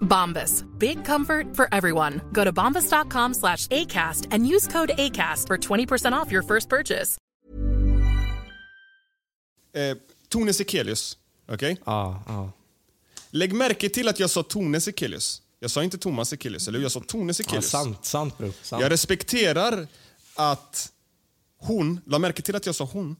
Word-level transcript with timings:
Bombas. 0.00 0.64
Big 0.78 1.04
comfort 1.04 1.56
for 1.56 1.68
everyone. 1.74 2.20
Go 2.32 2.44
to 2.44 2.52
bombas.com 2.52 3.34
slash 3.34 3.66
ACAST 3.66 4.26
and 4.30 4.46
use 4.46 4.66
code 4.72 4.90
ACAST 4.98 5.46
for 5.46 5.56
20% 5.58 6.12
off 6.12 6.32
your 6.32 6.42
first 6.42 6.68
purchase. 6.68 7.16
Eh, 9.74 9.94
Tone 10.28 10.52
Sekelius, 10.52 11.18
okej? 11.48 11.76
Ja, 11.86 12.22
ja. 12.26 12.52
Lägg 13.30 13.52
märke 13.52 13.88
till 13.88 14.08
att 14.08 14.20
jag 14.20 14.30
sa 14.30 14.42
Tone 14.42 14.80
Sekelius. 14.80 15.42
Jag 15.60 15.70
sa 15.70 15.82
inte 15.84 15.98
Thomas 15.98 16.28
Sekelius, 16.28 16.68
eller 16.68 16.78
jag 16.80 16.92
sa 16.92 17.00
Tone 17.00 17.34
Sekelius. 17.34 17.70
sant, 17.70 18.04
sant 18.04 18.38
bro. 18.38 18.52
Sant. 18.62 18.82
jag 18.82 18.90
respekterar 18.92 19.86
att 20.34 20.92
hon, 21.58 22.00
la 22.06 22.18
märke 22.18 22.42
till 22.42 22.56
att 22.56 22.66
jag 22.66 22.74
sa 22.74 22.84
hon. 22.84 23.16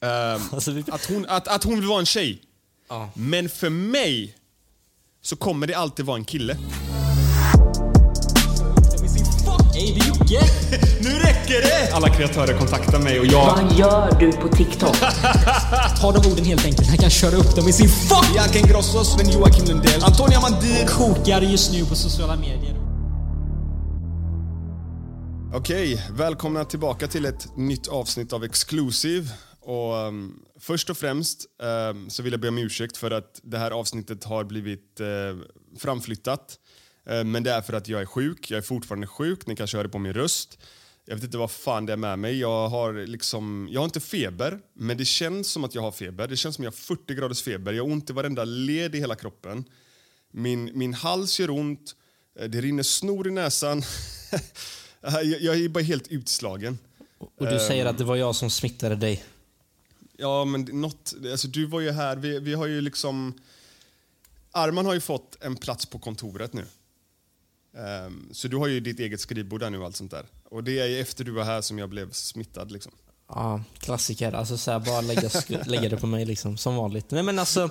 Ehm, 0.00 0.40
Alltså, 0.52 0.70
vi- 0.70 0.84
att, 0.90 1.04
hon 1.04 1.26
att, 1.28 1.48
att 1.48 1.64
hon 1.64 1.74
vill 1.80 1.88
vara 1.88 2.00
en 2.00 2.06
tjej. 2.06 2.42
Ja. 2.88 3.10
Men 3.14 3.48
för 3.48 3.70
mig 3.70 4.36
så 5.24 5.36
kommer 5.36 5.66
det 5.66 5.74
alltid 5.74 6.06
vara 6.06 6.16
en 6.16 6.24
kille. 6.24 6.56
Nu 11.00 11.10
räcker 11.10 11.62
det! 11.62 11.94
Alla 11.94 12.08
kreatörer 12.08 12.58
kontaktar 12.58 12.98
mig 12.98 13.20
och 13.20 13.26
jag... 13.26 13.46
Vad 13.46 13.78
gör 13.78 14.20
du 14.20 14.32
på 14.32 14.48
TikTok? 14.48 14.96
Ta 16.00 16.12
de 16.12 16.30
orden 16.32 16.44
helt 16.44 16.64
enkelt. 16.64 16.88
Han 16.88 16.98
kan 16.98 17.10
köra 17.10 17.36
upp 17.36 17.56
dem 17.56 17.68
i 17.68 17.72
sin 17.72 17.88
fuck! 17.88 18.32
Bianca 18.32 18.58
Ingrosso, 18.58 19.04
Sven 19.04 19.30
Joakim 19.30 19.64
Lundell, 19.64 20.04
Antonia 20.04 20.40
Mandir. 20.40 20.86
Kokar 20.86 21.40
just 21.40 21.72
nu 21.72 21.84
på 21.84 21.94
sociala 21.94 22.36
medier. 22.36 22.76
Okej, 25.54 26.06
välkomna 26.10 26.64
tillbaka 26.64 27.06
till 27.06 27.24
ett 27.24 27.56
nytt 27.56 27.88
avsnitt 27.88 28.32
av 28.32 28.44
Exclusive. 28.44 29.28
Och, 29.64 29.94
um, 29.94 30.44
först 30.60 30.90
och 30.90 30.98
främst 30.98 31.46
um, 31.58 32.10
så 32.10 32.22
vill 32.22 32.32
jag 32.32 32.40
be 32.40 32.48
om 32.48 32.58
ursäkt 32.58 32.96
för 32.96 33.10
att 33.10 33.40
det 33.42 33.58
här 33.58 33.70
avsnittet 33.70 34.24
har 34.24 34.44
blivit 34.44 35.00
uh, 35.00 35.42
framflyttat. 35.78 36.58
Uh, 37.10 37.24
men 37.24 37.42
det 37.42 37.50
är 37.50 37.62
för 37.62 37.72
att 37.72 37.88
jag 37.88 38.00
är 38.00 38.06
sjuk. 38.06 38.50
Jag 38.50 38.58
är 38.58 38.62
fortfarande 38.62 39.06
sjuk. 39.06 39.46
Ni 39.46 39.56
kanske 39.56 39.76
hör 39.76 39.84
det 39.84 39.90
på 39.90 39.98
min 39.98 40.12
röst. 40.12 40.58
Jag 41.06 41.14
vet 41.14 41.24
inte 41.24 41.38
vad 41.38 41.50
fan 41.50 41.86
det 41.86 41.92
är 41.92 41.96
med 41.96 42.18
mig. 42.18 42.38
Jag 42.38 42.68
har, 42.68 43.06
liksom, 43.06 43.68
jag 43.70 43.80
har 43.80 43.84
inte 43.84 44.00
feber, 44.00 44.60
men 44.74 44.96
det 44.96 45.04
känns 45.04 45.50
som 45.50 45.64
att 45.64 45.74
jag 45.74 45.82
har 45.82 45.92
feber. 45.92 46.28
Det 46.28 46.36
känns 46.36 46.54
som 46.54 46.62
att 46.62 46.64
jag 46.64 46.94
har 46.94 46.96
40 46.96 47.14
graders 47.14 47.42
feber. 47.42 47.72
Jag 47.72 47.84
har 47.84 47.92
ont 47.92 48.10
i 48.10 48.12
varenda 48.12 48.44
led 48.44 48.94
i 48.94 48.98
hela 48.98 49.14
kroppen. 49.14 49.64
Min, 50.30 50.70
min 50.78 50.94
hals 50.94 51.40
gör 51.40 51.50
ont. 51.50 51.94
Eh, 52.40 52.48
Det 52.48 52.60
rinner 52.60 52.82
snor 52.82 53.28
i 53.28 53.30
näsan. 53.30 53.82
jag, 55.00 55.24
jag 55.24 55.56
är 55.56 55.68
bara 55.68 55.84
helt 55.84 56.08
utslagen. 56.08 56.78
Och 57.18 57.46
du 57.46 57.58
säger 57.58 57.86
att 57.86 57.98
det 57.98 58.04
var 58.04 58.16
jag 58.16 58.34
som 58.34 58.50
smittade 58.50 58.96
dig. 58.96 59.24
Ja, 60.18 60.44
men 60.44 60.68
något, 60.72 61.14
alltså, 61.32 61.48
du 61.48 61.66
var 61.66 61.80
ju 61.80 61.90
här. 61.90 62.16
Vi, 62.16 62.38
vi 62.38 62.54
har 62.54 62.66
ju 62.66 62.80
liksom... 62.80 63.34
Arman 64.50 64.86
har 64.86 64.94
ju 64.94 65.00
fått 65.00 65.36
en 65.40 65.56
plats 65.56 65.86
på 65.86 65.98
kontoret 65.98 66.52
nu. 66.52 66.64
Ehm, 67.76 68.28
så 68.32 68.48
du 68.48 68.56
har 68.56 68.66
ju 68.66 68.80
ditt 68.80 69.00
eget 69.00 69.20
skrivbord 69.20 69.60
där 69.60 69.70
nu 69.70 69.78
och 69.78 69.84
allt 69.84 69.96
sånt 69.96 70.10
där. 70.10 70.26
Och 70.44 70.64
det 70.64 70.78
är 70.78 70.86
ju 70.86 71.00
efter 71.00 71.24
du 71.24 71.30
var 71.30 71.44
här 71.44 71.60
som 71.60 71.78
jag 71.78 71.88
blev 71.88 72.12
smittad 72.12 72.72
liksom. 72.72 72.92
Ja, 73.28 73.62
klassiker. 73.78 74.32
Alltså 74.32 74.58
så 74.58 74.70
här, 74.70 74.78
bara 74.78 75.00
lägga, 75.00 75.30
lägga 75.66 75.88
det 75.88 75.96
på 75.96 76.06
mig 76.06 76.24
liksom, 76.24 76.56
som 76.56 76.76
vanligt. 76.76 77.10
Nej 77.10 77.22
men 77.22 77.38
alltså, 77.38 77.68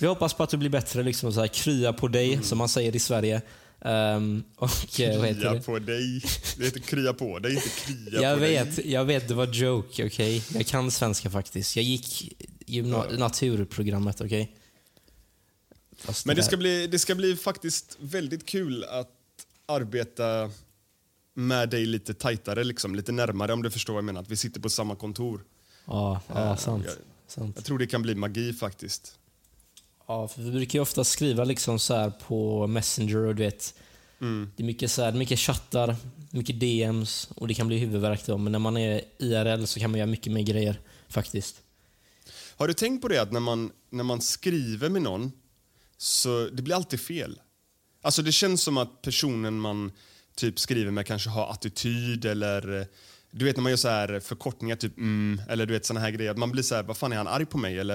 vi 0.00 0.06
hoppas 0.06 0.34
på 0.34 0.42
att 0.42 0.50
du 0.50 0.56
blir 0.56 0.70
bättre. 0.70 1.02
Liksom, 1.02 1.32
så 1.32 1.40
här, 1.40 1.46
krya 1.46 1.92
på 1.92 2.08
dig, 2.08 2.42
som 2.42 2.58
man 2.58 2.68
säger 2.68 2.96
i 2.96 2.98
Sverige. 2.98 3.42
Ehm, 3.84 4.44
och 4.56 5.00
eh, 5.00 5.22
det? 5.22 5.62
på 5.66 5.78
dig. 5.78 6.22
Det 6.58 6.64
heter 6.64 6.80
krya 6.80 7.12
på 7.14 7.38
dig, 7.38 7.54
inte 7.54 7.68
krya 7.68 8.22
Jag 8.22 8.34
på 8.36 8.40
vet, 8.40 8.76
dig. 8.76 8.92
jag 8.92 9.04
vet, 9.04 9.28
det 9.28 9.34
var 9.34 9.46
joke, 9.46 10.06
okej? 10.06 10.44
Jag 10.54 10.66
kan 10.66 10.90
svenska 10.90 11.30
faktiskt. 11.30 11.76
Jag 11.76 11.84
gick 11.84 12.32
gymna- 12.66 13.18
naturprogrammet, 13.18 14.20
okej? 14.20 14.56
Fast 15.96 16.26
Men 16.26 16.36
det 16.36 16.42
ska, 16.42 16.56
bli, 16.56 16.86
det 16.86 16.98
ska 16.98 17.14
bli 17.14 17.36
faktiskt 17.36 17.96
väldigt 18.00 18.46
kul 18.46 18.84
att 18.84 19.10
arbeta 19.66 20.50
med 21.34 21.68
dig 21.68 21.86
lite 21.86 22.14
tajtare, 22.14 22.64
liksom, 22.64 22.94
lite 22.94 23.12
närmare 23.12 23.52
om 23.52 23.62
du 23.62 23.70
förstår 23.70 23.92
vad 23.94 23.98
jag 23.98 24.04
menar. 24.04 24.20
Att 24.20 24.28
vi 24.30 24.36
sitter 24.36 24.60
på 24.60 24.70
samma 24.70 24.96
kontor. 24.96 25.44
Ja, 25.86 26.20
ja 26.28 26.50
Eh, 26.50 26.56
sant. 26.56 26.84
jag- 26.86 26.94
sant. 27.26 27.56
Jag 27.56 27.64
tror 27.64 27.78
det 27.78 27.86
kan 27.86 28.02
bli 28.02 28.14
magi 28.14 28.52
faktiskt. 28.52 29.18
Ja, 30.06 30.28
för 30.28 30.42
vi 30.42 30.50
brukar 30.50 30.78
ju 30.78 30.82
ofta 30.82 31.04
skriva 31.04 31.44
liksom 31.44 31.78
så 31.78 31.94
här 31.94 32.10
på 32.10 32.66
Messenger 32.66 33.16
och 33.16 33.34
du 33.34 33.42
vet. 33.42 33.74
Det 34.56 34.62
är 34.62 34.64
mycket, 34.64 34.90
så 34.90 35.02
här, 35.02 35.12
mycket 35.12 35.38
chattar, 35.38 35.96
mycket 36.30 36.60
DMs 36.60 37.28
och 37.36 37.48
det 37.48 37.54
kan 37.54 37.66
bli 37.66 37.78
huvudvärk 37.78 38.26
då. 38.26 38.38
Men 38.38 38.52
när 38.52 38.58
man 38.58 38.76
är 38.76 39.00
IRL 39.18 39.64
så 39.64 39.80
kan 39.80 39.90
man 39.90 39.98
göra 39.98 40.10
mycket 40.10 40.32
mer 40.32 40.42
grejer 40.42 40.80
faktiskt. 41.08 41.60
Har 42.56 42.68
du 42.68 42.74
tänkt 42.74 43.02
på 43.02 43.08
det 43.08 43.22
att 43.22 43.32
när 43.32 43.40
man, 43.40 43.70
när 43.90 44.04
man 44.04 44.20
skriver 44.20 44.88
med 44.88 45.02
någon 45.02 45.32
så 45.96 46.48
det 46.52 46.62
blir 46.62 46.74
alltid 46.74 47.00
fel? 47.00 47.40
Alltså 48.02 48.22
det 48.22 48.32
känns 48.32 48.62
som 48.62 48.76
att 48.76 49.02
personen 49.02 49.60
man 49.60 49.92
typ 50.34 50.58
skriver 50.58 50.90
med 50.90 51.06
kanske 51.06 51.30
har 51.30 51.50
attityd 51.50 52.24
eller 52.24 52.86
du 53.36 53.44
vet 53.44 53.56
när 53.56 53.62
man 53.62 53.70
gör 53.72 53.76
så 53.76 53.88
här 53.88 54.20
förkortningar 54.20 54.76
typ 54.76 54.98
mm, 54.98 55.40
eller 55.48 55.66
du 55.66 55.72
vet 55.72 55.86
såna 55.86 56.00
här 56.00 56.10
grejer. 56.10 56.30
att 56.30 56.38
Man 56.38 56.50
blir 56.50 56.62
så 56.62 56.74
här, 56.74 56.82
vad 56.82 56.96
fan 56.96 57.12
är 57.12 57.16
han 57.16 57.26
arg 57.28 57.46
på 57.46 57.58
mig 57.58 57.78
eller 57.78 57.94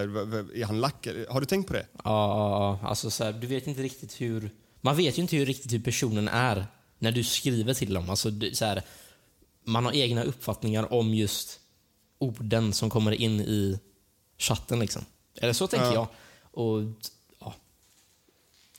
är 0.57 0.65
han 0.65 0.79
lack? 0.79 1.07
Har 1.29 1.39
du 1.39 1.45
tänkt 1.45 1.67
på 1.67 1.73
det? 1.73 1.85
Ja. 2.03 2.79
Alltså 2.83 3.09
så 3.09 3.23
här, 3.23 3.33
du 3.33 3.47
vet 3.47 3.67
inte 3.67 3.81
riktigt 3.81 4.21
hur... 4.21 4.49
Man 4.81 4.97
vet 4.97 5.17
ju 5.17 5.21
inte 5.21 5.35
hur 5.35 5.45
riktigt 5.45 5.73
hur 5.73 5.79
personen 5.79 6.27
är 6.27 6.67
när 6.99 7.11
du 7.11 7.23
skriver 7.23 7.73
till 7.73 7.93
dem. 7.93 8.09
Alltså, 8.09 8.31
så 8.53 8.65
här, 8.65 8.81
man 9.63 9.85
har 9.85 9.93
egna 9.95 10.23
uppfattningar 10.23 10.93
om 10.93 11.13
just 11.13 11.59
orden 12.17 12.73
som 12.73 12.89
kommer 12.89 13.11
in 13.11 13.39
i 13.41 13.79
chatten. 14.37 14.79
Liksom. 14.79 15.05
Eller 15.41 15.53
så 15.53 15.67
tänker 15.67 15.85
Ja. 15.87 15.93
jag. 15.93 16.07
Och, 16.51 16.81
ja. 17.39 17.53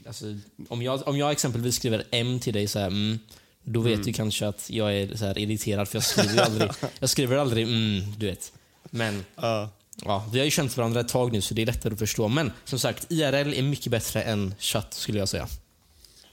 alltså, 0.07 0.25
om, 0.69 0.83
jag, 0.83 1.09
om 1.09 1.17
jag 1.17 1.31
exempelvis 1.33 1.75
skriver 1.77 2.05
M 2.11 2.41
till 2.41 2.55
dig, 2.55 2.69
så 2.69 2.79
här, 2.79 2.87
mm, 2.87 3.19
då 3.65 3.81
vet 3.81 4.05
du 4.05 4.13
kanske 4.13 4.49
att 4.49 4.71
jag 4.71 4.97
är 4.97 5.17
så 5.17 5.25
här 5.25 5.39
irriterad 5.39 5.89
för 5.89 5.97
jag 5.97 6.05
skriver 6.05 6.43
aldrig, 6.43 6.71
jag 6.99 7.11
skriver 7.11 7.37
aldrig 7.37 7.65
mm, 7.65 8.13
du 8.19 8.27
vet. 8.27 8.53
Men 8.91 9.25
Ja. 9.37 9.71
Ja, 10.05 10.29
vi 10.33 10.39
har 10.39 10.45
ju 10.45 10.51
känt 10.51 10.77
varandra 10.77 11.01
ett 11.01 11.09
tag 11.09 11.33
nu 11.33 11.41
så 11.41 11.55
det 11.55 11.63
är 11.63 11.67
lättare 11.67 11.93
att 11.93 11.99
förstå. 11.99 12.29
Men 12.29 12.53
som 12.65 12.79
sagt, 12.79 13.07
IRL 13.13 13.55
är 13.55 13.63
mycket 13.63 13.91
bättre 13.91 14.23
än 14.23 14.55
chatt 14.59 14.95
skulle 14.95 15.19
jag 15.19 15.29
säga. 15.29 15.49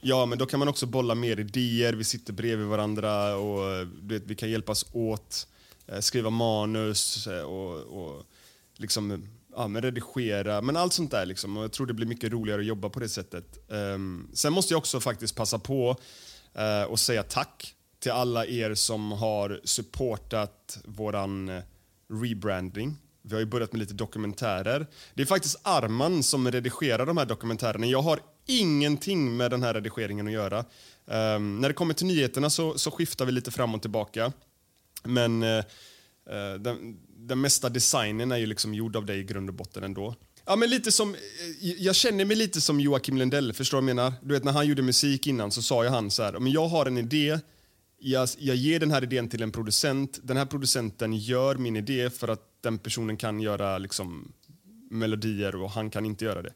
Ja, 0.02 0.26
men 0.26 0.38
då 0.38 0.46
kan 0.46 0.60
man 0.60 0.68
också 0.68 0.86
bolla 0.86 1.16
mer 1.16 1.40
idéer. 1.40 1.94
Vi 1.94 2.04
sitter 2.04 2.34
bredvid 2.34 2.68
varandra 2.68 3.36
och 3.36 3.88
du 4.02 4.20
vet, 4.20 4.24
vi 4.28 4.36
kan 4.36 4.50
hjälpas 4.50 4.86
åt. 4.92 5.48
Eh, 5.88 6.00
skriva 6.00 6.30
manus 6.30 7.28
eh, 7.28 7.42
och, 7.42 7.76
och 7.80 8.24
liksom, 8.78 9.28
ja, 9.56 9.68
men 9.68 9.82
redigera. 9.82 10.62
Men 10.62 10.78
allt 10.78 10.94
sånt 10.94 11.12
där. 11.12 11.26
Liksom. 11.26 11.58
Och 11.58 11.64
jag 11.64 11.72
tror 11.72 11.88
det 11.88 11.94
blir 11.94 12.08
mycket 12.08 12.32
roligare 12.32 12.62
att 12.62 12.68
jobba 12.68 12.90
på 12.90 13.00
det 13.00 13.10
sättet. 13.10 13.72
Ehm, 13.72 14.28
sen 14.34 14.54
måste 14.54 14.74
jag 14.74 14.78
också 14.78 15.00
faktiskt 15.00 15.36
passa 15.36 15.60
på 15.60 15.98
Eh, 16.54 16.84
och 16.84 17.00
säga 17.00 17.24
tack 17.24 17.74
till 18.00 18.12
alla 18.12 18.46
er 18.46 18.74
som 18.74 19.12
har 19.12 19.62
supportat 19.64 20.80
våran 20.86 21.50
eh, 21.50 21.64
rebranding. 22.22 22.98
Vi 23.22 23.34
har 23.34 23.40
ju 23.40 23.46
börjat 23.46 23.72
med 23.72 23.80
lite 23.80 23.94
dokumentärer. 23.94 24.88
Det 25.14 25.22
är 25.22 25.26
faktiskt 25.26 25.60
Arman 25.64 26.24
som 26.24 26.52
redigerar 26.52 27.06
de 27.06 27.18
här 27.18 27.26
dokumentärerna. 27.26 27.86
Jag 27.86 28.02
har 28.02 28.20
ingenting 28.46 29.38
med 29.38 29.52
den 29.52 29.64
här 29.64 29.74
redigeringen 29.74 30.28
att 30.28 30.34
göra. 30.34 30.66
Um, 31.06 31.62
när 31.62 31.68
det 31.68 31.74
kommer 31.74 31.94
till 31.94 32.08
nyheterna 32.08 32.50
så, 32.50 32.78
så 32.78 32.92
skiftar 32.92 33.26
vi 33.26 33.32
lite 33.32 33.52
fram 33.52 33.76
och 33.76 33.82
tillbaka. 33.82 34.32
Men 35.04 35.44
uh, 35.44 35.64
den, 36.60 37.00
den 37.08 37.42
mesta 37.42 37.70
designen 37.70 38.32
är 38.32 38.38
ju 38.38 38.46
liksom 38.46 38.74
gjord 38.74 38.96
av 38.96 39.06
dig 39.06 39.20
i 39.20 39.24
grund 39.24 39.50
och 39.50 39.56
botten 39.56 39.84
ändå. 39.84 40.16
Ja, 40.48 40.56
men 40.56 40.70
lite 40.70 40.92
som, 40.92 41.16
jag 41.60 41.96
känner 41.96 42.26
mig 42.26 42.38
lite 42.38 42.62
som 42.62 42.80
Joakim 42.80 43.18
Lundell, 43.18 43.54
förstår 43.54 43.78
du 43.78 43.82
vad 43.82 43.90
jag 43.90 43.96
menar? 43.96 44.14
Du 44.22 44.34
vet, 44.34 44.44
när 44.44 44.52
han 44.52 44.68
gjorde 44.68 44.82
musik 44.82 45.28
innan 45.28 45.52
så 45.52 45.62
sa 45.62 45.84
jag 45.84 45.92
han 45.92 46.12
så 46.12 46.24
här, 46.24 46.40
men 46.40 46.52
jag 46.52 46.68
har 46.68 46.86
en 46.86 46.98
idé, 46.98 47.40
jag, 48.00 48.30
jag 48.38 48.56
ger 48.56 48.80
den 48.80 48.92
här 48.92 49.04
idén 49.04 49.30
till 49.30 49.44
en 49.44 49.52
producent, 49.52 50.20
den 50.24 50.38
här 50.38 50.46
producenten 50.46 51.14
gör 51.14 51.56
min 51.56 51.76
idé 51.76 52.10
för 52.10 52.28
att 52.28 52.42
den 52.62 52.80
personen 52.80 53.18
kan 53.18 53.40
göra 53.40 53.78
liksom, 53.78 54.32
melodier 54.92 55.56
och 55.56 55.72
han 55.72 55.90
kan 55.90 56.06
inte 56.06 56.26
göra 56.26 56.42
det. 56.42 56.54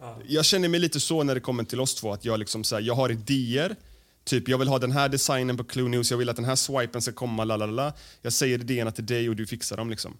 Ja. 0.00 0.18
Jag 0.26 0.44
känner 0.44 0.68
mig 0.68 0.80
lite 0.80 1.00
så 1.00 1.22
när 1.22 1.34
det 1.34 1.40
kommer 1.40 1.64
till 1.64 1.80
oss 1.80 1.94
två, 1.94 2.12
att 2.12 2.24
jag, 2.24 2.38
liksom, 2.38 2.64
så 2.64 2.74
här, 2.74 2.82
jag 2.82 2.94
har 2.94 3.10
idéer, 3.10 3.76
Typ, 4.24 4.48
jag 4.48 4.58
vill 4.58 4.68
ha 4.68 4.78
den 4.78 4.92
här 4.92 5.08
designen 5.08 5.56
på 5.56 5.64
Clue 5.64 5.88
News, 5.88 6.10
jag 6.10 6.18
vill 6.18 6.28
att 6.28 6.36
den 6.36 6.44
här 6.44 6.56
swipen 6.56 7.02
ska 7.02 7.12
komma, 7.12 7.44
lalala. 7.44 7.92
Jag 8.22 8.32
säger 8.32 8.58
idéerna 8.58 8.92
till 8.92 9.06
dig 9.06 9.28
och 9.28 9.36
du 9.36 9.46
fixar 9.46 9.76
dem. 9.76 9.90
Liksom. 9.90 10.16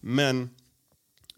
Men 0.00 0.50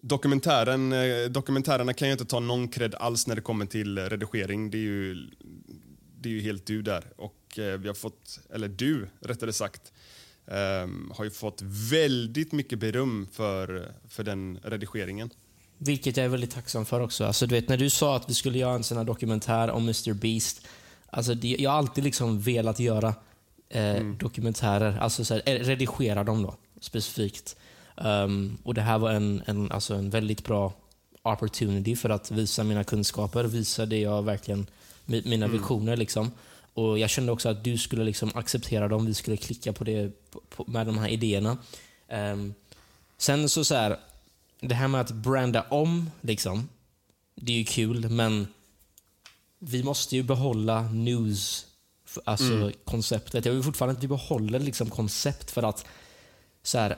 dokumentären, 0.08 0.92
eh, 0.92 1.24
dokumentärerna 1.30 1.92
kan 1.92 2.08
ju 2.08 2.12
inte 2.12 2.24
ta 2.24 2.40
någon 2.40 2.68
cred 2.68 2.94
alls 2.94 3.26
när 3.26 3.34
det 3.34 3.40
kommer 3.40 3.66
till 3.66 3.98
redigering. 3.98 4.70
Det 4.70 4.78
är 4.78 4.80
ju, 4.80 5.30
det 6.20 6.28
är 6.28 6.32
ju 6.32 6.40
helt 6.40 6.66
du 6.66 6.82
där. 6.82 7.04
Och 7.16 7.58
eh, 7.58 7.78
vi 7.78 7.88
har 7.88 7.94
fått, 7.94 8.40
eller 8.54 8.68
du 8.68 9.08
rättare 9.20 9.52
sagt, 9.52 9.92
um, 10.46 11.12
har 11.16 11.24
ju 11.24 11.30
fått 11.30 11.62
väldigt 11.90 12.52
mycket 12.52 12.78
beröm 12.78 13.28
för, 13.32 13.92
för 14.08 14.24
den 14.24 14.58
redigeringen. 14.62 15.30
Vilket 15.78 16.16
jag 16.16 16.26
är 16.26 16.28
väldigt 16.30 16.50
tacksam 16.50 16.86
för 16.86 17.00
också. 17.00 17.24
Alltså, 17.24 17.46
du 17.46 17.54
vet, 17.54 17.68
när 17.68 17.76
du 17.76 17.90
sa 17.90 18.16
att 18.16 18.30
vi 18.30 18.34
skulle 18.34 18.58
göra 18.58 18.74
en 18.74 18.84
sån 18.84 18.98
här 18.98 19.04
dokumentär 19.04 19.70
om 19.70 19.82
Mr 19.82 20.14
Beast. 20.14 20.66
Alltså, 21.10 21.34
det, 21.34 21.56
jag 21.58 21.70
har 21.70 21.78
alltid 21.78 22.04
liksom 22.04 22.40
velat 22.40 22.80
göra 22.80 23.14
eh, 23.68 23.96
mm. 23.96 24.18
dokumentärer, 24.18 24.98
alltså 24.98 25.24
så 25.24 25.34
här, 25.34 25.42
eh, 25.46 25.58
redigera 25.58 26.24
dem 26.24 26.42
då 26.42 26.56
specifikt. 26.80 27.56
Um, 27.96 28.58
och 28.62 28.74
Det 28.74 28.82
här 28.82 28.98
var 28.98 29.10
en, 29.10 29.42
en, 29.46 29.72
alltså 29.72 29.94
en 29.94 30.10
väldigt 30.10 30.44
bra 30.44 30.72
opportunity 31.22 31.96
för 31.96 32.10
att 32.10 32.30
visa 32.30 32.64
mina 32.64 32.84
kunskaper, 32.84 33.44
visa 33.44 33.86
det 33.86 34.00
jag 34.00 34.22
verkligen, 34.22 34.66
mina 35.04 35.46
mm. 35.46 35.52
visioner. 35.52 35.96
Liksom. 35.96 36.30
Och 36.74 36.98
Jag 36.98 37.10
kände 37.10 37.32
också 37.32 37.48
att 37.48 37.64
du 37.64 37.78
skulle 37.78 38.04
liksom 38.04 38.30
acceptera 38.34 38.88
dem, 38.88 39.06
vi 39.06 39.14
skulle 39.14 39.36
klicka 39.36 39.72
på 39.72 39.84
det 39.84 40.12
på, 40.50 40.64
med 40.66 40.86
de 40.86 40.98
här 40.98 41.08
idéerna. 41.08 41.58
Um, 42.08 42.54
sen 43.18 43.48
så, 43.48 43.64
så 43.64 43.74
här, 43.74 43.96
det 44.60 44.74
här 44.74 44.88
med 44.88 45.00
att 45.00 45.10
branda 45.10 45.62
om, 45.62 46.10
liksom, 46.20 46.68
det 47.34 47.52
är 47.52 47.56
ju 47.56 47.64
kul, 47.64 48.08
men 48.08 48.46
vi 49.58 49.82
måste 49.82 50.16
ju 50.16 50.22
behålla 50.22 50.82
news, 50.82 51.66
alltså 52.24 52.52
mm. 52.52 52.72
konceptet. 52.84 53.44
Jag 53.44 53.52
vill 53.52 53.62
fortfarande 53.62 53.96
att 53.96 54.04
vi 54.04 54.08
behåller 54.08 54.58
liksom 54.58 54.90
koncept 54.90 55.50
för 55.50 55.62
att 55.62 55.86
så 56.62 56.78
här, 56.78 56.96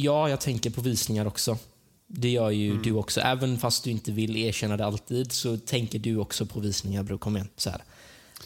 Ja, 0.00 0.28
jag 0.28 0.40
tänker 0.40 0.70
på 0.70 0.80
visningar 0.80 1.26
också. 1.26 1.58
Det 2.06 2.28
gör 2.28 2.50
ju 2.50 2.70
mm. 2.70 2.82
du 2.82 2.92
också. 2.92 3.20
Även 3.20 3.58
fast 3.58 3.84
du 3.84 3.90
inte 3.90 4.12
vill 4.12 4.36
erkänna 4.36 4.76
det 4.76 4.84
alltid 4.86 5.32
så 5.32 5.56
tänker 5.56 5.98
du 5.98 6.16
också 6.16 6.46
på 6.46 6.60
visningar, 6.60 7.02
bror. 7.02 7.18
Kom 7.18 7.36
igen. 7.36 7.48
Så 7.56 7.70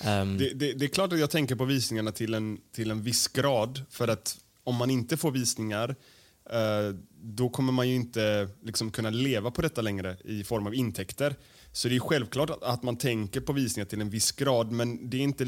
um... 0.05 0.39
det, 0.39 0.55
det, 0.55 0.73
det, 0.73 0.85
är 0.85 0.89
klart 0.89 1.13
att 1.13 1.19
jag 1.19 1.31
tänker 1.31 1.55
på 1.55 1.65
visningarna 1.65 2.13
till 2.13 2.35
en, 2.35 2.59
till 2.75 2.91
en 2.91 3.03
viss 3.03 3.29
grad. 3.29 3.83
För 3.91 4.09
att 4.09 4.39
om 4.65 4.77
man 4.77 4.91
inte 4.91 5.17
får 5.17 5.31
visningar 5.31 5.91
uh, 5.91 6.97
då 7.23 7.49
kommer 7.49 7.73
man 7.73 7.89
ju 7.89 7.95
inte 7.95 8.49
liksom, 8.63 8.91
kunna 8.91 9.11
leva 9.11 9.51
på 9.51 9.63
detta 9.63 9.81
längre 9.81 10.17
i 10.25 10.45
form 10.45 10.67
av 10.67 10.75
intäkter. 10.75 11.35
Så 11.73 11.89
det 11.89 11.97
är 11.97 12.01
självklart 12.01 12.51
att, 12.51 12.63
att 12.63 12.83
man 12.83 12.97
tänker 12.97 13.41
på 13.41 13.53
visningar 13.53 13.87
till 13.87 14.01
en 14.01 14.11
viss 14.11 14.33
grad 14.33 14.73
men 14.73 15.11
det 15.11 15.17
är 15.17 15.21
inte 15.21 15.45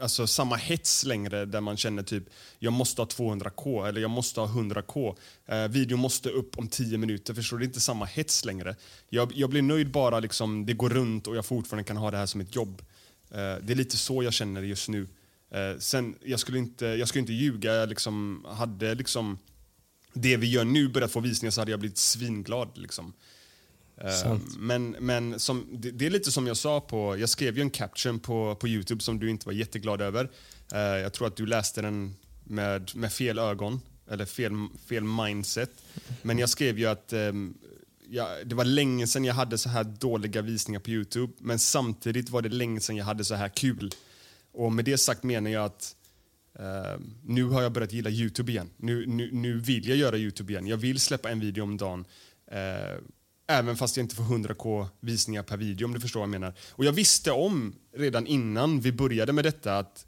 alltså, 0.00 0.26
samma 0.26 0.56
hets 0.56 1.04
längre 1.04 1.44
där 1.44 1.60
man 1.60 1.76
känner 1.76 2.02
typ 2.02 2.24
jag 2.58 2.72
måste 2.72 3.00
ha 3.00 3.06
200k 3.06 3.88
eller 3.88 4.00
jag 4.00 4.10
måste 4.10 4.40
ha 4.40 4.46
100k. 4.46 5.16
Eh, 5.46 5.68
videon 5.68 6.00
måste 6.00 6.28
upp 6.28 6.58
om 6.58 6.68
10 6.68 6.98
minuter. 6.98 7.34
Förstår 7.34 7.56
du? 7.56 7.60
Det 7.60 7.64
är 7.64 7.68
inte 7.68 7.80
samma 7.80 8.04
hets 8.04 8.44
längre. 8.44 8.76
Jag, 9.08 9.32
jag 9.34 9.50
blir 9.50 9.62
nöjd 9.62 9.90
bara 9.90 10.20
liksom, 10.20 10.66
det 10.66 10.72
går 10.72 10.88
runt 10.90 11.26
och 11.26 11.36
jag 11.36 11.46
fortfarande 11.46 11.84
kan 11.84 11.96
ha 11.96 12.10
det 12.10 12.16
här 12.16 12.26
som 12.26 12.40
ett 12.40 12.56
jobb. 12.56 12.82
Eh, 13.30 13.36
det 13.36 13.72
är 13.72 13.74
lite 13.74 13.96
så 13.96 14.22
jag 14.22 14.32
känner 14.32 14.62
just 14.62 14.88
nu. 14.88 15.08
Eh, 15.50 15.78
sen, 15.78 16.14
jag 16.24 16.40
skulle 16.40 16.58
inte, 16.58 16.86
jag 16.86 17.08
skulle 17.08 17.20
inte 17.20 17.32
ljuga. 17.32 17.74
Jag 17.74 17.88
liksom, 17.88 18.46
hade 18.48 18.94
liksom 18.94 19.38
det 20.12 20.36
vi 20.36 20.50
gör 20.50 20.64
nu 20.64 20.88
börjat 20.88 21.12
få 21.12 21.20
visningar 21.20 21.50
så 21.50 21.60
hade 21.60 21.70
jag 21.70 21.80
blivit 21.80 21.98
svinglad. 21.98 22.78
Liksom. 22.78 23.12
Uh, 24.04 24.38
men 24.58 24.90
men 24.90 25.40
som, 25.40 25.68
det, 25.72 25.90
det, 25.90 26.06
är 26.06 26.10
lite 26.10 26.32
som 26.32 26.46
jag 26.46 26.56
sa, 26.56 26.80
på, 26.80 27.18
jag 27.18 27.28
skrev 27.28 27.56
ju 27.56 27.62
en 27.62 27.70
caption 27.70 28.20
på, 28.20 28.54
på 28.54 28.68
Youtube 28.68 29.02
som 29.02 29.18
du 29.18 29.30
inte 29.30 29.46
var 29.46 29.52
jätteglad 29.52 30.00
över. 30.00 30.24
Uh, 30.74 30.78
jag 30.78 31.12
tror 31.12 31.26
att 31.26 31.36
du 31.36 31.46
läste 31.46 31.82
den 31.82 32.14
med, 32.44 32.90
med 32.96 33.12
fel 33.12 33.38
ögon, 33.38 33.80
eller 34.10 34.24
fel, 34.24 34.52
fel 34.88 35.04
mindset. 35.04 35.70
Men 36.22 36.38
jag 36.38 36.48
skrev 36.48 36.78
ju 36.78 36.86
att 36.86 37.12
um, 37.12 37.58
ja, 38.08 38.28
det 38.44 38.54
var 38.54 38.64
länge 38.64 39.06
sedan 39.06 39.24
jag 39.24 39.34
hade 39.34 39.58
så 39.58 39.68
här 39.68 39.84
dåliga 39.84 40.42
visningar 40.42 40.80
på 40.80 40.90
Youtube, 40.90 41.32
men 41.38 41.58
samtidigt 41.58 42.30
var 42.30 42.42
det 42.42 42.48
länge 42.48 42.80
sedan 42.80 42.96
jag 42.96 43.04
hade 43.04 43.24
så 43.24 43.34
här 43.34 43.48
kul. 43.48 43.90
Och 44.52 44.72
med 44.72 44.84
det 44.84 44.98
sagt 44.98 45.22
menar 45.22 45.50
jag 45.50 45.64
att 45.64 45.96
Uh, 46.60 47.00
nu 47.24 47.44
har 47.44 47.62
jag 47.62 47.72
börjat 47.72 47.92
gilla 47.92 48.10
Youtube 48.10 48.52
igen. 48.52 48.70
Nu, 48.76 49.06
nu, 49.06 49.30
nu 49.32 49.58
vill 49.58 49.88
jag 49.88 49.96
göra 49.96 50.16
Youtube 50.16 50.52
igen. 50.52 50.66
Jag 50.66 50.76
vill 50.76 51.00
släppa 51.00 51.30
en 51.30 51.40
video 51.40 51.62
om 51.62 51.76
dagen. 51.76 52.04
Uh, 52.52 53.00
Även 53.50 53.76
fast 53.76 53.96
jag 53.96 54.04
inte 54.04 54.14
får 54.14 54.22
100k 54.22 54.86
visningar 55.00 55.42
per 55.42 55.56
video 55.56 55.84
om 55.84 55.94
du 55.94 56.00
förstår 56.00 56.20
vad 56.20 56.26
jag 56.26 56.40
menar. 56.40 56.54
Och 56.70 56.84
jag 56.84 56.92
visste 56.92 57.30
om 57.30 57.74
redan 57.96 58.26
innan 58.26 58.80
vi 58.80 58.92
började 58.92 59.32
med 59.32 59.44
detta 59.44 59.78
att 59.78 60.06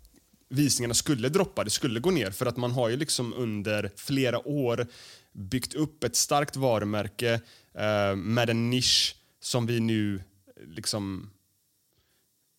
visningarna 0.48 0.94
skulle 0.94 1.28
droppa, 1.28 1.64
det 1.64 1.70
skulle 1.70 2.00
gå 2.00 2.10
ner. 2.10 2.30
För 2.30 2.46
att 2.46 2.56
man 2.56 2.70
har 2.70 2.88
ju 2.88 2.96
liksom 2.96 3.34
under 3.34 3.90
flera 3.96 4.48
år 4.48 4.86
byggt 5.32 5.74
upp 5.74 6.04
ett 6.04 6.16
starkt 6.16 6.56
varumärke 6.56 7.40
eh, 7.74 8.16
med 8.16 8.50
en 8.50 8.70
nisch 8.70 9.16
som 9.40 9.66
vi 9.66 9.80
nu 9.80 10.22
liksom 10.66 11.30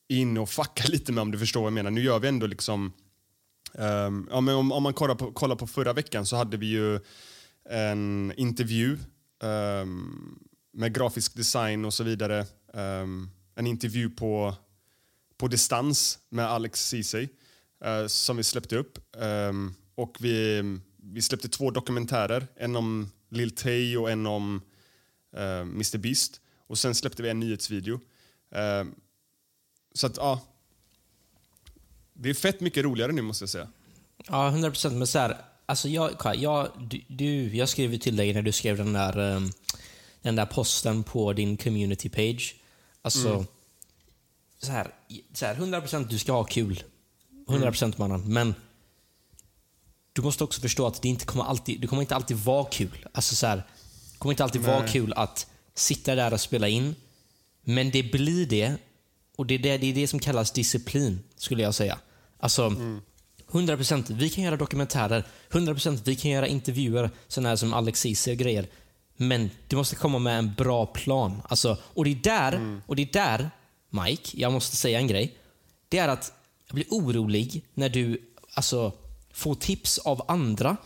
in 0.09 0.37
och 0.37 0.49
fuckar 0.49 0.87
lite 0.89 1.11
med 1.11 1.21
om 1.21 1.31
du 1.31 1.39
förstår 1.39 1.61
vad 1.61 1.67
jag 1.67 1.73
menar. 1.73 1.91
Nu 1.91 2.01
gör 2.01 2.19
vi 2.19 2.27
ändå 2.27 2.47
liksom 2.47 2.93
um, 3.73 4.27
ja, 4.31 4.41
men 4.41 4.55
om, 4.55 4.71
om 4.71 4.83
man 4.83 4.93
kollar 4.93 5.15
på, 5.15 5.31
kollar 5.31 5.55
på 5.55 5.67
förra 5.67 5.93
veckan 5.93 6.25
så 6.25 6.35
hade 6.35 6.57
vi 6.57 6.65
ju 6.65 6.99
en 7.69 8.33
intervju 8.37 8.97
um, 9.43 10.39
med 10.73 10.93
grafisk 10.93 11.35
design 11.35 11.85
och 11.85 11.93
så 11.93 12.03
vidare. 12.03 12.45
Um, 12.73 13.31
en 13.55 13.67
intervju 13.67 14.09
på, 14.09 14.55
på 15.37 15.47
distans 15.47 16.19
med 16.29 16.45
Alex 16.45 16.89
Ceesay 16.89 17.27
uh, 17.85 18.07
som 18.07 18.37
vi 18.37 18.43
släppte 18.43 18.77
upp. 18.77 18.99
Um, 19.17 19.75
och 19.95 20.17
vi, 20.19 20.63
vi 20.97 21.21
släppte 21.21 21.49
två 21.49 21.71
dokumentärer, 21.71 22.47
en 22.55 22.75
om 22.75 23.11
Lil 23.29 23.55
Tay 23.55 23.97
och 23.97 24.11
en 24.11 24.25
om 24.25 24.61
eh, 25.35 25.41
uh, 25.41 25.61
Mr 25.61 25.97
Beast. 25.97 26.41
Och 26.67 26.77
sen 26.77 26.95
släppte 26.95 27.23
vi 27.23 27.29
en 27.29 27.39
nyhetsvideo. 27.39 27.93
Uh, 28.55 28.91
så 29.93 30.07
att, 30.07 30.17
ja. 30.17 30.41
Det 32.13 32.29
är 32.29 32.33
fett 32.33 32.59
mycket 32.59 32.83
roligare 32.83 33.11
nu 33.11 33.21
måste 33.21 33.43
jag 33.43 33.49
säga. 33.49 33.67
Ja, 34.27 34.47
100 34.47 34.69
procent. 34.69 34.95
Men 34.95 35.07
så 35.07 35.19
här, 35.19 35.37
alltså 35.65 35.89
jag, 35.89 36.11
jag, 36.35 36.69
du, 37.07 37.55
jag 37.55 37.69
skrev 37.69 37.97
till 37.97 38.15
dig 38.15 38.33
när 38.33 38.41
du 38.41 38.51
skrev 38.51 38.77
den 38.77 38.93
där 38.93 39.17
um 39.17 39.51
den 40.23 40.35
där 40.35 40.45
posten 40.45 41.03
på 41.03 41.33
din 41.33 41.57
community 41.57 42.09
page. 42.09 42.55
Alltså, 43.01 43.29
mm. 43.29 43.45
så, 44.61 44.71
här, 44.71 44.91
så 45.33 45.45
här, 45.45 45.55
100% 45.55 46.07
du 46.09 46.19
ska 46.19 46.31
ha 46.31 46.43
kul. 46.43 46.83
100% 47.47 47.83
mm. 47.83 47.95
mannen. 47.97 48.33
Men 48.33 48.55
du 50.13 50.21
måste 50.21 50.43
också 50.43 50.61
förstå 50.61 50.87
att 50.87 51.01
det 51.01 51.09
inte 51.09 51.25
kommer 51.25 51.43
alltid, 51.43 51.81
det 51.81 51.87
kommer 51.87 52.01
inte 52.01 52.15
alltid 52.15 52.37
vara 52.37 52.65
kul. 52.65 53.07
Alltså 53.11 53.35
så 53.35 53.47
här, 53.47 53.57
det 54.11 54.17
kommer 54.17 54.33
inte 54.33 54.43
alltid 54.43 54.61
Nej. 54.61 54.71
vara 54.71 54.87
kul 54.87 55.13
att 55.13 55.47
sitta 55.73 56.15
där 56.15 56.33
och 56.33 56.41
spela 56.41 56.67
in. 56.67 56.95
Men 57.61 57.91
det 57.91 58.03
blir 58.03 58.45
det. 58.45 58.75
Och 59.35 59.45
det 59.45 59.53
är 59.53 59.59
det, 59.59 59.77
det, 59.77 59.87
är 59.87 59.93
det 59.93 60.07
som 60.07 60.19
kallas 60.19 60.51
disciplin, 60.51 61.19
skulle 61.35 61.63
jag 61.63 61.75
säga. 61.75 61.99
Alltså, 62.39 62.65
mm. 62.65 63.01
100% 63.51 64.13
vi 64.13 64.29
kan 64.29 64.43
göra 64.43 64.57
dokumentärer, 64.57 65.27
100% 65.49 65.99
vi 66.03 66.15
kan 66.15 66.31
göra 66.31 66.47
intervjuer, 66.47 67.09
sådana 67.27 67.49
här 67.49 67.55
som 67.55 67.73
Alex 67.73 68.05
och 68.05 68.33
grejer. 68.33 68.67
Men 69.17 69.49
du 69.67 69.75
måste 69.75 69.95
komma 69.95 70.19
med 70.19 70.39
en 70.39 70.53
bra 70.53 70.85
plan. 70.85 71.41
Alltså, 71.49 71.77
och, 71.83 72.05
det 72.05 72.11
är 72.11 72.15
där, 72.15 72.51
mm. 72.51 72.81
och 72.85 72.95
det 72.95 73.01
är 73.01 73.13
där, 73.13 73.49
Mike, 73.89 74.37
jag 74.41 74.53
måste 74.53 74.75
säga 74.75 74.99
en 74.99 75.07
grej. 75.07 75.37
Det 75.89 75.97
är 75.97 76.07
att 76.07 76.33
jag 76.67 76.75
blir 76.75 76.87
orolig 76.89 77.65
när 77.73 77.89
du 77.89 78.21
alltså, 78.53 78.91
får 79.33 79.55
tips 79.55 79.97
av 79.97 80.25
andra. 80.27 80.77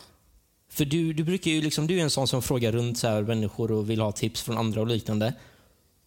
För 0.70 0.86
du, 0.86 1.14
du 1.14 1.24
brukar 1.24 1.52
ju 1.52 1.62
liksom, 1.62 1.88
du 1.88 2.00
är 2.00 2.04
en 2.04 2.10
sån 2.10 2.28
som 2.28 2.42
frågar 2.42 2.72
runt 2.72 3.00
så 3.00 3.08
här, 3.08 3.22
människor 3.22 3.72
och 3.72 3.90
vill 3.90 4.02
ha 4.02 4.12
tips 4.12 4.42
från 4.42 4.58
andra 4.58 4.82
och 4.82 4.88
liknande. 4.88 5.34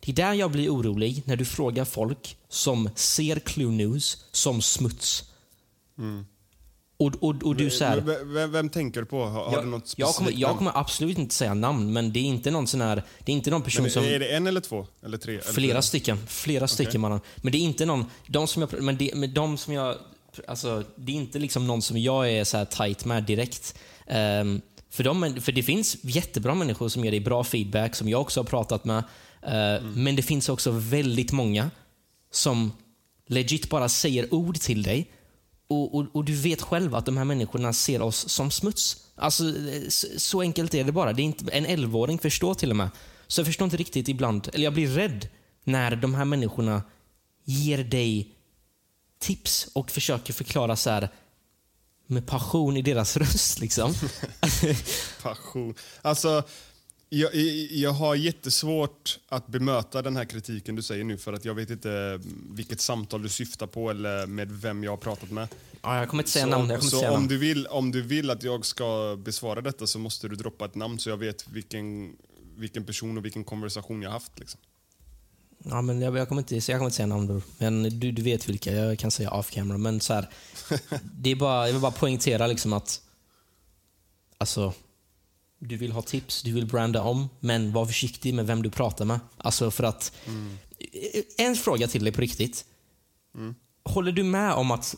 Det 0.01 0.13
är 0.13 0.17
där 0.17 0.35
jag 0.35 0.51
blir 0.51 0.71
orolig, 0.71 1.23
när 1.27 1.37
du 1.37 1.45
frågar 1.45 1.85
folk 1.85 2.37
som 2.49 2.91
ser 2.95 3.39
Clue 3.39 3.71
News 3.71 4.25
som 4.33 4.63
smuts. 4.63 5.25
Mm. 5.99 6.27
Och, 7.01 7.15
och, 7.21 7.43
och 7.45 7.57
du 7.57 7.71
så 7.71 7.85
här, 7.85 8.01
V- 8.01 8.17
vem, 8.25 8.53
vem 8.53 8.69
tänker 8.69 9.01
du 9.01 9.07
på? 9.07 9.25
Har, 9.25 9.45
har 9.45 9.53
jag, 9.53 9.65
du 9.65 9.69
något 9.69 9.95
jag, 9.97 10.09
kommer, 10.09 10.15
specifikt 10.31 10.41
jag 10.41 10.57
kommer 10.59 10.73
absolut 10.79 11.19
inte 11.19 11.35
säga 11.35 11.55
namn, 11.55 11.93
men 11.93 12.13
det 12.13 12.21
är 12.21 12.25
inte 12.25 12.51
någon 12.51 12.67
sån 12.67 12.81
här, 12.81 13.03
det 13.25 13.33
är 13.33 13.37
inte 13.37 13.51
någon 13.51 13.63
person 13.63 13.83
Men 13.83 13.91
som... 13.91 14.05
Är 14.05 14.19
det 14.19 14.29
en 14.37 14.47
eller 14.47 14.61
två? 14.61 14.87
Eller 15.05 15.19
tre? 15.19 15.35
Eller 15.35 15.43
Flera 15.53 15.73
fyra? 15.73 15.83
stycken. 15.83 16.19
Flera 16.27 16.69
stycken 16.69 17.01
mannen. 17.01 17.21
Men 17.37 17.53
det 17.53 17.59
är 17.59 17.63
inte 17.63 17.87
någon, 17.87 18.05
de 18.27 18.47
som 18.47 18.63
jag, 18.63 18.83
men 18.83 18.97
det, 18.97 19.11
men 19.15 19.35
de 19.35 19.57
som 19.59 19.75
jag, 19.75 19.97
alltså 20.49 20.85
det 20.97 21.13
är 21.13 21.17
inte 21.17 21.39
liksom 21.39 21.67
någon 21.67 21.83
som 21.83 21.99
jag 21.99 22.31
är 22.33 22.45
så 22.45 22.57
här 22.57 22.65
tight 22.65 23.05
med 23.05 23.25
direkt. 23.25 23.75
Ehm, 24.07 24.61
för, 24.91 25.05
de, 25.05 25.37
för 25.41 25.53
det 25.53 25.63
finns 25.63 25.97
jättebra 26.03 26.55
människor 26.55 26.89
som 26.89 27.05
ger 27.05 27.11
dig 27.11 27.21
bra 27.21 27.45
feedback, 27.45 27.95
som 27.95 28.09
jag 28.09 28.21
också 28.21 28.41
har 28.41 28.45
pratat 28.45 28.85
med. 28.85 28.99
Eh, 29.43 29.83
Men 29.83 30.17
det 30.17 30.23
finns 30.23 30.49
också 30.49 30.71
väldigt 30.71 31.33
många 31.33 31.71
som 32.33 32.73
legit 33.27 33.69
bara 33.71 33.89
säger 33.89 34.35
ord 34.35 34.61
till 34.61 34.83
dig 34.83 35.11
och, 35.71 35.95
och, 35.95 36.07
och 36.13 36.25
du 36.25 36.35
vet 36.35 36.63
själv 36.63 36.95
att 36.95 37.07
de 37.07 37.17
här 37.17 37.25
människorna 37.25 37.73
ser 37.73 38.03
oss 38.03 38.29
som 38.29 38.51
smuts. 38.51 38.97
Alltså, 39.15 39.45
så, 39.89 40.07
så 40.17 40.41
enkelt 40.41 40.75
är 40.75 40.85
det 40.85 40.93
bara. 40.93 41.13
Det 41.13 41.23
är 41.23 41.25
inte, 41.25 41.53
en 41.53 41.67
11-åring 41.67 42.19
förstår 42.19 42.55
till 42.55 42.71
och 42.71 42.77
med. 42.77 42.89
Så 43.27 43.41
jag 43.41 43.47
förstår 43.47 43.65
inte 43.65 43.77
riktigt 43.77 44.09
ibland, 44.09 44.51
eller 44.53 44.65
jag 44.65 44.75
blir 44.75 44.89
rädd 44.89 45.29
när 45.65 45.97
de 45.97 46.15
här 46.15 46.25
människorna 46.25 46.83
ger 47.45 47.85
dig 47.85 48.35
tips 49.19 49.69
och 49.73 49.91
försöker 49.91 50.33
förklara 50.33 50.77
så 50.77 50.91
här 50.91 51.09
med 52.07 52.27
passion 52.27 52.77
i 52.77 52.83
deras 52.83 53.17
röst. 53.17 53.61
Liksom. 53.61 53.95
Passion. 55.23 55.75
Alltså, 56.03 56.43
jag, 57.13 57.35
jag 57.71 57.93
har 57.93 58.15
jättesvårt 58.15 59.19
att 59.29 59.47
bemöta 59.47 60.03
den 60.03 60.17
här 60.17 60.25
kritiken 60.25 60.77
du 60.77 60.83
säger 60.83 61.05
nu 61.05 61.19
för 61.19 61.33
att 61.33 61.45
jag 61.45 61.55
vet 61.55 61.71
inte 61.71 62.21
vilket 62.51 62.81
samtal 62.81 63.23
du 63.23 63.29
syftar 63.29 63.67
på 63.67 63.91
eller 63.91 64.27
med 64.27 64.53
vem 64.53 64.85
jag 64.85 64.93
har 64.93 64.97
pratat 64.97 65.31
med. 65.31 65.49
ja, 65.83 65.99
jag 65.99 66.09
kommer 66.09 66.23
inte 66.23 66.31
säga 66.31 66.45
så 66.45 66.51
namn. 66.51 66.81
Så 66.81 66.99
säga 66.99 67.11
om, 67.11 67.15
namn. 67.15 67.29
du 67.29 67.39
vill, 67.39 67.67
om 67.67 67.91
du 67.91 68.03
vill 68.03 68.31
att 68.31 68.43
jag 68.43 68.65
ska 68.65 69.17
besvara 69.25 69.61
detta 69.61 69.87
så 69.87 69.99
måste 69.99 70.29
du 70.29 70.37
droppa 70.37 70.65
ett 70.65 70.75
namn 70.75 70.99
så 70.99 71.11
jag 71.11 71.17
vet 71.17 71.49
vilken, 71.49 72.17
vilken 72.57 72.85
person 72.85 73.19
och 73.19 73.25
vilken 73.25 73.45
konversation 73.45 74.03
jag 74.03 74.11
haft. 74.11 74.39
Liksom. 74.39 74.61
Ja, 75.65 75.83
men 75.83 76.01
jag, 76.01 76.19
jag, 76.19 76.29
kommer 76.29 76.43
inte, 76.43 76.55
jag 76.55 76.67
kommer 76.67 76.85
inte 76.85 76.97
säga 76.97 77.07
namn 77.07 77.27
bror. 77.27 77.43
Men 77.59 77.83
du, 77.83 78.13
du 78.13 78.23
vet 78.23 78.49
vilka. 78.49 78.73
Jag 78.73 78.99
kan 78.99 79.11
säga 79.11 79.31
off 79.31 79.51
camera. 79.51 79.79
Men 79.79 80.01
så 80.01 80.15
här, 80.15 80.29
det 81.03 81.31
är 81.31 81.37
bara, 81.37 81.67
jag 81.67 81.73
vill 81.73 81.83
bara 81.83 81.93
poängtera 81.93 82.47
liksom 82.47 82.73
att 82.73 83.01
alltså, 84.39 84.73
du 85.63 85.77
vill 85.77 85.93
ha 85.93 86.03
tips, 86.03 86.43
du 86.43 86.53
vill 86.53 86.67
branda 86.67 87.03
om, 87.03 87.29
men 87.41 87.73
var 87.73 87.87
försiktig 87.87 88.35
med 88.35 88.47
vem 88.47 88.63
du 88.63 88.71
pratar 88.71 89.05
med. 89.05 89.21
Alltså 89.37 89.71
för 89.71 89.85
att... 89.85 90.13
En 91.37 91.57
fråga 91.57 91.89
till 91.89 92.05
dig 92.05 92.13
på 92.13 92.21
riktigt. 92.21 92.65
Håller 93.85 94.13
du 94.13 94.23
med 94.23 94.53
om 94.53 94.71
att 94.71 94.97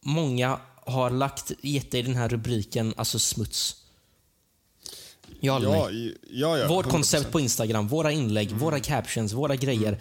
många 0.00 0.60
har 0.86 1.10
lagt, 1.10 1.52
gett 1.62 1.90
dig 1.90 2.02
den 2.02 2.14
här 2.16 2.28
rubriken, 2.28 2.94
alltså 2.96 3.18
smuts? 3.18 3.76
Ja 5.40 5.60
Ja, 5.62 5.90
ja, 6.30 6.58
ja, 6.58 6.68
Vårt 6.68 6.86
100%. 6.86 6.90
koncept 6.90 7.32
på 7.32 7.40
Instagram, 7.40 7.88
våra 7.88 8.12
inlägg, 8.12 8.48
Mm. 8.48 8.58
våra 8.60 8.80
captions, 8.80 9.32
våra 9.32 9.56
grejer. 9.56 10.00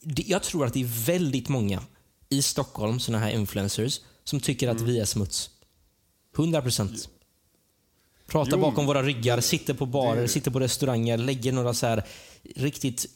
Det- 0.00 0.22
Jag 0.28 0.42
tror 0.42 0.66
att 0.66 0.72
det 0.74 0.80
är 0.80 1.04
väldigt 1.06 1.48
många 1.48 1.82
i 2.28 2.42
Stockholm, 2.42 3.00
såna 3.00 3.18
här 3.18 3.30
influencers, 3.30 4.00
som 4.24 4.40
tycker 4.40 4.68
att 4.68 4.76
Mm. 4.80 4.88
vi 4.88 4.98
är 5.00 5.04
smuts. 5.04 5.50
100 6.36 6.62
procent. 6.62 7.08
Pratar 8.32 8.56
Jo, 8.56 8.60
bakom 8.60 8.86
våra 8.86 9.02
ryggar, 9.02 9.40
sitter 9.40 9.74
på 9.74 9.86
barer, 9.86 10.22
det- 10.22 10.28
sitter 10.28 10.50
på 10.50 10.60
restauranger, 10.60 11.16
lägger 11.18 11.52
några 11.52 11.74
så 11.74 11.86
här 11.86 12.06
riktigt 12.54 13.06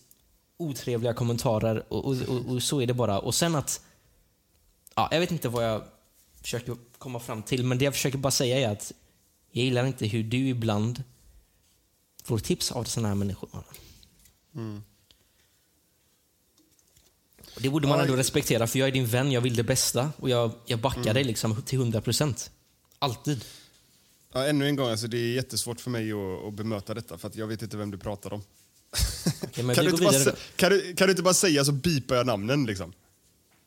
otrevliga 0.56 1.14
kommentarer 1.14 1.92
och, 1.92 2.04
och, 2.04 2.16
och, 2.28 2.46
och 2.52 2.62
så 2.62 2.80
är 2.80 2.86
det 2.86 2.94
bara. 2.94 3.18
Och 3.18 3.34
sen 3.34 3.54
att... 3.54 3.80
Ja, 4.94 5.08
jag 5.12 5.20
vet 5.20 5.30
inte 5.30 5.48
vad 5.48 5.64
jag 5.64 5.82
försöker 6.42 6.76
komma 6.98 7.20
fram 7.20 7.42
till, 7.42 7.64
men 7.64 7.78
det 7.78 7.84
jag 7.84 7.94
försöker 7.94 8.18
bara 8.18 8.30
säga 8.30 8.58
är 8.58 8.72
att 8.72 8.92
jag 9.50 9.64
gillar 9.64 9.86
inte 9.86 10.06
hur 10.06 10.22
du 10.22 10.48
ibland 10.48 11.02
får 12.24 12.38
tips 12.38 12.72
av 12.72 12.84
såna 12.84 13.08
här 13.08 13.14
människor. 13.14 13.48
Och 17.54 17.62
Det 17.62 17.68
borde 17.70 17.88
man 17.88 17.98
Ja, 17.98 18.04
ändå 18.04 18.16
respektera, 18.16 18.66
för 18.66 18.78
jag 18.78 18.88
är 18.88 18.92
din 18.92 19.06
vän, 19.06 19.32
jag 19.32 19.40
vill 19.40 19.56
det 19.56 19.62
bästa 19.62 20.10
och 20.16 20.30
jag, 20.30 20.50
jag 20.66 20.78
backar 20.78 21.14
dig 21.14 21.24
liksom 21.24 21.62
till 21.62 21.78
100 21.78 22.00
procent. 22.00 22.50
Alltid. 22.98 23.44
Ja, 24.36 24.46
ännu 24.46 24.66
en 24.66 24.76
gång, 24.76 24.90
alltså, 24.90 25.06
det 25.06 25.18
är 25.18 25.34
jättesvårt 25.34 25.80
för 25.80 25.90
mig 25.90 26.12
att, 26.12 26.44
att 26.48 26.54
bemöta 26.54 26.94
detta 26.94 27.18
för 27.18 27.30
jag 27.34 27.46
vet 27.46 27.62
inte 27.62 27.76
vem 27.76 27.90
du 27.90 27.98
pratar 27.98 28.32
om. 28.32 28.42
Men 29.56 29.74
kan, 29.74 29.84
du 29.84 29.92
bara, 29.92 30.12
kan, 30.56 30.70
du, 30.70 30.94
kan 30.94 31.06
du 31.06 31.10
inte 31.10 31.22
bara 31.22 31.34
säga 31.34 31.64
så 31.64 31.72
bipar 31.72 32.16
jag 32.16 32.26
namnen 32.26 32.66
liksom? 32.66 32.92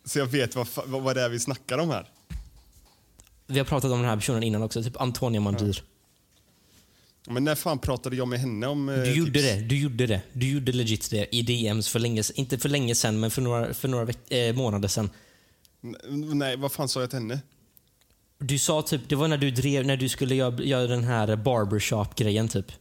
Så 0.05 0.19
jag 0.19 0.25
vet 0.25 0.55
vad, 0.55 0.67
vad, 0.85 1.01
vad 1.01 1.15
det 1.15 1.21
är 1.21 1.29
vi 1.29 1.39
snackar 1.39 1.77
om 1.77 1.89
här. 1.89 2.11
Vi 3.47 3.57
har 3.57 3.65
pratat 3.65 3.91
om 3.91 3.99
den 3.99 4.09
här 4.09 4.15
personen 4.17 4.43
innan 4.43 4.63
också, 4.63 4.83
typ 4.83 5.01
Antonia 5.01 5.41
Mandir. 5.41 5.83
Men 7.27 7.43
när 7.43 7.55
fan 7.55 7.79
pratade 7.79 8.15
jag 8.15 8.27
med 8.27 8.39
henne 8.39 8.67
om 8.67 8.89
eh, 8.89 8.95
Du 8.95 9.13
gjorde 9.13 9.31
tips? 9.31 9.43
det, 9.43 9.61
du 9.61 9.79
gjorde 9.79 10.07
det. 10.07 10.21
Du 10.33 10.49
gjorde 10.49 10.71
legit 10.71 11.09
det 11.09 11.35
i 11.35 11.41
DMs 11.41 11.89
för 11.89 11.99
länge 11.99 12.23
Inte 12.35 12.57
för 12.57 12.69
länge 12.69 12.95
sedan, 12.95 13.19
men 13.19 13.31
för 13.31 13.41
några, 13.41 13.73
för 13.73 13.88
några 13.88 14.13
eh, 14.29 14.55
månader 14.55 14.88
sedan. 14.88 15.09
N- 15.83 16.38
Nej, 16.38 16.57
vad 16.57 16.71
fan 16.71 16.89
sa 16.89 16.99
jag 17.01 17.09
till 17.09 17.19
henne? 17.19 17.39
Du 18.39 18.60
sa 18.60 18.81
typ, 18.81 19.10
det 19.10 19.15
var 19.15 19.27
när 19.27 19.38
du 19.38 19.51
drev, 19.51 19.86
när 19.86 19.98
du 19.98 20.10
skulle 20.10 20.36
göra, 20.36 20.63
göra 20.63 20.88
den 20.88 21.03
här 21.03 21.36
barbershop-grejen 21.36 22.48
typ. 22.48 22.72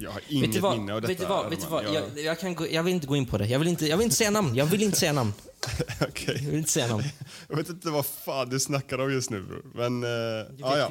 Jag 0.00 0.10
har 0.10 0.22
inget 0.28 0.56
vad? 0.56 0.78
minne 0.78 0.94
av 0.94 1.00
detta. 1.00 1.12
Vet 1.12 1.20
du 1.20 1.26
vad? 1.26 1.50
Vet 1.50 1.60
du 1.60 1.66
vad? 1.66 1.86
Arman. 1.86 1.94
Jag, 1.94 2.24
jag, 2.24 2.40
kan 2.40 2.54
gå, 2.54 2.66
jag 2.70 2.82
vill 2.82 2.94
inte 2.94 3.06
gå 3.06 3.16
in 3.16 3.26
på 3.26 3.38
det. 3.38 3.46
Jag 3.46 3.58
vill 3.58 3.68
inte, 3.68 3.86
jag 3.86 3.96
vill 3.96 4.04
inte 4.04 4.16
säga 4.16 4.30
namn. 4.30 4.54
Jag 4.54 4.66
vill 4.66 4.82
inte 4.82 4.98
säga 4.98 5.12
namn. 5.12 5.32
Okej. 6.00 6.34
Jag 6.34 6.50
vill 6.50 6.58
inte 6.58 6.70
säga 6.70 6.86
namn. 6.86 7.04
Jag 7.48 7.56
vet 7.56 7.68
inte 7.68 7.90
vad 7.90 8.06
fan 8.06 8.48
du 8.48 8.60
snackar 8.60 8.98
om 8.98 9.12
just 9.12 9.30
nu 9.30 9.42
bror. 9.42 9.62
Men, 9.74 10.04
eh, 10.04 10.10
ja, 10.58 10.78
ja. 10.78 10.90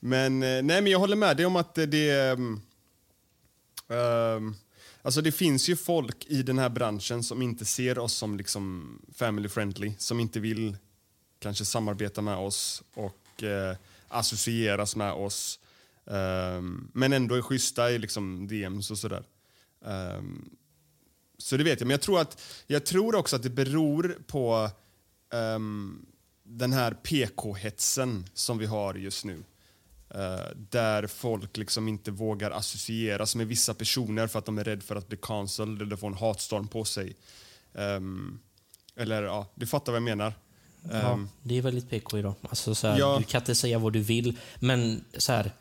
Men, 0.00 0.42
eh, 0.42 0.48
nej, 0.62 0.82
men 0.82 0.86
jag 0.86 0.98
håller 0.98 1.16
med 1.16 1.36
dig 1.36 1.46
om 1.46 1.56
att 1.56 1.74
det... 1.74 2.10
ehm, 2.10 2.60
ehm, 3.88 4.54
alltså 5.02 5.20
det 5.20 5.32
finns 5.32 5.68
ju 5.68 5.76
folk 5.76 6.26
i 6.26 6.42
den 6.42 6.58
här 6.58 6.68
branschen 6.68 7.22
som 7.22 7.42
inte 7.42 7.64
ser 7.64 7.98
oss 7.98 8.14
som 8.14 8.36
liksom 8.36 8.98
family 9.14 9.48
friendly, 9.48 9.92
som 9.98 10.20
inte 10.20 10.40
vill 10.40 10.76
kanske 11.38 11.64
samarbeta 11.64 12.22
med 12.22 12.36
oss 12.36 12.82
och 12.94 13.42
eh, 13.42 13.76
associeras 14.08 14.96
med 14.96 15.12
oss. 15.12 15.60
Um, 16.04 16.90
men 16.94 17.12
ändå 17.12 17.34
är 17.34 17.42
schyssta 17.42 17.90
i 17.90 17.98
liksom 17.98 18.48
DMs 18.48 18.90
och 18.90 18.98
sådär. 18.98 19.24
Um, 19.80 20.50
så 21.38 21.56
det 21.56 21.64
vet 21.64 21.80
jag. 21.80 21.86
Men 21.86 21.94
jag 21.94 22.00
tror, 22.00 22.20
att, 22.20 22.42
jag 22.66 22.86
tror 22.86 23.14
också 23.14 23.36
att 23.36 23.42
det 23.42 23.50
beror 23.50 24.18
på 24.26 24.70
um, 25.30 26.06
den 26.42 26.72
här 26.72 26.92
PK-hetsen 26.92 28.26
som 28.34 28.58
vi 28.58 28.66
har 28.66 28.94
just 28.94 29.24
nu. 29.24 29.44
Eh, 30.10 30.40
där 30.70 31.06
folk 31.06 31.56
liksom 31.56 31.88
inte 31.88 32.10
vågar 32.10 32.50
associeras 32.50 33.34
med 33.34 33.46
vissa 33.46 33.74
personer 33.74 34.26
för 34.26 34.38
att 34.38 34.44
de 34.46 34.58
är 34.58 34.64
rädda 34.64 34.82
för 34.82 34.96
att 34.96 35.08
bli 35.08 35.18
cancelled 35.22 35.82
eller 35.82 35.96
få 35.96 36.06
en 36.06 36.14
hatstorm 36.14 36.68
på 36.68 36.84
sig. 36.84 37.16
Ehm, 37.74 38.38
eller 38.96 39.22
ja, 39.22 39.46
du 39.54 39.66
fattar 39.66 39.92
vad 39.92 39.96
jag 39.96 40.02
menar. 40.04 40.32
Ja, 40.82 41.12
Ehm, 41.12 41.28
det 41.42 41.58
är 41.58 41.62
väldigt 41.62 41.90
PK 41.90 42.18
idag. 42.18 42.34
Alltså, 42.42 42.74
så 42.74 42.86
här, 42.88 42.98
Ja. 42.98 43.18
Du 43.18 43.24
kan 43.24 43.40
inte 43.40 43.54
säga 43.54 43.78
vad 43.78 43.92
du 43.92 44.00
vill, 44.00 44.38
men 44.60 45.04
så 45.18 45.32
här, 45.32 45.52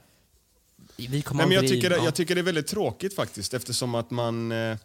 vi 0.98 1.22
kommer 1.22 1.38
Nej, 1.44 1.48
men 1.48 1.56
jag, 1.56 1.62
aldrig- 1.63 1.82
tycker, 1.82 1.89
det- 1.89 1.96
ja. 1.98 2.04
jag 2.04 2.16
tycker 2.16 2.36
det 2.36 2.42
är 2.42 2.44
väldigt 2.44 2.68
tråkigt 2.68 3.16
faktiskt 3.16 3.54
eftersom 3.54 3.96
att 3.96 4.12
man... 4.12 4.51
Eh, 4.51 4.77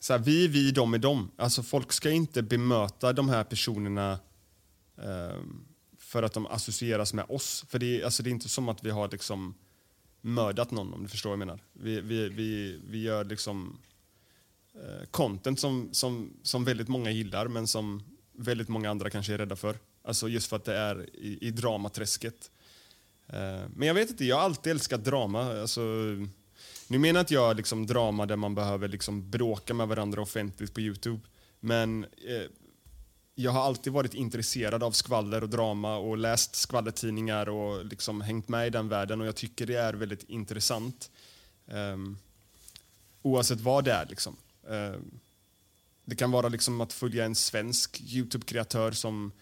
så 0.00 0.12
här, 0.12 0.20
vi 0.20 0.44
är 0.44 0.48
vi, 0.48 0.70
de 0.70 0.94
är 0.94 0.98
de. 0.98 1.30
Alltså 1.36 1.62
folk 1.62 1.92
ska 1.92 2.10
inte 2.10 2.42
bemöta 2.42 3.12
de 3.12 3.28
här 3.28 3.44
personerna 3.44 4.18
eh, 5.02 5.38
för 6.14 6.22
att 6.22 6.32
de 6.32 6.46
associeras 6.46 7.14
med 7.14 7.24
oss. 7.28 7.64
För 7.68 7.78
det 7.78 8.00
är, 8.00 8.04
alltså, 8.04 8.22
det 8.22 8.30
är 8.30 8.32
inte 8.32 8.48
som 8.48 8.68
att 8.68 8.84
vi 8.84 8.90
har 8.90 9.08
liksom 9.08 9.54
mördat 10.20 10.70
någon 10.70 10.94
om 10.94 11.02
du 11.02 11.08
förstår 11.08 11.30
vad 11.30 11.34
jag 11.34 11.46
menar. 11.46 11.60
Vi, 11.72 12.00
vi, 12.00 12.28
vi, 12.28 12.80
vi 12.90 13.02
gör 13.02 13.24
liksom 13.24 13.78
eh, 14.74 15.06
content 15.10 15.60
som, 15.60 15.88
som, 15.92 16.30
som 16.42 16.64
väldigt 16.64 16.88
många 16.88 17.10
gillar 17.10 17.48
men 17.48 17.66
som 17.66 18.02
väldigt 18.32 18.68
många 18.68 18.90
andra 18.90 19.10
kanske 19.10 19.34
är 19.34 19.38
rädda 19.38 19.56
för. 19.56 19.78
Alltså 20.02 20.28
just 20.28 20.46
för 20.46 20.56
att 20.56 20.64
det 20.64 20.76
är 20.76 21.10
i, 21.14 21.38
i 21.40 21.50
dramaträsket. 21.50 22.50
Eh, 23.26 23.62
Men 23.76 23.88
jag 23.88 23.94
vet 23.94 24.10
inte, 24.10 24.24
jag 24.24 24.36
har 24.36 24.42
alltid 24.42 24.70
älskat 24.70 25.04
drama. 25.04 25.60
Alltså, 25.60 25.80
nu 26.88 26.98
menar 26.98 27.20
inte 27.20 27.34
jag 27.34 27.56
liksom 27.56 27.86
drama 27.86 28.26
där 28.26 28.36
man 28.36 28.54
behöver 28.54 28.88
liksom 28.88 29.30
bråka 29.30 29.74
med 29.74 29.88
varandra 29.88 30.22
offentligt 30.22 30.74
på 30.74 30.80
Youtube. 30.80 31.20
Men 31.60 32.04
eh, 32.04 32.50
jag 33.34 33.50
har 33.50 33.62
alltid 33.62 33.92
varit 33.92 34.14
intresserad 34.14 34.82
av 34.82 34.92
skvaller 34.92 35.42
och 35.42 35.48
drama 35.48 35.96
och 35.96 36.18
läst 36.18 36.54
skvallertidningar 36.54 37.48
och 37.48 37.84
liksom 37.84 38.20
hängt 38.20 38.48
med 38.48 38.66
i 38.66 38.70
den 38.70 38.88
världen 38.88 39.20
och 39.20 39.26
jag 39.26 39.36
tycker 39.36 39.66
det 39.66 39.74
är 39.74 39.94
väldigt 39.94 40.22
intressant. 40.22 41.10
Um, 41.66 42.18
oavsett 43.22 43.60
vad 43.60 43.84
det 43.84 43.92
är. 43.92 44.06
Liksom. 44.06 44.36
Um, 44.66 45.20
det 46.04 46.16
kan 46.16 46.30
vara 46.30 46.48
liksom 46.48 46.80
att 46.80 46.92
följa 46.92 47.24
en 47.24 47.34
svensk 47.34 48.00
Youtube-kreatör 48.00 48.92
som, 48.92 49.32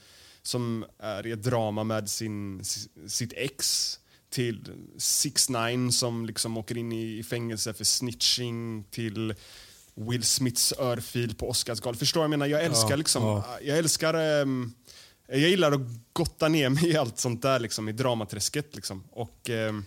som 0.42 0.84
är 0.98 1.26
i 1.26 1.32
ett 1.32 1.42
drama 1.42 1.84
med 1.84 2.10
sin, 2.10 2.64
sitt 3.06 3.32
ex 3.36 3.98
till 4.30 4.72
6 4.96 5.48
9 5.48 5.92
som 5.92 6.26
liksom 6.26 6.56
åker 6.56 6.78
in 6.78 6.92
i 6.92 7.22
fängelse 7.22 7.74
för 7.74 7.84
snitching 7.84 8.84
till 8.90 9.34
Will 9.94 10.22
Smiths 10.24 10.72
örfil 10.78 11.34
på 11.34 11.48
Oscarsgalan. 11.50 11.98
Förstår 11.98 12.20
vad 12.20 12.24
jag 12.24 12.30
menar? 12.30 12.46
Jag 12.46 12.64
älskar 12.64 12.90
Ja, 12.90 12.96
liksom, 12.96 13.22
ja. 13.22 13.58
jag 13.62 13.78
älskar, 13.78 14.14
ehm, 14.14 14.72
jag 15.28 15.38
gillar 15.38 15.72
att 15.72 15.80
gotta 16.12 16.48
ner 16.48 16.68
mig 16.68 16.88
i 16.88 16.96
allt 16.96 17.18
sånt 17.18 17.42
där 17.42 17.60
liksom, 17.60 17.88
i 17.88 17.92
dramaträsket 17.92 18.74
liksom. 18.76 19.04
Och, 19.10 19.50
ehm, 19.50 19.84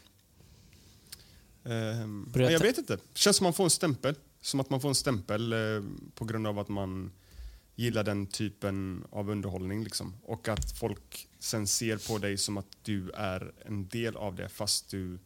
Berätta. 1.63 2.41
ja, 2.41 2.51
jag 2.51 2.59
vet 2.59 2.77
inte. 2.77 2.97
känns 3.13 3.38
som 3.38 3.43
man 3.43 3.53
får 3.53 3.63
en 3.63 3.69
stämpel. 3.69 4.15
Som 4.41 4.59
att 4.59 4.69
man 4.69 4.81
får 4.81 4.89
en 4.89 4.95
stämpel 4.95 5.53
eh, 5.53 5.59
på 6.15 6.25
grund 6.25 6.47
av 6.47 6.59
att 6.59 6.69
man 6.69 7.12
gillar 7.75 8.03
den 8.03 8.27
typen 8.27 9.03
av 9.12 9.29
underhållning. 9.29 9.83
Liksom. 9.83 10.13
Och 10.24 10.47
att 10.47 10.71
folk 10.79 11.27
sen 11.39 11.67
ser 11.67 11.97
på 11.97 12.17
dig 12.17 12.38
som 12.38 12.57
att 12.57 12.67
du 12.81 13.12
är 13.12 13.53
en 13.65 13.88
del 13.88 14.15
av 14.15 14.35
det 14.35 14.50
fast 14.50 14.89
du 14.89 15.19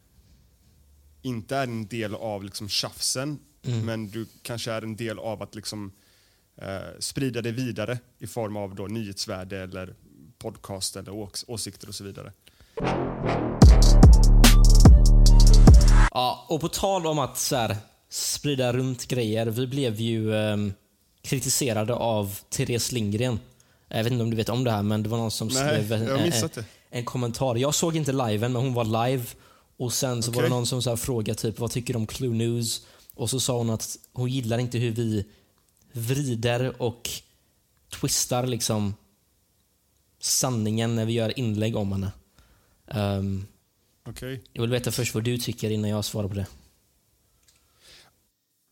inte 1.22 1.56
är 1.56 1.62
en 1.62 1.86
del 1.86 2.14
av 2.14 2.44
liksom 2.44 2.68
tjafsen 2.68 3.38
men 3.62 4.10
du 4.10 4.26
kanske 4.42 4.72
är 4.72 4.82
en 4.82 4.96
del 4.96 5.18
av 5.18 5.42
att 5.42 5.54
liksom, 5.54 5.92
eh, 6.56 6.66
sprida 6.98 7.42
det 7.42 7.52
vidare 7.52 7.98
i 8.18 8.26
form 8.26 8.56
av 8.56 8.74
då 8.74 8.86
nyhetsvärde 8.86 9.58
eller 9.62 9.94
podcast 10.38 10.96
eller 10.96 11.12
ås- 11.12 11.44
åsikter 11.48 11.88
och 11.88 11.94
så 11.94 12.04
vidare. 12.04 12.32
Ja, 16.10 16.46
och 16.48 16.60
på 16.60 16.68
tal 16.68 17.06
om 17.06 17.18
att 17.18 17.38
så 17.38 17.56
här, 17.56 17.76
sprida 18.08 18.72
runt 18.72 19.06
grejer. 19.08 19.46
Vi 19.46 19.66
blev 19.66 20.00
ju 20.00 20.34
ehm, 20.36 20.72
kritiserade 21.22 21.94
av 21.94 22.38
Therese 22.50 22.92
Lindgren. 22.92 23.40
Jag 23.88 24.04
vet 24.04 24.12
inte 24.12 24.22
om 24.24 24.30
du 24.30 24.36
vet 24.36 24.48
om 24.48 24.64
det 24.64 24.70
här, 24.70 24.82
men 24.82 25.02
det 25.02 25.08
var 25.08 25.18
någon 25.18 25.30
som 25.30 25.48
Nej, 25.48 25.56
skrev 25.56 25.92
en, 25.92 26.04
jag 26.06 26.16
har 26.18 26.24
missat 26.24 26.56
en, 26.56 26.64
en 26.90 27.04
kommentar. 27.04 27.56
Jag 27.56 27.74
såg 27.74 27.96
inte 27.96 28.12
liven, 28.12 28.52
men 28.52 28.62
hon 28.62 28.74
var 28.74 29.06
live. 29.08 29.24
Och 29.76 29.92
Sen 29.92 30.22
så 30.22 30.30
var 30.30 30.42
det 30.42 30.48
någon 30.48 30.66
som 30.66 30.82
så 30.82 30.90
här 30.90 30.96
frågade 30.96 31.38
typ, 31.38 31.58
vad 31.58 31.70
tycker 31.70 31.92
du 31.94 31.98
om 31.98 32.06
Clue 32.06 32.34
News? 32.34 32.86
Och 33.20 33.30
så 33.30 33.40
sa 33.40 33.58
hon 33.58 33.70
att 33.70 33.98
hon 34.12 34.30
gillar 34.30 34.58
inte 34.58 34.78
hur 34.78 34.90
vi 34.90 35.24
vrider 35.92 36.82
och 36.82 37.10
twistar 37.88 38.46
liksom 38.46 38.94
sanningen 40.20 40.96
när 40.96 41.04
vi 41.04 41.12
gör 41.12 41.38
inlägg 41.38 41.76
om 41.76 41.92
henne. 41.92 42.12
Ehm, 42.86 43.46
Okej. 44.04 44.42
jag 44.52 44.62
vill 44.62 44.70
veta 44.70 44.92
först 44.92 45.14
vad 45.14 45.24
du 45.24 45.38
tycker 45.38 45.70
innan 45.70 45.90
jag 45.90 46.04
svarar 46.04 46.28
på 46.28 46.34
det. 46.34 46.46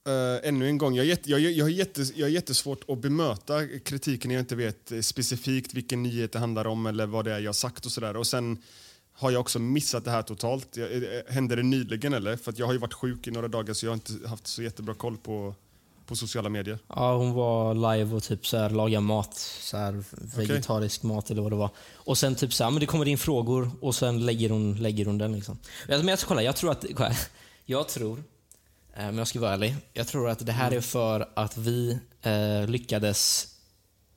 Eh, 0.07 0.49
ännu 0.49 0.67
en 0.67 0.78
gång, 0.78 0.95
jag, 0.95 1.05
är 1.05 1.09
jätte, 1.09 1.31
jag, 1.31 1.40
jag, 1.40 1.64
har 1.64 1.71
jätte, 1.71 2.05
jag 2.14 2.26
har 2.26 2.31
jättesvårt 2.31 2.90
att 2.90 2.99
bemöta 2.99 3.67
kritiken 3.67 4.28
när 4.28 4.35
jag 4.35 4.43
inte 4.43 4.57
vet 4.57 4.93
specifikt 5.00 5.75
vilken 5.75 6.02
nyhet 6.02 6.33
det 6.33 6.38
handlar 6.38 6.67
om 6.67 6.87
eller 6.87 7.07
vad 7.07 7.25
det 7.25 7.33
är 7.33 7.38
jag 7.38 7.49
har 7.49 7.52
sagt 7.52 7.87
och 7.87 7.93
sådär. 7.93 8.17
Och 8.17 8.26
sen 8.26 8.62
har 9.18 9.30
jag 9.30 9.40
också 9.40 9.58
missat 9.58 10.04
det 10.04 10.10
här 10.10 10.22
totalt. 10.22 10.76
Jag, 10.76 10.92
eh, 10.92 11.02
hände 11.28 11.56
det 11.56 11.62
nyligen 11.62 12.12
eller? 12.12 12.37
För 12.37 12.54
jag 12.56 12.66
har 12.66 12.72
ju 12.72 12.78
varit 12.78 12.94
sjuk 12.94 13.26
i 13.26 13.30
några 13.30 13.48
dagar 13.48 13.75
så 13.75 13.87
jag 13.87 13.90
har 13.90 13.94
inte 13.94 14.28
haft 14.28 14.46
så 14.46 14.62
jättebra 14.62 14.94
koll 14.94 15.16
på, 15.16 15.54
på 16.06 16.16
sociala 16.16 16.48
medier. 16.48 16.78
Ja, 16.88 17.16
hon 17.16 17.32
var 17.32 17.75
live 17.75 18.16
och 18.16 18.22
typ 18.22 18.46
så 18.46 18.56
här 18.56 18.70
laga 18.70 19.00
mat. 19.00 19.34
Så 19.60 19.76
här 19.76 20.04
vegetarisk 20.37 21.02
mat 21.02 21.30
eller 21.30 21.42
vad 21.42 21.52
det 21.52 21.56
var. 21.56 21.70
Och 21.92 22.18
sen 22.18 22.34
typ 22.34 22.52
så 22.52 22.64
här, 22.64 22.70
men 22.70 22.80
det 22.80 22.87
kommer 22.87 23.08
in 23.08 23.18
frågor 23.18 23.70
och 23.80 23.94
sen 23.94 24.26
lägger 24.26 24.50
hon, 24.50 24.76
lägger 24.76 25.06
hon 25.06 25.18
den 25.18 25.32
liksom. 25.32 25.58
Jag, 25.88 25.98
men 25.98 26.08
jag 26.08 26.18
ska 26.18 26.28
kolla, 26.28 26.42
jag 26.42 26.56
tror 26.56 26.70
att, 26.70 26.84
kolla, 26.94 27.12
jag 27.64 27.88
tror, 27.88 28.18
eh, 28.94 29.04
men 29.04 29.18
jag 29.18 29.28
ska 29.28 29.40
vara 29.40 29.52
ärlig, 29.52 29.76
jag 29.92 30.06
tror 30.06 30.28
att 30.28 30.46
det 30.46 30.52
här 30.52 30.72
är 30.72 30.80
för 30.80 31.28
att 31.34 31.56
vi 31.56 31.98
eh, 32.22 32.66
lyckades 32.66 33.48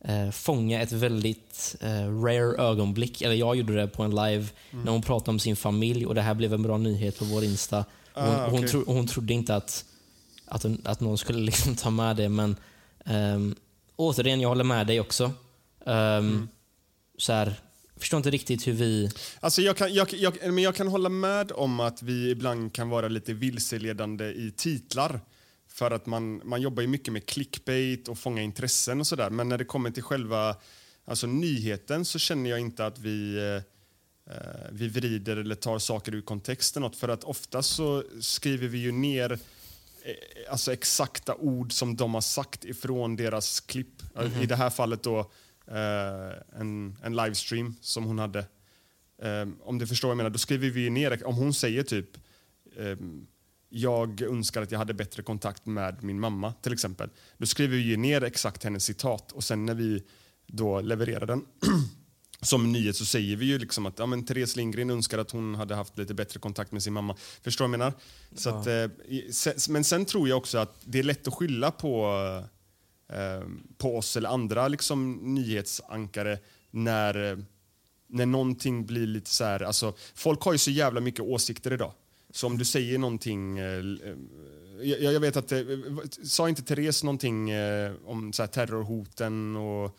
eh, 0.05 0.31
fånga 0.31 0.81
ett 0.81 0.91
väldigt 0.91 1.75
eh, 1.79 2.21
rare 2.23 2.57
ögonblick. 2.57 3.21
Eller 3.21 3.35
jag 3.35 3.55
gjorde 3.55 3.75
det 3.75 3.87
på 3.87 4.03
en 4.03 4.11
live 4.15 4.45
när 4.71 4.91
hon 4.91 5.01
pratade 5.01 5.31
om 5.31 5.39
sin 5.39 5.55
familj 5.55 6.05
och 6.05 6.15
det 6.15 6.21
här 6.21 6.33
blev 6.33 6.53
en 6.53 6.63
bra 6.63 6.77
nyhet 6.77 7.19
på 7.19 7.25
vår 7.25 7.43
Insta. 7.43 7.85
Hon, 8.13 8.23
Ah, 8.23 8.45
hon, 8.49 8.59
okej. 8.59 8.69
tro, 8.69 8.83
hon 8.87 9.07
trodde 9.07 9.33
inte 9.33 9.55
att, 9.55 9.85
att, 10.45 10.63
hon, 10.63 10.81
att 10.85 10.99
någon 10.99 11.17
skulle 11.17 11.39
liksom 11.45 11.75
ta 11.75 11.89
med 11.89 12.15
det, 12.15 12.29
men 12.29 12.55
um, 13.05 13.55
återigen, 13.95 14.41
jag 14.41 14.49
håller 14.49 14.63
med 14.63 14.87
dig 14.87 14.99
också. 14.99 15.31
Ehm, 15.85 16.47
så 17.17 17.33
här, 17.33 17.53
förstår 17.97 18.17
inte 18.17 18.29
riktigt 18.29 18.67
hur 18.67 18.73
vi... 18.73 19.11
Alltså 19.39 19.61
jag, 19.61 19.77
kan, 19.77 19.93
jag, 19.93 20.13
jag, 20.13 20.33
men 20.43 20.63
jag 20.63 20.75
kan 20.75 20.87
hålla 20.87 21.09
med 21.09 21.51
om 21.51 21.79
att 21.79 22.01
vi 22.01 22.29
ibland 22.29 22.73
kan 22.73 22.89
vara 22.89 23.07
lite 23.07 23.33
vilseledande 23.33 24.25
i 24.25 24.53
titlar. 24.57 25.21
För 25.71 25.91
att 25.91 26.05
man, 26.05 26.41
man 26.43 26.61
jobbar 26.61 26.81
ju 26.81 26.87
mycket 26.87 27.13
med 27.13 27.25
clickbait 27.25 28.07
och 28.07 28.17
fånga 28.17 28.41
intressen 28.41 28.99
och 28.99 29.07
sådär. 29.07 29.29
Men 29.29 29.49
när 29.49 29.57
det 29.57 29.65
kommer 29.65 29.91
till 29.91 30.03
själva 30.03 30.55
alltså 31.05 31.27
nyheten 31.27 32.05
så 32.05 32.19
känner 32.19 32.49
jag 32.49 32.59
inte 32.59 32.85
att 32.85 32.99
vi, 32.99 33.37
eh, 33.37 34.35
eh, 34.35 34.67
vi 34.71 34.87
vrider 34.87 35.37
eller 35.37 35.55
tar 35.55 35.79
saker 35.79 36.15
ur 36.15 36.21
kontext 36.21 36.77
eller 36.77 36.87
något. 36.87 36.95
För 36.95 37.09
att 37.09 37.23
ofta 37.23 37.63
så 37.63 38.03
skriver 38.19 38.67
vi 38.67 38.77
ju 38.77 38.91
ner 38.91 39.31
eh, 39.31 40.51
alltså 40.51 40.73
exakta 40.73 41.35
ord 41.35 41.73
som 41.73 41.95
de 41.95 42.13
har 42.13 42.21
sagt 42.21 42.65
ifrån 42.65 43.15
deras 43.15 43.59
klipp. 43.59 44.03
I 44.41 44.45
det 44.45 44.55
här 44.55 44.69
fallet 44.69 45.03
då 45.03 45.19
eh, 45.67 46.59
en, 46.59 46.97
en 47.03 47.15
livestream 47.15 47.75
som 47.81 48.03
hon 48.03 48.19
hade. 48.19 48.45
Um, 49.23 49.57
om 49.63 49.77
du 49.77 49.87
förstår 49.87 50.07
vad 50.07 50.13
jag 50.13 50.17
menar, 50.17 50.29
då 50.29 50.37
skriver 50.37 50.69
vi 50.69 50.81
ju 50.81 50.89
ner, 50.89 51.27
om 51.27 51.35
hon 51.35 51.53
säger 51.53 51.83
typ 51.83 52.17
ehm, 52.77 53.27
jag 53.73 54.21
önskar 54.21 54.61
att 54.61 54.71
jag 54.71 54.79
hade 54.79 54.93
bättre 54.93 55.23
kontakt 55.23 55.65
med 55.65 56.03
min 56.03 56.19
mamma 56.19 56.53
till 56.61 56.73
exempel. 56.73 57.09
Då 57.37 57.45
skriver 57.45 57.77
vi 57.77 57.83
ju 57.83 57.97
ner 57.97 58.23
exakt 58.23 58.63
hennes 58.63 58.83
citat 58.83 59.31
och 59.31 59.43
sen 59.43 59.65
när 59.65 59.73
vi 59.73 60.03
då 60.47 60.81
levererar 60.81 61.25
den 61.25 61.45
som 62.41 62.71
nyhet 62.71 62.95
så 62.95 63.05
säger 63.05 63.35
vi 63.35 63.45
ju 63.45 63.59
liksom 63.59 63.85
att 63.85 63.99
ja, 63.99 64.05
men 64.05 64.25
Therese 64.25 64.55
Lindgren 64.55 64.89
önskar 64.89 65.17
att 65.17 65.31
hon 65.31 65.55
hade 65.55 65.75
haft 65.75 65.97
lite 65.97 66.13
bättre 66.13 66.39
kontakt 66.39 66.71
med 66.71 66.83
sin 66.83 66.93
mamma. 66.93 67.15
Förstår 67.41 67.65
du 67.65 67.71
vad 67.71 67.79
jag 67.79 67.79
menar? 67.79 67.93
Så 68.35 68.49
att, 68.49 68.67
eh, 68.67 69.73
men 69.73 69.83
sen 69.83 70.05
tror 70.05 70.29
jag 70.29 70.37
också 70.37 70.57
att 70.57 70.81
det 70.85 70.99
är 70.99 71.03
lätt 71.03 71.27
att 71.27 71.33
skylla 71.33 71.71
på, 71.71 72.15
eh, 73.09 73.47
på 73.77 73.97
oss 73.97 74.17
eller 74.17 74.29
andra 74.29 74.67
liksom, 74.67 75.13
nyhetsankare 75.13 76.39
när, 76.71 77.31
eh, 77.31 77.37
när 78.07 78.25
någonting 78.25 78.85
blir 78.85 79.07
lite 79.07 79.29
så 79.29 79.43
här... 79.43 79.63
Alltså, 79.63 79.93
folk 80.15 80.41
har 80.41 80.51
ju 80.51 80.57
så 80.57 80.71
jävla 80.71 81.01
mycket 81.01 81.21
åsikter 81.21 81.73
idag. 81.73 81.93
Så 82.31 82.47
om 82.47 82.57
du 82.57 82.65
säger 82.65 82.97
någonting... 82.97 83.57
Eh, 83.59 83.77
eh, 83.77 84.15
jag, 84.81 85.13
jag 85.13 85.19
vet 85.19 85.37
att... 85.37 85.51
Eh, 85.51 85.61
sa 86.23 86.49
inte 86.49 86.61
Therese 86.61 87.03
någonting 87.03 87.49
om 88.05 88.33
så 88.33 88.47
terrorhoten 88.47 89.55
och 89.55 89.97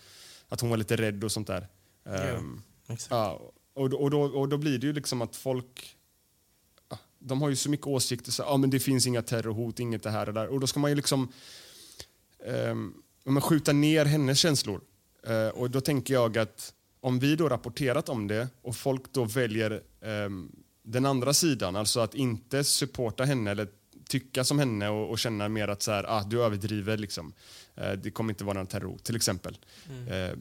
att 0.49 0.61
hon 0.61 0.71
var 0.71 0.77
lite 0.77 0.97
rädd 0.97 1.25
och 1.25 1.33
sånt 1.33 1.47
där? 1.47 1.69
Ehm, 2.07 2.63
Ja, 3.11 3.53
och, 3.75 3.91
då- 3.91 3.97
och, 3.99 4.11
då, 4.11 4.21
och 4.23 4.49
då 4.49 4.57
blir 4.57 4.79
det 4.79 4.87
ju 4.87 4.93
liksom 4.93 5.23
att 5.23 5.37
folk... 5.37 5.97
ja, 6.89 6.99
De 7.19 7.43
har 7.43 7.49
ju 7.49 7.57
så 7.57 7.71
mycket 7.71 7.87
åsikter. 7.87 8.33
Så, 8.33 8.43
ja, 8.43 8.57
men 8.57 8.71
det 8.71 8.81
finns 8.81 9.07
inga 9.07 9.23
terrorhot, 9.23 9.81
inget 9.81 10.03
det 10.03 10.11
här 10.11 10.29
och 10.29 10.35
där. 10.35 10.47
Och 10.49 10.61
då 10.61 10.67
ska 10.67 10.81
man 10.81 10.91
ju 10.91 10.95
liksom 10.95 11.33
um, 12.47 13.03
man 13.25 13.43
skjuta 13.43 13.73
ner 13.73 14.05
hennes 14.05 14.39
känslor. 14.39 14.81
Eh, 15.27 15.49
och 15.49 15.71
då 15.71 15.81
tänker 15.81 16.15
jag 16.15 16.39
att 16.39 16.75
om 17.01 17.19
vi 17.19 17.37
då 17.37 17.49
rapporterat 17.49 18.09
om 18.09 18.29
det 18.29 18.49
och 18.63 18.77
folk 18.77 19.13
då 19.13 19.25
väljer 19.25 19.83
ehm, 20.01 20.53
den 20.83 21.07
andra 21.07 21.35
sidan, 21.35 21.77
alltså 21.77 22.01
att 22.01 22.15
inte 22.15 22.65
supporta 22.65 23.25
henne 23.25 23.51
eller 23.51 23.69
tycka 24.09 24.45
som 24.45 24.59
henne 24.59 24.89
och, 24.89 25.11
och 25.11 25.19
känna 25.19 25.49
mer 25.49 25.69
att 25.69 25.83
så 25.83 25.91
här, 25.91 26.05
ah, 26.09 26.23
du 26.23 26.43
överdriver, 26.43 26.97
liksom. 26.97 27.33
Eh, 27.75 27.93
det 27.93 28.11
kommer 28.11 28.33
inte 28.33 28.45
vara 28.45 28.59
någon 28.59 28.67
terrorhot, 28.67 29.05
till 29.05 29.17
exempel. 29.17 29.59
Eh, 30.09 30.39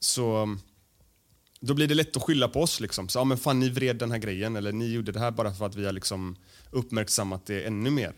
så 0.00 0.56
då 1.60 1.74
blir 1.74 1.86
det 1.88 1.94
lätt 1.94 2.16
att 2.16 2.22
skylla 2.22 2.48
på 2.48 2.60
oss. 2.60 2.80
Liksom. 2.80 3.08
Så, 3.08 3.18
ja, 3.18 3.24
men 3.24 3.38
fan, 3.38 3.60
ni 3.60 3.68
vred 3.68 3.96
den 3.96 4.10
här 4.10 4.18
grejen 4.18 4.56
eller 4.56 4.72
ni 4.72 4.92
gjorde 4.92 5.12
det 5.12 5.20
här 5.20 5.30
bara 5.30 5.54
för 5.54 5.66
att 5.66 5.74
vi 5.74 5.84
har 5.84 5.92
liksom 5.92 6.36
uppmärksammat 6.70 7.46
det 7.46 7.62
ännu 7.66 7.90
mer. 7.90 8.12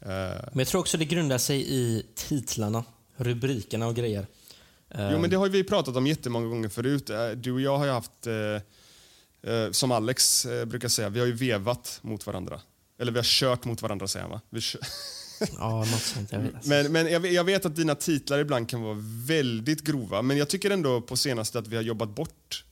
Eh, 0.00 0.08
Men 0.08 0.58
jag 0.58 0.68
tror 0.68 0.80
också 0.80 0.98
det 0.98 1.04
grundar 1.04 1.38
sig 1.38 1.74
i 1.74 2.02
titlarna, 2.14 2.84
rubrikerna 3.16 3.86
och 3.86 3.94
grejer. 3.94 4.26
Jo, 4.94 5.18
men 5.18 5.30
det 5.30 5.36
har 5.36 5.48
vi 5.48 5.64
pratat 5.64 5.96
om 5.96 6.06
jättemånga 6.06 6.46
gånger 6.46 6.68
förut. 6.68 7.10
Eh, 7.10 7.30
Du 7.30 7.52
och 7.52 7.60
jag 7.60 7.78
har 7.78 7.84
ju 7.84 7.90
haft, 7.90 8.26
eh, 8.26 8.34
eh, 8.34 8.60
som 9.70 9.92
Alex 9.92 10.46
eh, 10.46 10.64
brukar 10.64 10.88
säga, 10.88 11.08
vi 11.08 11.20
har 11.20 11.26
ju 11.26 11.32
vevat 11.32 11.98
mot 12.02 12.26
varandra. 12.26 12.60
Eller 12.98 13.12
vi 13.12 13.18
har 13.18 13.24
kört 13.24 13.64
mot 13.64 13.82
varandra 13.82 14.08
säger 14.08 14.22
han 14.22 14.30
va? 14.32 14.40
Vi 14.50 14.60
Ja, 15.58 15.78
något 15.78 16.02
sånt. 16.02 16.32
Jag 16.32 16.38
vet. 16.40 16.66
men 16.66 16.92
men 16.92 17.06
jag, 17.12 17.20
vet- 17.20 17.32
jag 17.32 17.44
vet 17.44 17.66
att 17.66 17.76
dina 17.76 17.94
titlar 17.94 18.38
ibland 18.38 18.68
kan 18.68 18.82
vara 18.82 18.96
väldigt 19.26 19.82
grova. 19.84 20.22
Men 20.22 20.36
jag 20.36 20.48
tycker 20.48 20.70
ändå 20.70 21.00
på 21.00 21.16
senaste 21.16 21.58
att 21.58 21.66
vi 21.66 21.76
har 21.76 21.82
jobbat 21.82 22.08
bort 22.14 22.64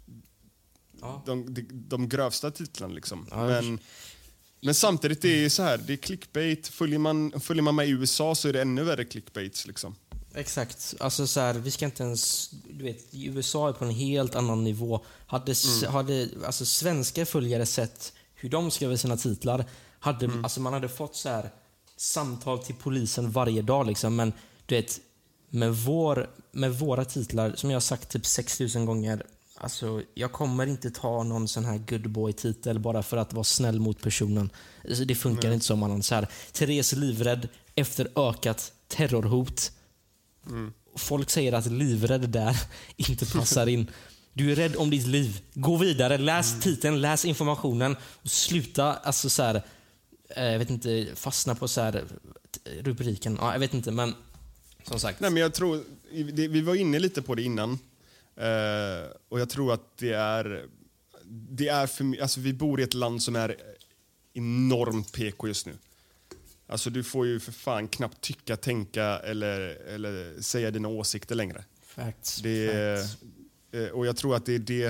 Ja. 1.01 1.23
de, 1.27 1.55
de, 1.55 1.63
de 1.71 2.09
grövsta 2.09 2.51
titlarna. 2.51 2.95
Liksom. 2.95 3.27
Ja, 3.31 3.47
men, 3.47 3.79
men 4.61 4.75
samtidigt, 4.75 5.23
det 5.23 5.45
är 5.45 5.49
så 5.49 5.63
här, 5.63 5.79
det 5.79 5.93
är 5.93 5.97
clickbait. 5.97 6.69
Följer 6.69 6.99
man, 6.99 7.41
följer 7.41 7.63
man 7.63 7.75
med 7.75 7.89
i 7.89 7.91
USA 7.91 8.35
så 8.35 8.49
är 8.49 8.53
det 8.53 8.61
ännu 8.63 8.85
värre 8.85 9.05
clickbaits. 9.05 9.67
Liksom. 9.67 9.95
Exakt. 10.35 10.95
Alltså 11.01 11.27
så 11.27 11.41
här, 11.41 11.55
vi 11.55 11.71
ska 11.71 11.85
inte 11.85 12.03
ens... 12.03 12.51
Du 12.51 12.85
vet, 12.85 13.07
USA 13.13 13.69
är 13.69 13.73
på 13.73 13.85
en 13.85 13.91
helt 13.91 14.35
annan 14.35 14.65
nivå. 14.65 15.01
Hade, 15.27 15.53
s- 15.53 15.85
hade 15.85 16.29
alltså, 16.47 16.65
svenska 16.67 17.27
följare 17.27 17.67
sett 17.67 18.13
hur 18.35 18.49
de 18.49 18.71
skriver 18.71 18.97
sina 18.97 19.17
titlar, 19.17 19.65
hade, 20.01 20.31
alltså, 20.43 20.61
man 20.61 20.73
hade 20.73 20.89
fått 20.89 21.17
så 21.17 21.29
här 21.29 21.51
samtal 21.97 22.59
till 22.59 22.75
polisen 22.75 23.31
varje 23.31 23.63
dag. 23.63 23.87
Liksom. 23.87 24.17
Men 24.17 24.33
du 24.67 24.75
vet, 24.75 25.01
med, 25.51 25.75
vår, 25.77 26.31
med 26.53 26.75
våra 26.79 27.05
titlar, 27.05 27.53
som 27.57 27.71
jag 27.71 27.77
har 27.77 27.81
sagt 27.81 28.09
typ 28.11 28.27
6000 28.27 28.85
gånger, 28.87 29.27
Alltså, 29.63 30.03
jag 30.15 30.33
kommer 30.33 30.67
inte 30.67 30.91
ta 30.91 31.23
någon 31.23 31.49
sån 31.49 31.65
här 31.65 31.79
good 31.79 32.11
boy-titel 32.11 32.79
bara 32.79 33.03
för 33.03 33.17
att 33.17 33.33
vara 33.33 33.45
snäll 33.45 33.81
mot 33.81 34.03
personen. 34.03 34.51
Alltså, 34.89 35.05
det 35.05 35.15
funkar 35.15 35.53
inte 35.53 35.67
så. 35.67 35.77
Man 35.77 36.03
så 36.03 36.15
här, 36.15 36.29
Therese 36.53 36.93
livrädd 36.93 37.49
efter 37.75 38.09
ökat 38.17 38.73
terrorhot. 38.89 39.73
Folk 40.97 41.31
säger 41.31 41.53
att 41.53 41.67
livrädd 41.67 42.29
där 42.31 42.57
inte 42.97 43.27
passar 43.27 43.67
in. 43.67 43.91
Du 44.33 44.53
är 44.53 44.57
rädd 44.57 44.77
om 44.77 44.91
ditt 44.91 45.07
liv. 45.07 45.41
Gå 45.55 45.77
vidare, 45.77 46.19
läs 46.19 46.61
titeln, 46.61 47.01
läs 47.01 47.25
informationen 47.25 47.97
och 48.23 48.31
sluta 48.31 48.93
alltså 48.95 49.31
så 49.31 49.43
här, 49.43 49.63
eh, 50.37 50.45
jag 50.45 50.59
vet 50.59 50.71
inte, 50.71 51.07
fastna 51.15 51.55
på 51.55 51.69
så 51.69 51.81
här, 51.81 51.93
t- 52.51 52.71
rubriken. 52.83 53.39
Ja, 53.41 53.53
jag 53.53 53.61
vet 53.61 53.75
inte, 53.75 53.91
men 53.91 54.15
som 54.85 55.01
sagt. 55.01 55.21
Nej, 55.21 55.31
men 55.31 55.43
jag 55.43 55.55
tror, 55.55 55.83
vi 56.49 56.61
var 56.61 56.75
inne 56.75 56.99
lite 56.99 57.23
på 57.23 57.35
det 57.35 57.43
innan. 57.43 57.71
Eh, 58.37 59.11
och 59.29 59.41
jag 59.41 59.51
tror 59.51 59.73
att 59.73 59.99
det 59.99 60.13
är... 60.13 60.65
Det 61.51 61.69
är 61.69 61.87
för, 61.87 62.23
alltså 62.23 62.41
vi 62.41 62.53
bor 62.53 62.81
i 62.81 62.83
ett 62.83 62.95
land 62.95 63.23
som 63.23 63.37
är 63.37 63.57
enormt 64.35 65.13
PK 65.13 65.49
just 65.49 65.67
nu. 65.67 65.73
Alltså 66.71 66.91
du 66.91 67.03
får 67.05 67.27
ju 67.27 67.41
för 67.41 67.53
fan 67.53 67.89
knappt 67.89 68.21
tycka, 68.21 68.57
tänka 68.57 69.05
eller, 69.05 69.61
eller 69.87 70.41
säga 70.43 70.71
dina 70.71 70.89
åsikter 70.89 71.35
längre. 71.35 71.65
Facts. 71.83 72.37
Det 72.37 72.99
facts. 73.01 73.17
eh, 73.73 73.89
och 73.89 74.07
jag 74.07 74.17
tror 74.17 74.37
att 74.37 74.47
det 74.47 74.55
är 74.55 74.59
det... 74.59 74.87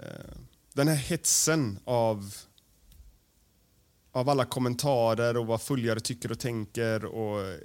eh, 0.00 0.34
Den 0.72 0.88
här 0.88 0.96
hetsen 0.96 1.78
av, 1.84 2.34
av 4.12 4.28
alla 4.28 4.44
kommentarer 4.44 5.36
och 5.36 5.46
vad 5.46 5.62
följare 5.62 6.00
tycker 6.00 6.32
och 6.32 6.38
tänker. 6.38 7.04
Och, 7.04 7.40
eh, 7.46 7.58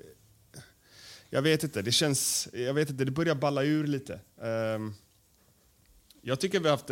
jag 1.30 1.42
vet 1.42 1.64
inte, 1.64 1.82
det 1.82 1.92
känns... 1.92 2.48
Jag 2.54 2.74
vet 2.74 2.90
inte, 2.90 3.06
det 3.06 3.12
börjar 3.12 3.36
balla 3.36 3.64
ur 3.64 3.88
lite. 3.88 4.20
Ehm, 4.42 4.94
jag 6.22 6.40
tycker 6.40 6.60
vi 6.60 6.70
har 6.70 6.78
haft 6.78 6.90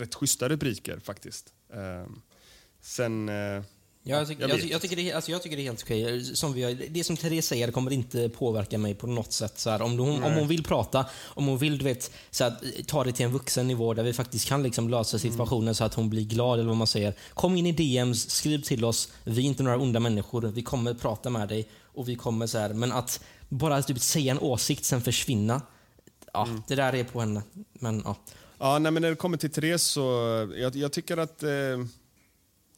rätt, 0.00 0.14
schyssta 0.14 0.48
rubriker 0.48 0.98
faktiskt. 0.98 1.52
Ehm, 1.72 2.20
sen... 2.80 3.30
Ja, 4.06 4.16
jag, 4.18 4.28
tycker, 4.28 4.48
jag 4.48 4.60
jag, 4.64 4.82
tycker 4.82 4.96
det, 4.96 5.12
alltså 5.12 5.30
jag 5.30 5.42
tycker 5.42 5.56
det 5.56 5.62
är 5.62 5.64
helt 5.64 5.82
okej. 5.82 6.24
Som 6.24 6.52
vi 6.52 6.62
har, 6.62 6.72
det 6.90 7.04
som 7.04 7.16
Therese 7.16 7.46
säger 7.46 7.70
kommer 7.70 7.92
inte 7.92 8.28
påverka 8.28 8.78
mig 8.78 8.94
på 8.94 9.06
något 9.06 9.32
sätt. 9.32 9.58
Så 9.58 9.70
här, 9.70 9.82
om, 9.82 9.98
hon, 9.98 10.24
om 10.24 10.32
hon 10.32 10.48
vill 10.48 10.64
prata, 10.64 11.06
om 11.24 11.46
hon 11.46 11.58
vill 11.58 11.78
du 11.78 11.84
vet, 11.84 12.10
så 12.30 12.44
här, 12.44 12.56
ta 12.86 13.04
det 13.04 13.12
till 13.12 13.24
en 13.26 13.32
vuxen 13.32 13.68
nivå 13.68 13.94
där 13.94 14.02
vi 14.02 14.12
faktiskt 14.12 14.48
kan 14.48 14.62
liksom 14.62 14.88
lösa 14.88 15.18
situationen 15.18 15.74
så 15.74 15.84
att 15.84 15.94
hon 15.94 16.10
blir 16.10 16.24
glad, 16.24 16.58
eller 16.58 16.68
vad 16.68 16.76
man 16.76 16.86
säger. 16.86 17.14
Kom 17.34 17.56
in 17.56 17.66
i 17.66 17.72
DMs, 17.72 18.30
skriv 18.30 18.62
till 18.62 18.84
oss. 18.84 19.12
Vi 19.24 19.42
är 19.42 19.46
inte 19.46 19.62
några 19.62 19.78
onda 19.78 20.00
människor. 20.00 20.42
Vi 20.42 20.62
kommer 20.62 20.94
prata 20.94 21.30
med 21.30 21.48
dig. 21.48 21.68
och 21.94 22.08
vi 22.08 22.14
kommer 22.16 22.46
så 22.46 22.58
här, 22.58 22.72
Men 22.72 22.92
att 22.92 23.20
bara 23.48 23.82
typ 23.82 24.00
säga 24.00 24.30
en 24.30 24.38
åsikt, 24.38 24.84
sen 24.84 25.00
försvinna. 25.00 25.62
Ja, 26.32 26.48
Det 26.68 26.74
där 26.74 26.94
är 26.94 27.04
på 27.04 27.20
henne. 27.20 27.42
Men 27.72 28.02
ja. 28.04 28.16
Ja, 28.58 28.78
nej, 28.78 28.92
men 28.92 29.02
när 29.02 29.10
det 29.10 29.16
kommer 29.16 29.36
till 29.36 29.50
Therese 29.50 29.82
så 29.82 30.00
jag, 30.56 30.76
jag 30.76 30.92
tycker 30.92 31.16
att 31.16 31.42
eh, 31.42 31.50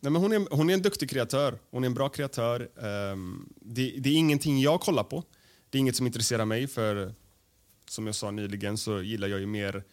nej, 0.01 0.13
men 0.13 0.23
hon, 0.23 0.33
är, 0.33 0.47
hon 0.51 0.71
är 0.71 0.75
en 0.75 0.83
duktig 0.83 1.11
kreatör. 1.11 1.59
Hon 1.71 1.85
är 1.85 1.87
en 1.87 1.95
bra 1.95 2.09
kreatör. 2.09 2.69
Um, 2.75 3.49
det, 3.61 3.95
det 3.99 4.09
är 4.09 4.15
ingenting 4.15 4.61
jag 4.61 4.81
kollar 4.81 5.05
på. 5.05 5.25
Det 5.71 5.79
är 5.79 5.81
inget 5.81 5.97
som 5.97 6.07
intresserar 6.07 6.45
mig 6.45 6.67
för 6.67 7.15
som 7.89 8.07
jag 8.07 8.15
sa 8.15 8.31
nyligen 8.31 8.79
så 8.79 9.03
gillar 9.03 9.29
jag 9.29 9.41
ju 9.41 9.47
mer 9.47 9.85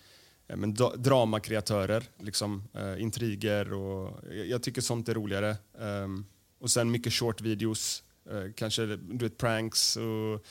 eh, 0.48 0.58
men, 0.58 0.74
dramakreatörer, 0.74 2.04
liksom, 2.20 2.64
uh, 2.78 3.02
intriger 3.02 3.74
och 3.74 4.20
jag, 4.32 4.48
jag 4.48 4.64
tycker 4.64 4.82
sånt 4.82 5.10
är 5.10 5.14
roligare. 5.14 5.56
Um, 5.74 6.26
och 6.60 6.72
sen 6.72 6.92
mycket 6.92 7.14
short 7.14 7.42
videos, 7.42 8.04
Uh, 8.32 8.52
kanske 8.56 8.86
du 8.86 9.26
vet, 9.26 9.38
pranks 9.38 9.98
och, 9.98 10.46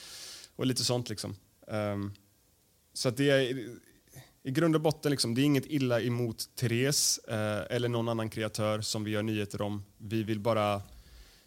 och 0.56 0.66
lite 0.66 0.84
sånt. 0.84 1.08
Liksom. 1.08 1.34
Um, 1.66 2.12
så 2.92 3.08
att 3.08 3.16
det 3.16 3.30
är, 3.30 3.68
i 4.42 4.50
grund 4.50 4.74
och 4.74 4.80
botten, 4.80 5.10
liksom, 5.10 5.34
det 5.34 5.40
är 5.40 5.44
inget 5.44 5.66
illa 5.66 6.00
emot 6.00 6.48
Therese 6.54 7.18
eh, 7.28 7.76
eller 7.76 7.88
någon 7.88 8.08
annan 8.08 8.30
kreatör 8.30 8.80
som 8.80 9.04
vi 9.04 9.10
gör 9.10 9.22
nyheter 9.22 9.62
om. 9.62 9.84
Vi 9.98 10.22
vill 10.22 10.40
bara 10.40 10.82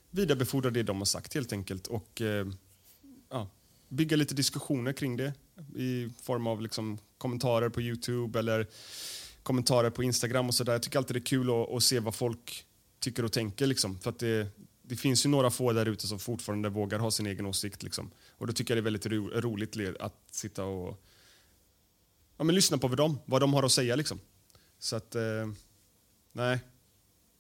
vidarebefordra 0.10 0.70
det 0.70 0.84
de 0.84 0.98
har 0.98 1.06
sagt 1.06 1.34
helt 1.34 1.54
enkelt 1.54 1.88
och 1.88 2.22
eh, 2.22 2.48
ja, 3.30 3.50
bygga 3.90 4.18
lite 4.18 4.36
diskussioner 4.36 4.94
kring 4.94 5.18
det 5.18 5.34
i 5.76 6.10
form 6.24 6.48
av 6.48 6.62
liksom, 6.62 6.98
kommentarer 7.18 7.70
på 7.70 7.82
Youtube 7.82 8.40
eller 8.40 8.68
kommentarer 9.44 9.90
på 9.90 10.04
Instagram 10.04 10.48
och 10.48 10.56
sådär. 10.56 10.74
Jag 10.74 10.84
tycker 10.84 10.98
alltid 10.98 11.16
det 11.16 11.20
är 11.20 11.26
kul 11.26 11.50
att, 11.50 11.70
att 11.70 11.84
se 11.84 12.00
vad 12.00 12.16
folk 12.16 12.66
tycker 13.00 13.26
och 13.26 13.32
tänker. 13.32 13.68
Liksom, 13.68 14.00
för 14.00 14.10
att 14.10 14.20
det, 14.20 14.48
det 14.82 14.96
finns 14.96 15.26
ju 15.26 15.30
några 15.30 15.50
få 15.50 15.74
där 15.74 15.86
ute 15.86 16.08
som 16.08 16.20
fortfarande 16.20 16.70
vågar 16.70 17.00
ha 17.00 17.12
sin 17.12 17.26
egen 17.26 17.46
åsikt. 17.46 17.84
Liksom. 17.84 18.12
Och 18.30 18.48
då 18.48 18.54
tycker 18.54 18.76
jag 18.76 18.78
det 18.78 18.82
är 18.82 18.92
väldigt 18.92 19.06
ro, 19.06 19.30
roligt 19.30 19.78
att 20.00 20.16
sitta 20.32 20.64
och 20.64 21.02
ja, 22.38 22.43
men 22.43 22.56
lyssna 22.56 22.78
på 22.78 22.88
vad 22.88 22.98
de, 22.98 23.19
vad 23.26 23.41
de 23.41 23.54
har 23.54 23.63
att 23.63 23.71
säga. 23.71 23.95
Liksom. 23.95 24.19
Så 24.80 24.95
att, 24.95 25.15
eh, 25.15 25.21
nej. 26.32 26.60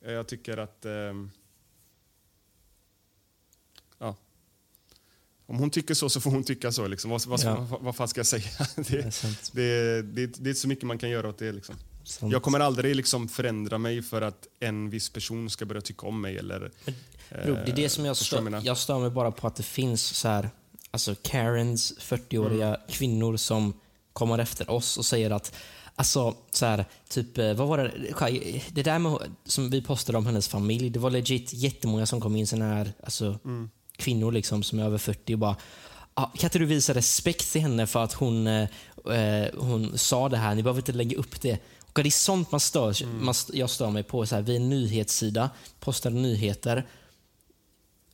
Jag 0.05 0.27
tycker 0.27 0.57
att... 0.57 0.85
Eh, 0.85 0.91
ja. 3.99 4.15
Om 5.45 5.57
hon 5.57 5.69
tycker 5.69 5.93
så 5.93 6.09
så 6.09 6.21
får 6.21 6.31
hon 6.31 6.43
tycka 6.43 6.71
så. 6.71 6.87
Liksom. 6.87 7.11
Vad, 7.11 7.25
vad, 7.25 7.39
Ja. 7.43 7.67
vad, 7.71 7.81
vad 7.81 7.95
fan 7.95 8.07
ska 8.07 8.19
jag 8.19 8.27
säga? 8.27 8.43
Det 8.75 8.83
Det, 9.53 9.63
är 9.63 10.01
det, 10.01 10.01
det, 10.01 10.25
det 10.27 10.47
är 10.47 10.49
inte 10.49 10.53
så 10.53 10.67
mycket 10.67 10.85
man 10.85 10.97
kan 10.97 11.09
göra 11.09 11.29
åt 11.29 11.37
det. 11.37 11.51
Liksom. 11.51 11.75
Sant. 12.03 12.33
Jag 12.33 12.43
kommer 12.43 12.59
aldrig 12.59 12.95
liksom 12.95 13.27
förändra 13.27 13.77
mig 13.77 14.01
för 14.01 14.21
att 14.21 14.47
en 14.59 14.89
viss 14.89 15.09
person 15.09 15.49
ska 15.49 15.65
börja 15.65 15.81
tycka 15.81 16.07
om 16.07 16.21
mig. 16.21 16.37
Eller, 16.37 16.59
Bro, 17.29 17.53
det 17.53 17.71
är 17.71 17.75
det 17.75 17.89
som 17.89 18.05
jag 18.05 18.17
stör, 18.17 18.61
jag 18.65 18.77
stör 18.77 18.99
mig 18.99 19.09
bara 19.09 19.31
på 19.31 19.47
att 19.47 19.55
det 19.55 19.63
finns 19.63 20.03
så 20.03 20.27
här, 20.27 20.49
alltså 20.91 21.15
Karens, 21.21 21.93
40-åriga 21.99 22.67
Mm. 22.67 22.79
kvinnor 22.89 23.37
som 23.37 23.73
kommer 24.15 24.37
efter 24.39 24.69
oss 24.69 24.97
och 24.97 25.05
säger 25.05 25.31
att 25.31 25.55
Alltså, 25.97 26.35
så 26.51 26.65
här, 26.65 26.85
typ, 27.09 27.37
eh, 27.37 27.53
vad 27.53 27.67
var 27.67 27.77
det? 27.77 27.91
Det 28.71 28.83
där 28.83 28.99
med, 28.99 29.17
som 29.45 29.69
vi 29.69 29.81
postade 29.81 30.17
om 30.17 30.25
hennes 30.25 30.47
familj, 30.47 30.89
det 30.89 30.99
var 30.99 31.09
legit 31.09 31.53
jättemånga 31.53 32.05
som 32.05 32.21
kom 32.21 32.35
in, 32.35 32.47
såna 32.47 32.65
här, 32.65 32.93
alltså, 33.03 33.39
Mm. 33.45 33.69
kvinnor 33.97 34.31
liksom, 34.31 34.63
som 34.63 34.79
är 34.79 34.83
över 34.83 34.97
40 34.97 35.33
och 35.33 35.39
bara 35.39 35.55
ah, 36.13 36.25
kan 36.25 36.47
inte 36.47 36.59
du 36.59 36.65
visa 36.65 36.93
respekt 36.93 37.51
till 37.51 37.61
henne 37.61 37.87
för 37.87 38.03
att 38.03 38.13
hon, 38.13 38.47
eh, 38.47 38.67
eh, 39.11 39.47
hon 39.57 39.97
sa 39.97 40.29
det 40.29 40.37
här? 40.37 40.55
Ni 40.55 40.63
behöver 40.63 40.81
inte 40.81 40.91
lägga 40.91 41.17
upp 41.17 41.41
det. 41.41 41.57
Och 41.93 42.03
det 42.03 42.09
är 42.09 42.11
sånt 42.11 42.51
man 42.51 42.59
stör, 42.59 43.03
Mm. 43.03 43.25
man, 43.25 43.35
jag 43.53 43.69
stör 43.69 43.89
mig 43.89 44.03
på. 44.03 44.25
Så 44.25 44.35
här, 44.35 44.41
vi 44.41 44.51
är 44.51 44.59
en 44.59 44.69
nyhetssida, 44.69 45.49
postar 45.79 46.09
nyheter. 46.09 46.85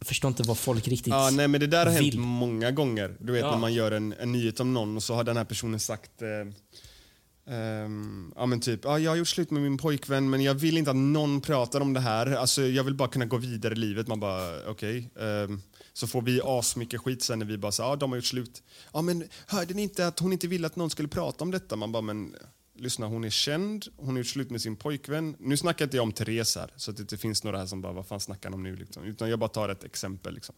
Förstår 0.05 0.29
inte 0.29 0.43
vad 0.43 0.57
folk 0.57 0.87
riktigt 0.87 1.13
Ja, 1.13 1.29
nej, 1.33 1.47
men 1.47 1.59
det 1.59 1.67
där 1.67 1.85
har 1.85 1.93
hänt 1.93 2.05
vill. 2.05 2.19
många 2.19 2.71
gånger. 2.71 3.15
Du 3.19 3.31
vet 3.33 3.41
Ja. 3.41 3.51
när 3.51 3.57
man 3.57 3.73
gör 3.73 3.91
en, 3.91 4.13
en 4.13 4.31
nyhet 4.31 4.59
om 4.59 4.73
någon 4.73 4.95
och 4.95 5.03
så 5.03 5.13
har 5.13 5.23
den 5.23 5.37
här 5.37 5.43
personen 5.45 5.79
sagt 5.79 6.21
eh, 6.21 7.53
ehm, 7.55 8.33
ja 8.35 8.45
men 8.45 8.59
typ, 8.59 8.79
ja, 8.83 8.99
jag 8.99 9.11
har 9.11 9.15
gjort 9.15 9.27
slut 9.27 9.51
med 9.51 9.61
min 9.61 9.77
pojkvän 9.77 10.29
men 10.29 10.41
jag 10.43 10.53
vill 10.53 10.77
inte 10.77 10.91
att 10.91 10.97
någon 10.97 11.41
pratar 11.41 11.81
om 11.81 11.93
det 11.93 11.99
här. 11.99 12.27
Alltså, 12.35 12.61
jag 12.61 12.83
vill 12.83 12.95
bara 12.95 13.09
kunna 13.09 13.25
gå 13.25 13.37
vidare 13.37 13.73
i 13.73 13.77
livet. 13.77 14.07
Man 14.07 14.19
bara, 14.19 14.69
okej. 14.69 15.09
ehm, 15.19 15.61
så 15.93 16.07
får 16.07 16.21
vi 16.21 16.41
asmycket 16.43 17.01
skit 17.01 17.23
sen 17.23 17.39
när 17.39 17.45
vi 17.45 17.57
bara 17.57 17.71
ja 17.77 17.95
de 17.95 18.09
har 18.11 18.17
gjort 18.17 18.25
slut. 18.25 18.63
Ja 18.93 19.01
men 19.01 19.23
hörde 19.47 19.73
ni 19.73 19.81
inte 19.81 20.07
att 20.07 20.19
hon 20.19 20.33
inte 20.33 20.47
ville 20.47 20.67
att 20.67 20.75
någon 20.75 20.89
skulle 20.89 21.07
prata 21.07 21.43
om 21.43 21.51
detta? 21.51 21.75
Man 21.75 21.91
bara, 21.91 22.01
men 22.01 22.35
lyssna 22.75 23.07
hon 23.07 23.23
är 23.23 23.29
känd, 23.29 23.85
hon 23.97 24.09
har 24.09 24.17
gjort 24.17 24.27
slut 24.27 24.49
med 24.49 24.61
sin 24.61 24.75
pojkvän. 24.75 25.35
Nu 25.39 25.57
snackar 25.57 25.85
inte 25.85 25.97
jag 25.97 26.03
om 26.03 26.11
Therese 26.11 26.55
här, 26.55 26.73
så 26.75 26.91
att 26.91 26.97
det 26.97 27.01
inte 27.01 27.17
finns 27.17 27.43
några 27.43 27.57
här 27.57 27.65
som 27.65 27.81
bara, 27.81 27.93
vad 27.93 28.07
fan 28.07 28.19
snackar 28.19 28.49
han 28.49 28.53
om 28.53 28.63
nu? 28.63 28.75
Liksom. 28.75 29.03
Utan 29.03 29.29
jag 29.29 29.39
bara 29.39 29.49
tar 29.49 29.69
ett 29.69 29.83
exempel. 29.83 30.33
Liksom. 30.33 30.55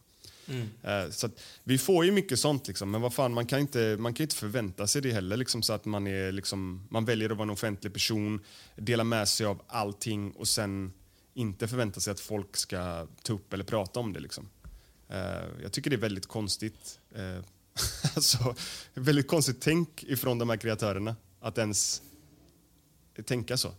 Eh, 0.82 1.10
Så 1.10 1.26
att, 1.26 1.40
vi 1.64 1.78
får 1.78 2.04
ju 2.04 2.12
mycket 2.12 2.38
sånt, 2.38 2.68
liksom, 2.68 2.90
men 2.90 3.00
vad 3.00 3.14
fan, 3.14 3.34
man 3.34 3.46
kan 3.46 3.58
inte, 3.60 3.96
man 3.98 4.14
kan 4.14 4.24
inte 4.24 4.36
förvänta 4.36 4.86
sig 4.86 5.02
det 5.02 5.12
heller. 5.12 5.36
Liksom, 5.36 5.62
så 5.62 5.72
att 5.72 5.84
man, 5.84 6.06
är, 6.06 6.32
liksom, 6.32 6.86
man 6.90 7.04
väljer 7.04 7.30
att 7.30 7.36
vara 7.36 7.46
en 7.46 7.50
offentlig 7.50 7.92
person, 7.92 8.40
dela 8.76 9.04
med 9.04 9.28
sig 9.28 9.46
av 9.46 9.62
allting 9.66 10.32
och 10.32 10.48
sen 10.48 10.92
inte 11.34 11.68
förvänta 11.68 12.00
sig 12.00 12.10
att 12.10 12.20
folk 12.20 12.56
ska 12.56 13.06
ta 13.22 13.32
upp 13.32 13.52
eller 13.52 13.64
prata 13.64 14.00
om 14.00 14.12
det. 14.12 14.20
Liksom. 14.20 14.48
Eh, 15.08 15.44
jag 15.62 15.72
tycker 15.72 15.90
det 15.90 15.96
är 15.96 16.00
väldigt 16.00 16.26
konstigt. 16.26 17.00
Eh, 17.14 17.44
alltså, 18.14 18.54
väldigt 18.94 19.28
konstigt 19.28 19.60
tänk 19.60 20.04
ifrån 20.04 20.38
de 20.38 20.48
här 20.48 20.56
kreatörerna. 20.56 21.16
Att 21.44 21.58
ens 21.58 22.02
tänka 23.24 23.56
så. 23.56 23.70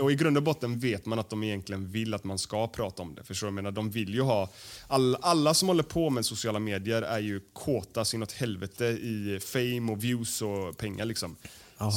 Och 0.00 0.12
i 0.12 0.14
grund 0.14 0.36
och 0.36 0.42
botten 0.42 0.78
vet 0.78 1.06
man 1.06 1.18
att 1.18 1.30
de 1.30 1.42
egentligen 1.42 1.88
vill 1.88 2.14
att 2.14 2.24
man 2.24 2.38
ska 2.38 2.68
prata 2.68 3.02
om 3.02 3.14
det. 3.14 3.24
Förstår 3.24 3.46
du? 3.46 3.48
Jag 3.48 3.54
menar, 3.54 3.70
de 3.70 3.90
vill 3.90 4.14
ju 4.14 4.20
ha... 4.20 4.50
All, 4.86 5.16
alla 5.20 5.54
som 5.54 5.68
håller 5.68 5.82
på 5.82 6.10
med 6.10 6.26
sociala 6.26 6.58
medier 6.58 7.02
är 7.02 7.18
ju 7.18 7.40
kåta 7.52 8.04
så 8.04 8.16
inåt 8.16 8.32
helvete 8.32 8.84
i 8.84 9.40
fame 9.42 9.92
och 9.92 10.04
views 10.04 10.42
och 10.42 10.76
pengar. 10.76 11.04
Liksom. 11.04 11.36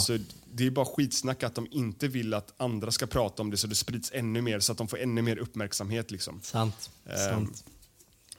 Så 0.06 0.18
det 0.54 0.68
är 0.68 0.72
bara 0.72 0.86
skitsnack 0.86 1.44
att 1.44 1.56
de 1.56 1.68
inte 1.72 2.08
vill 2.08 2.34
att 2.34 2.54
andra 2.58 2.92
ska 2.92 3.08
prata 3.08 3.42
om 3.42 3.52
det 3.52 3.58
så 3.58 3.68
det 3.68 3.76
sprids 3.76 4.12
ännu 4.14 4.42
mer 4.42 4.60
så 4.60 4.72
att 4.72 4.78
de 4.78 4.88
får 4.88 5.00
ännu 5.00 5.22
mer 5.22 5.38
uppmärksamhet. 5.38 6.12
Liksom. 6.12 6.40
Sant. 6.44 6.90
Ehm, 7.06 7.18
Sant. 7.18 7.64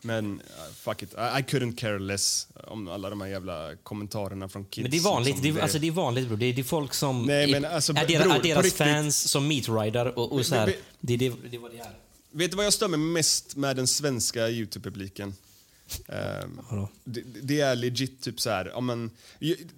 Men 0.03 0.40
uh, 0.40 0.72
fuck 0.75 1.03
it, 1.03 1.12
I, 1.12 1.16
I 1.16 1.42
couldn't 1.42 1.77
care 1.77 1.99
less 1.99 2.49
om 2.66 2.88
alla 2.88 3.11
de 3.11 3.20
här 3.20 3.29
jävla 3.29 3.76
kommentarerna 3.83 4.48
från 4.48 4.64
kids. 4.64 4.83
Men 4.83 4.90
det 4.90 4.96
är 4.96 5.00
vanligt, 5.00 5.42
det 5.42 5.48
är, 5.48 5.59
alltså 5.59 5.79
det 5.79 5.87
är 5.87 5.90
vanligt 5.90 6.29
bro. 6.29 6.37
Det 6.37 6.46
är, 6.46 6.52
det 6.52 6.61
är 6.61 6.64
folk 6.64 6.94
som 6.94 7.22
Nej, 7.22 7.44
är, 7.44 7.61
men 7.61 7.64
alltså, 7.72 7.92
är, 7.92 8.07
deras, 8.07 8.24
bror, 8.24 8.37
är 8.37 8.42
deras 8.42 8.64
riktigt. 8.64 8.79
fans 8.79 9.31
som 9.31 9.48
meetridar 9.48 10.18
och, 10.18 10.33
och 10.33 10.46
så 10.46 10.55
här. 10.55 10.74
Det 11.00 11.16
det, 11.16 11.33
det 11.50 11.59
vad 11.59 11.70
det 11.70 11.79
är. 11.79 11.90
Vet 12.31 12.50
du 12.50 12.57
vad 12.57 12.66
jag 12.66 12.72
stör 12.72 12.88
mig 12.88 12.98
mest 12.98 13.57
med 13.57 13.76
den 13.76 13.87
svenska 13.87 14.48
Youtube-publiken? 14.48 15.35
Vadå? 16.70 16.88
det, 17.05 17.20
det 17.42 17.61
är 17.61 17.76
legit 17.76 18.22
typ 18.22 18.40
så 18.40 18.50
här, 18.50 18.70
ja, 18.74 18.81
men, 18.81 19.11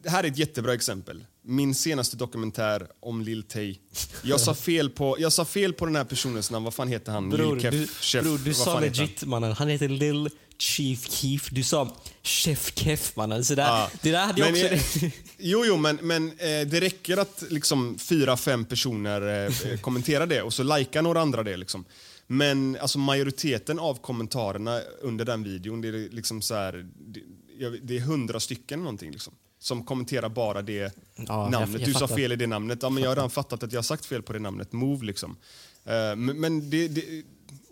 här 0.06 0.24
är 0.24 0.28
ett 0.28 0.38
jättebra 0.38 0.74
exempel. 0.74 1.24
Min 1.42 1.74
senaste 1.74 2.16
dokumentär 2.16 2.86
om 3.00 3.22
Lil 3.22 3.42
Tay. 3.42 3.78
Jag 4.22 4.40
sa 4.40 4.54
fel 4.54 4.90
på, 4.90 5.16
jag 5.18 5.32
sa 5.32 5.44
fel 5.44 5.72
på 5.72 5.86
den 5.86 5.96
här 5.96 6.04
personens 6.04 6.50
namn, 6.50 6.64
vad 6.64 6.74
fan 6.74 6.88
heter 6.88 7.12
han? 7.12 7.30
Bror, 7.30 7.52
Lil 7.52 7.62
Kef, 7.62 7.74
du, 7.74 7.86
Chef, 7.86 8.24
bror, 8.24 8.38
du 8.38 8.54
sa 8.54 8.80
heter 8.80 8.98
han? 8.98 9.06
legit 9.06 9.24
mannen. 9.24 9.52
Han 9.52 9.68
heter 9.68 9.88
Lil 9.88 10.30
Chief 10.58 11.08
Keef. 11.10 11.48
Du 11.50 11.62
sa 11.62 11.96
Chef 12.22 12.72
Keff 12.74 13.16
mannen. 13.16 13.44
Så 13.44 13.54
där, 13.54 13.66
Ja. 13.66 13.90
Det 14.02 14.10
där 14.10 14.26
hade 14.26 14.40
jag 14.40 14.52
Men, 14.52 14.74
också... 14.78 15.04
eh, 15.06 15.12
Jo, 15.38 15.64
jo, 15.66 15.76
men, 15.76 15.96
men 16.02 16.28
eh, 16.28 16.66
det 16.66 16.80
räcker 16.80 17.16
att 17.16 17.44
liksom 17.50 17.98
fyra, 17.98 18.36
fem 18.36 18.64
personer 18.64 19.22
eh, 19.46 19.72
eh, 19.72 19.80
kommenterar 19.80 20.26
det 20.26 20.42
och 20.42 20.54
så 20.54 20.62
likar 20.62 21.02
några 21.02 21.20
andra 21.20 21.42
det. 21.42 21.56
Liksom. 21.56 21.84
Men 22.26 22.76
alltså, 22.80 22.98
majoriteten 22.98 23.78
av 23.78 23.94
kommentarerna 24.00 24.80
under 25.02 25.24
den 25.24 25.42
videon, 25.44 25.80
det 25.80 25.88
är 25.88 26.10
liksom 26.14 26.42
så 26.42 26.54
här, 26.54 26.86
det, 26.98 27.20
jag- 27.58 27.78
det 27.82 27.96
är 27.96 28.00
hundra 28.00 28.40
stycken 28.40 28.78
någonting 28.78 29.10
liksom, 29.10 29.32
som 29.58 29.84
kommenterar 29.84 30.28
bara 30.28 30.62
det 30.62 30.72
jag- 31.16 31.50
namnet. 31.50 31.80
jag 31.80 31.88
du 31.88 31.92
sa 31.92 31.98
fattar. 32.00 32.16
fel 32.16 32.32
i 32.32 32.36
det 32.36 32.46
namnet. 32.46 32.78
Ja, 32.82 32.90
men 32.90 33.02
jag 33.02 33.10
har 33.10 33.16
redan 33.16 33.30
fattat 33.30 33.62
att 33.62 33.72
jag 33.72 33.78
har 33.78 33.82
sagt 33.82 34.06
fel 34.06 34.22
på 34.22 34.32
det 34.32 34.38
namnet. 34.38 34.72
Move 34.72 35.06
liksom. 35.06 35.36
Men 35.84 36.24
men 36.40 36.70
det, 36.70 36.88
det, 36.88 37.22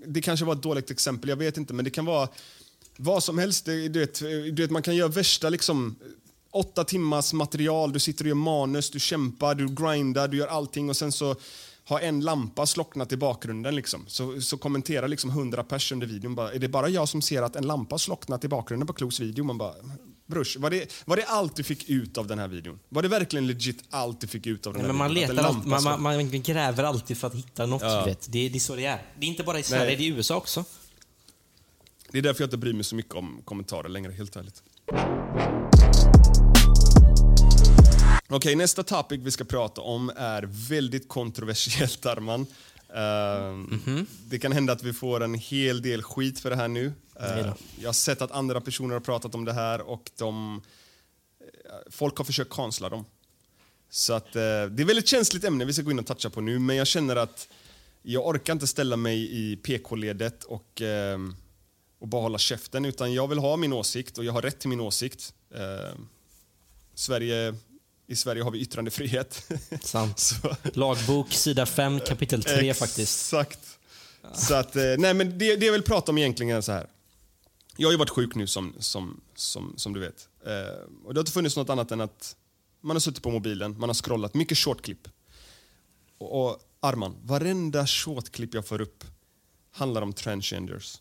det 0.06 0.22
kanske 0.22 0.46
var 0.46 0.52
ett 0.54 0.62
dåligt 0.62 0.90
exempel, 0.90 1.28
jag 1.28 1.36
vet 1.36 1.56
inte. 1.56 1.74
Men 1.74 1.84
det 1.84 1.90
kan 1.90 2.04
vara 2.04 2.28
vad 2.96 3.22
som 3.22 3.38
helst. 3.38 3.64
Det, 3.64 3.88
du 3.88 4.00
vet, 4.00 4.18
du 4.18 4.62
vet, 4.62 4.70
man 4.70 4.82
kan 4.82 4.96
göra 4.96 5.08
värsta 5.08 5.48
liksom, 5.48 5.96
åtta 6.50 6.84
timmars 6.84 7.32
material, 7.32 7.92
du 7.92 7.98
sitter 7.98 8.24
och 8.24 8.28
gör 8.28 8.34
manus, 8.34 8.90
du 8.90 9.00
kämpar, 9.00 9.54
du 9.54 9.68
grindar, 9.74 10.28
du 10.28 10.36
gör 10.36 10.46
allting 10.46 10.88
och 10.88 10.96
sen 10.96 11.12
så 11.12 11.36
har 11.84 12.00
en 12.00 12.20
lampa 12.20 12.66
slocknat 12.66 13.12
i 13.12 13.16
bakgrunden. 13.16 13.76
Liksom. 13.76 14.04
Så, 14.06 14.40
så 14.40 14.56
kommenterar 14.56 15.08
liksom 15.08 15.30
100 15.30 15.64
pers 15.64 15.92
under 15.92 16.06
videon. 16.06 16.34
Bara, 16.34 16.52
är 16.52 16.58
det 16.58 16.68
bara 16.68 16.88
jag 16.88 17.08
som 17.08 17.22
ser 17.22 17.42
att 17.42 17.56
en 17.56 17.66
lampa 17.66 17.98
slocknat 17.98 18.44
i 18.44 18.48
bakgrunden 18.48 18.86
på 18.86 18.92
Klos 18.92 19.20
video? 19.20 19.44
Man 19.44 19.58
bara, 19.58 19.74
brors, 20.26 20.56
var 20.56 20.70
det, 20.70 20.92
var 21.04 21.16
det 21.16 21.24
allt 21.24 21.56
du 21.56 21.62
fick 21.62 21.90
ut 21.90 22.18
av 22.18 22.26
den 22.26 22.38
här 22.38 22.48
videon? 22.48 22.78
Var 22.88 23.02
det 23.02 23.08
verkligen 23.08 23.46
legit 23.46 23.84
allt 23.90 24.20
du 24.20 24.26
fick 24.26 24.46
ut 24.46 24.66
av 24.66 24.72
den 24.72 24.82
Nej, 24.82 24.90
här 24.90 24.98
men 24.98 24.98
man, 24.98 25.14
videon? 25.14 25.30
En 25.30 25.36
letar 25.36 25.48
alltid, 25.48 25.70
man, 25.70 26.02
man, 26.02 26.02
man 26.02 26.42
gräver 26.42 26.84
alltid 26.84 27.16
för 27.16 27.26
att 27.26 27.34
hitta 27.34 27.66
något. 27.66 27.82
Ja. 27.82 28.04
Det, 28.04 28.48
det 28.48 28.56
är 28.56 28.60
så 28.60 28.76
det 28.76 28.84
är. 28.84 29.02
Det 29.18 29.26
är 29.26 29.30
inte 29.30 29.42
bara 29.42 29.58
i 29.58 29.62
Sverige, 29.62 29.84
Nej. 29.84 29.96
det 29.96 30.02
är 30.02 30.06
i 30.06 30.08
USA 30.08 30.36
också. 30.36 30.64
Det 32.10 32.18
är 32.18 32.22
därför 32.22 32.42
jag 32.42 32.46
inte 32.46 32.56
bryr 32.56 32.72
mig 32.72 32.84
så 32.84 32.94
mycket 32.94 33.14
om 33.14 33.42
kommentarer 33.44 33.88
längre, 33.88 34.12
helt 34.12 34.36
ärligt. 34.36 34.62
Okej, 38.28 38.56
nästa 38.56 38.82
topic 38.82 39.20
vi 39.22 39.30
ska 39.30 39.44
prata 39.44 39.80
om 39.80 40.12
är 40.16 40.42
väldigt 40.68 41.08
kontroversiellt, 41.08 42.06
Arman. 42.06 42.46
Ehm, 42.94 44.06
Det 44.26 44.38
kan 44.38 44.52
hända 44.52 44.72
att 44.72 44.82
vi 44.82 44.92
får 44.92 45.22
en 45.22 45.34
hel 45.34 45.82
del 45.82 46.02
skit 46.02 46.40
för 46.40 46.50
det 46.50 46.56
här 46.56 46.68
nu. 46.68 46.92
Ehm, 47.20 47.52
jag 47.80 47.88
har 47.88 47.92
sett 47.92 48.22
att 48.22 48.30
andra 48.30 48.60
personer 48.60 48.94
har 48.94 49.00
pratat 49.00 49.34
om 49.34 49.44
det 49.44 49.52
här 49.52 49.80
och 49.80 50.10
de, 50.18 50.62
eh, 51.40 51.46
folk 51.90 52.16
har 52.18 52.24
försökt 52.24 52.50
kansla 52.50 52.88
dem. 52.88 53.04
Så 53.90 54.12
att, 54.12 54.36
eh, 54.36 54.40
det 54.40 54.42
är 54.42 54.64
ett 54.80 54.80
väldigt 54.80 55.08
känsligt 55.08 55.44
ämne 55.44 55.64
vi 55.64 55.72
ska 55.72 55.82
gå 55.82 55.90
in 55.90 55.98
och 55.98 56.06
toucha 56.06 56.30
på 56.30 56.40
nu, 56.40 56.58
men 56.58 56.76
jag 56.76 56.86
känner 56.86 57.16
att 57.16 57.48
jag 58.02 58.26
orkar 58.26 58.52
inte 58.52 58.66
ställa 58.66 58.96
mig 58.96 59.30
i 59.52 59.56
PK-ledet 59.56 60.44
och, 60.44 60.80
ehm, 60.82 61.36
och 62.06 62.10
bara 62.10 62.22
hålla 62.22 62.38
käften, 62.38 62.84
utan 62.84 63.12
jag 63.12 63.28
vill 63.28 63.38
ha 63.38 63.56
min 63.56 63.72
åsikt 63.72 64.18
och 64.18 64.24
jag 64.24 64.32
har 64.32 64.42
rätt 64.42 64.58
till 64.58 64.68
min 64.68 64.80
åsikt. 64.80 65.34
Ehm, 65.54 66.08
Sverige, 66.94 67.54
I 68.06 68.16
Sverige 68.16 68.42
har 68.42 68.50
vi 68.50 68.60
yttrandefrihet. 68.60 69.50
Sant. 69.80 70.32
Lagbok, 70.74 71.32
sida 71.32 71.66
5, 71.66 72.00
kapitel 72.00 72.42
3 72.42 72.74
faktiskt. 72.74 73.32
Exakt. 73.32 73.78
Så 74.34 74.54
att, 74.54 74.76
eh, 74.76 74.82
nej 74.98 75.14
men 75.14 75.38
det, 75.38 75.56
det 75.56 75.66
jag 75.66 75.72
vill 75.72 75.82
prata 75.82 76.12
om 76.12 76.18
egentligen 76.18 76.56
är 76.56 76.60
så 76.60 76.72
här. 76.72 76.86
Jag 77.76 77.88
har 77.88 77.92
ju 77.92 77.98
varit 77.98 78.10
sjuk 78.10 78.34
nu 78.34 78.46
som, 78.46 78.74
som, 78.78 79.20
som, 79.34 79.74
som 79.76 79.92
du 79.92 80.00
vet. 80.00 80.28
Eh, 80.46 80.52
och 81.04 81.14
det 81.14 81.18
har 81.18 81.22
inte 81.22 81.32
funnits 81.32 81.56
något 81.56 81.70
annat 81.70 81.90
än 81.90 82.00
att 82.00 82.36
man 82.80 82.96
har 82.96 83.00
suttit 83.00 83.22
på 83.22 83.30
mobilen, 83.30 83.78
man 83.78 83.88
har 83.88 83.94
scrollat, 83.94 84.34
mycket 84.34 84.58
shortklipp. 84.58 85.08
Och, 86.18 86.46
och 86.46 86.60
Arman, 86.80 87.16
varenda 87.22 87.86
shortklipp 87.86 88.54
jag 88.54 88.66
får 88.66 88.80
upp 88.80 89.04
handlar 89.72 90.02
om 90.02 90.12
transgenders. 90.12 91.00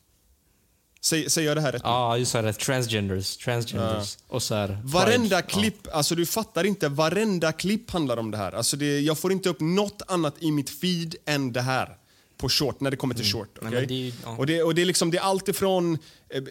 Säg- 1.05 1.29
Säger 1.29 1.47
jag 1.47 1.57
det 1.57 1.61
här 1.61 1.71
rätt? 1.71 1.81
Ja, 1.83 2.17
just 2.17 2.33
det. 2.33 2.53
Transgenders. 2.53 3.37
Transgenders. 3.37 4.17
Och 4.27 4.43
så 4.43 4.55
här, 4.55 4.79
Varenda 4.83 5.41
Pride. 5.41 5.61
klipp, 5.61 5.87
alltså 5.93 6.15
du 6.15 6.25
fattar 6.25 6.63
inte, 6.63 6.89
varenda 6.89 7.51
klipp 7.51 7.91
handlar 7.91 8.17
om 8.17 8.31
det 8.31 8.37
här. 8.37 8.51
Alltså 8.51 8.77
det, 8.77 8.99
jag 8.99 9.17
får 9.17 9.31
inte 9.31 9.49
upp 9.49 9.59
något 9.59 10.01
annat 10.07 10.35
i 10.39 10.51
mitt 10.51 10.69
feed 10.69 11.15
än 11.25 11.53
det 11.53 11.61
här. 11.61 11.97
På 12.37 12.49
short, 12.49 12.79
när 12.81 12.91
det 12.91 12.97
kommer 12.97 13.15
till 13.15 13.25
short. 13.25 13.57
Nej, 13.61 13.67
okej? 13.69 13.79
men 13.79 13.87
det 13.87 14.13
ja. 14.23 14.37
och, 14.37 14.45
det, 14.45 14.63
och 14.63 14.75
det 14.75 14.81
är 14.81 14.85
liksom, 14.85 15.11
det 15.11 15.17
är 15.17 15.21
allt 15.21 15.47
ifrån 15.47 15.97
eh, 16.29 16.43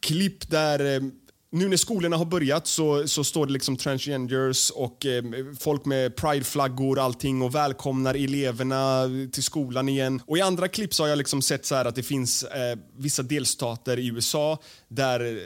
klipp 0.00 0.50
där 0.50 0.94
eh, 0.96 1.00
nu 1.50 1.68
när 1.68 1.76
skolorna 1.76 2.16
har 2.16 2.24
börjat 2.24 2.66
så, 2.66 3.08
så 3.08 3.24
står 3.24 3.46
det 3.46 3.52
liksom 3.52 3.76
transgenders 3.76 4.70
och 4.70 5.06
eh, 5.06 5.24
folk 5.58 5.84
med 5.84 6.16
prideflaggor 6.16 6.98
och 6.98 7.04
allting 7.04 7.42
och 7.42 7.54
välkomnar 7.54 8.14
eleverna 8.14 9.04
till 9.32 9.42
skolan 9.42 9.88
igen. 9.88 10.22
Och 10.26 10.38
i 10.38 10.40
andra 10.40 10.68
klipp 10.68 10.94
så 10.94 11.02
har 11.02 11.08
jag 11.08 11.18
liksom 11.18 11.42
sett 11.42 11.66
så 11.66 11.74
här 11.74 11.84
att 11.84 11.94
det 11.94 12.02
finns 12.02 12.42
eh, 12.42 12.78
vissa 12.96 13.22
delstater 13.22 13.98
i 13.98 14.06
USA 14.06 14.58
där 14.88 15.20
eh, 15.20 15.42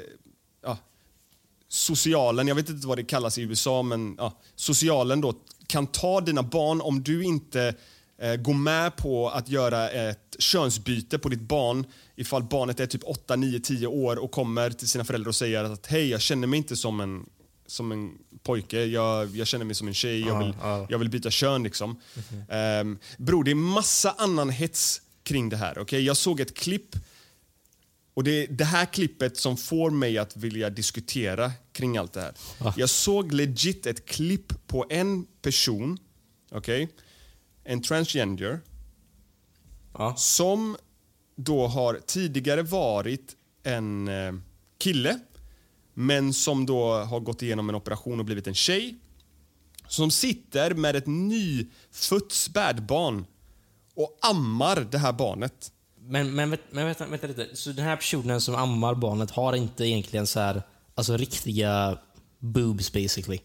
ja, 0.63 0.79
socialen, 1.69 2.49
jag 2.49 2.55
vet 2.55 2.69
inte 2.69 2.87
vad 2.87 2.99
det 2.99 3.05
kallas 3.05 3.39
i 3.39 3.43
USA, 3.43 3.83
men 3.83 4.15
ja, 4.19 4.41
socialen 4.57 5.21
då 5.21 5.35
kan 5.67 5.87
ta 5.87 6.21
dina 6.21 6.43
barn 6.43 6.81
om 6.81 7.03
du 7.03 7.25
inte 7.25 7.75
eh, 8.21 8.37
går 8.37 8.55
med 8.55 8.97
på 8.97 9.31
att 9.31 9.49
göra 9.49 9.91
ett 9.91 10.37
könsbyte 10.39 11.19
på 11.19 11.29
ditt 11.29 11.41
barn 11.41 11.85
ifall 12.17 12.43
barnet 12.43 12.81
är 12.81 12.87
typ 12.87 13.05
8, 13.05 13.37
9, 13.37 13.61
10 13.61 13.87
år 13.87 14.17
och 14.17 14.31
kommer 14.31 14.71
till 14.71 14.89
sina 14.89 15.05
föräldrar 15.05 15.29
och 15.29 15.35
säger 15.35 15.65
att 15.65 15.87
hej, 15.87 16.09
jag 16.09 16.21
känner 16.21 16.47
mig 16.47 16.57
inte 16.57 16.77
som 16.77 17.01
en, 17.01 17.27
som 17.67 17.93
en 17.93 18.11
pojke, 18.43 18.85
jag, 18.85 19.37
jag 19.37 19.47
känner 19.47 19.65
mig 19.65 19.75
som 19.75 19.89
en 19.89 19.95
tjej, 19.95 20.21
jag 20.21 20.39
vill, 20.39 20.55
jag 20.89 20.99
vill 20.99 21.11
byta 21.11 21.31
kön 21.31 21.63
liksom. 21.63 22.01
Mm 22.49 22.99
bror, 23.17 23.45
det 23.45 23.51
är 23.51 23.55
massa 23.55 24.15
annan 24.19 24.51
hets 24.51 25.03
kring 25.23 25.49
det 25.49 25.57
här. 25.57 25.79
Okay? 25.79 26.01
Jag 26.01 26.17
såg 26.17 26.41
ett 26.41 26.57
klipp 26.57 26.97
och 28.15 28.25
det 28.25 28.31
är 28.31 28.47
det 28.47 28.65
här 28.65 28.87
klippet 28.87 29.37
som 29.37 29.57
får 29.57 29.91
mig 29.91 30.19
att 30.19 30.37
vilja 30.37 30.71
diskutera 30.71 31.53
kring 31.73 31.97
allt 31.97 32.13
det 32.13 32.21
här. 32.21 32.35
Jag 32.77 32.91
såg 32.91 33.33
legit 33.33 33.87
ett 33.87 34.07
klipp 34.07 34.67
på 34.67 34.87
en 34.91 35.27
person, 35.43 35.99
okej, 36.51 36.89
en 37.71 37.83
transgender, 37.83 38.61
Ja. 39.99 40.15
som 40.17 40.77
då 41.37 41.67
har 41.67 42.01
tidigare 42.07 42.63
varit 42.63 43.37
en 43.63 44.09
eh, 44.09 44.33
kille, 44.79 45.19
men 45.95 46.35
som 46.35 46.67
då 46.67 46.93
har 46.95 47.21
gått 47.21 47.43
igenom 47.43 47.69
en 47.69 47.75
operation 47.75 48.19
och 48.19 48.25
blivit 48.25 48.47
en 48.47 48.55
tjej. 48.55 48.99
Som 49.89 50.11
sitter 50.11 50.75
med 50.75 50.97
ett 50.97 51.07
nyfött 51.07 52.33
spädbarn 52.33 53.27
och 53.95 54.19
ammar 54.23 54.89
det 54.91 54.99
här 54.99 55.13
barnet. 55.13 55.73
Men, 56.01 56.35
men, 56.35 56.57
men 56.71 56.87
vänta, 56.87 57.07
vänta 57.07 57.27
lite. 57.27 57.57
Så 57.57 57.73
den 57.73 57.85
här 57.85 57.97
personen 57.97 58.41
som 58.41 58.55
ammar 58.55 58.95
barnet 58.95 59.31
har 59.31 59.57
inte 59.57 59.85
egentligen 59.87 60.27
så 60.27 60.41
här, 60.41 60.63
alltså 60.95 61.17
riktiga 61.17 61.99
boobs 62.39 62.93
basically? 62.93 63.39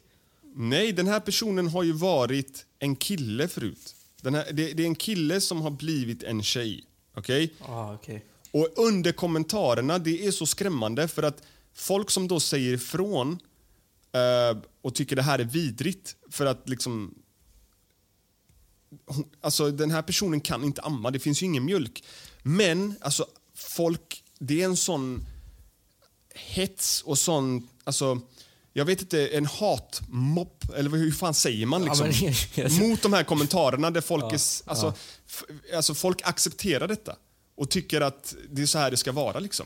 Nej, 0.56 0.92
den 0.94 1.08
här 1.08 1.20
personen 1.20 1.68
har 1.68 1.84
ju 1.84 1.92
varit 1.92 2.66
en 2.80 2.96
kille 2.96 3.48
förut. 3.48 3.95
Den 4.26 4.34
här, 4.36 4.52
det, 4.54 4.74
det 4.74 4.84
är 4.84 4.88
en 4.88 4.96
kille 4.96 5.42
som 5.42 5.62
har 5.62 5.72
blivit 5.72 6.24
en 6.24 6.44
tjej. 6.44 6.84
Okej? 7.14 7.54
Ah, 7.60 7.94
okej. 7.94 8.26
Och 8.52 8.70
under 8.76 9.12
kommentarerna, 9.12 9.98
det 10.00 10.26
är 10.28 10.32
så 10.32 10.46
skrämmande 10.46 11.08
för 11.08 11.24
att 11.24 11.44
folk 11.74 12.10
som 12.12 12.28
då 12.28 12.40
säger 12.40 12.74
ifrån 12.74 13.40
eh, 14.12 14.58
och 14.82 14.96
tycker 14.96 15.16
det 15.16 15.22
här 15.22 15.40
är 15.40 15.44
vidrigt 15.44 16.16
för 16.30 16.46
att 16.46 16.70
liksom... 16.70 17.16
hon- 19.06 19.30
Alltså 19.42 19.72
den 19.72 19.92
här 19.92 20.02
personen 20.02 20.42
kan 20.42 20.64
inte 20.64 20.82
amma, 20.82 21.12
det 21.12 21.20
finns 21.20 21.42
ju 21.42 21.46
ingen 21.46 21.66
mjölk. 21.66 22.04
Men 22.44 22.96
alltså 23.02 23.26
folk, 23.56 24.24
det 24.40 24.62
är 24.62 24.66
en 24.66 24.78
sån 24.78 25.26
hets 26.36 27.02
och 27.02 27.18
sån, 27.18 27.68
alltså 27.84 28.22
jag 28.78 28.86
vet 28.86 29.02
inte, 29.02 29.28
en 29.28 29.46
hatmopp, 29.46 30.64
eller 30.76 30.90
hur 30.90 31.12
fan 31.12 31.34
säger 31.34 31.66
man 31.66 31.86
liksom? 31.86 32.12
Ja, 32.12 32.32
men- 32.56 32.80
mot 32.90 33.02
de 33.02 33.14
här 33.14 33.24
kommentarerna 33.24 33.92
där 33.92 34.02
folk, 34.02 34.24
är, 34.32 34.36
s- 34.36 34.64
alltså, 34.66 34.94
f- 35.28 35.44
alltså, 35.76 35.94
folk 35.94 36.22
accepterar 36.24 36.88
detta 36.88 37.16
och 37.58 37.70
tycker 37.70 38.02
att 38.02 38.36
det 38.52 38.62
är 38.62 38.66
så 38.66 38.78
här 38.78 38.92
det 38.92 38.98
ska 38.98 39.12
vara. 39.12 39.40
liksom. 39.40 39.66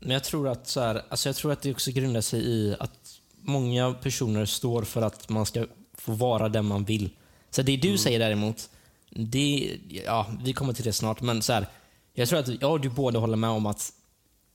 Men 0.00 0.10
jag 0.10 0.24
tror 0.24 0.48
att 0.48 0.68
så 0.68 0.80
här, 0.80 1.02
alltså 1.08 1.28
jag 1.28 1.36
tror 1.36 1.52
att 1.52 1.62
det 1.62 1.70
också 1.70 1.90
grundar 1.90 2.20
sig 2.20 2.40
i 2.40 2.76
att 2.80 3.20
många 3.40 3.92
personer 3.94 4.46
står 4.46 4.82
för 4.82 5.02
att 5.02 5.28
man 5.28 5.46
ska 5.46 5.66
få 5.94 6.12
vara 6.12 6.48
den 6.48 6.64
man 6.64 6.84
vill. 6.84 7.10
Så 7.50 7.62
det 7.62 7.76
du 7.76 7.98
säger 7.98 8.18
däremot, 8.18 8.70
det, 9.10 9.78
ja, 10.06 10.26
vi 10.44 10.52
kommer 10.52 10.72
till 10.72 10.84
det 10.84 10.92
snart, 10.92 11.20
men 11.20 11.42
så 11.42 11.52
här, 11.52 11.68
jag 12.14 12.28
tror 12.28 12.38
att 12.38 12.48
ja, 12.60 12.78
du 12.78 12.88
båda 12.88 13.18
håller 13.18 13.36
med 13.36 13.50
om 13.50 13.66
att 13.66 13.92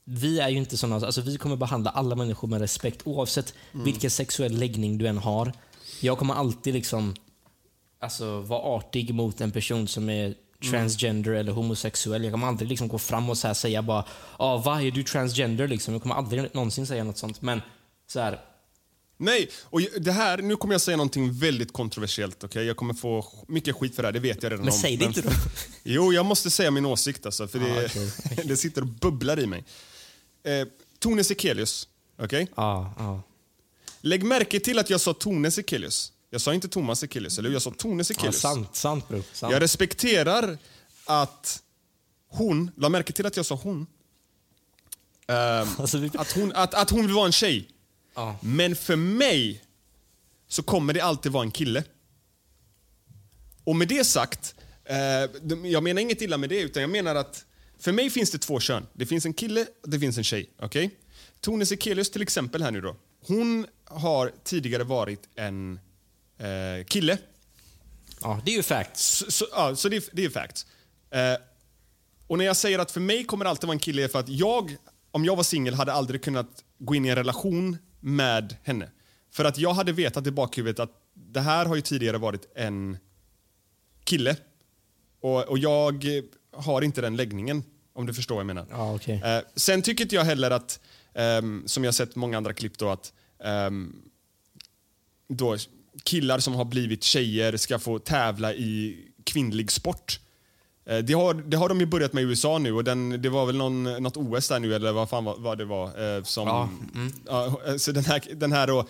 vi 0.06 0.40
är 0.40 0.50
ju 0.50 0.58
inte 0.58 0.78
såna, 0.78 0.96
alltså 0.96 1.22
vi 1.22 1.38
kommer 1.38 1.56
behandla 1.56 1.92
alla 1.92 2.16
människor 2.16 2.48
med 2.48 2.62
respekt 2.62 3.02
oavsett 3.04 3.54
vilken 3.72 4.12
sexuell 4.12 4.58
läggning 4.58 4.98
du 4.98 5.08
än 5.08 5.18
har. 5.18 5.54
Jag 6.00 6.18
kommer 6.18 6.34
alltid 6.34 6.74
liksom 6.74 7.16
alltså, 8.00 8.42
vara 8.42 8.62
artig 8.62 9.14
mot 9.14 9.42
en 9.42 9.52
person 9.52 9.88
som 9.88 10.10
är 10.10 10.34
transgender 10.72 11.32
eller 11.32 11.52
homosexuell. 11.52 12.24
Jag 12.24 12.34
kommer 12.34 12.48
aldrig 12.48 12.70
liksom 12.70 12.88
gå 12.88 13.00
fram 13.00 13.30
och 13.30 13.38
så 13.38 13.48
här 13.48 13.54
säga 13.54 13.82
bara 13.82 14.06
ah, 14.38 14.58
va, 14.58 14.82
är 14.82 14.92
du 14.92 15.04
transgender?” 15.04 15.68
liksom. 15.68 15.94
Jag 15.94 16.02
kommer 16.02 16.16
aldrig 16.16 16.56
någonsin 16.56 16.88
säga 16.88 17.04
något 17.04 17.18
sånt. 17.18 17.42
Men 17.42 17.62
så 18.08 18.20
här, 18.20 18.40
Nej, 19.18 19.50
och 19.64 19.82
det 20.00 20.12
här, 20.12 20.38
nu 20.38 20.56
kommer 20.56 20.74
jag 20.74 20.82
säga 20.82 20.98
någonting 20.98 21.34
väldigt 21.34 21.74
kontroversiellt. 21.74 22.44
Okay? 22.44 22.64
Jag 22.64 22.78
kommer 22.78 22.94
få 22.94 23.26
mycket 23.48 23.76
skit 23.76 23.96
för 23.96 24.04
det 24.04 24.08
här, 24.08 24.14
det 24.14 24.20
vet 24.20 24.44
jag 24.44 24.52
redan 24.52 24.66
Men 24.66 24.74
om. 24.74 24.80
säg 24.80 24.98
det 24.98 25.06
inte 25.06 25.22
då. 25.22 25.30
Jo, 25.84 26.14
jag 26.14 26.26
måste 26.26 26.52
säga 26.52 26.72
min 26.72 26.86
åsikt 26.86 27.26
alltså, 27.26 27.48
för 27.48 27.60
det, 27.60 27.66
Ah, 27.66 27.86
okej. 27.86 28.46
det 28.48 28.58
sitter 28.58 28.82
och 28.82 28.88
bubblar 28.88 29.40
i 29.40 29.46
mig. 29.46 29.64
Eh, 30.44 30.68
Tone 31.00 31.24
Sekelius. 31.24 31.88
Okej? 32.18 32.48
Ja, 32.56 32.94
ja. 32.98 33.22
Lägg 34.02 34.24
märke 34.24 34.60
till 34.60 34.80
att 34.80 34.90
jag 34.90 35.02
sa 35.02 35.14
Tone 35.14 35.52
Sekelius. 35.52 36.12
Jag 36.30 36.42
sa 36.42 36.54
inte 36.54 36.68
Thomas 36.68 37.00
Sekelius, 37.00 37.38
eller? 37.40 37.50
Jag 37.50 37.62
sa 37.62 37.72
Tone 37.72 38.04
Sekelius. 38.04 38.40
sant, 38.40 38.76
sant 38.76 39.08
bro. 39.08 39.24
Sant. 39.34 39.54
jag 39.54 39.62
respekterar 39.62 40.58
att 41.06 41.64
hon, 42.30 42.72
la 42.76 42.90
märke 42.90 43.14
till 43.14 43.26
att 43.26 43.38
jag 43.38 43.46
sa 43.46 43.56
hon. 43.56 43.88
Alltså, 45.78 45.98
vi- 45.98 46.12
att, 46.18 46.32
hon 46.32 46.54
att, 46.56 46.74
att 46.74 46.90
hon 46.90 47.06
vill 47.06 47.16
vara 47.16 47.26
en 47.26 47.32
tjej. 47.32 47.70
Ja. 48.16 48.36
Men 48.42 48.76
för 48.76 48.96
mig 48.96 49.64
så 50.48 50.64
kommer 50.64 50.94
det 50.94 51.02
alltid 51.02 51.32
vara 51.32 51.44
en 51.44 51.52
kille. 51.52 51.84
Och 53.64 53.76
med 53.76 53.88
det 53.88 54.04
sagt, 54.04 54.56
eh, 54.86 54.96
jag 55.64 55.84
menar 55.84 56.02
inget 56.02 56.22
illa 56.22 56.38
med 56.38 56.50
det, 56.50 56.60
utan 56.62 56.82
jag 56.82 56.90
menar 56.90 57.16
att 57.16 57.46
för 57.84 57.92
mig 57.92 58.10
finns 58.10 58.32
det 58.32 58.38
två 58.38 58.60
kön. 58.60 58.88
Det 58.94 59.06
finns 59.06 59.26
en 59.26 59.34
kille 59.34 59.66
och 59.84 59.90
det 59.90 60.00
finns 60.00 60.18
en 60.18 60.24
tjej. 60.24 60.50
Okej? 60.60 60.90
Tone 61.42 61.66
Sekelius 61.66 62.12
till 62.12 62.22
exempel 62.22 62.64
här 62.64 62.72
nu 62.72 62.82
då. 62.82 62.96
Hon 63.28 63.66
har 63.86 64.32
tidigare 64.44 64.84
varit 64.84 65.30
en 65.36 65.80
eh, 66.38 66.86
kille. 66.86 67.18
ja, 68.22 68.42
det 68.46 68.52
är 68.52 68.56
ju 68.56 68.64
facts. 68.64 69.04
Så, 69.18 69.32
så, 69.32 69.46
ja, 69.52 69.76
så 69.76 69.90
det, 69.90 69.96
är- 69.96 70.04
det 70.16 70.26
är 70.26 70.30
facts. 70.30 70.66
Eh, 71.12 71.36
och 72.28 72.38
när 72.38 72.46
jag 72.46 72.58
säger 72.58 72.80
att 72.80 72.92
för 72.92 73.00
mig 73.00 73.24
kommer 73.24 73.46
det 73.46 73.50
alltid 73.50 73.68
vara 73.68 73.74
en 73.76 73.80
kille 73.80 74.08
för 74.10 74.20
att 74.20 74.30
jag, 74.30 74.76
om 75.12 75.26
jag 75.26 75.36
var 75.36 75.44
singel, 75.44 75.74
hade 75.74 75.94
aldrig 75.94 76.24
kunnat 76.24 76.64
gå 76.80 76.96
in 76.96 77.06
i 77.06 77.10
en 77.10 77.16
relation 77.16 77.78
med 78.00 78.56
henne. 78.64 78.90
För 79.32 79.46
att 79.46 79.58
jag 79.58 79.74
hade 79.74 79.92
vetat 79.92 80.28
i 80.28 80.32
bakhuvudet 80.32 80.80
att 80.80 80.92
det 81.14 81.42
här 81.42 81.66
har 81.66 81.76
ju 81.76 81.82
tidigare 81.82 82.18
varit 82.18 82.48
en 82.56 82.98
kille. 84.04 84.36
Och, 85.22 85.44
och 85.44 85.58
jag 85.58 86.06
har 86.52 86.82
inte 86.82 87.02
den 87.02 87.16
läggningen, 87.16 87.64
om 87.94 88.06
du 88.06 88.14
förstår 88.14 88.36
vad 88.36 88.40
jag 88.42 88.48
menar. 88.48 88.66
Ja, 88.70 88.96
okej. 88.96 89.22
Eh, 89.26 89.40
sen 89.56 89.82
tycker 89.82 90.04
inte 90.04 90.16
jag 90.16 90.24
heller 90.24 90.52
att, 90.52 90.80
ehm, 91.14 91.64
som 91.66 91.84
jag 91.84 91.94
sett 91.94 92.16
många 92.16 92.38
andra 92.38 92.54
klipp 92.54 92.78
då, 92.78 92.90
att 92.90 93.14
ehm, 93.44 93.96
då 95.30 95.58
killar 96.04 96.40
som 96.40 96.54
har 96.56 96.66
blivit 96.66 97.04
tjejer 97.04 97.58
ska 97.58 97.80
få 97.80 98.00
tävla 98.00 98.54
i 98.54 98.98
kvinnlig 99.24 99.72
sport. 99.72 100.20
Eh, 100.86 100.98
Det 100.98 101.14
har, 101.14 101.34
det 101.34 101.58
har 101.58 101.70
de 101.70 101.80
ju 101.80 101.86
börjat 101.86 102.14
med 102.14 102.24
i 102.24 102.26
USA 102.26 102.58
nu 102.58 102.74
och 102.74 102.84
den, 102.84 103.22
det 103.22 103.30
var 103.30 103.46
väl 103.46 103.58
någon, 103.58 103.84
något 103.84 104.18
OS 104.18 104.48
där 104.48 104.60
nu 104.60 104.76
eller 104.76 104.92
vad 104.92 105.10
fan 105.10 105.26
vad, 105.26 105.42
vad 105.42 105.58
det 105.58 105.66
var. 105.66 106.18
eh, 106.18 106.24
Som, 106.24 106.48
Ja, 106.48 106.70
ja, 107.26 107.62
eh, 107.72 107.78
så 107.78 107.92
den 107.92 108.06
här, 108.06 108.22
den 108.36 108.52
här 108.52 108.68
då, 108.68 108.88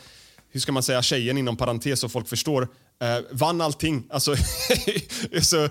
hur 0.49 0.59
ska 0.59 0.71
man 0.71 0.83
säga, 0.83 1.01
tjejen 1.01 1.37
inom 1.37 1.57
parentes 1.57 1.99
så 1.99 2.09
folk 2.09 2.27
förstår, 2.27 2.67
eh, 2.99 3.19
vann 3.31 3.61
allting. 3.61 4.03
Alltså, 4.09 4.35
så, 5.41 5.69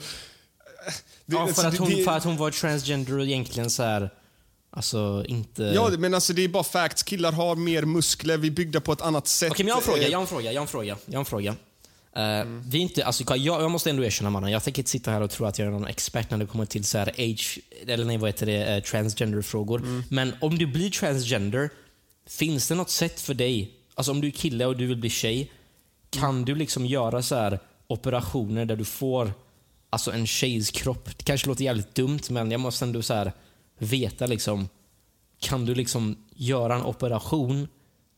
det- 1.26 1.36
Ja, 1.36 1.38
för, 1.40 1.46
alltså, 1.48 1.66
att 1.66 1.78
hon, 1.78 1.90
det- 1.90 2.04
för 2.04 2.12
att 2.12 2.24
hon 2.24 2.36
var 2.36 2.50
transgender 2.50 3.18
och 3.18 3.24
egentligen 3.24 3.70
så 3.70 3.82
här, 3.82 4.10
alltså 4.70 5.24
inte... 5.28 5.62
Ja, 5.62 5.90
men 5.98 6.14
alltså 6.14 6.32
det 6.32 6.44
är 6.44 6.48
bara 6.48 6.62
facts. 6.64 7.02
Killar 7.02 7.32
har 7.32 7.56
mer 7.56 7.82
muskler, 7.82 8.38
vi 8.38 8.48
är 8.48 8.52
byggda 8.52 8.80
på 8.80 8.92
ett 8.92 9.00
annat 9.00 9.26
sätt. 9.28 9.50
Okej, 9.50 9.64
men 9.64 9.68
jag 9.68 9.74
har 9.74 9.80
en 9.80 9.86
fråga, 9.86 10.02
Eh, 10.02 10.08
jag 10.08 10.18
har 10.18 10.22
en 10.22 10.28
fråga, 10.28 10.52
jag 10.52 10.60
har 10.60 10.62
en 10.62 10.68
fråga. 10.68 10.96
Jag 11.06 11.12
har 11.14 11.18
en 11.20 11.24
fråga. 11.24 11.50
Eh, 12.16 12.44
vi 12.68 12.78
är 12.78 12.82
inte, 12.82 13.04
alltså, 13.04 13.24
jag, 13.36 13.62
jag 13.62 13.70
måste 13.70 13.90
ändå 13.90 14.04
erkänna 14.04 14.30
mannen, 14.30 14.50
jag 14.50 14.62
tänker 14.64 14.80
inte 14.80 14.90
sitta 14.90 15.10
här 15.10 15.20
och 15.20 15.30
tro 15.30 15.46
att 15.46 15.58
jag 15.58 15.68
är 15.68 15.72
någon 15.72 15.86
expert 15.86 16.30
när 16.30 16.38
det 16.38 16.46
kommer 16.46 16.66
till 16.66 16.84
så 16.84 16.98
här 16.98 17.08
age, 17.18 17.58
eller 17.86 18.04
nej 18.04 18.16
vad 18.18 18.28
heter 18.28 18.46
det, 18.46 18.64
eh, 18.76 18.82
transgender-frågor. 18.82 20.02
Men 20.08 20.34
om 20.40 20.58
du 20.58 20.66
blir 20.66 20.90
transgender, 20.90 21.70
finns 22.28 22.68
det 22.68 22.74
något 22.74 22.90
sätt 22.90 23.20
för 23.20 23.34
dig, 23.34 23.70
alltså 23.94 24.12
om 24.12 24.20
du 24.20 24.26
är 24.28 24.32
kille 24.32 24.66
och 24.66 24.76
du 24.76 24.86
vill 24.86 24.96
bli 24.96 25.10
tjej, 25.10 25.52
kan 26.10 26.44
du 26.44 26.54
liksom 26.54 26.86
göra 26.86 27.22
så 27.22 27.34
här 27.34 27.58
operationer 27.86 28.64
där 28.64 28.76
du 28.76 28.84
får 28.84 29.32
alltså 29.92 30.12
en 30.12 30.26
tjejs 30.26 30.70
kropp? 30.70 31.04
Det 31.18 31.24
kanske 31.24 31.48
låter 31.48 31.64
jävligt 31.64 31.94
dumt, 31.94 32.20
men 32.30 32.50
jag 32.50 32.60
måste 32.60 32.84
ändå 32.84 33.02
så 33.02 33.14
här 33.14 33.32
veta 33.78 34.26
liksom, 34.26 34.68
kan 35.40 35.66
du 35.66 35.74
liksom 35.74 36.16
göra 36.34 36.74
en 36.74 36.82
operation 36.84 37.68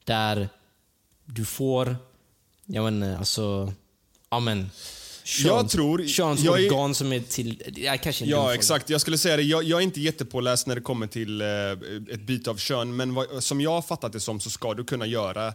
där 0.05 0.49
du 1.25 1.45
får, 1.45 1.97
jag 2.67 2.89
inte, 2.89 3.19
alltså, 3.19 3.73
ja 4.31 4.41
men, 4.41 4.71
köns, 5.25 5.47
Jag 5.47 5.69
tror- 5.71 6.07
könsorgan 6.07 6.87
jag 6.89 6.97
som 6.97 7.13
är 7.13 7.21
till, 7.21 7.63
ja, 7.77 7.97
kanske 7.99 8.25
dum 8.25 8.31
Ja, 8.31 8.55
exakt. 8.55 8.91
Jag 8.91 9.01
skulle 9.01 9.19
säga 9.19 9.37
det. 9.37 9.43
Jag, 9.43 9.65
jag 9.65 9.79
är 9.79 9.83
inte 9.85 10.01
jättepåläst 10.01 10.67
när 10.67 10.75
det 10.75 10.81
kommer 10.81 11.07
till 11.07 11.41
eh, 11.41 11.47
ett 12.15 12.21
byte 12.21 12.51
av 12.51 12.57
kön, 12.57 12.97
men 12.97 13.15
vad, 13.15 13.45
som 13.45 13.61
jag 13.61 13.71
har 13.71 13.83
fattat 13.83 14.13
det 14.13 14.21
som 14.21 14.41
så 14.41 14.51
ska 14.51 14.75
du 14.75 14.85
kunna 14.85 15.07
göra 15.07 15.47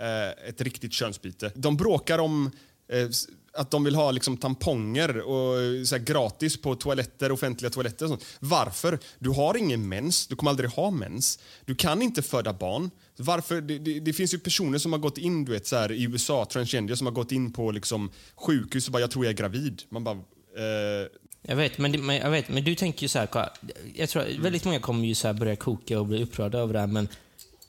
eh, 0.00 0.48
ett 0.48 0.60
riktigt 0.60 0.92
könsbyte. 0.92 1.52
De 1.54 1.76
bråkar 1.76 2.18
om 2.18 2.50
eh, 2.92 3.08
att 3.58 3.70
de 3.70 3.84
vill 3.84 3.94
ha 3.94 4.10
liksom, 4.10 4.36
tamponger 4.36 5.18
och 5.20 5.54
så 5.86 5.96
här, 5.96 6.04
gratis 6.04 6.56
på 6.62 6.74
toaletter, 6.74 7.32
offentliga 7.32 7.70
toaletter. 7.70 8.04
Och 8.04 8.08
sånt. 8.08 8.24
Varför? 8.40 8.98
Du 9.18 9.30
har 9.30 9.56
ingen 9.56 9.88
mens, 9.88 10.26
du 10.26 10.36
kommer 10.36 10.50
aldrig 10.50 10.70
ha 10.70 10.90
mens. 10.90 11.38
Du 11.64 11.74
kan 11.74 12.02
inte 12.02 12.22
föda 12.22 12.52
barn. 12.52 12.90
Varför? 13.16 13.60
Det, 13.60 13.78
det, 13.78 14.00
det 14.00 14.12
finns 14.12 14.34
ju 14.34 14.38
personer 14.38 14.78
som 14.78 14.92
har 14.92 14.98
gått 14.98 15.18
in 15.18 15.44
du 15.44 15.52
vet, 15.52 15.66
så 15.66 15.76
här, 15.76 15.92
i 15.92 16.02
USA, 16.02 16.44
transgender, 16.44 16.94
som 16.94 17.06
har 17.06 17.14
gått 17.14 17.32
in 17.32 17.52
på 17.52 17.70
liksom, 17.70 18.10
sjukhus 18.36 18.86
och 18.86 18.92
bara 18.92 19.00
“jag 19.00 19.10
tror 19.10 19.24
jag 19.24 19.32
är 19.32 19.36
gravid”. 19.36 19.82
Man 19.88 20.04
bara... 20.04 20.16
Eh, 20.16 21.06
Jag 21.42 21.56
vet, 21.56 21.78
men, 21.78 22.06
men, 22.06 22.16
jag 22.16 22.30
vet, 22.30 22.48
men 22.48 22.64
du 22.64 22.74
tänker 22.74 23.02
ju 23.02 23.08
så 23.08 23.18
här, 23.18 23.50
jag 23.94 24.08
tror 24.08 24.22
mm. 24.22 24.42
väldigt 24.42 24.64
många 24.64 24.80
kommer 24.80 25.06
ju 25.06 25.14
så 25.14 25.26
här 25.26 25.34
börja 25.34 25.56
koka 25.56 26.00
och 26.00 26.06
bli 26.06 26.22
upprörda 26.22 26.58
över 26.58 26.72
det 26.72 26.80
här, 26.80 26.86
men 26.86 27.08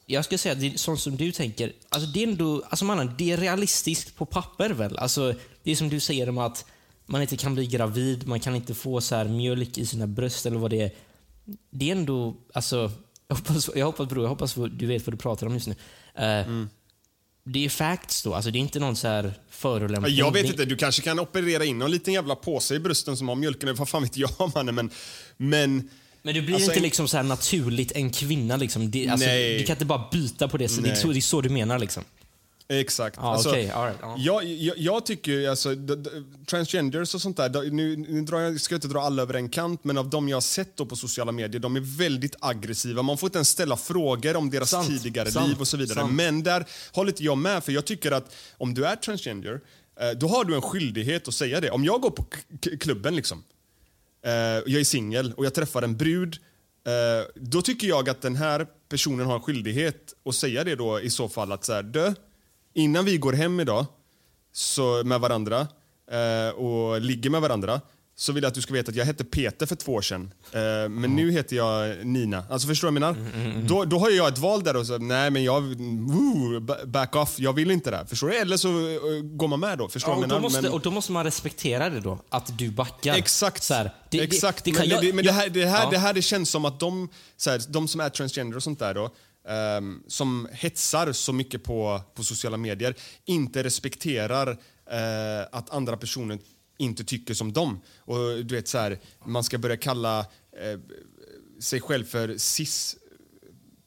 jag 0.05 0.25
skulle 0.25 0.37
säga 0.37 0.53
att 0.53 0.59
det 0.59 0.73
är 0.73 0.77
sånt 0.77 0.99
som 0.99 1.17
du 1.17 1.31
tänker, 1.31 1.73
alltså 1.89 2.09
det 2.09 2.23
är 2.23 2.27
ändå, 2.27 2.63
alltså 2.69 2.85
mannen, 2.85 3.11
det 3.17 3.31
är 3.31 3.37
realistiskt 3.37 4.15
på 4.15 4.25
papper 4.25 4.69
väl? 4.69 4.97
Alltså, 4.97 5.33
det 5.69 5.73
är 5.73 5.75
som 5.75 5.89
du 5.89 5.99
säger 5.99 6.29
om 6.29 6.37
att 6.37 6.65
man 7.05 7.21
inte 7.21 7.37
kan 7.37 7.53
bli 7.55 7.67
gravid, 7.67 8.27
man 8.27 8.39
kan 8.39 8.55
inte 8.55 8.73
få 8.73 9.01
så 9.01 9.15
här 9.15 9.25
mjölk 9.25 9.77
i 9.77 9.85
sina 9.85 10.07
bröst 10.07 10.45
eller 10.45 10.57
vad 10.57 10.71
det 10.71 10.81
är. 10.81 10.91
Det 11.71 11.87
är 11.87 11.95
ändå, 11.95 12.35
alltså, 12.53 12.91
jag 13.27 13.35
hoppas, 13.35 13.69
jag 13.75 13.85
hoppas 13.85 14.09
bror, 14.09 14.23
jag 14.23 14.29
hoppas 14.29 14.53
du 14.71 14.85
vet 14.85 15.07
vad 15.07 15.13
du 15.13 15.17
pratar 15.17 15.47
om 15.47 15.53
just 15.53 15.67
nu. 15.67 15.75
Eh, 16.15 16.65
Det 17.43 17.65
är 17.65 17.69
facts 17.69 18.23
då, 18.23 18.33
alltså 18.33 18.51
det 18.51 18.57
är 18.57 18.61
inte 18.61 18.79
någon 18.79 18.95
så 18.95 19.07
här 19.07 19.33
förolämpning. 19.49 20.15
Jag 20.15 20.31
vet 20.33 20.43
Det- 20.43 20.49
inte, 20.49 20.65
du 20.65 20.75
kanske 20.75 21.01
kan 21.01 21.19
operera 21.19 21.65
in 21.65 21.79
någon 21.79 21.91
liten 21.91 22.13
jävla 22.13 22.35
påse 22.35 22.75
i 22.75 22.79
brösten 22.79 23.17
som 23.17 23.27
har 23.27 23.35
mjölken, 23.35 23.75
vad 23.75 23.89
fan 23.89 24.03
vet 24.03 24.17
jag 24.17 24.29
mannen, 24.55 24.75
men... 24.75 24.89
men 25.37 25.89
Men 26.21 26.33
du 26.33 26.41
blir 26.41 26.53
Alltså, 26.55 26.69
inte 26.71 26.79
en- 26.79 26.83
liksom 26.83 27.07
så 27.07 27.17
här 27.17 27.23
naturligt 27.23 27.91
en 27.91 28.09
kvinna. 28.11 28.57
Liksom. 28.57 28.91
Det, 28.91 29.07
alltså, 29.07 29.27
du 29.27 29.63
kan 29.67 29.75
inte 29.75 29.85
bara 29.85 30.07
byta 30.11 30.47
på 30.47 30.57
det. 30.57 30.69
Så 30.69 30.81
det, 30.81 30.89
är 30.89 30.95
så, 30.95 31.07
det 31.07 31.19
är 31.19 31.21
så 31.21 31.41
du 31.41 31.49
menar. 31.49 31.79
Liksom. 31.79 32.03
Exakt. 32.71 33.15
Ja, 33.19 33.33
Alltså, 33.33 33.49
okej, 33.49 33.69
all 33.69 33.85
right, 33.85 33.99
ja. 34.01 34.15
jag, 34.17 34.43
jag, 34.43 34.77
jag 34.77 35.05
tycker 35.05 35.31
ju, 35.31 35.47
alltså, 35.47 35.75
transgenders 36.45 37.15
och 37.15 37.21
sånt 37.21 37.37
där, 37.37 37.71
nu, 37.71 37.97
nu 37.97 38.21
drar 38.21 38.39
jag, 38.39 38.61
ska 38.61 38.73
jag 38.73 38.77
inte 38.77 38.87
dra 38.87 39.01
alla 39.01 39.21
över 39.21 39.33
en 39.33 39.49
kant, 39.49 39.83
men 39.83 39.97
av 39.97 40.09
de 40.09 40.29
jag 40.29 40.35
har 40.35 40.41
sett 40.41 40.75
på 40.75 40.95
sociala 40.95 41.31
medier, 41.31 41.59
de 41.61 41.75
är 41.75 41.97
väldigt 41.97 42.35
aggressiva. 42.39 43.01
Man 43.01 43.17
får 43.17 43.27
inte 43.27 43.37
ens 43.37 43.49
ställa 43.49 43.77
frågor 43.77 44.35
om 44.35 44.49
deras 44.49 44.69
Sant, 44.69 44.87
tidigare 44.87 45.31
sant, 45.31 45.47
liv 45.47 45.59
och 45.59 45.67
så 45.67 45.77
vidare. 45.77 45.99
sant. 45.99 46.13
Men 46.13 46.43
där 46.43 46.65
håller 46.91 47.11
inte 47.11 47.23
jag 47.23 47.37
med, 47.37 47.63
för 47.63 47.71
jag 47.71 47.85
tycker 47.85 48.11
att 48.11 48.35
om 48.57 48.73
du 48.73 48.85
är 48.85 48.95
transgender, 48.95 49.61
eh, 49.99 50.09
då 50.09 50.27
har 50.27 50.45
du 50.45 50.55
en 50.55 50.61
skyldighet 50.61 51.27
att 51.27 51.33
säga 51.33 51.61
det. 51.61 51.69
Om 51.71 51.83
jag 51.85 52.01
går 52.01 52.11
på 52.11 52.25
klubben 52.79 53.15
liksom, 53.15 53.43
eh, 54.25 54.31
jag 54.31 54.69
är 54.79 54.83
singel 54.83 55.33
och 55.33 55.45
jag 55.45 55.53
träffar 55.53 55.81
en 55.81 55.97
brud, 55.97 56.37
eh, 56.87 57.27
då 57.35 57.61
tycker 57.61 57.87
jag 57.87 58.09
att 58.09 58.21
den 58.21 58.35
här 58.35 58.67
personen 58.89 59.25
har 59.25 59.35
en 59.35 59.41
skyldighet 59.41 60.13
att 60.25 60.35
säga 60.35 60.63
det 60.63 60.75
då 60.75 61.01
i 61.01 61.09
så 61.09 61.29
fall 61.29 61.51
att 61.51 61.65
så 61.65 61.73
här, 61.73 61.83
innan 62.73 63.05
vi 63.05 63.17
går 63.17 63.33
hem 63.33 63.59
idag 63.59 63.85
så, 64.53 65.01
med 65.05 65.19
varandra 65.19 65.67
eh, 66.11 66.55
och 66.55 67.01
ligger 67.01 67.29
med 67.29 67.41
varandra 67.41 67.81
så 68.15 68.31
vill 68.31 68.43
jag 68.43 68.47
att 68.49 68.55
du 68.55 68.61
ska 68.61 68.73
veta 68.73 68.89
att 68.89 68.95
jag 68.95 69.05
hette 69.05 69.23
Peter 69.23 69.65
för 69.65 69.75
två 69.75 69.93
år 69.93 70.01
sedan. 70.01 70.33
Eh, 70.51 70.89
men 70.89 71.15
nu 71.15 71.31
heter 71.31 71.55
jag 71.55 72.05
Nina. 72.05 72.43
Alltså 72.49 72.67
förstår 72.67 72.91
du 72.91 72.99
vad 72.99 73.09
jag 73.09 73.15
menar? 73.15 73.61
Då, 73.67 73.85
då 73.85 73.99
har 73.99 74.09
jag 74.09 74.27
ett 74.27 74.37
val 74.37 74.63
där 74.63 74.75
och 74.75 74.85
så, 74.87 74.97
nej 74.97 75.29
men 75.31 75.43
jag, 75.43 75.61
woo, 75.61 76.59
ba- 76.59 76.85
back 76.85 77.15
off, 77.15 77.39
jag 77.39 77.53
vill 77.53 77.71
inte 77.71 77.91
det. 77.91 77.97
här. 77.97 78.05
Förstår 78.05 78.27
du? 78.27 78.35
Eller 78.37 78.57
så 78.57 78.67
eh, 78.69 79.21
går 79.23 79.47
man 79.47 79.59
med 79.59 79.77
då. 79.77 79.89
Förstår 79.89 80.11
Ja, 80.11 80.15
och, 80.15 80.21
då 80.21 80.27
menar? 80.27 80.39
måste, 80.41 80.61
Men- 80.61 80.71
och 80.71 80.81
då 80.81 80.91
måste 80.91 81.11
man 81.11 81.23
respektera 81.23 81.89
det 81.89 81.99
då. 81.99 82.19
Att 82.29 82.57
du 82.57 82.69
backar. 82.71 83.15
Exakt. 83.15 83.63
Så 83.63 83.73
här, 83.73 83.91
det, 84.09 84.19
Exakt. 84.19 84.63
Det, 84.65 84.71
det 84.71 84.77
men 84.79 84.89
jag, 84.89 85.01
det, 85.01 85.13
men 85.13 85.25
det, 85.25 85.31
här, 85.31 85.49
det, 85.49 85.65
här, 85.65 85.83
ja. 85.83 85.89
det 85.89 85.97
här 85.97 86.13
det 86.13 86.21
känns 86.21 86.49
som 86.49 86.65
att 86.65 86.79
de, 86.79 87.09
så 87.37 87.49
här, 87.49 87.61
de 87.69 87.87
som 87.87 88.01
är 88.01 88.09
transgender 88.09 88.57
och 88.57 88.63
sånt 88.63 88.79
där 88.79 88.93
då, 88.93 89.09
ehm, 89.49 90.03
som 90.07 90.47
hetsar 90.51 91.11
så 91.11 91.33
mycket 91.33 91.63
på, 91.63 92.01
på 92.13 92.23
sociala 92.23 92.57
medier, 92.57 92.95
inte 93.25 93.63
respekterar 93.63 94.49
eh, 94.91 95.47
att 95.51 95.69
andra 95.69 95.97
personer 95.97 96.39
inte 96.77 97.03
tycker 97.03 97.33
som 97.33 97.53
dem. 97.53 97.81
Och 97.97 98.45
du 98.45 98.55
vet 98.55 98.67
så 98.67 98.77
här, 98.77 98.99
man 99.25 99.43
ska 99.43 99.57
börja 99.57 99.77
kalla 99.77 100.19
eh, 100.19 100.79
sig 101.59 101.81
själv 101.81 102.05
för 102.05 102.37
cis 102.37 102.95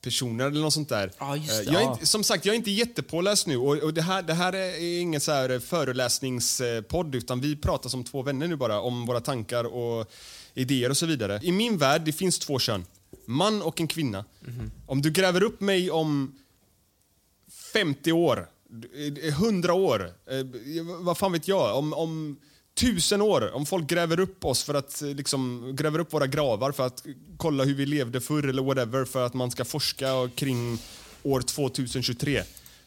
personer 0.03 0.47
eller 0.47 0.61
något 0.61 0.73
sånt 0.73 0.89
där. 0.89 1.13
Eh, 1.21 1.73
jag 1.73 1.83
är 1.83 2.05
som 2.07 2.25
sagt, 2.25 2.45
jag 2.45 2.53
är 2.53 2.57
inte 2.57 2.71
jättepåläst 2.71 3.47
nu 3.47 3.57
och, 3.57 3.77
och 3.77 3.95
det, 3.95 4.03
här, 4.03 4.23
det 4.23 4.35
här 4.35 4.53
är 4.53 5.01
ingen 5.01 5.21
så 5.21 5.33
här 5.33 5.59
föreläsningspodd 5.59 7.15
utan 7.15 7.41
vi 7.41 7.57
pratar 7.57 7.89
som 7.89 8.05
två 8.05 8.23
vänner 8.23 8.49
nu 8.49 8.57
bara 8.57 8.81
om 8.81 9.07
våra 9.07 9.21
tankar 9.21 9.65
och 9.65 10.11
idéer 10.55 10.91
och 10.91 10.97
så 10.97 11.07
vidare. 11.07 11.41
I 11.43 11.53
min 11.53 11.79
värld, 11.79 12.03
det 12.05 12.13
finns 12.13 12.39
två 12.39 12.59
kön. 12.59 12.85
Man 13.27 13.63
och 13.63 13.81
en 13.81 13.89
kvinna. 13.89 14.25
Mhm. 14.41 14.71
Om 14.87 15.03
du 15.03 15.11
gräver 15.11 15.43
upp 15.43 15.61
mig 15.61 15.91
om 15.91 16.35
50 17.73 18.13
år, 18.13 18.49
eh, 18.95 19.29
eh, 19.29 19.35
100 19.35 19.75
år, 19.75 20.13
eh, 20.27 20.85
vad 21.01 21.19
fan 21.19 21.33
vet 21.33 21.49
jag, 21.49 21.79
om, 21.79 21.93
om 21.93 22.37
tusen 22.75 23.23
år, 23.23 23.55
om 23.55 23.67
folk 23.67 23.87
gräver 23.87 24.21
upp 24.21 24.45
oss 24.45 24.63
för 24.65 24.75
att 24.75 25.01
liksom, 25.01 25.73
gräver 25.77 25.99
upp 25.99 26.13
våra 26.13 26.27
gravar 26.27 26.73
för 26.73 26.87
att 26.87 27.07
kolla 27.37 27.65
hur 27.65 27.75
vi 27.75 27.87
levde 27.87 28.21
förr 28.21 28.49
eller 28.49 28.63
whatever 28.63 29.05
för 29.05 29.27
att 29.27 29.35
man 29.35 29.51
ska 29.51 29.65
forska 29.65 30.31
kring 30.35 30.79
år 31.23 31.41
2023 31.41 32.43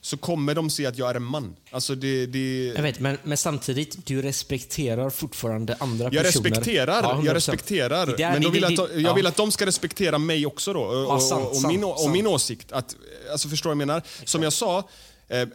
så 0.05 0.17
kommer 0.17 0.55
de 0.55 0.69
se 0.69 0.85
att 0.85 0.97
jag 0.97 1.09
är 1.09 1.15
en 1.15 1.23
man. 1.23 1.55
Alltså 1.71 1.95
det, 1.95 2.25
det... 2.25 2.65
Jag 2.75 2.81
vet, 2.83 2.99
men, 2.99 3.17
men 3.23 3.37
samtidigt, 3.37 4.05
du 4.05 4.21
respekterar 4.21 5.09
fortfarande 5.09 5.75
andra 5.79 6.03
Jag 6.11 6.23
personer. 6.23 6.49
respekterar, 6.49 7.03
Ja, 7.03 7.13
100%. 7.13 7.25
jag 7.25 7.35
respekterar. 7.35 8.05
Det 8.17 8.23
är- 8.23 8.31
men 8.33 8.41
det- 8.41 8.49
vill 8.49 8.61
jag, 8.61 8.75
det- 8.75 8.83
att, 8.83 8.91
jag 8.93 9.01
ja. 9.01 9.13
vill 9.13 9.27
att 9.27 9.35
de 9.35 9.51
ska 9.51 9.65
respektera 9.65 10.17
mig 10.17 10.45
också 10.45 10.73
då. 10.73 10.79
Och, 10.81 11.13
och, 11.13 11.21
sant, 11.23 11.47
och, 11.49 11.55
sant, 11.55 11.67
min, 11.73 11.83
och 11.83 12.09
min 12.09 12.27
åsikt. 12.27 12.71
Att, 12.71 12.95
alltså 13.31 13.49
förstår 13.49 13.69
du 13.69 13.75
vad 13.75 13.81
jag 13.81 13.87
menar? 13.87 14.01
Som 14.25 14.43
jag 14.43 14.53
sa, 14.53 14.89
eh, 15.27 15.39
eh, 15.39 15.47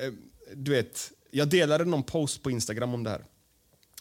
du 0.55 0.71
vet, 0.71 1.11
jag 1.31 1.49
delade 1.49 1.85
någon 1.85 2.03
post 2.03 2.43
på 2.43 2.51
Instagram 2.51 2.95
om 2.95 3.05
det 3.05 3.11
här. 3.11 3.25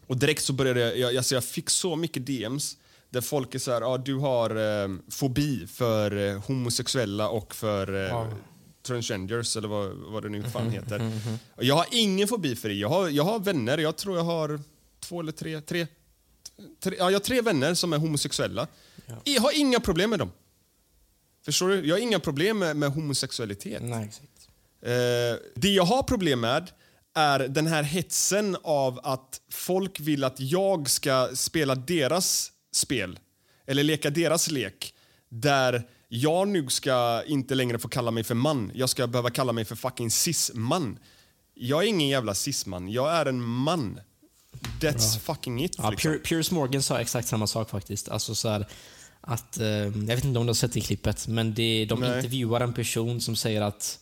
Och 0.07 0.17
direkt 0.17 0.43
så 0.43 0.53
började 0.53 0.79
jag, 0.79 0.97
jag, 0.97 1.17
alltså 1.17 1.35
jag 1.35 1.43
fick 1.43 1.69
så 1.69 1.95
mycket 1.95 2.25
DMs 2.25 2.77
där 3.09 3.21
folk 3.21 3.55
är 3.55 3.59
så 3.59 3.71
här, 3.71 3.93
ah, 3.93 3.97
du 3.97 4.15
har 4.15 4.49
eh, 4.83 4.89
fobi 5.11 5.67
för 5.67 6.27
eh, 6.27 6.41
homosexuella 6.47 7.29
och 7.29 7.55
för 7.55 8.05
eh, 8.07 8.27
transgenders 8.84 9.57
eller 9.57 9.67
vad, 9.67 9.91
vad 9.91 10.23
det 10.23 10.30
nu 10.30 10.43
fan 10.43 10.69
heter. 10.71 11.11
Och 11.55 11.63
Jag 11.63 11.75
har 11.75 11.86
ingen 11.91 12.27
fobi 12.27 12.55
för 12.55 12.69
det. 12.69 12.75
Jag 12.75 12.89
har, 12.89 13.09
jag 13.09 13.23
har 13.23 13.39
vänner, 13.39 13.77
jag 13.77 13.97
tror 13.97 14.17
jag 14.17 14.23
har 14.23 14.59
två 14.99 15.19
eller 15.19 15.32
tre, 15.32 15.61
tre, 15.61 15.88
tre 16.80 16.95
ja, 16.99 17.11
jag 17.11 17.19
har 17.19 17.23
tre 17.23 17.41
vänner 17.41 17.73
som 17.73 17.93
är 17.93 17.97
homosexuella. 17.97 18.67
Jag 19.23 19.41
har 19.41 19.59
inga 19.59 19.80
problem 19.80 20.09
med 20.09 20.19
dem. 20.19 20.32
Förstår 21.45 21.69
du? 21.69 21.88
Jag 21.88 21.95
har 21.95 22.01
inga 22.01 22.19
problem 22.19 22.59
med, 22.59 22.75
med 22.75 22.91
homosexualitet. 22.91 23.84
Nej, 23.84 24.05
exakt. 24.05 24.49
Eh, 24.82 25.39
det 25.55 25.69
jag 25.69 25.84
har 25.84 26.03
problem 26.03 26.39
med 26.39 26.71
är 27.15 27.39
den 27.39 27.67
här 27.67 27.84
hetsen 27.84 28.57
av 28.63 28.99
att 29.03 29.41
folk 29.51 29.99
vill 29.99 30.23
att 30.23 30.39
jag 30.39 30.89
ska 30.89 31.30
spela 31.34 31.75
deras 31.75 32.51
spel 32.71 33.19
eller 33.67 33.84
leka 33.84 34.09
deras 34.09 34.51
lek 34.51 34.93
där 35.30 35.88
jag 36.10 36.47
nu 36.47 36.70
ska 36.70 37.24
inte 37.28 37.55
längre 37.55 37.80
få 37.80 37.88
kalla 37.88 38.12
mig 38.12 38.24
för 38.24 38.36
man. 38.36 38.72
Jag 38.76 38.89
ska 38.89 39.07
behöva 39.07 39.30
kalla 39.30 39.53
mig 39.53 39.66
för 39.66 39.76
fucking 39.76 40.12
cis-man. 40.12 40.99
Jag 41.53 41.84
är 41.84 41.88
ingen 41.88 42.07
jävla 42.07 42.36
cis-man. 42.36 42.89
Jag 42.89 43.12
är 43.16 43.26
en 43.26 43.41
man. 43.41 43.99
That's 44.80 45.20
fucking 45.20 45.64
it. 45.64 45.76
Ja, 45.78 45.89
liksom. 45.89 46.12
Pier- 46.12 46.18
Piers 46.20 46.51
Morgan 46.51 46.84
sa 46.84 46.99
exakt 46.99 47.28
samma 47.28 47.47
sak 47.47 47.70
faktiskt. 47.70 48.10
Alltså 48.10 48.36
så 48.36 48.49
här, 48.49 48.68
att, 49.22 49.57
eh, 49.60 49.68
jag 49.68 49.89
vet 49.91 50.24
inte 50.26 50.39
om 50.39 50.45
du 50.45 50.49
har 50.49 50.53
sett 50.55 50.74
det 50.74 50.82
klippet, 50.82 51.28
men 51.28 51.53
det, 51.53 51.86
de 51.86 51.99
Nej. 51.99 52.16
intervjuar 52.16 52.62
en 52.62 52.74
person 52.74 53.22
som 53.22 53.36
säger 53.36 53.62
att 53.62 53.99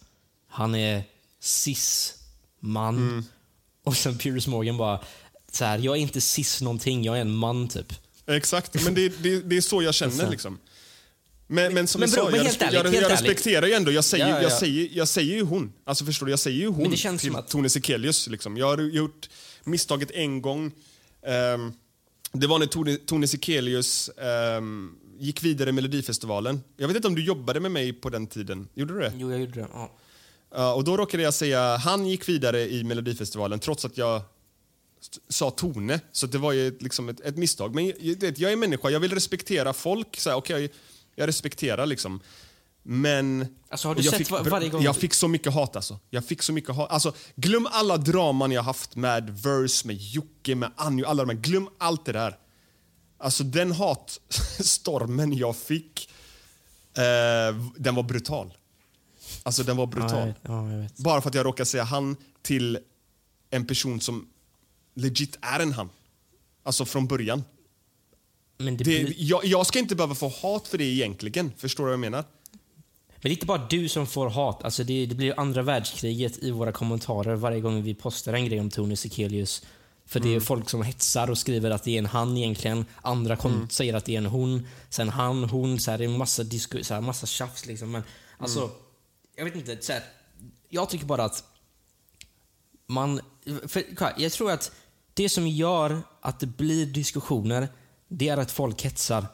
han 0.47 0.75
är 0.75 1.03
cis-man. 1.41 2.97
Mm. 2.97 3.23
Och 3.83 3.97
sen 3.97 4.17
Piers 4.17 4.47
Morgan 4.47 4.77
bara, 4.77 5.01
så 5.51 5.65
här, 5.65 5.77
jag 5.79 5.97
är 5.97 6.01
inte 6.01 6.21
cis 6.21 6.61
någonting, 6.61 7.03
jag 7.03 7.17
är 7.17 7.21
en 7.21 7.35
man 7.35 7.67
typ. 7.67 7.93
Exakt, 8.27 8.83
men 8.83 8.93
det, 8.93 9.09
det, 9.23 9.41
det 9.41 9.57
är 9.57 9.61
så 9.61 9.81
jag 9.83 9.93
känner. 9.93 10.13
Alltså. 10.13 10.29
liksom. 10.29 10.57
Men, 11.47 11.73
men 11.73 11.87
som 11.87 11.99
Men 12.01 12.09
jag 12.09 12.15
bro, 12.19 12.31
sa, 12.31 12.37
jag, 12.37 12.43
helt 12.43 12.61
respe- 12.61 12.65
ärligt, 12.65 12.93
jag, 12.93 13.03
jag 13.03 13.11
respekterar 13.11 13.67
ju 13.67 13.73
ändå. 13.73 13.91
Jag 13.91 14.03
säger, 14.03 14.27
Ja, 14.29 14.35
ja. 14.35 14.41
Jag, 14.41 14.51
säger, 14.51 14.89
jag 14.91 15.07
säger 15.07 15.35
ju 15.35 15.41
hon. 15.43 15.73
Alltså 15.85 16.05
förstår 16.05 16.25
du? 16.25 16.31
Jag 16.31 16.39
säger 16.39 16.57
ju 16.57 16.67
hon 16.67 16.81
Men 16.81 16.91
det 16.91 16.97
känns 16.97 17.21
till 17.21 17.31
som 17.31 17.39
att- 17.39 17.47
Tone 17.47 17.69
Sekelius. 17.69 18.27
Liksom. 18.27 18.57
Jag 18.57 18.65
har 18.65 18.77
gjort 18.83 19.29
misstaget 19.63 20.11
en 20.11 20.41
gång. 20.41 20.71
Ehm, 21.27 21.73
det 22.31 22.47
var 22.47 22.59
när 22.59 22.65
Tone, 22.65 22.95
Tone 22.95 23.27
Sekelius 23.27 24.09
ehm, 24.09 24.91
gick 25.19 25.43
vidare 25.43 25.69
i 25.69 25.73
Melodifestivalen. 25.73 26.61
Jag 26.77 26.87
vet 26.87 26.95
inte 26.95 27.07
om 27.07 27.15
du 27.15 27.23
jobbade 27.25 27.59
med 27.59 27.71
mig 27.71 27.93
på 27.93 28.09
den 28.09 28.27
tiden? 28.27 28.67
Gjorde 28.73 28.93
du 28.93 28.99
det? 28.99 29.13
Jo, 29.17 29.31
jag 29.31 29.39
gjorde 29.39 29.53
det. 29.59 29.67
Ja. 29.73 29.97
Ja, 30.55 30.73
och 30.73 30.83
då 30.83 30.97
råkade 30.97 31.23
jag 31.23 31.33
säga 31.33 31.77
han 31.77 32.07
gick 32.07 32.29
vidare 32.29 32.61
i 32.69 32.83
Melodifestivalen 32.83 33.59
trots 33.59 33.85
att 33.85 33.97
jag 33.97 34.21
sa 35.29 35.51
Tone. 35.51 35.99
Så 36.11 36.27
det 36.27 36.37
var 36.37 36.51
ju 36.51 36.67
ett- 36.67 36.81
liksom 36.81 37.09
ett, 37.09 37.19
ett 37.19 37.37
misstag. 37.37 37.75
Men 37.75 37.85
jag, 37.85 37.95
jag, 37.99 38.39
jag 38.39 38.51
är 38.51 38.55
människa, 38.55 38.89
jag 38.89 38.99
vill 38.99 39.13
respektera 39.13 39.73
folk. 39.73 40.19
Så 40.19 40.29
här, 40.29 40.37
okej, 40.37 40.71
jag 41.17 41.27
respekterar 41.27 41.85
liksom. 41.85 42.19
Men... 42.83 43.57
Alltså, 43.69 43.87
har 43.87 43.95
du 43.95 44.01
jag 44.01 44.13
sett 44.13 44.27
fick, 44.27 44.71
gång 44.71 44.81
Jag 44.81 44.95
fick 44.95 45.13
så 45.13 45.27
mycket 45.27 45.53
hat 45.53 45.75
alltså. 45.75 45.99
Jag 46.09 46.25
fick 46.25 46.41
så 46.41 46.53
mycket 46.53 46.75
hat. 46.75 46.91
Alltså, 46.91 47.13
glöm 47.35 47.67
alla 47.71 47.97
draman 47.97 48.51
jag 48.51 48.63
haft 48.63 48.95
med 48.95 49.29
Verse, 49.29 49.87
med 49.87 49.95
Jocke, 49.95 50.55
med 50.55 50.71
Anjo, 50.75 51.05
alla 51.05 51.25
de 51.25 51.35
här. 51.35 51.41
Glöm 51.41 51.69
allt 51.77 52.05
det 52.05 52.11
där. 52.11 52.37
Alltså 53.17 53.43
den 53.43 53.71
hatstormen 53.71 55.37
jag 55.37 55.55
fick, 55.55 56.09
eh, 56.97 57.55
den 57.77 57.95
var 57.95 58.03
brutal. 58.03 58.53
Alltså 59.43 59.63
den 59.63 59.77
var 59.77 59.85
brutal. 59.87 60.11
Ja, 60.11 60.17
jag 60.19 60.27
vet. 60.27 60.37
Ja, 60.41 60.71
jag 60.71 60.79
vet. 60.79 60.97
Bara 60.97 61.21
för 61.21 61.29
att 61.29 61.35
jag 61.35 61.45
råkar 61.45 61.63
säga 61.63 61.83
han 61.83 62.15
till 62.41 62.79
en 63.49 63.67
person 63.67 64.01
som 64.01 64.27
legit 64.93 65.37
är 65.41 65.59
en 65.59 65.73
han. 65.73 65.89
Alltså 66.63 66.85
från 66.85 67.07
början. 67.07 67.43
Men 68.57 68.77
det, 68.77 68.83
Det, 68.83 69.03
blir, 69.03 69.13
jag, 69.17 69.45
jag 69.45 69.67
ska 69.67 69.79
inte 69.79 69.95
behöva 69.95 70.15
få 70.15 70.27
hat 70.41 70.67
för 70.67 70.77
det 70.77 70.83
egentligen. 70.83 71.51
Förstår 71.57 71.83
du 71.83 71.87
vad 71.87 71.93
jag 71.93 71.99
menar? 71.99 72.23
men 73.21 73.21
det 73.21 73.29
är 73.29 73.33
inte 73.33 73.45
bara 73.45 73.67
du 73.69 73.89
som 73.89 74.07
får 74.07 74.29
hat. 74.29 74.63
Alltså 74.63 74.83
det, 74.83 75.05
det 75.05 75.15
blir 75.15 75.39
andra 75.39 75.61
världskriget 75.61 76.37
i 76.43 76.51
våra 76.51 76.71
kommentarer 76.71 77.35
varje 77.35 77.59
gång 77.61 77.83
vi 77.83 77.93
postar 77.95 78.33
en 78.33 78.45
grej 78.45 78.59
om 78.59 78.69
Tony 78.69 78.95
Sekelius. 78.95 79.63
För 80.05 80.19
Mm. 80.19 80.29
det 80.29 80.35
är 80.35 80.39
folk 80.39 80.69
som 80.69 80.81
hetsar 80.83 81.29
och 81.29 81.37
skriver 81.37 81.71
att 81.71 81.83
det 81.83 81.91
är 81.91 81.97
en 81.99 82.05
han 82.05 82.37
egentligen. 82.37 82.85
Andra 83.01 83.35
Mm. 83.35 83.69
säger 83.69 83.93
att 83.93 84.05
det 84.05 84.13
är 84.13 84.17
en 84.17 84.25
hon. 84.25 84.67
Sen 84.89 85.09
han, 85.09 85.43
hon. 85.43 85.79
Så 85.79 85.91
här, 85.91 85.97
det 85.97 86.03
är 86.03 86.07
massa, 86.09 86.43
disku, 86.43 86.83
så 86.83 86.93
här, 86.93 87.01
massa 87.01 87.25
tjafs. 87.27 87.65
Liksom. 87.65 87.91
Men 87.91 88.03
alltså, 88.37 88.59
Mm. 88.59 88.71
jag 89.35 89.45
vet 89.45 89.55
inte. 89.55 89.77
Så 89.81 89.91
här, 89.93 90.03
jag 90.69 90.89
tycker 90.89 91.05
bara 91.05 91.23
att 91.23 91.43
man... 92.87 93.21
För, 93.67 93.83
jag 94.17 94.31
tror 94.31 94.51
att 94.51 94.71
det 95.13 95.29
som 95.29 95.47
gör 95.47 96.01
att 96.21 96.39
det 96.39 96.47
blir 96.47 96.85
diskussioner, 96.85 97.67
det 98.07 98.29
är 98.29 98.37
att 98.37 98.51
folk 98.51 98.81
hetsar. 98.81 99.25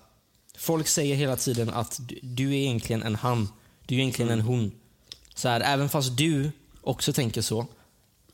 Folk 0.57 0.87
säger 0.87 1.15
hela 1.15 1.35
tiden 1.35 1.69
att 1.69 1.99
du, 2.21 2.49
är 2.49 2.53
egentligen 2.53 3.03
en 3.03 3.15
han. 3.15 3.49
Du 3.85 3.95
är 3.95 3.99
egentligen 3.99 4.31
en 4.31 4.41
hon. 4.41 4.71
Så 5.35 5.49
här, 5.49 5.61
även 5.61 5.89
fast 5.89 6.17
du 6.17 6.51
också 6.81 7.13
tänker 7.13 7.41
så. 7.41 7.65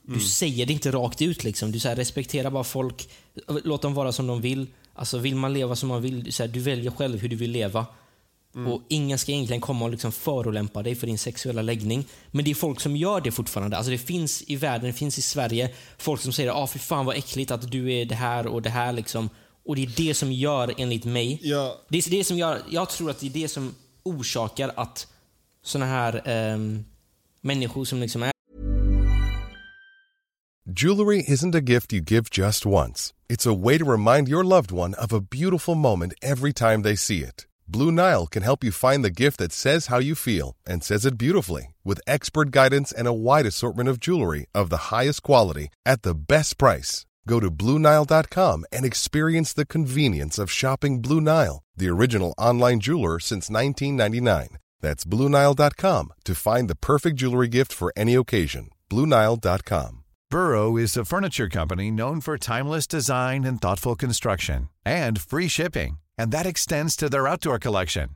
Du 0.02 0.20
säger 0.20 0.66
det 0.66 0.72
inte 0.72 0.90
rakt 0.90 1.22
ut. 1.22 1.44
Liksom. 1.44 1.72
Du 1.72 1.80
så 1.80 1.88
här, 1.88 1.96
respekterar 1.96 2.50
bara 2.50 2.64
folk. 2.64 3.08
Låt 3.46 3.82
dem 3.82 3.94
vara 3.94 4.12
som 4.12 4.26
de 4.26 4.40
vill. 4.40 4.66
Alltså, 4.94 5.18
vill 5.18 5.36
man 5.36 5.52
leva 5.52 5.76
som 5.76 5.88
man 5.88 6.02
vill, 6.02 6.32
så 6.32 6.42
här, 6.42 6.48
du 6.48 6.60
väljer 6.60 6.90
själv 6.90 7.18
hur 7.18 7.28
du 7.28 7.36
vill 7.36 7.50
leva. 7.50 7.86
Och 8.54 8.82
Ingen 8.88 9.18
ska 9.18 9.32
egentligen 9.32 9.60
komma 9.60 9.84
och 9.84 9.90
liksom 9.90 10.12
förolämpa 10.12 10.82
dig 10.82 10.94
för 10.94 11.06
din 11.06 11.18
sexuella 11.18 11.62
läggning. 11.62 12.04
Men 12.30 12.44
det 12.44 12.50
är 12.50 12.54
folk 12.54 12.80
som 12.80 12.96
gör 12.96 13.20
det 13.20 13.30
fortfarande. 13.30 13.76
Alltså 13.76 13.90
det 13.90 13.98
finns 13.98 14.42
i 14.46 14.56
världen, 14.56 14.86
det 14.86 14.92
finns 14.92 15.18
i 15.18 15.22
Sverige, 15.22 15.74
folk 15.98 16.20
som 16.20 16.32
säger 16.32 16.50
ah, 16.50 16.66
fy 16.66 16.78
fan 16.78 17.06
vad 17.06 17.16
äckligt 17.16 17.50
att 17.50 17.70
du 17.70 17.92
är 17.92 18.04
det 18.04 18.14
här 18.14 18.46
och 18.46 18.62
det 18.62 18.70
här. 18.70 18.92
Liksom. 18.92 19.30
Och 19.70 19.76
Det 19.76 19.82
är 19.82 19.92
det 19.96 20.14
som 20.14 20.32
gör, 20.32 20.74
enligt 20.78 21.04
mig, 21.04 21.38
Ja. 21.42 21.80
det 21.88 22.06
är 22.06 22.10
det 22.10 22.24
som 22.24 22.38
gör, 22.38 22.62
jag 22.70 22.90
tror 22.90 23.10
att 23.10 23.20
det 23.20 23.26
är 23.26 23.30
det 23.30 23.48
som 23.48 23.74
orsakar 24.02 24.72
att 24.76 25.06
såna 25.62 25.86
här 25.86 26.22
ehm, 26.24 26.84
människor 27.40 27.84
som 27.84 28.00
liksom 28.00 28.22
är 28.22 28.32
Jewelry 30.82 31.22
isn't 31.28 31.54
a 31.56 31.60
gift 31.72 31.92
you 31.92 32.04
give 32.10 32.24
just 32.32 32.66
once. 32.66 33.14
It's 33.28 33.46
a 33.46 33.54
way 33.64 33.78
to 33.78 33.84
remind 33.84 34.28
your 34.28 34.44
loved 34.44 34.72
one 34.72 34.94
of 35.04 35.12
a 35.12 35.20
beautiful 35.20 35.74
moment 35.74 36.12
every 36.22 36.52
time 36.52 36.82
they 36.82 36.96
see 36.96 37.18
it. 37.18 37.46
Blue 37.66 37.92
Nile 37.92 38.26
can 38.26 38.42
help 38.42 38.64
you 38.64 38.72
find 38.72 39.04
the 39.04 39.22
gift 39.24 39.38
that 39.38 39.52
says 39.52 39.86
how 39.86 40.00
you 40.00 40.14
feel 40.16 40.56
and 40.66 40.82
says 40.82 41.06
it 41.06 41.16
beautifully 41.18 41.62
with 41.84 42.00
expert 42.06 42.50
guidance 42.50 42.96
and 42.98 43.06
a 43.08 43.12
wide 43.12 43.46
assortment 43.46 43.88
of 43.88 44.00
jewelry 44.00 44.46
of 44.52 44.68
the 44.70 44.94
highest 44.96 45.22
quality 45.22 45.68
at 45.86 46.02
the 46.02 46.14
best 46.14 46.58
price. 46.58 47.06
Go 47.26 47.40
to 47.40 47.50
BlueNile.com 47.50 48.64
and 48.72 48.84
experience 48.84 49.52
the 49.52 49.66
convenience 49.66 50.38
of 50.38 50.50
shopping 50.50 51.00
Blue 51.00 51.20
Nile, 51.20 51.62
the 51.76 51.88
original 51.88 52.34
online 52.38 52.80
jeweler 52.80 53.20
since 53.20 53.50
1999. 53.50 54.58
That's 54.80 55.04
BlueNile.com 55.04 56.12
to 56.24 56.34
find 56.34 56.68
the 56.68 56.76
perfect 56.76 57.16
jewelry 57.16 57.48
gift 57.48 57.72
for 57.72 57.92
any 57.96 58.14
occasion. 58.14 58.70
BlueNile.com. 58.88 60.04
Burrow 60.30 60.76
is 60.76 60.96
a 60.96 61.04
furniture 61.04 61.48
company 61.48 61.90
known 61.90 62.20
for 62.20 62.38
timeless 62.38 62.86
design 62.86 63.42
and 63.44 63.60
thoughtful 63.60 63.96
construction 63.96 64.68
and 64.84 65.20
free 65.20 65.48
shipping, 65.48 65.98
and 66.16 66.30
that 66.30 66.46
extends 66.46 66.94
to 66.96 67.08
their 67.08 67.26
outdoor 67.26 67.58
collection. 67.58 68.10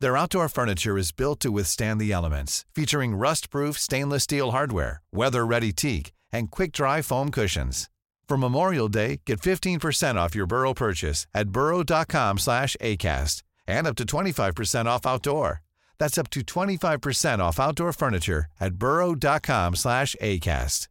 Their 0.00 0.16
outdoor 0.16 0.48
furniture 0.48 0.98
is 0.98 1.12
built 1.12 1.40
to 1.40 1.52
withstand 1.52 2.00
the 2.00 2.10
elements, 2.10 2.64
featuring 2.74 3.14
rust-proof 3.14 3.78
stainless 3.78 4.24
steel 4.24 4.50
hardware, 4.50 5.02
weather-ready 5.12 5.72
teak, 5.72 6.12
and 6.32 6.50
quick-dry 6.50 7.02
foam 7.02 7.30
cushions. 7.30 7.88
For 8.32 8.38
Memorial 8.38 8.88
Day, 8.88 9.20
get 9.26 9.40
15% 9.40 10.14
off 10.14 10.34
your 10.34 10.46
Burrow 10.46 10.72
purchase 10.72 11.26
at 11.34 11.48
burrow.com 11.48 12.38
slash 12.38 12.76
ACAST 12.80 13.42
and 13.66 13.86
up 13.86 13.96
to 13.96 14.04
25% 14.06 14.86
off 14.86 15.06
outdoor. 15.06 15.60
That's 15.98 16.16
up 16.16 16.30
to 16.30 16.40
25% 16.40 17.40
off 17.40 17.60
outdoor 17.60 17.92
furniture 17.92 18.46
at 18.58 18.72
burrow.com 18.72 19.76
slash 19.76 20.16
ACAST. 20.22 20.88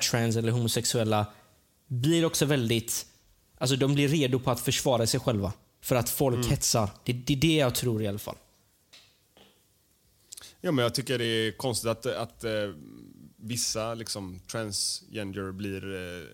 trans 0.00 0.36
eller 0.36 0.52
homosexuella 0.52 1.26
blir 1.86 2.24
också 2.24 2.44
väldigt... 2.46 3.06
Alltså 3.58 3.76
de 3.76 3.94
blir 3.94 4.08
redo 4.08 4.38
på 4.38 4.50
att 4.50 4.60
försvara 4.60 5.06
sig 5.06 5.20
själva. 5.20 5.52
För 5.82 5.96
att 5.96 6.10
folk 6.10 6.46
hetsar. 6.46 6.90
Det, 7.04 7.12
det 7.12 7.32
är 7.32 7.36
det 7.36 7.56
jag 7.56 7.74
tror 7.74 8.02
i 8.02 8.08
alla 8.08 8.18
fall. 8.18 8.36
Ja, 10.60 10.72
men 10.72 10.82
jag 10.82 10.94
tycker 10.94 11.18
det 11.18 11.24
är 11.24 11.52
konstigt 11.52 11.90
att, 11.90 12.06
att 12.06 12.44
eh, 12.44 12.50
vissa 13.44 13.94
liksom, 13.94 14.40
transgender 14.50 15.52
blir 15.52 15.94
eh, 15.94 16.26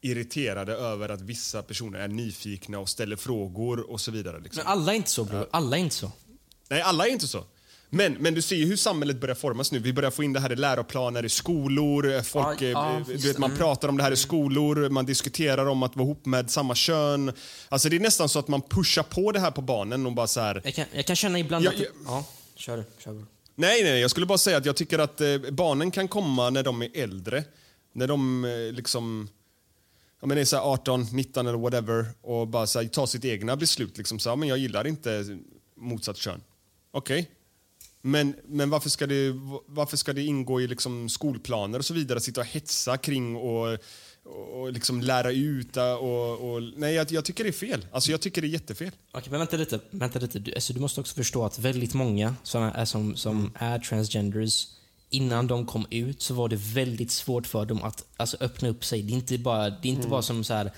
irriterade 0.00 0.72
över 0.72 1.08
att 1.08 1.20
vissa 1.20 1.62
personer 1.62 1.98
är 1.98 2.08
nyfikna 2.08 2.78
och 2.78 2.88
ställer 2.88 3.16
frågor 3.16 3.90
och 3.90 4.00
så 4.00 4.10
vidare. 4.10 4.40
Liksom. 4.40 4.62
Men 4.64 4.72
alla 4.72 4.92
är 4.92 4.96
inte 4.96 5.10
så 5.10 5.24
bror. 5.24 5.46
Alla 5.50 5.76
är 5.76 5.80
inte 5.80 5.94
så. 5.96 6.12
Nej, 6.68 6.82
alla 6.82 7.06
är 7.06 7.10
inte 7.12 7.28
så. 7.28 7.44
Men, 7.90 8.12
men 8.12 8.34
du 8.34 8.42
ser 8.42 8.56
ju 8.56 8.66
hur 8.66 8.76
samhället 8.76 9.20
börjar 9.20 9.34
formas 9.34 9.72
nu. 9.72 9.78
Vi 9.78 9.92
börjar 9.92 10.10
få 10.10 10.22
in 10.22 10.32
det 10.32 10.40
här 10.40 10.52
i 10.52 10.56
läroplaner 10.56 11.24
i 11.24 11.28
skolor. 11.28 12.12
eh, 12.14 12.22
Folk, 12.22 12.62
Ja, 12.62 12.66
eh, 12.66 12.70
ja, 12.70 13.02
du 13.06 13.16
vet, 13.16 13.38
man 13.38 13.50
Mm. 13.50 13.58
pratar 13.58 13.88
om 13.88 13.96
det 13.96 14.02
här 14.02 14.12
i 14.12 14.16
skolor, 14.16 14.88
man 14.88 15.06
diskuterar 15.06 15.66
om 15.66 15.82
att 15.82 15.96
vara 15.96 16.04
ihop 16.06 16.26
med 16.26 16.50
samma 16.50 16.74
kön. 16.74 17.32
Alltså 17.68 17.88
det 17.88 17.96
är 17.96 18.00
nästan 18.00 18.28
så 18.28 18.38
att 18.38 18.48
man 18.48 18.62
pushar 18.62 19.02
på 19.02 19.32
det 19.32 19.40
här 19.40 19.50
på 19.50 19.62
barnen 19.62 20.06
och 20.06 20.12
bara 20.12 20.26
så 20.26 20.40
här... 20.40 20.60
Jag 20.64 20.74
kan, 20.74 20.84
jag 20.92 21.06
kan 21.06 21.16
känna 21.16 21.38
ibland 21.38 21.64
Ja, 21.64 21.70
att... 21.70 21.80
ja. 21.80 21.86
Ja, 22.06 22.24
kör 22.54 22.76
du. 22.76 22.84
Kör. 22.98 23.24
Nej, 23.54 23.82
nej, 23.82 24.00
jag 24.00 24.10
skulle 24.10 24.26
bara 24.26 24.38
säga 24.38 24.56
att 24.56 24.66
jag 24.66 24.76
tycker 24.76 24.98
att 24.98 25.20
eh, 25.20 25.38
barnen 25.50 25.90
kan 25.90 26.08
komma 26.08 26.50
när 26.50 26.62
de 26.62 26.82
är 26.82 26.90
äldre. 26.94 27.44
När 27.92 28.06
de 28.06 28.44
eh, 28.44 28.72
liksom 28.72 29.28
ja, 30.20 30.26
men 30.26 30.38
är 30.38 30.44
så 30.44 30.56
18, 30.56 31.06
19 31.12 31.46
eller 31.46 31.58
whatever 31.58 32.06
och 32.20 32.48
bara 32.48 32.66
så 32.66 32.80
här, 32.80 32.88
ta 32.88 33.06
sitt 33.06 33.24
egna 33.24 33.56
beslut. 33.56 33.98
Liksom 33.98 34.18
så 34.18 34.28
här, 34.28 34.36
men 34.36 34.48
jag 34.48 34.58
gillar 34.58 34.86
inte 34.86 35.38
motsatt 35.76 36.16
kön. 36.16 36.42
Okej. 36.90 37.30
Men, 38.00 38.36
men 38.44 38.70
varför, 38.70 38.90
ska 38.90 39.06
det, 39.06 39.32
varför 39.66 39.96
ska 39.96 40.12
det 40.12 40.22
ingå 40.22 40.60
i 40.60 40.66
liksom 40.66 41.08
skolplaner 41.08 41.78
och 41.78 41.84
så 41.84 41.94
vidare? 41.94 42.20
Sitta 42.20 42.40
och 42.40 42.46
hetsa 42.46 42.96
kring 42.96 43.36
och, 43.36 43.78
och, 44.24 44.60
och 44.60 44.72
liksom 44.72 45.00
lära 45.00 45.32
ut 45.32 45.76
och, 45.76 46.54
och 46.54 46.62
Nej, 46.76 46.94
jag, 46.94 47.12
jag 47.12 47.24
tycker 47.24 47.44
det 47.44 47.50
är 47.50 47.52
fel. 47.52 47.86
Alltså 47.92 48.10
jag 48.10 48.20
tycker 48.20 48.42
det 48.42 48.48
är 48.48 48.50
jättefel. 48.50 48.90
Okej, 49.12 49.30
men 49.30 49.38
vänta 49.40 49.56
lite. 49.56 49.80
Vänta 49.90 50.18
lite. 50.18 50.38
Du, 50.38 50.54
alltså, 50.54 50.72
du 50.72 50.80
måste 50.80 51.00
också 51.00 51.14
förstå 51.14 51.44
att 51.44 51.58
väldigt 51.58 51.94
många 51.94 52.34
såna 52.42 52.72
är 52.72 52.84
som, 52.84 53.16
som 53.16 53.38
Mm. 53.38 53.52
är 53.58 53.78
transgenders, 53.78 54.66
innan 55.10 55.46
de 55.46 55.66
kom 55.66 55.86
ut 55.90 56.22
så 56.22 56.34
var 56.34 56.48
det 56.48 56.56
väldigt 56.56 57.10
svårt 57.10 57.46
för 57.46 57.64
dem 57.66 57.82
att 57.82 58.04
alltså, 58.16 58.36
öppna 58.40 58.68
upp 58.68 58.84
sig. 58.84 59.02
Det 59.02 59.12
är 59.12 59.14
inte 59.14 59.38
bara, 59.38 59.70
det 59.70 59.88
är 59.88 59.90
inte 59.90 60.00
Mm. 60.00 60.10
bara 60.10 60.22
som 60.22 60.44
så 60.44 60.54
här, 60.54 60.72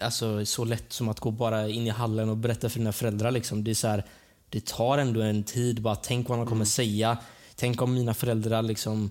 alltså, 0.00 0.46
så 0.46 0.64
lätt 0.64 0.92
som 0.92 1.08
att 1.08 1.20
gå 1.20 1.30
bara 1.30 1.68
in 1.68 1.86
i 1.86 1.90
hallen 1.90 2.28
och 2.28 2.36
berätta 2.36 2.68
för 2.68 2.78
dina 2.78 2.92
föräldrar. 2.92 3.30
Liksom. 3.30 3.64
Det, 3.64 3.70
är 3.70 3.74
så 3.74 3.88
här, 3.88 4.04
det 4.48 4.64
tar 4.66 4.98
ändå 4.98 5.20
en 5.20 5.44
tid. 5.44 5.82
Bara 5.82 5.96
tänk 5.96 6.28
vad 6.28 6.38
de 6.38 6.40
Mm. 6.42 6.48
kommer 6.48 6.64
säga. 6.64 7.18
Tänk 7.54 7.82
om 7.82 7.94
mina 7.94 8.14
föräldrar 8.14 8.62
liksom 8.62 9.10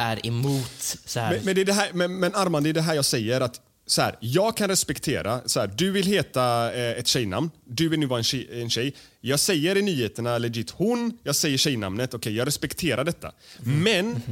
är 0.00 0.26
emot 0.26 0.98
så 1.04 1.20
här. 1.20 1.30
Men, 1.30 1.44
men, 1.44 1.54
det 1.54 1.60
är 1.60 1.64
det 1.64 1.72
här, 1.72 1.92
men, 1.92 2.20
men 2.20 2.34
Armand, 2.34 2.66
det 2.66 2.70
är 2.70 2.74
det 2.74 2.80
här 2.80 2.94
jag 2.94 3.04
säger. 3.04 3.40
att 3.40 3.60
så 3.86 4.02
här, 4.02 4.16
Jag 4.20 4.56
kan 4.56 4.68
respektera, 4.68 5.40
så 5.46 5.60
här, 5.60 5.70
du 5.76 5.90
vill 5.90 6.06
heta 6.06 6.72
eh, 6.74 6.98
ett 6.98 7.06
tjejnamn, 7.06 7.50
du 7.64 7.88
vill 7.88 8.00
nu 8.00 8.06
vara 8.06 8.18
en 8.18 8.24
tjej, 8.24 8.62
en 8.62 8.70
tjej. 8.70 8.94
Jag 9.20 9.40
säger 9.40 9.76
i 9.76 9.82
nyheterna 9.82 10.38
legit 10.38 10.70
hon, 10.70 11.18
jag 11.22 11.36
säger 11.36 11.58
tjejnamnet, 11.58 12.14
okej 12.14 12.36
jag 12.36 12.46
respekterar 12.46 13.04
detta. 13.04 13.32
Men 13.60 14.22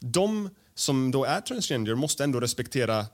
de 0.00 0.50
som 0.74 1.10
då 1.10 1.24
är 1.24 1.40
transgender 1.40 1.94
måste 1.94 2.24
ändå 2.24 2.40
respektera 2.40 3.06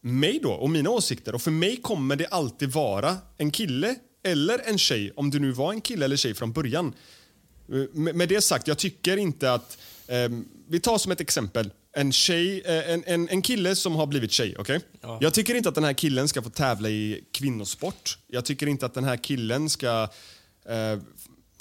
mig 0.00 0.40
då 0.42 0.52
och 0.52 0.70
mina 0.70 0.90
åsikter. 0.90 1.34
Och 1.34 1.42
för 1.42 1.50
mig 1.50 1.76
kommer 1.76 2.16
det 2.16 2.26
alltid 2.26 2.72
vara 2.72 3.16
en 3.38 3.50
kille 3.50 3.94
eller 4.24 4.60
en 4.64 4.78
tjej, 4.78 5.12
om 5.16 5.30
du 5.30 5.38
nu 5.38 5.52
var 5.52 5.72
en 5.72 5.80
kille 5.80 6.04
eller 6.04 6.16
tjej 6.16 6.34
från 6.34 6.52
början. 6.52 6.94
Eh, 7.72 8.14
med 8.14 8.28
det 8.28 8.40
sagt, 8.40 8.68
jag 8.68 8.78
tycker 8.78 9.16
inte 9.16 9.52
att... 9.52 9.78
ehm, 10.10 10.48
vi 10.68 10.80
tar 10.80 10.98
som 10.98 11.12
ett 11.12 11.20
exempel. 11.20 11.72
En, 11.92 12.12
tjej, 12.12 12.60
eh, 12.60 12.90
en, 12.90 13.04
en, 13.06 13.28
en 13.28 13.42
kille 13.42 13.76
som 13.76 13.96
har 13.96 14.06
blivit 14.06 14.32
tjej. 14.32 14.54
okej? 14.58 14.80
Ja. 15.00 15.18
Jag 15.20 15.34
tycker 15.34 15.54
inte 15.54 15.68
att 15.68 15.74
den 15.74 15.84
här 15.84 15.92
killen 15.92 16.28
ska 16.28 16.42
få 16.42 16.50
tävla 16.50 16.88
i 16.88 17.24
kvinnosport. 17.32 18.18
Jag 18.26 18.44
tycker 18.44 18.66
inte 18.66 18.86
att 18.86 18.94
den 18.94 19.04
här 19.04 19.16
killen 19.16 19.70
ska 19.70 20.08
eh, 20.68 20.98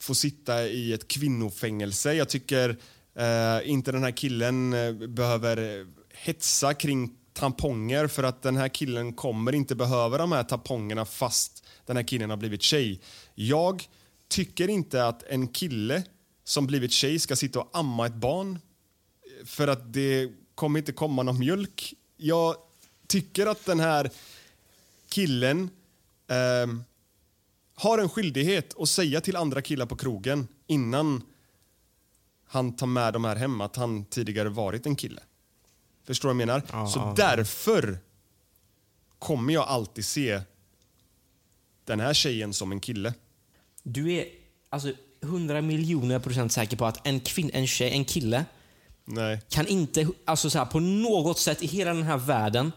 få 0.02 0.16
sitta 0.16 0.68
i 0.68 0.94
ett 0.94 1.08
kvinnofängelse. 1.08 2.14
Jag 2.14 2.30
tycker 2.30 2.70
eh, 3.16 3.70
inte 3.70 3.92
den 3.92 4.04
här 4.04 4.12
killen 4.12 4.74
eh, 4.74 4.94
behöver 4.94 5.80
eh, 5.80 5.86
hetsa 6.14 6.74
kring 6.74 7.16
tamponger 7.34 8.08
för 8.08 8.24
att 8.24 8.42
den 8.42 8.56
här 8.56 8.70
killen 8.70 9.14
kommer 9.14 9.56
inte 9.56 9.76
behöva 9.76 10.18
de 10.18 10.32
här 10.32 10.44
tampongerna 10.44 11.06
fast 11.06 11.64
den 11.86 11.96
här 11.98 12.04
killen 12.04 12.30
har 12.30 12.38
blivit 12.38 12.62
tjej. 12.62 13.02
Jag 13.36 13.84
tycker 14.30 14.68
inte 14.68 15.06
att 15.06 15.24
en 15.24 15.48
kille 15.48 16.04
som 16.50 16.68
blivit 16.68 16.92
tjej 16.92 17.20
ska 17.20 17.36
sitta 17.36 17.60
och 17.60 17.70
amma 17.74 18.06
ett 18.06 18.14
barn 18.16 18.60
för 19.46 19.68
att 19.68 19.94
det 19.94 20.32
kommer 20.56 20.80
inte 20.80 20.92
komma 20.92 21.24
någon 21.24 21.40
mjölk. 21.40 21.94
Jag 22.18 22.56
tycker 23.08 23.46
att 23.46 23.66
den 23.66 23.80
här 23.80 24.12
killen 25.10 25.70
ehm, 26.28 26.84
har 27.76 27.98
en 27.98 28.10
skyldighet 28.10 28.80
att 28.80 28.90
säga 28.90 29.22
till 29.22 29.36
andra 29.36 29.62
killar 29.62 29.86
på 29.86 29.96
krogen 29.96 30.48
innan 30.68 31.22
han 32.46 32.76
tar 32.76 32.88
med 32.88 33.14
dem 33.14 33.26
här 33.26 33.36
hemma 33.36 33.66
att 33.66 33.76
han 33.76 34.06
tidigare 34.06 34.50
varit 34.50 34.86
en 34.86 34.96
kille. 34.96 35.22
Förstår 36.04 36.30
du 36.30 36.34
vad 36.36 36.42
jag 36.42 36.48
menar? 36.48 36.64
Ja, 36.72 36.88
Så 36.88 37.00
ja. 37.00 37.14
därför 37.18 38.00
kommer 39.20 39.54
jag 39.54 39.68
alltid 39.68 40.06
se 40.06 40.42
den 41.86 42.00
här 42.00 42.14
tjejen 42.14 42.54
som 42.54 42.72
en 42.72 42.80
kille. 42.80 43.14
Du 43.84 44.14
är 44.14 44.28
alltså 44.70 44.94
100 45.24 45.62
miljoner 45.62 46.20
procent 46.20 46.52
säker 46.52 46.78
på 46.78 46.86
att 46.86 47.08
en, 47.08 47.20
kvinn, 47.20 47.52
en, 47.54 47.68
tjej, 47.68 47.92
en 47.92 48.06
kille 48.06 48.46
Nej. 49.06 49.42
kan 49.50 49.68
inte 49.68 50.08
alltså 50.26 50.50
så 50.50 50.58
här, 50.58 50.66
på 50.66 50.80
något 50.80 51.40
sätt 51.40 51.64
i 51.64 51.68
hela 51.68 51.94
den 51.94 52.04
här 52.04 52.18
världen 52.18 52.72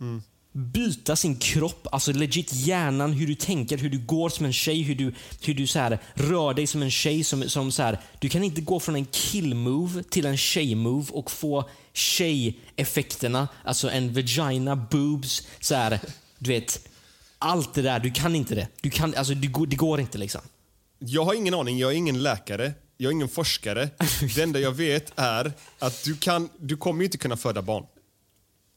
Mm. 0.00 0.22
byta 0.52 1.16
sin 1.16 1.36
kropp, 1.36 1.86
alltså 1.92 2.12
legit 2.12 2.52
hjärnan, 2.52 3.12
hur 3.12 3.26
du 3.26 3.34
tänker, 3.34 3.78
hur 3.78 3.90
du 3.90 3.98
går 3.98 4.28
som 4.28 4.46
en 4.46 4.52
tjej, 4.52 4.82
hur 4.82 4.94
du, 4.94 5.14
hur 5.42 5.54
du 5.54 5.66
så 5.66 5.78
här, 5.78 5.98
rör 6.14 6.54
dig 6.54 6.66
som 6.66 6.82
en 6.82 6.90
tjej. 6.90 7.24
Som, 7.24 7.42
som 7.48 7.72
så 7.72 7.82
här, 7.82 8.00
du 8.18 8.28
kan 8.28 8.44
inte 8.44 8.60
gå 8.60 8.80
från 8.80 8.96
en 8.96 9.06
kill-move 9.06 10.02
till 10.02 10.26
en 10.26 10.36
tjej-move 10.36 11.10
och 11.10 11.30
få 11.30 11.68
tjej-effekterna, 11.92 13.48
alltså 13.64 13.90
en 13.90 14.14
vagina, 14.14 14.76
boobs, 14.76 15.46
så 15.60 15.74
här, 15.74 16.00
du 16.38 16.50
vet. 16.50 16.88
Allt 17.38 17.74
det 17.74 17.82
där, 17.82 18.00
du 18.00 18.10
kan 18.10 18.34
inte 18.36 18.54
det. 18.54 18.68
Du 18.80 18.90
kan, 18.90 19.14
alltså, 19.14 19.34
det, 19.34 19.46
går, 19.46 19.66
det 19.66 19.76
går 19.76 20.00
inte 20.00 20.18
liksom. 20.18 20.40
Jag 21.02 21.24
har 21.24 21.34
ingen 21.34 21.54
aning, 21.54 21.78
jag 21.78 21.90
är 21.92 21.96
ingen 21.96 22.22
läkare, 22.22 22.72
jag 22.96 23.08
är 23.10 23.12
ingen 23.12 23.28
forskare. 23.28 23.88
Det 24.34 24.42
enda 24.42 24.60
jag 24.60 24.72
vet 24.72 25.12
är 25.16 25.52
att 25.78 26.04
du, 26.04 26.16
kan, 26.16 26.48
du 26.58 26.76
kommer 26.76 27.00
ju 27.00 27.04
inte 27.04 27.18
kunna 27.18 27.36
föda 27.36 27.62
barn. 27.62 27.84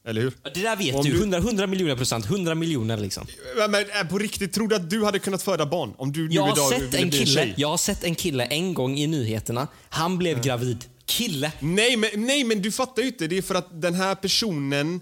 Eller 0.07 0.21
hur? 0.21 0.34
Det 0.53 0.61
där 0.61 0.76
vet 0.76 0.95
Om 0.95 1.03
du. 1.05 1.11
du- 1.11 1.17
100, 1.19 1.38
100 1.38 1.67
miljoner 1.67 1.95
procent. 1.95 2.26
100 2.26 2.55
miljoner 2.55 2.97
liksom. 2.97 3.28
Men, 3.69 3.76
äh, 3.76 4.07
på 4.09 4.17
riktigt, 4.17 4.53
tror 4.53 4.67
du 4.67 4.76
att 4.76 4.89
du 4.89 5.03
hade 5.05 5.19
kunnat 5.19 5.43
föda 5.43 5.65
barn? 5.65 5.93
Om 5.97 6.11
du 6.11 6.28
nu 6.30 6.36
Jag 6.36 6.41
har, 6.43 6.51
idag 6.51 6.69
sett 6.69 6.93
en 6.93 7.03
en 7.03 7.11
kille, 7.11 7.26
tjej? 7.26 7.53
jag 7.57 7.67
har 7.69 7.78
sett 7.78 8.03
en 8.03 8.15
kille 8.15 8.45
en 8.45 8.74
gång 8.74 8.97
i 8.99 9.07
nyheterna. 9.07 9.67
Han 9.89 10.17
blev 10.17 10.41
gravid. 10.41 10.86
Kille. 11.05 11.51
Nej 11.59 11.97
men, 11.97 12.09
nej, 12.15 12.43
men 12.43 12.61
du 12.61 12.71
fattar 12.71 13.01
ju 13.01 13.07
inte. 13.07 13.28
Det 13.28 13.38
är 13.38 13.41
för 13.41 13.55
att 13.55 13.82
den 13.82 13.93
här 13.93 14.15
personen 14.15 15.01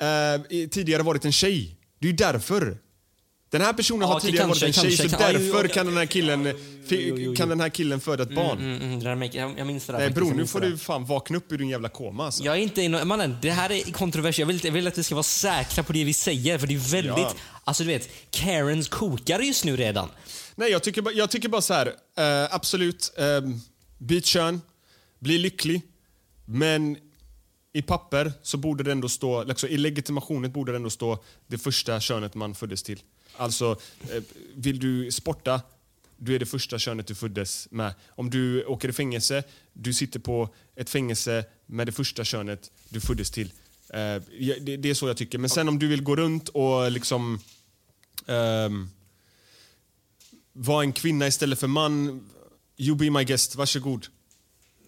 eh, 0.00 0.66
tidigare 0.68 1.02
varit 1.02 1.24
en 1.24 1.32
tjej. 1.32 1.76
Det 1.98 2.06
är 2.06 2.10
ju 2.10 2.16
därför. 2.16 2.78
Den 3.54 3.62
här 3.62 3.72
personen 3.72 4.00
Ja, 4.00 4.06
har 4.14 4.20
tidigare 4.20 4.46
kanske, 4.46 4.64
varit 4.66 4.76
en 4.76 4.82
tjej, 4.82 4.96
kanske, 4.96 5.08
så 5.10 5.16
kan- 5.16 5.32
ja, 5.34 5.40
jo, 5.40 5.52
därför 5.52 5.68
kan 5.68 5.86
den 5.86 5.96
här 5.96 6.06
killen, 6.06 6.44
kan 7.36 7.48
den 7.48 7.60
här 7.60 7.68
killen 7.68 8.00
föda 8.00 8.22
ett 8.22 8.34
barn. 8.34 8.58
Mm, 8.58 9.00
mm, 9.02 9.56
jag, 9.58 9.66
minns 9.66 9.86
det 9.86 9.92
där 9.92 9.98
Nej 10.00 10.10
bror, 10.10 10.34
nu 10.34 10.46
får 10.46 10.60
du 10.60 10.78
fan 10.78 11.04
vakna 11.04 11.36
upp 11.36 11.52
ur 11.52 11.58
din 11.58 11.68
jävla 11.68 11.88
koma 11.88 12.24
alltså. 12.24 12.44
Jag 12.44 12.54
är 12.56 12.60
inte 12.60 12.82
inne, 12.82 13.04
mannen, 13.04 13.36
det 13.42 13.50
här 13.50 13.72
är 13.72 13.92
kontroversiellt. 13.92 14.38
Jag 14.38 14.46
vill, 14.46 14.64
jag 14.64 14.72
vill 14.72 14.86
att 14.86 14.98
vi 14.98 15.02
ska 15.02 15.14
vara 15.14 15.22
säkra 15.22 15.84
på 15.84 15.92
det 15.92 16.04
vi 16.04 16.12
säger, 16.14 16.58
för 16.58 16.66
det 16.66 16.74
är 16.74 16.78
väldigt... 16.92 17.16
Ja. 17.18 17.34
Alltså 17.64 17.82
du 17.82 17.86
vet, 17.88 18.08
Karens 18.30 18.88
kokar 18.88 19.40
just 19.40 19.64
nu 19.64 19.76
redan. 19.76 20.08
Nej, 20.54 20.70
jag 20.70 20.82
tycker, 20.82 21.02
bara- 21.02 21.14
jag 21.14 21.30
tycker 21.30 21.48
bara 21.48 21.62
så 21.62 21.74
här. 21.74 21.86
eh, 22.18 22.54
absolut, 22.54 23.12
eh, 23.18 23.24
byt 23.98 24.26
kön, 24.26 24.60
bli 25.18 25.38
lycklig. 25.38 25.82
Men 26.44 26.96
i 27.72 27.82
papper 27.82 28.32
så 28.42 28.56
borde 28.56 28.84
det 28.84 28.92
ändå 28.92 29.08
stå, 29.08 29.44
liksom, 29.44 29.68
i 29.68 29.76
legitimationen 29.76 30.52
borde 30.52 30.72
det 30.72 30.76
ändå 30.76 30.90
stå 30.90 31.18
det 31.46 31.58
första 31.58 32.00
könet 32.00 32.34
man 32.34 32.54
föddes 32.54 32.82
till. 32.82 33.00
Alltså, 33.36 33.80
eh, 34.10 34.22
vill 34.54 34.78
du 34.78 35.10
sporta, 35.10 35.60
du 36.16 36.34
är 36.34 36.38
det 36.38 36.46
första 36.46 36.78
könet 36.78 37.06
du 37.06 37.14
föddes 37.14 37.68
med. 37.70 37.94
Om 38.08 38.30
du 38.30 38.64
åker 38.64 38.88
i 38.88 38.92
fängelse, 38.92 39.42
du 39.72 39.94
sitter 39.94 40.20
på 40.20 40.48
ett 40.76 40.90
fängelse 40.90 41.44
med 41.66 41.86
det 41.86 41.92
första 41.92 42.24
könet 42.24 42.70
du 42.88 43.00
föddes 43.00 43.30
till. 43.30 43.52
Eh, 43.88 44.22
det, 44.60 44.90
är 44.90 44.94
så 44.94 45.08
jag 45.08 45.16
tycker. 45.16 45.38
Men 45.38 45.50
sen 45.50 45.68
om 45.68 45.78
du 45.78 45.88
vill 45.88 46.02
gå 46.02 46.16
runt 46.16 46.48
och 46.48 46.90
liksom 46.90 47.40
Um, 48.26 48.90
vara 50.52 50.82
en 50.82 50.92
kvinna 50.92 51.26
istället 51.26 51.60
för 51.60 51.66
man, 51.66 52.24
you 52.76 52.96
be 52.96 53.10
my 53.10 53.24
guest, 53.24 53.56
varsågod. 53.56 54.06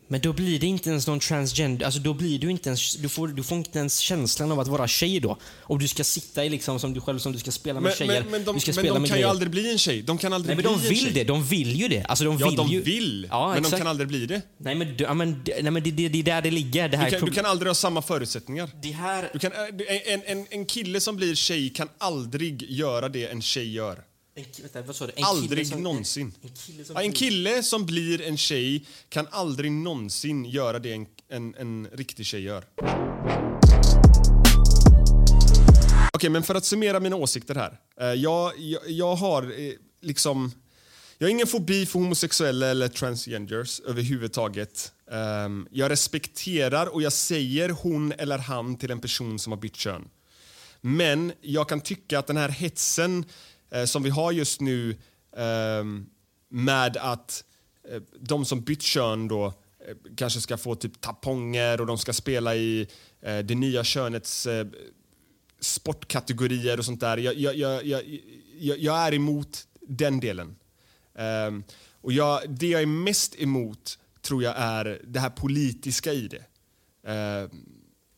Men 0.09 0.21
då 0.21 0.33
blir 0.33 0.59
det 0.59 0.67
inte 0.67 0.91
ens 0.91 1.07
någon 1.07 1.21
transgender, 1.21 1.87
alltså 1.87 2.01
då 2.01 2.15
blir 2.15 2.39
du 2.39 2.51
inte 2.51 2.69
ens, 2.69 2.97
du 2.97 3.09
får, 3.09 3.29
du 3.29 3.43
får 3.43 3.59
inte 3.59 3.79
ens 3.79 3.99
känslan 3.99 4.53
av 4.53 4.61
att 4.61 4.69
vara 4.69 4.89
tjej 4.89 5.21
då. 5.21 5.39
Och 5.61 5.79
du 5.79 5.89
ska 5.89 6.05
sitta 6.05 6.45
i 6.45 6.49
liksom 6.49 6.81
som 6.81 6.95
du 6.95 7.01
själv, 7.01 7.19
som 7.19 7.33
du 7.33 7.39
ska 7.39 7.53
spela 7.53 7.81
med 7.81 7.89
Men, 7.89 7.97
tjejer. 8.09 8.23
men, 8.23 8.31
men 8.31 8.45
de, 8.45 8.55
du 8.55 8.61
ska 8.61 8.69
men 8.69 8.75
spela 8.75 8.95
de 8.95 9.01
med 9.01 9.11
kan 9.11 9.19
ju 9.19 9.25
aldrig 9.25 9.51
bli 9.51 9.73
en 9.73 9.79
tjej. 9.79 10.03
De 10.03 10.19
kan 10.19 10.33
aldrig 10.33 10.57
Nej 10.57 10.65
men 10.65 10.73
de 10.75 10.81
bli 10.81 10.89
vill 10.89 10.99
tjej. 10.99 11.13
det, 11.13 11.25
de 11.25 11.45
vill 11.45 11.81
ju 11.81 11.89
det. 11.89 12.03
Alltså 12.05 12.25
de 12.25 12.39
Ja, 12.39 12.47
vill 12.49 12.57
de 12.57 12.69
ju... 12.69 12.81
vill. 12.83 13.27
Ja, 13.31 13.47
men 13.49 13.55
de 13.63 13.67
exakt. 13.67 13.79
kan 13.81 13.87
aldrig 13.87 14.09
bli 14.09 14.27
det. 14.27 14.43
Nej 14.59 14.75
men, 14.75 14.97
du- 14.97 15.05
ja, 15.05 15.15
men, 15.15 15.43
nej, 15.63 15.71
men 15.71 15.83
det, 15.83 15.91
det, 15.91 16.09
det 16.09 16.19
är 16.19 16.23
där 16.23 16.43
det 16.43 16.51
ligger. 16.51 16.89
Det 16.89 16.97
här 16.97 17.11
Du 17.11 17.17
kan, 17.19 17.29
du 17.29 17.35
kan 17.35 17.47
aldrig 17.47 17.69
ha 17.71 17.75
samma 17.75 18.03
förutsättningar. 18.03 18.71
Det 18.83 18.91
här... 18.93 19.31
Du 19.33 19.39
kan, 19.39 19.51
du- 19.73 19.87
en, 20.07 20.23
en, 20.27 20.47
en 20.51 20.67
kille 20.67 21.01
som 21.01 21.17
blir 21.17 21.35
tjej 21.35 21.71
kan 21.71 21.89
aldrig 21.99 22.71
göra 22.71 23.09
det 23.09 23.27
en 23.27 23.43
tjej 23.43 23.73
gör. 23.75 24.03
En, 24.39 24.45
vänta, 24.63 24.83
vad 24.83 24.97
sa 24.97 25.07
du? 25.07 25.13
En 25.17 25.25
aldrig 25.25 25.59
kille 25.59 25.65
som, 25.75 25.83
någonsin. 25.83 26.33
En, 26.43 26.49
en 26.49 26.55
kille 26.57 26.85
som 26.85 26.95
Ja, 26.97 27.03
en 27.03 27.11
blir- 27.11 27.19
kille 27.19 27.63
som 27.63 27.87
blir 27.87 28.23
en 28.23 28.37
tjej 28.37 28.87
kan 29.09 29.27
aldrig 29.31 29.73
någonsin 29.73 30.45
göra 30.45 30.79
det 30.79 30.93
en, 30.93 31.07
en, 31.29 31.55
en 31.55 31.89
riktig 31.93 32.27
tjej 32.27 32.43
gör. 32.43 32.65
Okej, 36.13 36.31
men 36.31 36.43
för 36.43 36.55
att 36.55 36.65
summera 36.65 37.01
mina 37.01 37.17
åsikter 37.17 37.55
här. 37.55 37.79
Eh, 38.01 38.07
jag, 38.07 38.53
jag, 38.59 38.91
jag 38.91 39.15
har 39.17 39.43
eh, 39.43 39.73
liksom... 40.03 40.53
Jag 41.19 41.27
har 41.27 41.31
ingen 41.31 41.47
fobi 41.47 41.87
för 41.87 41.99
homosexuella 41.99 42.67
eller 42.67 42.89
transgenders 42.89 43.81
överhuvudtaget. 43.81 44.93
Um, 45.11 45.69
jag 45.71 45.91
respekterar 45.91 46.87
och 46.87 47.03
jag 47.03 47.13
säger 47.13 47.69
hon 47.69 48.13
eller 48.13 48.39
han 48.39 48.77
till 48.79 48.91
en 48.91 49.01
person 49.01 49.39
som 49.39 49.53
har 49.53 49.59
bytt 49.61 49.77
kön. 49.77 50.09
Men 50.81 51.33
jag 51.41 51.69
kan 51.69 51.81
tycka 51.81 52.19
att 52.19 52.27
den 52.27 52.37
här 52.37 52.49
hetsen 52.49 53.25
eh, 53.77 53.85
som 53.85 54.03
vi 54.03 54.11
har 54.11 54.33
just 54.33 54.61
nu 54.61 54.91
eh, 55.37 55.85
med 56.49 56.97
att 56.97 57.45
eh, 57.91 58.03
de 58.21 58.45
som 58.45 58.61
bytt 58.61 58.83
kön 58.83 59.29
då 59.29 59.47
eh, 59.47 59.97
kanske 60.17 60.41
ska 60.41 60.57
få 60.57 60.75
typ 60.75 61.01
tamponger 61.01 61.81
och 61.81 61.87
de 61.87 61.99
ska 61.99 62.13
spela 62.13 62.57
i 62.57 62.89
eh, 63.21 63.39
det 63.39 63.55
nya 63.55 63.85
könets 63.85 64.47
eh, 64.47 64.67
sportkategorier 65.61 66.79
och 66.79 66.85
sånt 66.85 67.01
där. 67.01 67.17
Jag, 67.17 67.35
jag, 67.35 67.57
jag, 67.57 67.87
jag, 68.59 68.79
jag 68.79 68.99
är 68.99 69.15
emot 69.15 69.67
den 69.81 70.21
delen. 70.21 70.57
Ehm, 71.15 71.65
och 72.01 72.13
jag, 72.13 72.41
det 72.51 72.69
jag 72.69 72.83
är 72.83 72.87
mest 72.87 73.41
emot 73.41 73.99
tror 74.23 74.43
jag 74.43 74.55
är 74.57 75.03
det 75.05 75.21
här 75.21 75.31
politiska 75.31 76.13
i 76.13 76.29
det. 76.29 76.45
Ehm, 77.11 77.51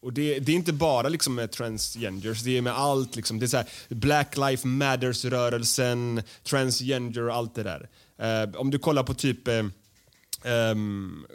och 0.01 0.13
det, 0.13 0.39
det, 0.39 0.53
är 0.53 0.57
inte 0.57 0.73
bara 0.73 1.09
liksom 1.09 1.35
med 1.35 1.53
transgenders, 1.53 2.43
det 2.43 2.59
är 2.59 2.63
med 2.63 2.73
allt. 2.73 3.17
Liksom. 3.17 3.39
Det 3.39 3.47
är 3.47 3.49
så 3.49 3.57
här, 3.57 3.69
Black 3.89 4.37
Life 4.37 4.67
Matters-rörelsen, 4.67 6.23
transgender 6.43 7.23
och 7.23 7.35
allt 7.35 7.55
det 7.55 7.63
där. 7.63 7.89
Uh, 8.23 8.57
om 8.57 8.71
du 8.71 8.79
kollar 8.79 9.03
på 9.03 9.15
typ 9.15 9.49
uh, 9.49 9.65
um, 10.45 11.27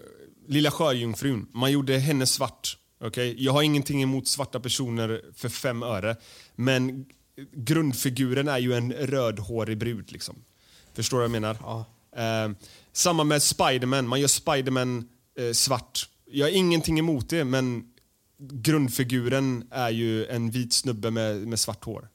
Lilla 0.47 0.71
Sjöjungfrun, 0.71 1.47
man 1.53 1.71
gjorde 1.71 1.97
henne 1.97 2.25
svart. 2.25 2.77
Okay? 2.99 3.35
Jag 3.37 3.53
har 3.53 3.63
ingenting 3.63 4.03
emot 4.03 4.27
svarta 4.27 4.59
personer 4.59 5.21
för 5.35 5.49
fem 5.49 5.83
öre, 5.83 6.15
men 6.55 7.05
grundfiguren 7.51 8.47
är 8.47 8.59
ju 8.59 8.73
en 8.73 8.93
rödhårig 8.93 9.77
brud. 9.77 10.11
Liksom. 10.11 10.35
Förstår 10.93 11.17
du 11.17 11.21
vad 11.21 11.35
jag 11.35 11.41
menar? 11.41 11.57
Ja. 11.61 11.85
Uh, 12.47 12.55
samma 12.93 13.23
med 13.23 13.43
Spiderman, 13.43 14.07
man 14.07 14.19
gör 14.19 14.27
Spiderman 14.27 15.09
svart. 15.53 16.09
Jag 16.25 16.45
har 16.45 16.51
ingenting 16.51 16.99
emot 16.99 17.29
det, 17.29 17.43
men 17.43 17.92
grundfiguren 18.51 19.67
är 19.71 19.89
ju 19.89 20.25
en 20.25 20.51
vit 20.51 20.73
snubbe 20.73 21.11
med, 21.11 21.47
med 21.47 21.59
svart 21.59 21.83
hår. 21.83 22.09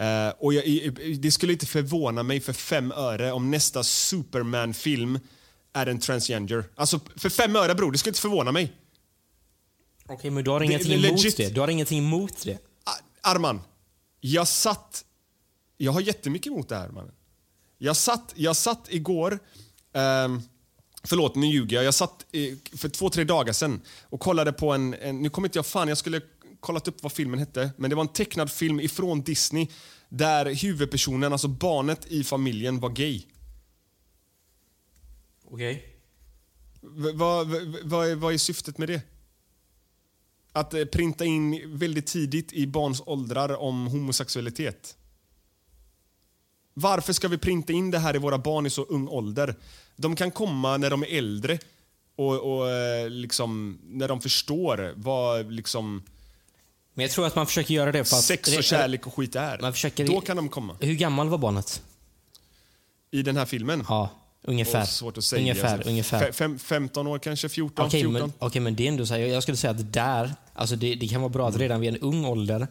Uh, 0.00 0.32
och 0.38 0.54
jag, 0.54 0.94
det 1.18 1.30
skulle 1.30 1.52
inte 1.52 1.66
förvåna 1.66 2.22
mig 2.22 2.40
för 2.40 2.52
fem 2.52 2.92
öre 2.92 3.32
om 3.32 3.50
nästa 3.50 3.82
Superman-film 3.82 5.18
är 5.72 5.86
en 5.86 5.98
transgender. 5.98 6.64
Alltså, 6.74 7.00
för 7.16 7.28
fem 7.28 7.56
öre 7.56 7.74
bror, 7.74 7.92
det 7.92 7.98
skulle 7.98 8.10
inte 8.10 8.20
förvåna 8.20 8.52
mig. 8.52 8.72
Okej, 10.04 10.14
okay, 10.14 10.30
men 10.30 10.44
du 10.44 10.50
har 10.50 10.60
ingenting 10.60 11.02
det, 11.02 11.08
emot 11.08 11.36
det? 11.36 11.54
Du 11.54 11.60
har 11.60 11.68
ingenting 11.68 11.98
emot 11.98 12.44
det? 12.44 12.58
Arman, 13.20 13.60
jag 14.20 14.48
satt... 14.48 15.04
Jag 15.76 15.92
har 15.92 16.00
jättemycket 16.00 16.46
emot 16.46 16.68
det 16.68 16.76
här, 16.76 16.88
mannen. 16.88 17.14
Jag 17.78 17.96
satt, 17.96 18.32
jag 18.36 18.56
satt 18.56 18.86
igår... 18.88 19.38
Um, 19.92 20.42
Förlåt, 21.04 21.34
nu 21.34 21.46
ljuger 21.46 21.76
jag. 21.76 21.84
Jag 21.84 21.94
satt 21.94 22.26
för 22.76 22.88
två, 22.88 23.10
tre 23.10 23.24
dagar 23.24 23.52
sedan 23.52 23.80
och 24.02 24.20
kollade 24.20 24.52
på 24.52 24.72
en, 24.72 24.94
en... 24.94 25.22
Nu 25.22 25.30
kommer 25.30 25.48
inte 25.48 25.58
jag 25.58 25.66
fan, 25.66 25.88
jag 25.88 25.98
skulle 25.98 26.20
kollat 26.60 26.88
upp 26.88 27.02
vad 27.02 27.12
filmen 27.12 27.38
hette. 27.38 27.70
Men 27.76 27.90
det 27.90 27.96
var 27.96 28.02
en 28.02 28.08
tecknad 28.08 28.50
film 28.50 28.80
ifrån 28.80 29.22
Disney 29.22 29.68
där 30.08 30.54
huvudpersonen, 30.54 31.32
alltså 31.32 31.48
barnet 31.48 32.06
i 32.06 32.24
familjen, 32.24 32.80
var 32.80 32.90
gay. 32.90 33.22
Okej. 35.44 35.74
Okay. 35.74 37.12
Vad 37.12 37.48
va, 37.48 37.58
va, 37.84 38.14
va 38.14 38.32
är 38.32 38.38
syftet 38.38 38.78
med 38.78 38.88
det? 38.88 39.02
Att 40.52 40.74
eh, 40.74 40.84
printa 40.84 41.24
in 41.24 41.78
väldigt 41.78 42.06
tidigt 42.06 42.52
i 42.52 42.66
barns 42.66 43.02
åldrar 43.06 43.56
om 43.56 43.86
homosexualitet. 43.86 44.96
Varför 46.74 47.12
ska 47.12 47.28
vi 47.28 47.38
printa 47.38 47.72
in 47.72 47.90
det 47.90 47.98
här 47.98 48.16
i 48.16 48.18
våra 48.18 48.38
barn 48.38 48.66
i 48.66 48.70
så 48.70 48.82
ung 48.82 49.08
ålder? 49.08 49.54
De 49.96 50.16
kan 50.16 50.30
komma 50.30 50.76
när 50.76 50.90
de 50.90 51.02
är 51.02 51.18
äldre 51.18 51.58
och, 52.16 52.58
och 52.58 52.70
eh, 52.70 53.10
liksom, 53.10 53.78
när 53.84 54.08
de 54.08 54.20
förstår 54.20 54.92
vad 54.96 55.52
liksom... 55.52 56.02
Men 56.94 57.02
jag 57.02 57.10
tror 57.10 57.26
att 57.26 57.36
man 57.36 57.46
försöker 57.46 57.74
göra 57.74 57.92
det 57.92 58.04
för 58.04 58.16
att... 58.16 58.22
Sex 58.22 58.56
och 58.56 58.64
kärlek 58.64 59.06
och 59.06 59.14
skit 59.14 59.36
är. 59.36 59.58
Man 59.58 59.72
försöker, 59.72 60.06
Då 60.06 60.20
kan 60.20 60.36
de 60.36 60.48
komma. 60.48 60.76
Hur 60.80 60.94
gammal 60.94 61.28
var 61.28 61.38
barnet? 61.38 61.82
I 63.10 63.22
den 63.22 63.36
här 63.36 63.44
filmen? 63.44 63.84
Ja, 63.88 64.10
ungefär. 64.42 64.84
Svårt 64.84 65.18
att 65.18 65.24
säga. 65.24 65.40
Ungefär, 65.40 65.74
alltså, 65.74 65.88
ungefär. 65.88 66.32
Fem, 66.32 66.58
15 66.58 67.06
år 67.06 67.18
kanske, 67.18 67.48
14, 67.48 67.86
okay, 67.86 68.00
14. 68.00 68.12
Men, 68.12 68.22
Okej, 68.22 68.46
okay, 68.46 68.62
men 68.62 68.76
det 68.76 68.84
är 68.84 68.88
ändå 68.88 69.06
så 69.06 69.14
här, 69.14 69.20
jag 69.20 69.42
skulle 69.42 69.56
säga 69.56 69.70
att 69.70 69.92
där, 69.92 70.34
alltså 70.54 70.76
det, 70.76 70.94
det 70.94 71.08
kan 71.08 71.20
vara 71.20 71.28
bra 71.28 71.48
att 71.48 71.56
redan 71.56 71.80
vid 71.80 71.88
en 71.88 71.98
ung 71.98 72.24
ålder, 72.24 72.68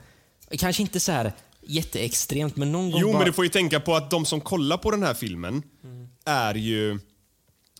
kanske 0.51 0.81
inte 0.81 0.99
så 0.99 1.11
här 1.11 1.33
jätteextremt, 1.61 2.55
men 2.55 2.71
någon 2.71 2.91
gång 2.91 3.01
Jo, 3.01 3.07
bara... 3.07 3.17
men 3.17 3.25
du 3.25 3.33
får 3.33 3.45
ju 3.45 3.49
tänka 3.49 3.79
på 3.79 3.95
att 3.95 4.11
de 4.11 4.25
som 4.25 4.41
kollar 4.41 4.77
på 4.77 4.91
den 4.91 5.03
här 5.03 5.13
filmen 5.13 5.63
mm. 5.83 6.07
är 6.25 6.55
ju 6.55 6.99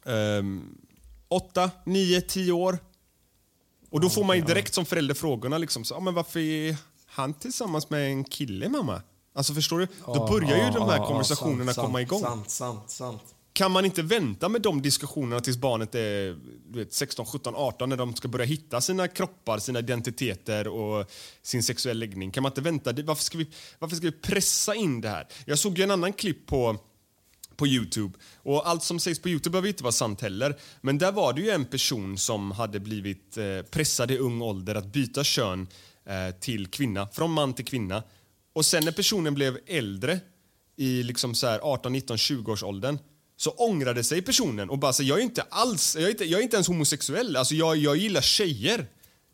um, 0.03 0.77
åtta, 1.27 1.71
nio, 1.86 2.21
tio 2.21 2.51
år. 2.51 2.79
Och 3.89 4.01
då 4.01 4.09
får 4.09 4.23
man 4.23 4.36
ju 4.36 4.43
direkt 4.43 4.73
som 4.73 4.86
förälder 4.86 5.15
frågorna 5.15 5.57
liksom, 5.57 5.84
så, 5.86 5.95
ah, 5.95 5.99
men 5.99 6.13
varför 6.13 6.39
är 6.39 6.75
han 7.05 7.34
tillsammans 7.34 7.89
med 7.89 8.11
en 8.11 8.23
kille 8.23 8.69
mamma? 8.69 9.01
Alltså 9.34 9.53
förstår 9.53 9.79
du? 9.79 9.88
Då 10.05 10.27
börjar 10.27 10.65
ju 10.65 10.71
de 10.71 10.89
här 10.89 11.07
konversationerna 11.07 11.73
komma 11.73 12.01
igång. 12.01 12.21
Sant, 12.21 12.49
sant, 12.49 12.89
sant. 12.89 13.23
Kan 13.53 13.71
man 13.71 13.85
inte 13.85 14.01
vänta 14.01 14.49
med 14.49 14.61
de 14.61 14.81
diskussionerna 14.81 15.41
tills 15.41 15.57
barnet 15.57 15.95
är 15.95 16.37
vet, 16.73 16.93
16, 16.93 17.25
17, 17.25 17.53
18 17.55 17.89
när 17.89 17.97
de 17.97 18.15
ska 18.15 18.27
börja 18.27 18.45
hitta 18.45 18.81
sina 18.81 19.07
kroppar, 19.07 19.59
sina 19.59 19.79
identiteter 19.79 20.67
och 20.67 21.11
sin 21.41 21.63
sexuella 21.63 21.99
läggning? 21.99 22.31
Kan 22.31 22.43
man 22.43 22.51
inte 22.51 22.61
vänta? 22.61 22.93
Varför 22.93 23.23
ska 23.23 23.37
vi, 23.37 23.47
varför 23.79 23.95
ska 23.95 24.05
vi 24.05 24.11
pressa 24.11 24.75
in 24.75 25.01
det 25.01 25.09
här? 25.09 25.27
Jag 25.45 25.59
såg 25.59 25.77
ju 25.77 25.83
en 25.83 25.91
annan 25.91 26.13
klipp 26.13 26.45
på 26.45 26.77
på 27.55 27.67
Youtube. 27.67 28.19
Och 28.35 28.69
allt 28.69 28.83
som 28.83 28.99
sägs 28.99 29.19
på 29.19 29.29
Youtube 29.29 29.51
behöver 29.51 29.67
inte 29.67 29.83
vara 29.83 29.91
sant 29.91 30.21
heller. 30.21 30.55
Men 30.81 30.97
där 30.97 31.11
var 31.11 31.33
det 31.33 31.41
ju 31.41 31.49
en 31.49 31.65
person 31.65 32.17
som 32.17 32.51
hade 32.51 32.79
blivit 32.79 33.37
eh, 33.37 33.61
pressad 33.71 34.11
i 34.11 34.17
ung 34.17 34.41
ålder 34.41 34.75
att 34.75 34.85
byta 34.85 35.23
kön 35.23 35.67
eh, 36.05 36.35
till 36.39 36.67
kvinna, 36.67 37.07
från 37.07 37.31
man 37.31 37.53
till 37.53 37.65
kvinna. 37.65 38.03
Och 38.53 38.65
sen 38.65 38.85
när 38.85 38.91
personen 38.91 39.33
blev 39.33 39.57
äldre, 39.67 40.19
i 40.75 41.03
liksom 41.03 41.35
så 41.35 41.47
18, 41.47 41.93
19, 41.93 42.17
20 42.17 42.51
års 42.51 42.63
åldern 42.63 42.97
så 43.41 43.51
ångrade 43.51 44.03
sig 44.03 44.21
personen 44.21 44.69
och 44.69 44.79
bara 44.79 44.93
så 44.93 45.03
jag 45.03 45.19
är 45.19 45.23
inte 45.23 45.41
alls, 45.41 45.95
jag 45.95 46.03
är 46.03 46.09
inte, 46.09 46.25
jag 46.25 46.39
är 46.39 46.43
inte 46.43 46.55
ens 46.55 46.67
homosexuell, 46.67 47.35
alltså 47.35 47.55
jag, 47.55 47.77
jag 47.77 47.97
gillar 47.97 48.21
tjejer. 48.21 48.87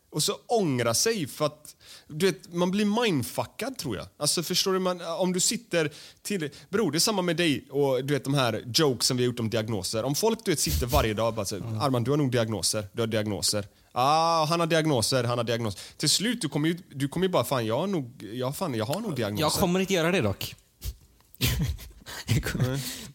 Och 0.09 0.23
så 0.23 0.33
ångra 0.47 0.93
sig 0.93 1.27
för 1.27 1.45
att 1.45 1.75
du 2.07 2.25
vet, 2.25 2.53
man 2.53 2.71
blir 2.71 3.03
mindfuckad 3.03 3.77
tror 3.77 3.97
jag. 3.97 4.07
Alltså 4.17 4.43
förstår 4.43 4.73
du, 4.73 4.79
man, 4.79 5.01
om 5.01 5.33
du 5.33 5.39
sitter 5.39 5.91
till, 6.21 6.49
bror 6.69 6.91
det 6.91 6.97
är 6.97 6.99
samma 6.99 7.21
med 7.21 7.37
dig 7.37 7.67
och 7.69 8.05
du 8.05 8.13
vet 8.13 8.23
de 8.23 8.33
här 8.33 8.63
jokesen 8.73 9.17
vi 9.17 9.23
har 9.23 9.25
gjort 9.25 9.39
om 9.39 9.49
diagnoser. 9.49 10.03
Om 10.03 10.15
folk 10.15 10.45
du 10.45 10.51
vet 10.51 10.59
sitter 10.59 10.85
varje 10.85 11.13
dag 11.13 11.27
och 11.27 11.33
bara 11.33 11.45
säger, 11.45 11.63
mm. 11.63 11.81
Arman 11.81 12.03
du 12.03 12.11
har 12.11 12.17
nog 12.17 12.31
diagnoser, 12.31 12.87
du 12.93 13.01
har 13.01 13.07
diagnoser. 13.07 13.67
Ah, 13.91 14.45
han 14.45 14.59
har 14.59 14.67
diagnoser, 14.67 15.23
han 15.23 15.37
har 15.37 15.45
diagnoser. 15.45 15.81
Till 15.97 16.09
slut 16.09 16.41
du 16.41 16.49
kommer 16.49 16.69
ju, 16.69 16.77
du 16.89 17.07
kommer 17.07 17.25
ju 17.25 17.31
bara, 17.31 17.43
fan 17.43 17.65
jag 17.65 17.79
har 17.79 17.87
nog, 17.87 18.23
jag, 18.33 18.55
fan, 18.55 18.75
jag 18.75 18.85
har 18.85 18.99
nog 18.99 19.15
diagnoser. 19.15 19.43
Jag 19.43 19.51
kommer 19.51 19.79
inte 19.79 19.93
göra 19.93 20.11
det 20.11 20.21
dock. 20.21 20.55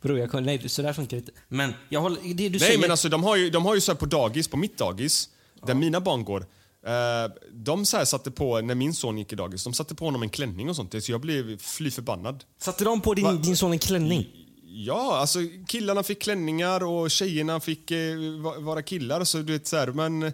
Bror, 0.00 0.18
jag 0.18 0.30
kommer, 0.30 0.42
nej, 0.42 0.68
så 0.68 0.82
där 0.82 0.92
funkar 0.92 1.16
inte. 1.16 1.32
Men 1.48 1.74
jag 1.88 2.00
håller, 2.00 2.20
det 2.22 2.34
du 2.34 2.50
nej, 2.50 2.60
säger... 2.60 2.78
men 2.78 2.90
alltså 2.90 3.08
de 3.08 3.24
har 3.24 3.36
ju, 3.36 3.50
de 3.50 3.64
har 3.64 3.74
ju 3.74 3.80
så 3.80 3.94
på 3.94 4.06
dagis, 4.06 4.48
på 4.48 4.56
mitt 4.56 4.78
dagis, 4.78 5.28
ja. 5.60 5.66
där 5.66 5.74
mina 5.74 6.00
barn 6.00 6.24
går. 6.24 6.40
Uh, 6.40 7.34
de 7.52 7.86
så 7.86 8.06
satte 8.06 8.30
på, 8.30 8.60
när 8.60 8.74
min 8.74 8.94
son 8.94 9.18
gick 9.18 9.32
i 9.32 9.36
dagis, 9.36 9.64
de 9.64 9.74
satte 9.74 9.94
på 9.94 10.04
honom 10.04 10.22
en 10.22 10.28
klänning 10.28 10.68
och 10.68 10.76
sånt. 10.76 11.04
Så 11.04 11.12
jag 11.12 11.20
blev 11.20 11.58
fly 11.58 11.90
förbannad. 11.90 12.44
Satte 12.58 12.84
de 12.84 13.00
på 13.00 13.14
din, 13.14 13.42
din 13.42 13.56
son 13.56 13.72
en 13.72 13.78
klänning? 13.78 14.26
Ja, 14.64 15.16
alltså 15.16 15.38
killarna 15.68 16.02
fick 16.02 16.22
klänningar 16.22 16.84
och 16.84 17.10
tjejerna 17.10 17.60
fick 17.60 17.90
eh, 17.90 18.16
vara 18.58 18.82
killar. 18.82 19.24
Så 19.24 19.38
du 19.38 19.52
vet 19.52 19.66
så 19.66 19.76
här, 19.76 19.86
men... 19.86 20.32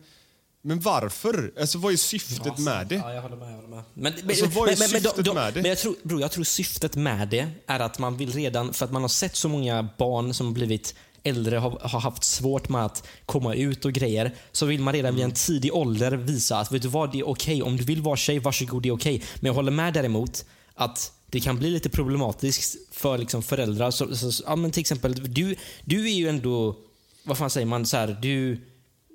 Men 0.68 0.80
varför? 0.80 1.52
Alltså 1.60 1.78
vad 1.78 1.92
är 1.92 1.96
syftet 1.96 2.42
ja, 2.44 2.54
med 2.58 2.86
det? 2.86 2.94
Ja, 2.94 3.14
jag 3.14 3.22
håller 3.22 3.36
med. 3.36 3.52
Jag 3.52 3.56
håller 3.56 3.68
med. 3.68 3.84
Men, 3.94 4.12
alltså, 4.28 4.46
vad 4.46 4.68
är 4.68 4.76
men, 4.78 4.88
syftet 4.88 5.16
men, 5.16 5.24
då, 5.24 5.34
med 5.34 5.54
det? 5.54 5.62
Men 5.62 5.68
jag 5.68 5.78
tror, 5.78 5.94
bro, 6.02 6.20
jag 6.20 6.30
tror 6.30 6.44
syftet 6.44 6.96
med 6.96 7.28
det 7.28 7.48
är 7.66 7.80
att 7.80 7.98
man 7.98 8.16
vill 8.16 8.32
redan, 8.32 8.74
för 8.74 8.84
att 8.84 8.92
man 8.92 9.02
har 9.02 9.08
sett 9.08 9.36
så 9.36 9.48
många 9.48 9.88
barn 9.98 10.34
som 10.34 10.54
blivit 10.54 10.94
äldre 11.22 11.56
har, 11.56 11.70
har 11.70 12.00
haft 12.00 12.24
svårt 12.24 12.68
med 12.68 12.84
att 12.84 13.06
komma 13.26 13.54
ut 13.54 13.84
och 13.84 13.92
grejer, 13.92 14.34
så 14.52 14.66
vill 14.66 14.80
man 14.80 14.94
redan 14.94 15.14
vid 15.14 15.24
en 15.24 15.32
tidig 15.32 15.74
ålder 15.74 16.12
visa 16.12 16.58
att 16.58 16.72
vet 16.72 16.82
du 16.82 16.88
vad, 16.88 17.12
det 17.12 17.18
är 17.18 17.28
okej. 17.28 17.62
Okay. 17.62 17.70
Om 17.70 17.76
du 17.76 17.84
vill 17.84 18.02
vara 18.02 18.16
tjej, 18.16 18.38
varsågod, 18.38 18.82
det 18.82 18.88
är 18.88 18.92
okej. 18.92 19.16
Okay. 19.16 19.28
Men 19.34 19.46
jag 19.46 19.54
håller 19.54 19.72
med 19.72 19.94
däremot 19.94 20.44
att 20.74 21.12
det 21.26 21.40
kan 21.40 21.58
bli 21.58 21.70
lite 21.70 21.88
problematiskt 21.88 22.76
för 22.90 23.18
liksom 23.18 23.42
föräldrar. 23.42 23.90
Så, 23.90 24.16
så, 24.16 24.42
ja, 24.46 24.56
men 24.56 24.70
till 24.70 24.80
exempel, 24.80 25.34
du, 25.34 25.56
du 25.84 26.06
är 26.06 26.14
ju 26.14 26.28
ändå, 26.28 26.76
vad 27.24 27.38
fan 27.38 27.50
säger 27.50 27.66
man, 27.66 27.86
så 27.86 27.96
här, 27.96 28.18
du 28.22 28.60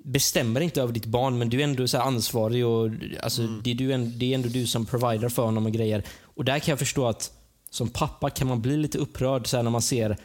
bestämmer 0.06 0.60
inte 0.60 0.82
över 0.82 0.92
ditt 0.92 1.06
barn 1.06 1.38
men 1.38 1.48
du 1.48 1.60
är 1.60 1.64
ändå 1.64 1.88
så 1.88 1.98
ansvarig 1.98 2.66
och 2.66 2.90
alltså, 3.22 3.42
mm. 3.42 3.60
det, 3.64 3.70
är 3.70 3.74
du, 3.74 3.96
det 3.96 4.30
är 4.30 4.34
ändå 4.34 4.48
du 4.48 4.66
som 4.66 4.86
provider 4.86 5.28
för 5.28 5.42
honom 5.42 5.66
och 5.66 5.72
grejer. 5.72 6.04
Och 6.22 6.44
där 6.44 6.58
kan 6.58 6.72
jag 6.72 6.78
förstå 6.78 7.06
att 7.06 7.32
som 7.70 7.88
pappa 7.88 8.30
kan 8.30 8.48
man 8.48 8.62
bli 8.62 8.76
lite 8.76 8.98
upprörd 8.98 9.46
så 9.46 9.62
när 9.62 9.70
man 9.70 9.82
ser 9.82 10.16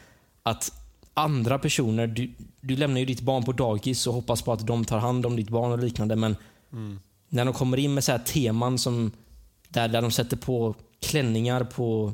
att 0.42 0.72
andra 1.14 1.58
personer, 1.58 2.06
du, 2.06 2.30
du 2.60 2.76
lämnar 2.76 3.00
ju 3.00 3.06
ditt 3.06 3.20
barn 3.20 3.44
på 3.44 3.52
dagis 3.52 4.06
och 4.06 4.14
hoppas 4.14 4.42
på 4.42 4.52
att 4.52 4.66
de 4.66 4.84
tar 4.84 4.98
hand 4.98 5.26
om 5.26 5.36
ditt 5.36 5.48
barn 5.48 5.72
och 5.72 5.78
liknande 5.78 6.16
men 6.16 6.36
när 7.28 7.44
de 7.44 7.54
kommer 7.54 7.76
in 7.76 7.94
med 7.94 8.04
så 8.04 8.12
här 8.12 8.18
teman 8.18 8.78
som 8.78 9.12
där, 9.68 9.88
där 9.88 10.02
de 10.02 10.10
sätter 10.10 10.36
på 10.36 10.74
klänningar 11.00 11.64
på 11.64 12.12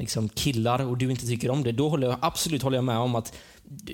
liksom 0.00 0.28
killar 0.28 0.80
och 0.86 0.96
du 0.98 1.10
inte 1.10 1.26
tycker 1.26 1.50
om 1.50 1.62
det, 1.62 1.72
då 1.72 1.88
håller 1.88 2.06
jag 2.08 2.18
absolut 2.22 2.62
håller 2.62 2.76
jag 2.76 2.84
med 2.84 2.96
om 2.98 3.14
att 3.14 3.32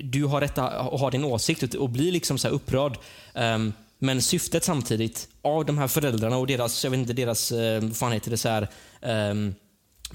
du 0.03 0.25
har 0.25 0.41
rätt 0.41 0.57
att 0.57 0.99
ha 0.99 1.09
din 1.09 1.23
åsikt 1.23 1.73
och- 1.73 1.89
bli 1.89 2.11
liksom 2.11 2.37
så 2.37 2.47
här 2.47 2.55
upprörd. 2.55 2.97
Ehm, 3.33 3.73
men 3.99 4.21
syftet 4.21 4.63
samtidigt 4.63 5.27
av 5.41 5.65
de 5.65 5.77
här 5.77 5.87
föräldrarna 5.87 6.37
och 6.37 6.47
deras, 6.47 6.83
jag 6.83 6.91
vet 6.91 6.97
inte, 6.99 7.13
deras, 7.13 7.51
eh, 7.51 7.81
vad 7.81 7.95
fan 7.95 8.11
heter 8.11 8.31
det, 8.31 8.37
så 8.37 8.49
här, 8.49 8.67
ehm, 9.01 9.55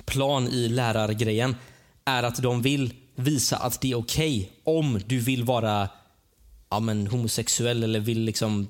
plan 0.05 0.49
i 0.49 0.69
lärargrejen 0.69 1.57
är 2.05 2.23
att 2.23 2.43
de 2.43 2.63
vill 2.63 2.93
visa 3.15 3.57
att 3.57 3.81
det 3.81 3.91
är 3.91 3.95
okej 3.99 4.53
om 4.65 5.01
du 5.07 5.19
vill 5.19 5.45
vara 5.45 5.89
ja, 6.71 6.81
men, 6.81 7.07
homosexuell 7.07 7.83
eller 7.83 8.01
vill 8.01 8.21
liksom 8.21 8.69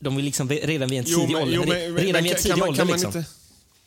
de 0.00 0.16
vill 0.16 0.24
liksom 0.24 0.48
redan 0.48 0.88
vid 0.88 0.98
en 0.98 1.04
Jo, 1.08 1.18
tidig 1.20 1.32
men- 1.32 1.42
ålder, 1.42 1.56
jo, 1.56 1.64
men- 1.68 1.76
redan 1.78 1.94
men 1.94 2.04
vid 2.04 2.16
en 2.16 2.24
kan- 2.24 2.36
tidig 2.42 2.50
kan 2.50 2.58
man- 2.58 2.68
ålder 2.68 2.78
kan 2.78 2.86
man 2.86 2.94
liksom. 3.00 3.18
inte- 3.18 3.30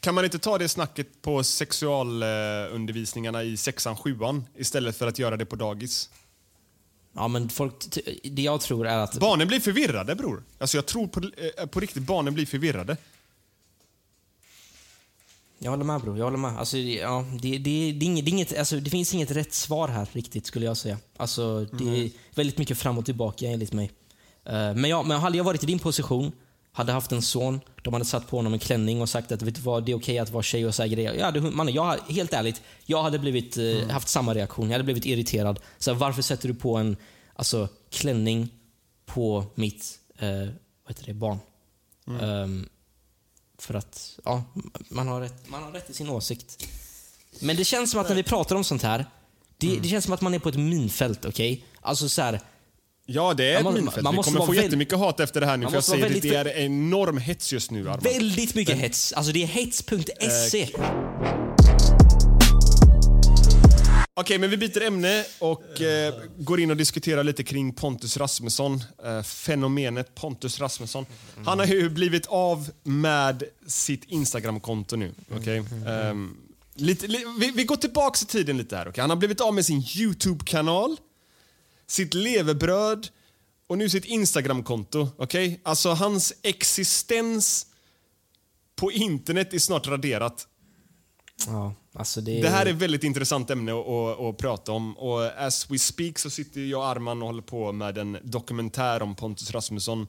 Kan 0.07 0.15
man 0.15 0.25
inte 0.25 0.39
ta 0.39 0.57
det 0.57 0.69
snacket 0.69 1.21
på 1.21 1.43
sexualundervisningarna 1.43 3.43
i 3.43 3.57
sexan, 3.57 3.97
sjuan 3.97 4.45
istället 4.57 4.97
för 4.97 5.07
att 5.07 5.19
göra 5.19 5.37
det 5.37 5.45
på 5.45 5.55
dagis? 5.55 6.09
Ja, 7.13 7.27
men 7.27 7.49
folk, 7.49 7.73
det 8.23 8.41
jag 8.41 8.61
tror 8.61 8.87
är 8.87 8.97
att... 8.97 9.19
Barnen 9.19 9.47
blir 9.47 9.59
förvirrade 9.59 10.15
bror. 10.15 10.43
Alltså 10.57 10.77
jag 10.77 10.85
tror 10.85 11.07
på, 11.07 11.21
eh, 11.57 11.65
på 11.65 11.79
riktigt 11.79 12.03
barnen 12.03 12.33
blir 12.33 12.45
förvirrade. 12.45 12.97
Jag 15.59 15.71
håller 15.71 15.85
med 15.85 16.01
bror, 16.01 16.17
jag 16.17 16.25
håller 16.25 16.37
med. 16.37 16.57
Alltså, 16.57 16.77
ja, 16.77 17.25
det, 17.41 17.57
det, 17.57 17.91
det, 17.91 17.99
är 18.03 18.03
inget, 18.03 18.25
det, 18.25 18.29
är 18.29 18.33
inget, 18.33 18.57
alltså, 18.57 18.79
det 18.79 18.89
finns 18.89 19.13
inget 19.13 19.31
rätt 19.31 19.53
svar 19.53 19.87
här 19.87 20.09
riktigt 20.11 20.45
skulle 20.45 20.65
jag 20.65 20.77
säga. 20.77 20.97
Alltså, 21.17 21.65
det 21.65 21.83
är 21.83 21.87
Mm. 21.87 22.09
väldigt 22.35 22.57
mycket 22.57 22.77
fram 22.77 22.97
och 22.97 23.05
tillbaka 23.05 23.47
enligt 23.47 23.73
mig. 23.73 23.91
Eh, 24.45 24.53
men, 24.53 24.85
ja, 24.85 25.03
men 25.03 25.19
hade 25.19 25.37
jag 25.37 25.43
varit 25.43 25.63
i 25.63 25.65
din 25.65 25.79
position, 25.79 26.31
hade 26.77 26.91
haft 26.91 27.11
en 27.11 27.21
son, 27.21 27.59
de 27.81 27.93
hade 27.93 28.05
satt 28.05 28.27
på 28.27 28.35
honom 28.37 28.53
en 28.53 28.59
klänning 28.59 29.01
och 29.01 29.09
sagt 29.09 29.31
att 29.31 29.41
vet 29.41 29.55
du 29.55 29.61
vad, 29.61 29.85
det 29.85 29.91
är 29.91 29.95
okej 29.95 30.19
att 30.19 30.29
vara 30.29 30.43
tjej 30.43 30.65
och 30.65 30.77
här 30.77 30.87
grejer. 30.87 31.13
Jag 31.13 31.25
hade, 31.25 31.41
man, 31.41 31.73
jag, 31.73 31.97
helt 32.09 32.33
ärligt, 32.33 32.61
jag 32.85 33.03
hade 33.03 33.19
blivit, 33.19 33.57
eh, 33.57 33.89
haft 33.89 34.07
samma 34.07 34.33
reaktion. 34.33 34.65
Jag 34.65 34.73
hade 34.73 34.83
blivit 34.83 35.05
irriterad. 35.05 35.59
Så 35.77 35.91
här, 35.91 35.97
varför 35.97 36.21
sätter 36.21 36.47
du 36.47 36.53
på 36.53 36.77
en 36.77 36.97
alltså, 37.35 37.69
klänning 37.89 38.49
på 39.05 39.45
mitt 39.55 39.99
eh, 40.19 40.29
vad 40.83 40.87
heter 40.87 41.05
det, 41.05 41.13
barn? 41.13 41.37
Ehm, 42.21 42.69
för 43.57 43.73
att, 43.73 44.19
ja, 44.25 44.43
man 44.89 45.07
har, 45.07 45.21
rätt, 45.21 45.49
man 45.49 45.63
har 45.63 45.71
rätt 45.71 45.89
i 45.89 45.93
sin 45.93 46.09
åsikt. 46.09 46.67
Men 47.39 47.55
det 47.55 47.65
känns 47.65 47.91
som 47.91 48.01
att 48.01 48.09
när 48.09 48.15
vi 48.15 48.23
pratar 48.23 48.55
om 48.55 48.63
sånt 48.63 48.83
här, 48.83 49.05
det, 49.57 49.79
det 49.79 49.89
känns 49.89 50.05
som 50.05 50.13
att 50.13 50.21
man 50.21 50.33
är 50.33 50.39
på 50.39 50.49
ett 50.49 50.59
minfält, 50.59 51.25
okej? 51.25 51.65
Alltså 51.81 52.09
så 52.09 52.21
här, 52.21 52.41
Ja, 53.09 53.33
det 53.33 53.45
är 53.53 53.63
Man 53.63 53.75
ett 53.77 53.81
minfält. 53.83 54.03
man 54.03 54.13
Vi 54.13 54.15
måste 54.15 54.29
kommer 54.31 54.39
vara 54.45 54.55
få 54.55 54.63
jättemycket 54.63 54.97
hat 54.99 55.19
efter 55.19 55.39
det 55.41 55.45
här 55.47 55.57
nu. 55.57 55.65
För 55.67 55.73
jag 55.73 55.83
säger 55.83 56.09
det, 56.09 56.19
det 56.19 56.29
väldigt- 56.29 56.53
är 56.55 56.57
enorm 56.65 57.17
hets 57.17 57.53
just 57.53 57.71
nu 57.71 57.89
Arman. 57.89 57.99
väldigt 58.03 58.55
mycket 58.55 58.77
hets. 58.77 59.13
Alltså 59.13 59.31
det 59.31 59.43
är 59.43 59.47
hets.se. 59.47 60.69
Okej, 64.13 64.37
men 64.37 64.49
vi 64.49 64.57
byter 64.57 64.81
ämne 64.81 65.25
och 65.39 65.81
eh, 65.81 66.13
går 66.37 66.59
in 66.59 66.71
och 66.71 66.77
diskuterar 66.77 67.23
lite 67.23 67.43
kring 67.43 67.73
Pontus 67.73 68.17
Rasmusson. 68.17 68.83
Eh, 69.05 69.21
fenomenet 69.23 70.15
Pontus 70.15 70.59
Rasmusson. 70.59 71.05
Han 71.45 71.59
har 71.59 71.65
ju 71.65 71.89
blivit 71.89 72.25
av 72.25 72.69
med 72.83 73.43
sitt 73.67 74.03
Instagramkonto 74.07 74.95
nu. 74.95 75.11
okej? 75.37 75.63
Ehm, 75.87 76.37
lite, 76.75 77.07
li, 77.07 77.25
vi, 77.39 77.51
vi 77.51 77.63
går 77.63 77.75
tillbaka 77.75 78.17
i 78.23 78.25
tiden 78.25 78.57
lite 78.57 78.75
här. 78.77 78.87
okej? 78.89 79.01
Han 79.01 79.09
har 79.09 79.17
blivit 79.17 79.41
av 79.41 79.53
med 79.53 79.65
sin 79.65 79.83
YouTube-kanal, 79.97 80.97
sitt 81.87 82.13
levebröd 82.13 83.07
och 83.67 83.77
nu 83.77 83.89
sitt 83.89 84.05
Instagramkonto. 84.05 85.09
okej? 85.17 85.61
Alltså 85.63 85.89
hans 85.89 86.33
existens 86.41 87.67
på 88.75 88.91
internet 88.91 89.53
är 89.53 89.59
snart 89.59 89.87
raderat. 89.87 90.47
Ja, 91.45 91.73
alltså 91.93 92.21
det, 92.21 92.41
Det 92.41 92.49
här 92.49 92.65
är 92.65 92.69
ett 92.69 92.75
väldigt 92.75 93.03
intressant 93.03 93.49
ämne 93.49 93.71
att, 93.71 94.19
att, 94.19 94.37
prata 94.37 94.71
om. 94.71 94.97
Och 94.97 95.41
as 95.45 95.71
we 95.71 95.79
speak 95.79 96.19
så 96.19 96.29
sitter 96.29 96.61
jag 96.61 96.79
och 96.79 96.87
Arman 96.87 97.21
och 97.21 97.27
håller 97.27 97.41
på 97.41 97.71
med 97.71 97.97
en 97.97 98.17
dokumentär 98.23 99.01
om 99.01 99.15
Pontus 99.15 99.51
Rasmusson. 99.51 100.07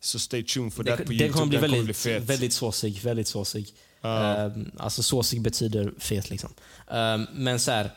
Så 0.00 0.18
stay 0.18 0.42
tuned 0.42 0.72
för 0.72 0.84
det, 0.84 0.90
det, 0.90 0.96
på 0.96 1.02
det 1.02 1.14
Youtube. 1.14 1.32
kommer 1.32 1.46
bli 1.46 1.58
Den 1.58 1.70
väldigt, 1.70 1.96
fet. 1.96 2.22
väldigt 2.22 2.52
såsig. 2.52 3.00
Väldigt 3.02 3.28
såsig. 3.28 3.74
Ja. 4.00 4.36
Ehm, 4.36 4.70
alltså 4.78 5.02
såsig 5.02 5.40
betyder 5.40 5.92
fet 5.98 6.30
liksom. 6.30 6.50
Ehm, 6.90 7.26
men 7.32 7.60
så 7.60 7.70
här, 7.70 7.90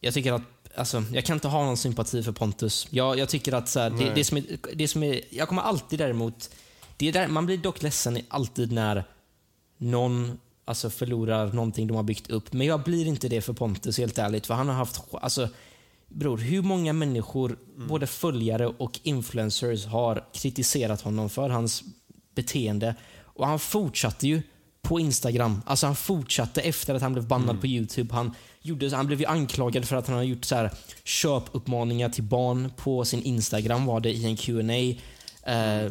jag 0.00 0.14
tycker 0.14 0.32
att 0.32 0.42
Alltså, 0.78 1.04
jag 1.12 1.24
kan 1.24 1.36
inte 1.36 1.48
ha 1.48 1.64
någon 1.64 1.76
sympati 1.76 2.22
för 2.22 2.32
Pontus. 2.32 2.88
Jag, 2.90 3.18
jag 3.18 3.28
tycker 3.28 3.52
att 3.52 3.68
så 3.68 3.80
här, 3.80 3.90
det, 3.90 4.14
det, 4.14 4.24
som 4.24 4.36
är, 4.36 4.44
det 4.74 4.88
som 4.88 5.02
är... 5.02 5.20
Jag 5.30 5.48
kommer 5.48 5.62
alltid 5.62 5.98
däremot... 5.98 6.50
Det 6.96 7.08
är 7.08 7.12
där, 7.12 7.28
man 7.28 7.46
blir 7.46 7.58
dock 7.58 7.82
ledsen 7.82 8.18
alltid 8.28 8.72
när 8.72 9.04
någon 9.78 10.38
alltså, 10.64 10.90
förlorar 10.90 11.52
någonting 11.52 11.86
de 11.86 11.96
har 11.96 12.02
byggt 12.02 12.30
upp. 12.30 12.52
Men 12.52 12.66
jag 12.66 12.82
blir 12.82 13.06
inte 13.06 13.28
det 13.28 13.40
för 13.40 13.52
Pontus, 13.52 13.98
helt 13.98 14.18
ärligt. 14.18 14.46
För 14.46 14.54
han 14.54 14.68
har 14.68 14.74
haft... 14.74 15.00
Alltså, 15.12 15.48
bror, 16.08 16.36
hur 16.36 16.62
många 16.62 16.92
människor, 16.92 17.58
både 17.88 18.06
följare 18.06 18.66
och 18.66 19.00
influencers, 19.02 19.86
har 19.86 20.24
kritiserat 20.32 21.00
honom 21.00 21.30
för 21.30 21.50
hans 21.50 21.82
beteende? 22.34 22.94
Och 23.22 23.46
han 23.46 23.58
fortsatte 23.58 24.26
ju 24.28 24.42
på 24.82 25.00
Instagram. 25.00 25.62
Alltså 25.66 25.86
han 25.86 25.96
fortsatte 25.96 26.60
efter 26.60 26.94
att 26.94 27.02
han 27.02 27.12
blev 27.12 27.26
bannad 27.26 27.60
på 27.60 27.66
YouTube. 27.66 28.14
Han, 28.14 28.34
gjorde, 28.68 28.96
han 28.96 29.06
blev 29.06 29.20
ju 29.20 29.26
anklagad 29.26 29.84
för 29.84 29.96
att 29.96 30.06
han 30.06 30.16
har 30.16 30.22
gjort 30.22 30.44
så 30.44 30.54
här 30.54 30.70
köpuppmaningar 31.04 32.08
till 32.08 32.24
barn 32.24 32.72
på 32.76 33.04
sin 33.04 33.22
Instagram 33.22 33.86
var 33.86 34.00
det 34.00 34.10
i 34.10 34.24
en 34.24 34.36
Q&A. 34.36 34.94
Eh, 35.50 35.90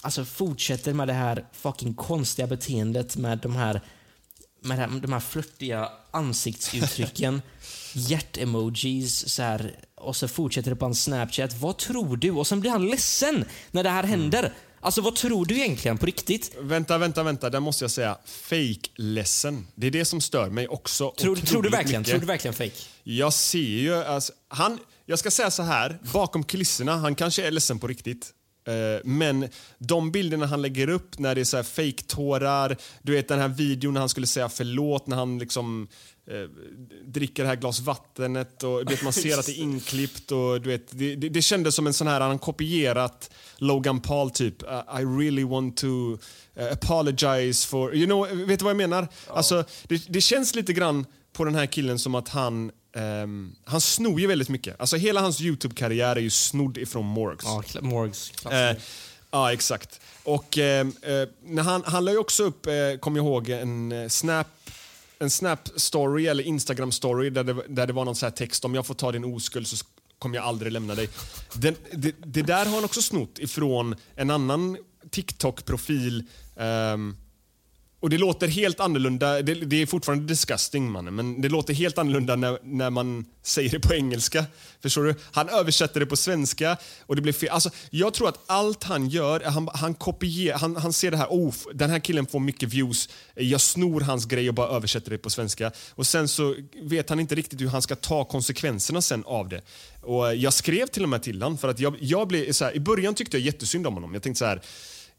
alltså 0.00 0.24
fortsätter 0.24 0.92
med 0.92 1.08
det 1.08 1.14
här 1.14 1.44
fucking 1.52 1.94
konstiga 1.94 2.46
beteendet 2.46 3.16
med 3.16 3.38
de 3.38 3.56
här 3.56 3.80
med 4.60 4.78
här, 4.78 4.88
de 5.00 5.12
här 5.12 5.20
flörtiga 5.20 5.88
ansiktsuttrycken, 6.10 7.42
hjärtemojis 7.92 9.28
så 9.28 9.42
här, 9.42 9.74
och 9.94 10.16
så 10.16 10.28
fortsätter 10.28 10.70
det 10.70 10.76
på 10.76 10.84
hans 10.84 11.02
Snapchat. 11.02 11.60
Vad 11.60 11.76
tror 11.76 12.16
du? 12.16 12.30
Och 12.30 12.46
sen 12.46 12.60
blir 12.60 12.70
han 12.70 12.86
ledsen 12.86 13.44
när 13.70 13.82
det 13.82 13.90
här 13.90 14.04
händer. 14.04 14.52
Alltså 14.86 15.00
vad 15.00 15.16
tror 15.16 15.46
du 15.46 15.54
egentligen 15.56 15.98
på 15.98 16.06
riktigt? 16.06 16.56
Vänta, 16.60 16.98
vänta, 16.98 17.22
vänta. 17.22 17.50
Där 17.50 17.60
måste 17.60 17.84
jag 17.84 17.90
säga 17.90 18.18
fake-ledsen. 18.24 19.66
Det 19.74 19.86
är 19.86 19.90
det 19.90 20.04
som 20.04 20.20
stör 20.20 20.50
mig 20.50 20.68
också 20.68 21.10
Tror, 21.18 21.36
tror 21.36 21.62
du 21.62 21.68
verkligen? 21.68 22.00
mycket. 22.00 22.10
Tror 22.10 22.20
du 22.20 22.26
verkligen 22.26 22.54
fake? 22.54 22.72
Jag 23.02 23.32
ser 23.32 23.58
ju, 23.58 23.94
alltså, 23.94 24.32
han, 24.48 24.78
jag 25.06 25.18
ska 25.18 25.30
säga 25.30 25.50
så 25.50 25.62
här, 25.62 25.98
bakom 26.12 26.44
kulisserna, 26.44 26.96
han 26.96 27.14
kanske 27.14 27.46
är 27.46 27.50
ledsen 27.50 27.78
på 27.78 27.86
riktigt. 27.86 28.30
Eh, 28.68 29.00
Men 29.04 29.48
de 29.78 30.12
bilderna 30.12 30.46
han 30.46 30.62
lägger 30.62 30.88
upp 30.88 31.18
när 31.18 31.34
det 31.34 31.40
är 31.40 31.44
så 31.44 31.56
här 31.56 31.64
fake-tårar, 31.64 32.76
du 33.02 33.12
vet 33.12 33.28
den 33.28 33.38
här 33.38 33.48
videon 33.48 33.94
när 33.94 34.00
han 34.00 34.08
skulle 34.08 34.26
säga 34.26 34.48
förlåt 34.48 35.06
när 35.06 35.16
han 35.16 35.38
liksom 35.38 35.88
eh, 36.30 36.50
dricker 37.04 37.42
det 37.42 37.48
här 37.48 37.56
glas 37.56 37.80
vattnet 37.80 38.62
och 38.62 38.90
vet, 38.90 39.02
man 39.02 39.12
ser 39.12 39.38
att 39.38 39.46
det 39.46 39.52
är 39.52 39.62
inklippt 39.62 40.32
och 40.32 40.60
du 40.60 40.68
vet, 40.68 40.86
det, 40.90 41.16
det, 41.16 41.28
det 41.28 41.42
kändes 41.42 41.74
som 41.74 41.86
en 41.86 41.94
sån 41.94 42.06
här, 42.06 42.20
han 42.20 42.38
kopierat 42.38 43.30
Logan 43.56 44.00
Paul 44.00 44.30
typ, 44.30 44.62
uh, 44.62 45.00
I 45.00 45.04
really 45.04 45.44
want 45.44 45.76
to 45.76 45.86
uh, 45.86 46.18
apologize 46.72 47.66
for, 47.68 47.94
you 47.94 48.06
know, 48.06 48.46
vet 48.46 48.58
du 48.58 48.64
vad 48.64 48.70
jag 48.70 48.76
menar? 48.76 49.08
Alltså, 49.26 49.64
det, 49.82 50.02
det 50.08 50.20
känns 50.20 50.54
lite 50.54 50.72
grann 50.72 51.06
på 51.32 51.44
den 51.44 51.54
här 51.54 51.66
killen 51.66 51.98
som 51.98 52.14
att 52.14 52.28
han 52.28 52.70
ehm, 52.96 53.54
han 53.64 53.80
snor 53.80 54.20
ju 54.20 54.26
väldigt 54.26 54.48
mycket. 54.48 54.80
Alltså 54.80 54.96
hela 54.96 55.20
hans 55.20 55.40
YouTube-karriär 55.40 56.16
är 56.16 56.20
ju 56.20 56.30
snodd 56.30 56.78
ifrån 56.78 57.06
Morgs. 57.06 57.44
Ja, 57.44 57.62
Cla- 57.66 57.82
Morgs 57.82 58.32
Eh, 58.50 58.76
ja, 59.30 59.52
exakt. 59.52 60.00
Och 60.22 60.58
eh, 60.58 60.80
eh, 60.80 61.28
när 61.44 61.62
han, 61.62 61.82
han 61.86 62.04
la 62.04 62.10
ju 62.12 62.18
också 62.18 62.42
upp, 62.42 62.66
eh, 62.66 62.72
kom 63.00 63.16
jag 63.16 63.24
ihåg, 63.24 63.48
en 63.48 63.92
eh, 63.92 64.08
Snap 64.08 64.46
en 65.18 65.28
Snap-story 65.28 66.28
eller 66.28 66.44
Instagram-story 66.44 67.30
där 67.30 67.44
det, 67.44 67.62
där 67.68 67.86
det 67.86 67.92
var 67.92 68.04
någon 68.04 68.16
så 68.16 68.26
här 68.26 68.30
text 68.30 68.64
om 68.64 68.74
jag 68.74 68.86
får 68.86 68.94
ta 68.94 69.12
din 69.12 69.24
oskuld 69.24 69.66
så 69.66 69.86
kommer 70.18 70.36
jag 70.36 70.44
aldrig 70.44 70.72
lämna 70.72 70.94
dig. 70.94 71.08
Den, 71.54 71.74
det, 71.92 72.14
det 72.18 72.42
där 72.42 72.66
har 72.66 72.74
han 72.74 72.84
också 72.84 73.02
snott 73.02 73.38
ifrån 73.38 73.94
en 74.14 74.30
annan 74.30 74.76
TikTok-profil 75.10 76.24
um, 76.54 77.16
och 78.00 78.10
det 78.10 78.18
låter 78.18 78.48
helt 78.48 78.80
annorlunda. 78.80 79.42
Det, 79.42 79.54
det 79.54 79.82
är 79.82 79.86
fortfarande 79.86 80.24
disgusting 80.24 80.90
mannen, 80.90 81.14
men 81.14 81.40
det 81.40 81.48
låter 81.48 81.74
helt 81.74 81.98
annorlunda 81.98 82.36
när, 82.36 82.58
när 82.62 82.90
man 82.90 83.24
säger 83.42 83.70
det 83.70 83.80
på 83.80 83.94
engelska. 83.94 84.44
Förstår 84.82 85.04
du? 85.04 85.14
Han 85.32 85.48
översätter 85.48 86.00
det 86.00 86.06
på 86.06 86.16
svenska 86.16 86.76
och 87.06 87.16
det 87.16 87.22
blir 87.22 87.32
fel. 87.32 87.48
Alltså, 87.48 87.70
jag 87.90 88.14
tror 88.14 88.28
att 88.28 88.44
allt 88.46 88.84
han 88.84 89.08
gör, 89.08 89.40
han, 89.40 89.68
han 89.74 89.94
kopierar, 89.94 90.58
han, 90.58 90.76
han 90.76 90.92
ser 90.92 91.10
det 91.10 91.16
här, 91.16 91.26
oh, 91.30 91.54
den 91.74 91.90
här 91.90 91.98
killen 91.98 92.26
får 92.26 92.40
mycket 92.40 92.68
views, 92.68 93.08
jag 93.34 93.60
snor 93.60 94.00
hans 94.00 94.24
grej 94.24 94.48
och 94.48 94.54
bara 94.54 94.68
översätter 94.68 95.10
det 95.10 95.18
på 95.18 95.30
svenska. 95.30 95.72
Och 95.90 96.06
sen 96.06 96.28
så 96.28 96.54
vet 96.82 97.08
han 97.08 97.20
inte 97.20 97.34
riktigt 97.34 97.60
hur 97.60 97.68
han 97.68 97.82
ska 97.82 97.96
ta 97.96 98.24
konsekvenserna 98.24 99.02
sen 99.02 99.24
av 99.26 99.48
det. 99.48 99.60
Och 100.02 100.34
jag 100.34 100.52
skrev 100.52 100.86
till 100.86 101.02
och 101.02 101.08
med 101.08 101.22
till 101.22 101.42
honom 101.42 101.58
för 101.58 101.68
att 101.68 101.80
jag, 101.80 101.96
jag 102.00 102.28
blev 102.28 102.52
så 102.52 102.64
här, 102.64 102.76
i 102.76 102.80
början 102.80 103.14
tyckte 103.14 103.38
jag 103.38 103.46
jättesynd 103.46 103.86
om 103.86 103.94
honom. 103.94 104.14
Jag 104.14 104.22
tänkte 104.22 104.38
så 104.38 104.44
här, 104.44 104.62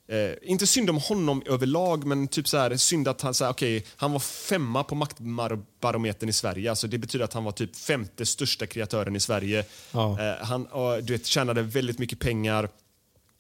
Eh, 0.09 0.31
inte 0.41 0.67
synd 0.67 0.89
om 0.89 0.97
honom 0.97 1.43
överlag, 1.45 2.05
men 2.05 2.27
typ 2.27 2.47
så 2.47 2.57
här, 2.57 2.77
synd 2.77 3.07
att 3.07 3.21
han, 3.21 3.33
så 3.33 3.43
här, 3.43 3.51
okay, 3.51 3.81
han 3.95 4.11
var 4.11 4.19
femma 4.19 4.83
på 4.83 4.95
maktbarometern 4.95 6.29
i 6.29 6.33
Sverige. 6.33 6.69
Alltså 6.69 6.87
det 6.87 6.97
betyder 6.97 7.25
att 7.25 7.33
han 7.33 7.43
var 7.43 7.51
typ 7.51 7.75
femte 7.75 8.25
största 8.25 8.65
kreatören 8.67 9.15
i 9.15 9.19
Sverige. 9.19 9.65
Ja. 9.91 10.21
Eh, 10.21 10.45
han 10.45 10.65
och, 10.65 11.03
du 11.03 11.13
vet, 11.13 11.25
tjänade 11.25 11.61
väldigt 11.61 11.99
mycket 11.99 12.19
pengar 12.19 12.69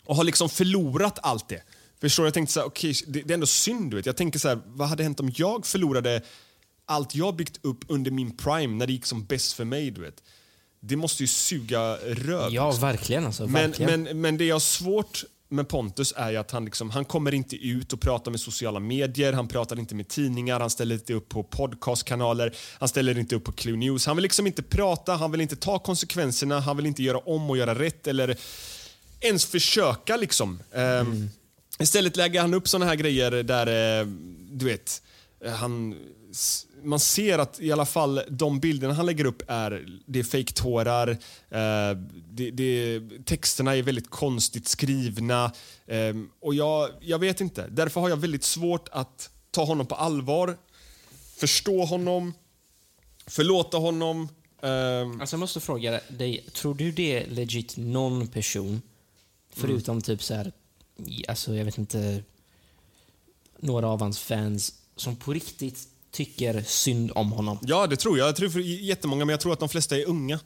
och 0.05 0.15
har 0.15 0.23
liksom 0.23 0.49
förlorat 0.49 1.19
allt 1.21 1.49
det. 1.49 1.63
Förstår? 2.01 2.25
Jag 2.25 2.33
tänkte 2.33 2.53
så 2.53 2.59
här, 2.59 2.67
okay, 2.67 2.93
det, 3.07 3.21
det 3.21 3.31
är 3.31 3.33
ändå 3.33 3.47
synd. 3.47 3.91
Du 3.91 3.97
vet. 3.97 4.05
Jag 4.05 4.17
tänker 4.17 4.39
så 4.39 4.47
här, 4.47 4.59
vad 4.65 4.87
hade 4.87 5.03
hänt 5.03 5.19
om 5.19 5.31
jag 5.35 5.65
förlorade 5.65 6.21
allt 6.85 7.15
jag 7.15 7.35
byggt 7.35 7.59
upp 7.61 7.85
under 7.87 8.11
min 8.11 8.37
prime 8.37 8.75
när 8.75 8.87
det 8.87 8.93
gick 8.93 9.05
som 9.05 9.25
bäst 9.25 9.53
för 9.53 9.65
mig? 9.65 9.91
Du 9.91 10.01
vet. 10.01 10.23
Det 10.79 10.95
måste 10.95 11.23
ju 11.23 11.27
suga 11.27 11.95
röv. 11.95 12.53
Ja, 12.53 12.71
verkligen. 12.71 13.25
Alltså, 13.25 13.43
Men, 13.43 13.53
verkligen. 13.53 14.03
men, 14.03 14.21
men 14.21 14.37
det 14.37 14.45
jag 14.45 14.55
har 14.55 14.59
svårt 14.59 15.23
med 15.49 15.67
Pontus 15.69 16.13
är 16.17 16.31
ju 16.31 16.37
att 16.37 16.51
han, 16.51 16.65
liksom, 16.65 16.89
han 16.89 17.05
kommer 17.05 17.33
inte 17.33 17.55
ut 17.55 17.93
och 17.93 18.01
pratar 18.01 18.31
med 18.31 18.39
sociala 18.39 18.79
medier, 18.79 19.33
han 19.33 19.47
pratar 19.47 19.79
inte 19.79 19.95
med 19.95 20.07
tidningar, 20.07 20.59
han 20.59 20.69
ställer 20.69 20.95
inte 20.95 21.13
upp 21.13 21.29
på 21.29 21.43
podcastkanaler, 21.43 22.55
han 22.79 22.89
ställer 22.89 23.17
inte 23.17 23.35
upp 23.35 23.43
på 23.43 23.51
Clue 23.51 23.77
News. 23.77 24.05
Han 24.05 24.15
vill 24.15 24.23
liksom 24.23 24.47
inte 24.47 24.63
prata, 24.63 25.15
han 25.15 25.31
vill 25.31 25.41
inte 25.41 25.55
ta 25.55 25.79
konsekvenserna, 25.79 26.59
han 26.59 26.77
vill 26.77 26.85
inte 26.85 27.03
göra 27.03 27.17
om 27.17 27.49
och 27.49 27.57
göra 27.57 27.79
rätt 27.79 28.07
eller 28.07 28.37
ens 29.21 29.45
försöka 29.45 30.17
liksom. 30.17 30.59
Ehm, 30.73 31.29
Istället 31.79 32.15
lägger 32.15 32.41
han 32.41 32.53
upp 32.53 32.67
såna 32.67 32.85
här 32.85 32.95
grejer 32.95 33.31
där, 33.31 33.99
eh, 33.99 34.07
du 34.51 34.65
vet, 34.65 35.01
eh, 35.45 35.51
han, 35.53 35.95
man 36.83 36.99
ser 36.99 37.39
att 37.39 37.59
i 37.59 37.71
alla 37.71 37.85
fall 37.85 38.21
de 38.29 38.59
bilderna 38.59 38.93
han 38.93 39.05
lägger 39.05 39.25
upp 39.25 39.43
är, 39.47 39.99
det 40.05 40.19
är 40.19 40.23
fejktårar, 40.23 41.09
eh, 41.49 41.97
det, 42.29 42.51
det, 42.51 43.01
texterna 43.25 43.75
är 43.75 43.81
väldigt 43.81 44.09
konstigt 44.09 44.67
skrivna 44.67 45.51
eh, 45.85 46.15
och 46.39 46.55
jag, 46.55 46.89
jag 47.01 47.19
vet 47.19 47.41
inte. 47.41 47.67
Därför 47.67 48.01
har 48.01 48.09
jag 48.09 48.17
väldigt 48.17 48.43
svårt 48.43 48.89
att 48.91 49.29
ta 49.51 49.63
honom 49.65 49.85
på 49.85 49.95
allvar, 49.95 50.57
förstå 51.37 51.85
honom, 51.85 52.33
förlåta 53.27 53.77
honom. 53.77 54.29
Eh. 54.61 55.21
Alltså 55.21 55.33
jag 55.35 55.39
måste 55.39 55.59
fråga 55.59 55.99
dig, 56.09 56.45
tror 56.53 56.75
du 56.75 56.91
det 56.91 57.23
är 57.23 57.29
legit 57.29 57.77
någon 57.77 58.27
person, 58.27 58.81
förutom 59.53 59.93
Mm. 59.93 60.01
typ 60.01 60.23
så 60.23 60.33
här, 60.33 60.51
alltså 61.27 61.55
jag 61.55 61.65
vet 61.65 61.77
inte, 61.77 62.23
några 63.59 63.87
av 63.87 64.01
hans 64.01 64.19
fans, 64.19 64.73
som 64.95 65.15
på 65.15 65.33
riktigt 65.33 65.87
tycker 66.17 66.61
synd 66.61 67.11
om 67.15 67.31
honom? 67.31 67.59
Ja, 67.61 67.87
det 67.87 67.95
tror 67.95 68.17
jag. 68.17 68.27
Jag 68.27 68.35
tror 68.35 68.49
för 68.49 68.59
jättemånga, 68.59 69.25
men 69.25 69.33
jag 69.33 69.41
tror 69.41 69.53
att 69.53 69.59
de 69.59 69.69
flesta 69.69 69.97
är 69.97 70.05
unga 70.05 70.39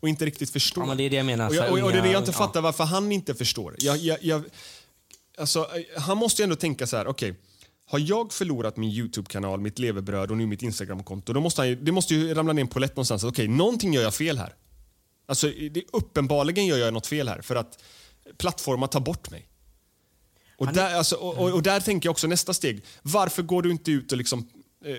och 0.00 0.08
inte 0.08 0.26
riktigt 0.26 0.50
förstår. 0.50 0.82
Ja, 0.82 0.88
men 0.88 0.96
det 0.96 1.02
är 1.02 1.10
det 1.10 1.16
jag 1.16 1.26
menar. 1.26 1.48
Och, 1.48 1.54
jag, 1.54 1.72
och, 1.72 1.78
och 1.78 1.92
det 1.92 1.98
är 1.98 2.02
det 2.02 2.10
jag 2.12 2.20
inte 2.22 2.32
fattar 2.32 2.60
varför 2.60 2.84
han 2.84 3.12
inte 3.12 3.34
förstår. 3.34 3.76
Jag, 3.78 3.96
jag, 3.96 4.18
jag, 4.22 4.44
alltså, 5.38 5.60
eh, 5.60 6.00
han 6.02 6.16
måste 6.16 6.42
ju 6.42 6.44
ändå 6.44 6.56
tänka 6.56 6.86
så 6.86 6.96
här, 6.96 7.06
okej. 7.06 7.34
har 7.86 7.98
jag 7.98 8.32
förlorat 8.32 8.76
min 8.76 8.90
YouTube-kanal, 8.90 9.60
mitt 9.60 9.78
levebröd 9.78 10.30
och 10.30 10.36
nu 10.36 10.46
mitt 10.46 10.62
Instagram-konto, 10.62 11.32
då 11.32 11.40
måste 11.40 11.60
han, 11.60 11.68
ju- 11.68 11.76
det 11.76 11.92
måste 11.92 12.14
ju 12.14 12.34
ramla 12.34 12.52
ner 12.52 12.60
en 12.62 12.68
polett 12.68 12.96
någonstans. 12.96 13.24
Okej, 13.24 13.48
någonting 13.48 13.94
gör 13.94 14.02
jag 14.02 14.14
fel 14.14 14.38
här. 14.38 14.54
Alltså, 15.26 15.46
det, 15.70 15.82
uppenbarligen 15.92 16.66
gör 16.66 16.78
jag 16.78 16.94
något 16.94 17.06
fel 17.06 17.28
här 17.28 17.42
för 17.42 17.56
att 17.56 17.82
plattformar 18.38 18.86
tar 18.86 19.00
bort 19.00 19.30
mig. 19.30 19.48
Och, 20.58 20.72
där, 20.72 20.94
alltså, 20.94 21.16
och, 21.16 21.38
och, 21.38 21.52
och 21.52 21.62
där 21.62 21.80
tänker 21.80 22.06
jag 22.06 22.10
också 22.10 22.26
nästa 22.26 22.54
steg. 22.54 22.84
Varför 23.02 23.42
går 23.42 23.62
du 23.62 23.70
inte 23.70 23.90
ut 23.90 24.12
och 24.12 24.18
liksom, 24.18 24.48
eh, 24.84 24.96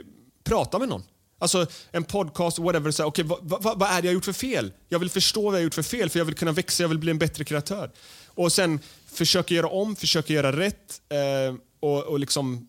Prata 0.47 0.79
med 0.79 0.89
någon? 0.89 1.03
Alltså 1.39 1.67
en 1.91 2.03
podcast, 2.03 2.59
whatever. 2.59 2.91
Så 2.91 3.03
här, 3.03 3.07
okay, 3.07 3.25
vad, 3.25 3.39
vad, 3.41 3.79
vad 3.79 3.89
är 3.89 4.01
det 4.01 4.05
jag 4.05 4.11
har 4.11 4.13
gjort 4.13 4.25
för 4.25 4.33
fel? 4.33 4.71
Jag 4.89 4.99
vill 4.99 5.09
förstå 5.09 5.41
vad 5.41 5.53
jag 5.53 5.57
har 5.59 5.63
gjort 5.63 5.73
för 5.73 5.83
fel 5.83 6.09
för 6.09 6.19
jag 6.19 6.25
vill 6.25 6.35
kunna 6.35 6.51
växa, 6.51 6.83
jag 6.83 6.87
vill 6.89 6.97
bli 6.99 7.11
en 7.11 7.17
bättre 7.17 7.43
kreatör. 7.43 7.91
Och 8.27 8.51
sen 8.53 8.79
försöka 9.07 9.53
göra 9.53 9.67
om, 9.67 9.95
försöka 9.95 10.33
göra 10.33 10.51
rätt 10.51 11.01
eh, 11.09 11.55
och, 11.79 12.03
och 12.03 12.19
liksom 12.19 12.67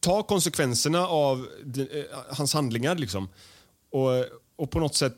ta 0.00 0.22
konsekvenserna 0.22 1.06
av 1.08 1.46
de, 1.64 1.82
eh, 1.82 2.04
hans 2.30 2.54
handlingar. 2.54 2.94
Liksom. 2.94 3.28
Och, 3.92 4.10
och 4.56 4.70
på 4.70 4.80
något 4.80 4.94
sätt... 4.94 5.16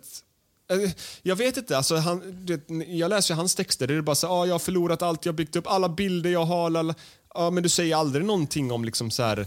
eh, 0.70 0.90
Jag 1.22 1.36
vet 1.36 1.57
inte. 1.57 1.76
Alltså 1.76 1.96
han, 1.96 2.46
vet, 2.46 2.61
jag 2.86 3.09
läser 3.09 3.34
ju 3.34 3.36
hans 3.36 3.55
texter. 3.55 3.86
Det 3.86 3.94
är 3.94 4.00
bara 4.00 4.16
så 4.16 4.28
ah, 4.28 4.46
jag 4.46 4.55
har 4.55 4.59
förlorat 4.59 5.03
allt 5.03 5.26
jag 5.26 5.34
byggt 5.34 5.57
upp, 5.57 5.66
alla 5.66 5.88
bilder 5.88 6.30
jag 6.30 6.44
har. 6.44 6.66
Alla, 6.76 6.94
ah, 7.28 7.50
men 7.50 7.62
du 7.62 7.68
säger 7.68 7.96
aldrig 7.96 8.24
någonting 8.24 8.72
om 8.72 8.84
liksom 8.84 9.11
så 9.11 9.22
här... 9.22 9.46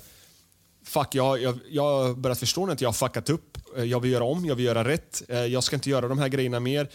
Fuck, 0.85 1.15
jag, 1.15 1.41
jag, 1.41 1.59
jag 1.69 2.17
börjat 2.17 2.39
förstå 2.39 2.71
att 2.71 2.81
jag 2.81 2.89
har 2.89 2.93
fuckat 2.93 3.29
upp. 3.29 3.57
Eh, 3.77 3.83
Jag 3.83 3.99
vill 3.99 4.11
göra 4.11 4.23
om, 4.23 4.45
jag 4.45 4.55
vill 4.55 4.65
göra 4.65 4.83
rätt. 4.83 5.21
Eh, 5.29 5.37
Jag 5.39 5.63
ska 5.63 5.75
inte 5.75 5.89
göra 5.89 6.07
de 6.07 6.17
här 6.19 6.27
grejerna 6.27 6.59
mer. 6.59 6.89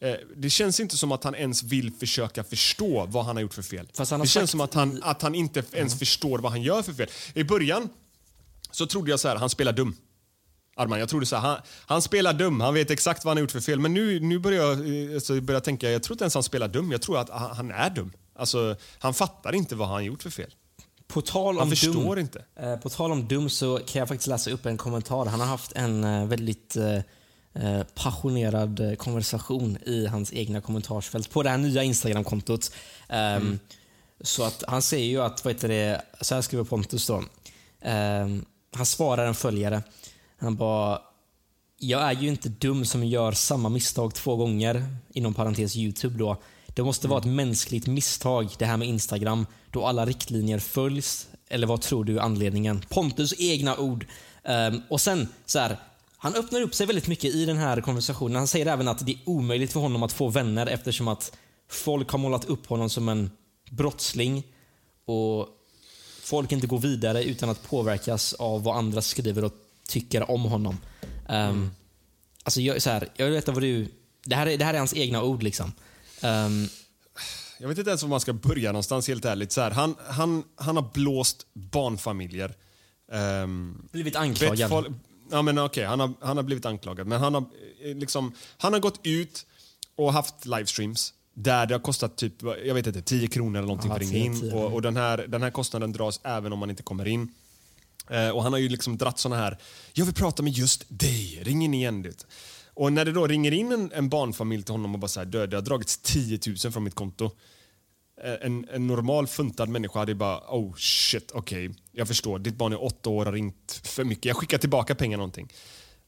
Eh, 0.00 0.14
Det 0.36 0.50
känns 0.50 0.80
inte 0.80 0.96
som 0.96 1.12
att 1.12 1.24
han 1.24 1.34
ens 1.34 1.62
vill 1.62 1.92
försöka 1.92 2.44
förstå 2.44 3.06
vad 3.06 3.24
han 3.24 3.36
har 3.36 3.40
gjort 3.42 3.54
för 3.54 3.62
fel. 3.62 3.88
Det 4.20 4.28
känns 4.28 4.32
sagt 4.32 4.50
som 4.50 4.60
att 4.60 4.74
han, 4.74 5.02
att 5.02 5.22
han 5.22 5.34
inte 5.34 5.62
ens 5.72 5.98
förstår 5.98 6.38
vad 6.38 6.52
han 6.52 6.62
gör 6.62 6.82
för 6.82 6.92
fel. 6.92 7.08
I 7.34 7.44
början 7.44 7.88
så 8.70 8.86
trodde 8.86 9.10
jag 9.10 9.20
så 9.20 9.28
här, 9.28 9.36
han 9.36 9.50
spelar 9.50 9.72
dum. 9.72 9.96
Arman, 10.78 10.98
jag 10.98 11.08
trodde 11.08 11.26
så 11.26 11.36
här, 11.36 11.42
han, 11.48 11.58
han 11.86 12.02
spelar 12.02 12.32
dum, 12.32 12.60
han 12.60 12.74
vet 12.74 12.90
exakt 12.90 13.24
vad 13.24 13.30
han 13.30 13.36
har 13.36 13.40
gjort 13.42 13.50
för 13.52 13.60
fel. 13.60 13.80
Men 13.80 13.94
nu, 13.94 14.20
nu 14.20 14.38
börjar 14.38 14.64
jag, 14.64 15.14
alltså, 15.14 15.40
börjar 15.40 15.56
jag 15.56 15.64
tänka, 15.64 15.90
jag 15.90 16.02
tror 16.02 16.14
inte 16.14 16.24
ens 16.24 16.34
han 16.34 16.42
spelar 16.42 16.68
dum. 16.68 16.92
Jag 16.92 17.02
tror 17.02 17.18
att 17.18 17.30
han, 17.30 17.56
han 17.56 17.70
är 17.70 17.90
dum. 17.90 18.12
Alltså, 18.38 18.76
han 18.98 19.14
fattar 19.14 19.54
inte 19.54 19.74
vad 19.74 19.88
han 19.88 19.94
har 19.94 20.00
gjort 20.02 20.22
för 20.22 20.30
fel. 20.30 20.54
På 21.08 21.20
tal 21.22 21.58
om 21.58 21.70
dum, 21.82 22.18
inte. 22.18 22.44
Eh, 22.56 22.76
på 22.76 22.88
tal 22.88 23.12
om 23.12 23.28
dum 23.28 23.48
så 23.50 23.78
kan 23.86 23.98
jag 24.00 24.08
faktiskt 24.08 24.26
läsa 24.28 24.50
upp 24.50 24.66
en 24.66 24.76
kommentar. 24.76 25.26
Han 25.26 25.40
har 25.40 25.46
haft 25.46 25.72
en 25.72 26.04
eh, 26.04 26.26
väldigt 26.26 26.76
eh, 26.76 26.96
eh, 27.54 27.82
passionerad 27.94 28.80
eh, 28.80 28.94
konversation 28.94 29.78
i 29.86 30.06
hans 30.06 30.32
egna 30.32 30.60
kommentarsfält 30.60 31.30
på 31.30 31.42
det 31.42 31.50
här 31.50 31.58
nya 31.58 31.82
Instagram-kontot. 31.82 32.70
Ehm, 33.08 33.58
Så 34.20 34.44
att 34.44 34.64
han 34.68 34.82
säger 34.82 35.06
ju 35.06 35.22
att, 35.22 35.44
vad 35.44 35.54
heter 35.54 35.68
det, 35.68 36.02
så 36.20 36.34
här 36.34 36.42
skriver 36.42 36.64
Pontus 36.64 37.06
då. 37.06 37.22
Ehm, 37.80 38.44
han 38.72 38.86
svarar 38.86 39.26
en 39.26 39.34
följare. 39.34 39.82
Han 40.38 40.56
bara 40.56 41.00
jag 41.78 42.02
är 42.02 42.12
ju 42.12 42.28
inte 42.28 42.48
dum 42.48 42.84
som 42.84 43.04
gör 43.04 43.32
samma 43.32 43.68
misstag 43.68 44.14
två 44.14 44.36
gånger, 44.36 44.86
inom 45.12 45.34
parentes 45.34 45.76
YouTube 45.76 46.18
då. 46.18 46.36
Det 46.76 46.84
måste 46.84 47.08
vara 47.08 47.18
ett 47.18 47.26
mänskligt 47.26 47.86
misstag, 47.86 48.48
det 48.58 48.64
här 48.64 48.76
med 48.76 48.88
Instagram, 48.88 49.46
då 49.70 49.86
alla 49.86 50.06
riktlinjer 50.06 50.58
följs. 50.58 51.28
Eller 51.48 51.66
vad 51.66 51.80
tror 51.80 52.04
du 52.04 52.16
är 52.16 52.20
anledningen? 52.20 52.84
Pontus 52.88 53.34
egna 53.38 53.76
ord. 53.76 54.06
Ehm, 54.44 54.82
och 54.88 55.00
sen, 55.00 55.28
så 55.46 55.58
här, 55.58 55.76
han 56.16 56.34
öppnar 56.34 56.60
upp 56.60 56.74
sig 56.74 56.86
väldigt 56.86 57.08
mycket 57.08 57.34
i 57.34 57.44
den 57.44 57.56
här 57.56 57.80
konversationen. 57.80 58.36
Han 58.36 58.48
säger 58.48 58.66
även 58.66 58.88
att 58.88 59.06
det 59.06 59.12
är 59.12 59.18
omöjligt 59.24 59.72
för 59.72 59.80
honom 59.80 60.02
att 60.02 60.12
få 60.12 60.28
vänner 60.28 60.66
eftersom 60.66 61.08
att 61.08 61.36
folk 61.68 62.10
har 62.10 62.18
målat 62.18 62.44
upp 62.44 62.66
honom 62.66 62.90
som 62.90 63.08
en 63.08 63.30
brottsling 63.70 64.42
och 65.04 65.48
folk 66.22 66.52
inte 66.52 66.66
går 66.66 66.78
vidare 66.78 67.24
utan 67.24 67.48
att 67.50 67.62
påverkas 67.68 68.32
av 68.32 68.62
vad 68.62 68.76
andra 68.76 69.02
skriver 69.02 69.44
och 69.44 69.52
tycker 69.88 70.30
om 70.30 70.44
honom. 70.44 70.78
Um, 71.28 71.70
Alltså 72.46 72.60
jag, 72.60 72.82
så 72.82 72.90
här, 72.90 73.08
jag 73.16 73.30
vet 73.30 73.48
vad 73.48 73.60
du... 73.60 73.88
Det 74.24 74.36
här, 74.36 74.46
är, 74.46 74.58
det 74.58 74.64
här 74.64 74.74
är 74.74 74.78
hans 74.78 74.94
egna 74.96 75.22
ord 75.22 75.42
liksom. 75.42 75.72
Ehm, 76.26 76.68
Jag 77.58 77.68
vet 77.68 77.78
inte 77.78 77.90
ens 77.90 78.02
var 78.02 78.08
man 78.08 78.20
ska 78.20 78.32
börja 78.32 78.72
någonstans 78.72 79.08
helt 79.08 79.24
ärligt. 79.24 79.52
Så 79.52 79.60
här, 79.60 79.70
han, 79.70 79.94
han, 80.06 80.44
han 80.56 80.76
har 80.76 80.90
blåst 80.94 81.46
barnfamiljer. 81.52 82.54
Um, 83.12 83.88
Blivit 83.92 84.16
anklagad. 84.16 84.94
ja, 85.30 85.42
men 85.42 85.58
okej, 85.58 85.84
han, 85.84 86.00
har, 86.00 86.12
han 86.20 86.36
har 86.36 86.44
blivit 86.44 86.66
anklagad. 86.66 87.06
Men 87.06 87.20
han 87.20 87.34
har, 87.34 87.44
eh, 87.84 87.96
liksom, 87.96 88.32
han 88.58 88.72
har 88.72 88.80
gått 88.80 89.00
ut 89.02 89.46
och 89.96 90.12
haft 90.12 90.46
livestreams 90.46 91.12
där 91.34 91.66
det 91.66 91.74
har 91.74 91.80
kostat 91.80 92.16
typ, 92.16 92.42
jag 92.42 92.74
vet 92.74 92.86
inte, 92.86 93.02
10 93.02 93.28
kronor 93.28 93.58
eller 93.58 93.66
någonting 93.68 93.90
Ja, 93.90 93.96
för 93.96 94.04
att 94.04 94.10
ringa 94.12 94.34
10, 94.34 94.44
in. 94.44 94.50
10. 94.50 94.52
Och, 94.52 94.72
och 94.72 94.82
den, 94.82 94.96
här, 94.96 95.26
den 95.28 95.42
här 95.42 95.50
kostnaden 95.50 95.92
dras 95.92 96.20
även 96.24 96.52
om 96.52 96.58
man 96.58 96.70
inte 96.70 96.82
kommer 96.82 97.08
in. 97.08 97.28
Eh, 98.10 98.28
och 98.28 98.42
han 98.42 98.52
har 98.52 98.60
ju 98.60 98.68
liksom 98.68 98.96
dratt 98.96 99.18
såna 99.18 99.36
här, 99.36 99.58
jag 99.92 100.04
vill 100.04 100.14
prata 100.14 100.42
med 100.42 100.52
just 100.52 100.84
dig, 100.88 101.40
ring 101.42 101.64
in 101.64 101.74
igen. 101.74 102.02
Det. 102.02 102.26
Och 102.76 102.92
när 102.92 103.04
det 103.04 103.12
då 103.12 103.26
ringer 103.26 103.52
in 103.52 103.72
en, 103.72 103.92
en 103.92 104.08
barnfamilj 104.08 104.62
till 104.62 104.74
honom 104.74 104.94
och 104.94 105.00
bara 105.00 105.08
säger 105.08 105.46
det 105.46 105.56
har 105.56 105.62
dragits 105.62 105.98
10 105.98 106.38
000 106.64 106.72
från 106.72 106.84
mitt 106.84 106.94
konto. 106.94 107.30
Eh, 108.24 108.34
en, 108.46 108.68
en 108.72 108.86
normal 108.86 109.26
funtad 109.26 109.68
människa 109.68 109.98
hade 109.98 110.14
bara, 110.14 110.38
oh 110.48 110.74
shit, 110.76 111.30
okej, 111.34 111.70
jag 111.92 112.08
förstår, 112.08 112.38
ditt 112.38 112.56
barn 112.56 112.72
är 112.72 112.84
åtta 112.84 113.10
år 113.10 113.20
och 113.20 113.24
har 113.24 113.32
ringt 113.32 113.80
för 113.84 114.04
mycket, 114.04 114.24
jag 114.24 114.36
skickar 114.36 114.58
tillbaka 114.58 114.94
pengar 114.94 115.18
någonting. 115.18 115.52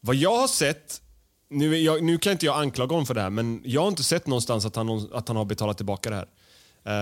Vad 0.00 0.16
jag 0.16 0.36
har 0.36 0.48
sett, 0.48 1.02
nu, 1.50 1.76
jag, 1.76 2.02
nu 2.02 2.18
kan 2.18 2.32
inte 2.32 2.46
jag 2.46 2.60
anklaga 2.60 2.92
honom 2.92 3.06
för 3.06 3.14
det 3.14 3.20
här, 3.20 3.30
men 3.30 3.62
jag 3.64 3.80
har 3.80 3.88
inte 3.88 4.02
sett 4.02 4.26
någonstans 4.26 4.66
att 4.66 4.76
han, 4.76 5.08
att 5.12 5.28
han 5.28 5.36
har 5.36 5.44
betalat 5.44 5.76
tillbaka 5.76 6.10
det 6.10 6.16
här. 6.16 6.28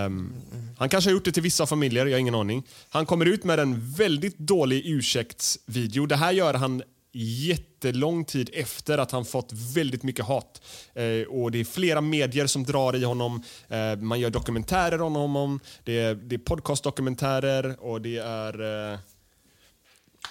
Um, 0.06 0.32
Han 0.78 0.88
kanske 0.88 1.10
har 1.10 1.12
gjort 1.12 1.24
det 1.24 1.32
till 1.32 1.42
vissa 1.42 1.66
familjer, 1.66 2.06
jag 2.06 2.12
har 2.12 2.20
ingen 2.20 2.34
aning. 2.34 2.66
Han 2.88 3.06
kommer 3.06 3.26
ut 3.26 3.44
med 3.44 3.58
en 3.58 3.92
väldigt 3.92 4.38
dålig 4.38 4.86
ursäktsvideo. 4.86 6.06
Det 6.06 6.16
här 6.16 6.32
gör 6.32 6.54
han 6.54 6.82
jättelång 7.18 8.24
tid 8.24 8.50
efter 8.52 8.98
att 8.98 9.10
han 9.10 9.24
fått 9.24 9.52
väldigt 9.52 10.02
mycket 10.02 10.24
hat. 10.24 10.62
Eh, 10.94 11.22
och 11.28 11.50
Det 11.50 11.58
är 11.60 11.64
flera 11.64 12.00
medier 12.00 12.46
som 12.46 12.64
drar 12.64 12.96
i 12.96 13.04
honom. 13.04 13.42
Eh, 13.68 13.96
man 13.96 14.20
gör 14.20 14.30
dokumentärer 14.30 15.02
om 15.02 15.14
honom. 15.14 15.60
Det 15.84 15.98
är, 15.98 16.14
det 16.14 16.34
är 16.34 16.38
podcastdokumentärer 16.38 17.76
och 17.80 18.00
det 18.00 18.16
är... 18.18 18.92
Eh, 18.92 18.98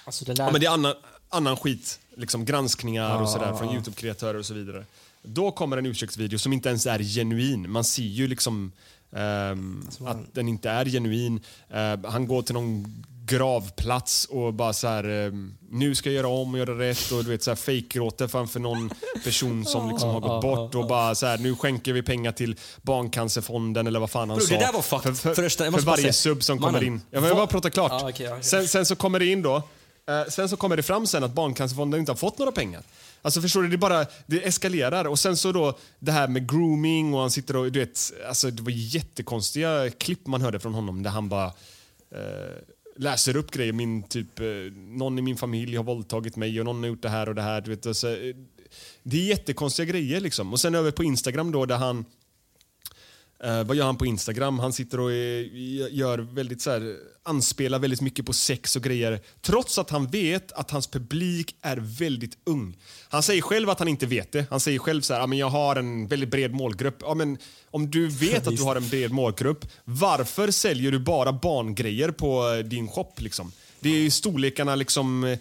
alltså 0.05 0.25
det 0.25 0.33
där, 0.33 0.43
Ja, 0.43 0.51
men 0.51 0.61
det 0.61 0.67
är 0.67 0.71
annan, 0.71 0.93
annan 1.29 1.57
skit. 1.57 1.99
Liksom 2.17 2.45
granskningar 2.45 3.21
och 3.21 3.29
sådär 3.29 3.47
Ja, 3.47 3.57
från. 3.57 3.73
Youtube-kreatörer 3.75 4.37
och 4.39 4.45
så 4.45 4.53
vidare. 4.53 4.85
Då 5.23 5.51
kommer 5.51 5.77
en 5.77 5.85
ursäktsvideo 5.85 6.39
som 6.39 6.53
inte 6.53 6.69
ens 6.69 6.85
är 6.85 6.99
genuin. 6.99 7.71
Man 7.71 7.83
ser 7.83 8.03
ju 8.03 8.27
liksom 8.27 8.71
man- 9.11 9.87
att 10.07 10.33
den 10.33 10.47
inte 10.47 10.69
är 10.69 10.85
genuin. 10.85 11.39
Ehm, 11.69 12.03
han 12.03 12.27
går 12.27 12.41
till 12.41 12.53
någon 12.53 13.05
gravplats 13.27 14.25
och 14.25 14.53
bara 14.53 14.73
så 14.73 14.87
här, 14.87 15.03
ehm, 15.03 15.53
nu 15.69 15.95
ska 15.95 16.09
jag 16.09 16.15
göra 16.15 16.27
om 16.27 16.53
och 16.53 16.59
göra 16.59 16.79
rätt 16.79 17.11
och 17.11 17.23
du 17.23 17.29
vet 17.29 17.43
så 17.43 17.51
här 17.51 17.55
fake-gråter 17.55 18.27
framför 18.27 18.59
någon 18.59 18.89
person 19.23 19.65
som 19.65 19.89
liksom 19.89 20.09
har 20.09 20.19
gått 20.19 20.41
bort 20.41 20.75
och 20.75 20.87
bara 20.87 21.15
så 21.15 21.25
här, 21.25 21.37
nu 21.37 21.55
skänker 21.55 21.93
vi 21.93 22.03
pengar 22.03 22.31
till 22.31 22.55
Barncancerfonden 22.81 23.87
eller 23.87 23.99
vad 23.99 24.09
fan 24.09 24.29
han 24.29 24.37
Bro, 24.37 24.47
sa. 24.47 24.53
det 24.53 24.59
där 24.59 24.73
var 24.73 24.81
fucked. 24.81 25.03
För, 25.17 25.29
för, 25.29 25.33
Förresten, 25.35 25.65
jag 25.65 25.73
för 25.73 25.81
varje 25.81 26.01
säga- 26.01 26.13
sub 26.13 26.43
som 26.43 26.57
kommer 26.59 26.71
Mannen, 26.71 26.87
in. 26.87 27.01
Jag 27.11 27.21
vill 27.21 27.35
bara 27.35 27.47
prata 27.47 27.69
klart. 27.69 27.91
Ja, 27.91 28.09
okej, 28.09 28.29
okej. 28.29 28.43
Sen, 28.43 28.67
sen 28.67 28.85
så 28.85 28.95
kommer 28.95 29.19
det 29.19 29.25
in 29.25 29.41
då, 29.41 29.55
eh, 29.55 30.29
sen 30.29 30.49
så 30.49 30.57
kommer 30.57 30.77
det 30.77 30.83
fram 30.83 31.07
sen 31.07 31.23
att 31.23 31.33
Barncancerfonden 31.33 31.99
inte 31.99 32.11
har 32.11 32.17
fått 32.17 32.37
några 32.37 32.51
pengar. 32.51 32.81
Alltså 33.21 33.41
förstår 33.41 33.61
du, 33.63 33.67
det 33.69 33.77
bara, 33.77 34.05
det 34.25 34.47
eskalerar. 34.47 35.05
Och 35.07 35.19
sen 35.19 35.37
så 35.37 35.51
då 35.51 35.77
det 35.99 36.11
här 36.11 36.27
med 36.27 36.49
grooming 36.51 37.13
och 37.13 37.19
han 37.19 37.31
sitter 37.31 37.55
och 37.55 37.71
du 37.71 37.79
vet, 37.79 37.99
alltså 38.27 38.51
det 38.51 38.61
var 38.63 38.71
jättekonstiga 38.71 39.89
klipp 39.89 40.27
man 40.27 40.41
hörde 40.41 40.59
från 40.59 40.73
honom 40.73 41.03
där 41.03 41.09
han 41.11 41.29
bara 41.29 41.45
eh, 41.45 42.55
läser 42.95 43.37
upp 43.37 43.51
grejer. 43.51 43.73
Min 43.73 44.03
typ, 44.03 44.39
eh, 44.39 44.45
någon 44.75 45.19
i 45.19 45.21
min 45.21 45.37
familj 45.37 45.75
har 45.75 45.83
våldtagit 45.83 46.35
mig 46.35 46.59
och 46.59 46.65
någon 46.65 46.79
har 46.79 46.87
gjort 46.87 47.01
det 47.01 47.09
här 47.09 47.29
och 47.29 47.35
det 47.35 47.41
här. 47.41 47.61
Du 47.61 47.69
vet, 47.69 47.85
alltså, 47.85 48.07
det 49.03 49.17
är 49.17 49.25
jättekonstiga 49.25 49.85
grejer 49.85 50.21
liksom. 50.21 50.53
Och 50.53 50.59
sen 50.59 50.75
över 50.75 50.91
på 50.91 51.03
Instagram 51.03 51.51
då 51.51 51.65
där 51.65 51.77
han 51.77 52.05
Eh, 53.45 53.63
vad 53.63 53.77
gör 53.77 53.85
han 53.85 53.97
på 53.97 54.05
Instagram? 54.05 54.59
Han 54.59 54.73
sitter 54.73 54.99
och 54.99 55.11
eh, 55.11 55.45
gör 55.91 56.17
väldigt 56.17 56.61
så 56.61 56.71
här, 56.71 56.95
anspelar 57.23 57.79
väldigt 57.79 58.01
mycket 58.01 58.25
på 58.25 58.33
sex 58.33 58.75
och 58.75 58.83
grejer. 58.83 59.19
Trots 59.41 59.77
att 59.77 59.89
han 59.89 60.07
vet 60.07 60.51
att 60.51 60.71
hans 60.71 60.87
publik 60.87 61.55
är 61.61 61.77
väldigt 61.77 62.37
ung. 62.43 62.77
Han 63.09 63.23
säger 63.23 63.41
själv 63.41 63.69
att 63.69 63.79
han 63.79 63.87
inte 63.87 64.05
vet 64.05 64.31
det. 64.31 64.45
Han 64.49 64.59
säger 64.59 64.79
själv 64.79 65.01
så 65.01 65.13
här, 65.13 65.21
"Ja, 65.21 65.27
men 65.27 65.37
jag 65.37 65.49
har 65.49 65.75
en 65.75 66.07
väldigt 66.07 66.29
bred 66.29 66.53
målgrupp. 66.53 66.97
Ja, 67.01 67.13
men 67.13 67.37
om 67.71 67.91
du 67.91 68.07
vet 68.07 68.47
att 68.47 68.57
du 68.57 68.63
har 68.63 68.75
en 68.75 68.89
bred 68.89 69.11
målgrupp, 69.11 69.65
varför 69.83 70.51
säljer 70.51 70.91
du 70.91 70.99
bara 70.99 71.33
barngrejer 71.33 72.11
på 72.11 72.53
eh, 72.53 72.57
din 72.65 72.87
shop? 72.87 73.13
Liksom? 73.17 73.51
Det 73.79 73.89
är 73.89 73.99
ju 73.99 74.11
storlekarna 74.11 74.75
liksom, 74.75 75.23
eh, 75.23 75.39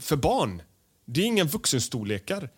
för 0.00 0.16
barn. 0.16 0.62
Det 1.06 1.20
är 1.20 1.24
inga 1.24 1.44
vuxenstorlekar. 1.44 2.48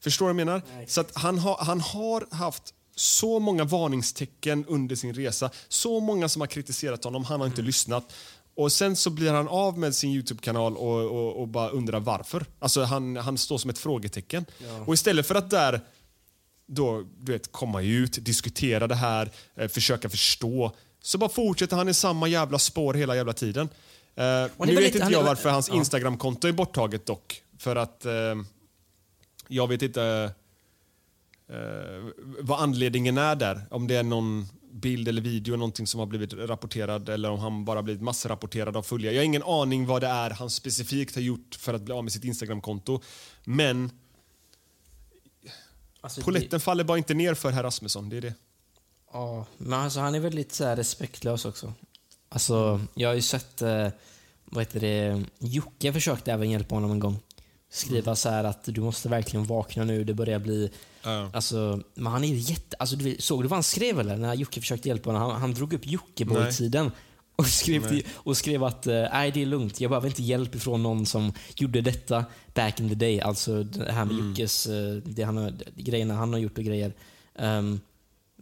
Förstår 0.00 0.26
du 0.26 0.32
vad 0.32 0.40
jag 0.40 0.46
menar? 0.46 0.62
Så 0.86 1.00
att 1.00 1.10
han, 1.14 1.38
har, 1.38 1.56
han 1.60 1.80
har 1.80 2.26
haft 2.30 2.72
så 2.98 3.38
många 3.38 3.64
varningstecken 3.64 4.64
under 4.68 4.96
sin 4.96 5.14
resa. 5.14 5.50
Så 5.68 6.00
många 6.00 6.28
som 6.28 6.40
har 6.40 6.46
kritiserat 6.46 7.04
honom. 7.04 7.24
Han 7.24 7.40
har 7.40 7.46
inte 7.46 7.62
lyssnat. 7.62 8.12
Och 8.54 8.72
Sen 8.72 8.96
så 8.96 9.10
blir 9.10 9.32
han 9.32 9.48
av 9.48 9.78
med 9.78 9.94
sin 9.94 10.10
Youtube-kanal 10.10 10.76
och, 10.76 11.04
och, 11.04 11.40
och 11.40 11.48
bara 11.48 11.68
undrar 11.68 12.00
varför. 12.00 12.46
Alltså 12.58 12.82
han, 12.84 13.16
han 13.16 13.38
står 13.38 13.58
som 13.58 13.70
ett 13.70 13.78
frågetecken. 13.78 14.46
Och 14.86 14.94
istället 14.94 15.26
för 15.26 15.34
att 15.34 15.50
där 15.50 15.80
då, 16.66 17.04
du 17.20 17.32
vet, 17.32 17.52
komma 17.52 17.82
ut, 17.82 18.24
diskutera 18.24 18.86
det 18.86 18.94
här, 18.94 19.30
eh, 19.56 19.68
försöka 19.68 20.08
förstå, 20.10 20.72
så 21.02 21.18
bara 21.18 21.30
fortsätter 21.30 21.76
han 21.76 21.88
i 21.88 21.94
samma 21.94 22.28
jävla 22.28 22.58
spår 22.58 22.94
hela 22.94 23.16
jävla 23.16 23.32
tiden. 23.32 23.68
Eh, 24.14 24.24
nu 24.24 24.48
vet 24.58 24.68
lite- 24.68 24.84
inte 24.86 25.02
han 25.02 25.12
jag 25.12 25.22
varför 25.22 25.50
hans 25.50 25.68
ja. 25.68 25.74
Instagram-konto 25.74 26.48
är 26.48 26.52
borttaget 26.52 27.06
dock. 27.06 27.42
För 27.58 27.76
att 27.76 28.04
eh, 28.04 28.12
jag 29.48 29.68
vet 29.68 29.82
inte 29.82 30.32
eh, 31.48 32.10
vad 32.40 32.60
anledningen 32.60 33.18
är 33.18 33.36
där. 33.36 33.66
Om 33.70 33.86
det 33.86 33.94
är 33.96 34.02
någon 34.02 34.46
bild 34.72 35.08
eller 35.08 35.22
video 35.22 35.56
någonting 35.56 35.86
som 35.86 36.00
har 36.00 36.06
blivit 36.06 36.32
rapporterad 36.32 37.08
eller 37.08 37.30
om 37.30 37.38
han 37.38 37.64
bara 37.64 37.82
blivit 37.82 38.02
massrapporterad 38.02 38.76
av 38.76 38.82
följare. 38.82 39.14
Jag 39.14 39.20
har 39.20 39.24
ingen 39.24 39.42
aning 39.42 39.86
vad 39.86 40.02
det 40.02 40.08
är 40.08 40.30
han 40.30 40.50
specifikt 40.50 41.14
har 41.14 41.22
gjort 41.22 41.54
för 41.58 41.74
att 41.74 41.82
bli 41.82 41.94
av 41.94 42.04
med 42.04 42.12
sitt 42.12 42.24
Instagram-konto. 42.24 43.00
Men 43.44 43.90
Alltså, 46.00 46.22
Poletten 46.22 46.60
faller 46.60 46.84
bara 46.84 46.98
inte 46.98 47.14
ner 47.14 47.34
för 47.34 47.50
herr 47.50 47.62
Rasmusson. 47.62 48.08
Det 48.08 48.16
är 48.16 48.20
det. 48.20 48.34
Ja, 49.12 49.46
men 49.56 49.80
alltså 49.80 50.00
han 50.00 50.14
är 50.14 50.20
väldigt 50.20 50.52
så 50.52 50.64
här 50.64 50.76
respektlös 50.76 51.44
också. 51.44 51.72
Alltså, 52.28 52.80
jag 52.94 53.08
har 53.08 53.14
ju 53.14 53.22
sett, 53.22 53.62
eh, 53.62 53.88
vad 54.44 54.62
heter 54.64 54.80
det, 54.80 55.24
Jocke 55.38 55.92
försökte 55.92 56.32
även 56.32 56.50
hjälpa 56.50 56.74
honom 56.74 56.90
en 56.90 56.98
gång. 56.98 57.18
Skriva 57.70 58.16
så 58.16 58.28
här 58.28 58.44
att 58.44 58.64
du 58.64 58.80
måste 58.80 59.08
verkligen 59.08 59.46
vakna 59.46 59.84
nu, 59.84 60.04
det 60.04 60.14
börjar 60.14 60.38
bli... 60.38 60.70
Alltså, 61.32 61.82
men 61.94 62.12
han 62.12 62.24
är 62.24 62.28
ju 62.28 62.38
jätte... 62.38 62.76
Alltså, 62.78 62.96
du, 62.96 63.16
såg 63.18 63.42
du 63.42 63.48
vad 63.48 63.56
han 63.56 63.62
skrev 63.62 64.00
eller? 64.00 64.16
När 64.16 64.34
Jocke 64.34 64.60
försökte 64.60 64.88
hjälpa 64.88 65.10
honom. 65.10 65.30
Han, 65.30 65.40
han 65.40 65.54
drog 65.54 65.72
upp 65.72 65.86
Jockiboi-tiden. 65.86 66.90
Och 67.36 67.46
skrev, 67.46 67.88
till, 67.88 68.06
och 68.14 68.36
skrev 68.36 68.64
att 68.64 68.86
eh, 68.86 68.94
nej 69.12 69.30
det 69.30 69.42
är 69.42 69.46
lugnt, 69.46 69.80
jag 69.80 69.90
behöver 69.90 70.08
inte 70.08 70.22
hjälp 70.22 70.54
ifrån 70.54 70.82
någon 70.82 71.06
som 71.06 71.32
gjorde 71.56 71.80
detta 71.80 72.24
back 72.54 72.80
in 72.80 72.88
the 72.88 72.94
day. 72.94 73.20
Alltså 73.20 73.62
det 73.62 73.92
här 73.92 74.04
med 74.04 74.16
Jockes, 74.16 74.66
eh, 74.66 74.94
det 74.94 75.22
han 75.22 75.36
har, 75.36 75.52
grejerna 75.74 76.14
han 76.14 76.32
har 76.32 76.40
gjort 76.40 76.58
och 76.58 76.64
grejer. 76.64 76.92
Ehm, 77.38 77.80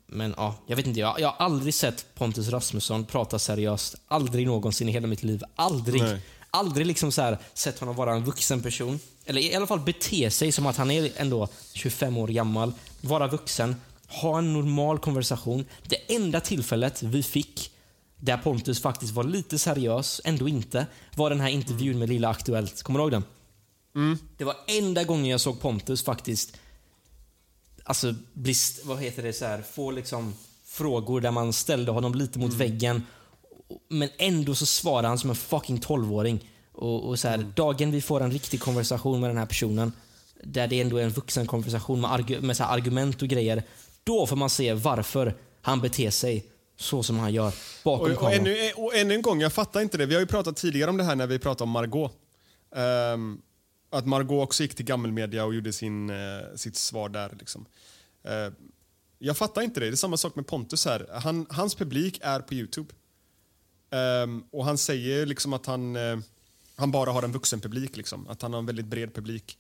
men 0.07 0.35
ja, 0.37 0.55
jag 0.67 0.77
vet 0.77 0.87
inte. 0.87 1.01
Jag, 1.01 1.21
jag 1.21 1.29
har 1.29 1.47
aldrig 1.47 1.75
sett 1.75 2.07
Pontus 2.15 2.49
Rasmusson 2.49 3.05
prata 3.05 3.39
seriöst. 3.39 3.95
Aldrig 4.09 4.47
någonsin 4.47 4.89
i 4.89 4.93
hela 4.93 5.07
mitt 5.07 5.23
liv. 5.23 5.43
Aldrig. 5.55 6.03
Nej. 6.03 6.21
Aldrig 6.51 6.87
liksom 6.87 7.13
så 7.13 7.23
här, 7.23 7.39
sett 7.55 7.79
honom 7.79 7.97
vara 7.97 8.15
en 8.15 8.25
vuxen 8.25 8.63
person. 8.63 9.01
Eller 9.27 9.41
i 9.41 9.55
alla 9.55 9.67
fall 9.67 9.81
bete 9.81 10.31
sig 10.31 10.53
som 10.53 10.67
att 10.67 10.77
han 10.77 10.91
är 10.91 11.11
ändå 11.17 11.49
25 11.73 12.17
år 12.17 12.29
gammal. 12.29 12.73
Vara 13.01 13.27
vuxen. 13.27 13.77
Ha 14.07 14.39
en 14.39 14.53
normal 14.53 14.99
konversation. 14.99 15.65
Det 15.83 16.15
enda 16.15 16.41
tillfället 16.41 17.03
vi 17.03 17.23
fick 17.23 17.71
där 18.17 18.37
Pontus 18.37 18.83
faktiskt 18.83 19.13
var 19.13 19.25
lite 19.25 19.59
seriös, 19.59 20.21
ändå 20.25 20.49
inte, 20.49 20.87
var 21.17 21.31
den 21.31 21.41
här 21.41 21.49
intervjun 21.49 21.99
med 21.99 22.09
Lilla 22.09 22.29
Aktuellt. 22.29 22.83
Kommer 22.83 22.99
du 22.99 23.03
ihåg 23.03 23.11
den? 23.11 23.25
Det 24.37 24.45
var 24.45 24.57
enda 24.67 25.05
gången 25.05 25.27
jag 25.27 25.41
såg 25.41 25.61
Pontus 25.61 26.05
faktiskt 26.05 26.57
alltså, 27.85 28.15
bli, 28.33 28.55
vad 28.85 28.99
heter 28.99 29.23
det, 29.23 29.33
så 29.33 29.45
här, 29.45 29.63
få 29.63 29.91
liksom 29.91 30.35
frågor 30.65 31.21
där 31.21 31.31
man 31.31 31.53
ställde 31.53 31.93
honom 31.93 32.15
lite 32.15 32.39
mot 32.39 32.53
väggen. 32.53 33.03
Men 33.89 34.09
ändå 34.19 34.55
så 34.55 34.67
svarade 34.67 35.09
han 35.09 35.19
som 35.19 35.31
en 35.31 35.37
fucking 35.37 35.81
12-åring. 35.81 36.51
Och, 36.75 37.09
och 37.09 37.19
så 37.19 37.29
här, 37.29 37.39
Dagen 37.57 37.91
vi 37.91 38.01
får 38.01 38.21
en 38.21 38.31
riktig 38.31 38.61
konversation 38.61 39.21
med 39.21 39.31
den 39.31 39.37
här 39.37 39.47
personen, 39.47 39.93
där 40.43 40.67
det 40.67 40.81
ändå 40.81 40.97
är 40.97 41.03
en 41.05 41.11
vuxen 41.11 41.47
konversation 41.47 42.01
med, 42.01 42.11
argu- 42.11 42.41
med 42.41 42.57
så 42.57 42.65
argument 42.65 43.23
och 43.23 43.29
grejer. 43.29 43.63
Då 44.05 44.27
får 44.27 44.37
man 44.37 44.51
se 44.51 44.75
varför 44.75 45.35
han 45.63 45.81
beter 45.81 46.11
sig 46.11 46.47
så 46.77 47.03
som 47.03 47.19
han 47.19 47.33
gör 47.33 47.53
bakom 47.85 48.07
Och, 48.07 48.13
och, 48.13 48.19
kameran. 48.19 48.41
ännu, 48.41 48.73
och 48.77 48.95
ännu 48.95 49.15
en 49.15 49.23
gång, 49.23 49.41
jag 49.41 49.53
fattar 49.53 49.81
inte 49.81 49.99
det. 49.99 50.07
Vi 50.07 50.15
har 50.15 50.21
ju 50.21 50.27
pratat 50.27 50.57
tidigare 50.57 50.91
om 50.91 50.97
det 50.97 51.05
här 51.05 51.17
när 51.17 51.27
vi 51.27 51.39
pratade 51.39 51.63
om 51.65 51.71
Margot. 51.71 52.13
Ehm, 52.77 53.41
att 53.91 54.07
Margot 54.07 54.43
också 54.45 54.63
gick 54.63 54.75
till 54.75 54.85
gammelmedia 54.85 55.45
och 55.45 55.55
gjorde 55.55 55.73
sin, 55.73 56.11
eh, 56.11 56.17
sitt 56.57 56.77
svar 56.77 57.09
där. 57.09 57.37
Liksom. 57.39 57.67
Eh, 58.25 58.53
jag 59.19 59.37
fattar 59.37 59.63
inte 59.63 59.81
det. 59.81 59.87
Det 59.87 59.95
är 59.95 59.97
samma 59.97 60.17
sak 60.17 60.35
med 60.37 60.47
Pontus 60.47 60.85
här. 60.87 61.07
Han, 61.13 61.47
hans 61.51 61.75
publik 61.75 62.19
är 62.23 62.41
på 62.41 62.55
Youtube. 62.55 62.95
Ehm, 63.91 64.45
och 64.53 64.65
han 64.65 64.79
säger 64.79 65.27
liksom 65.27 65.53
att 65.53 65.67
han, 65.67 65.97
eh, 65.97 66.19
han 66.77 66.91
bara 66.91 67.13
har 67.13 67.23
en 67.23 67.33
vuxen 67.33 67.61
publik. 67.61 67.97
Liksom. 67.97 68.29
Att 68.29 68.43
han 68.43 68.53
har 68.53 68.59
en 68.59 68.67
väldigt 68.67 68.87
bred 68.87 69.15
publik. 69.15 69.59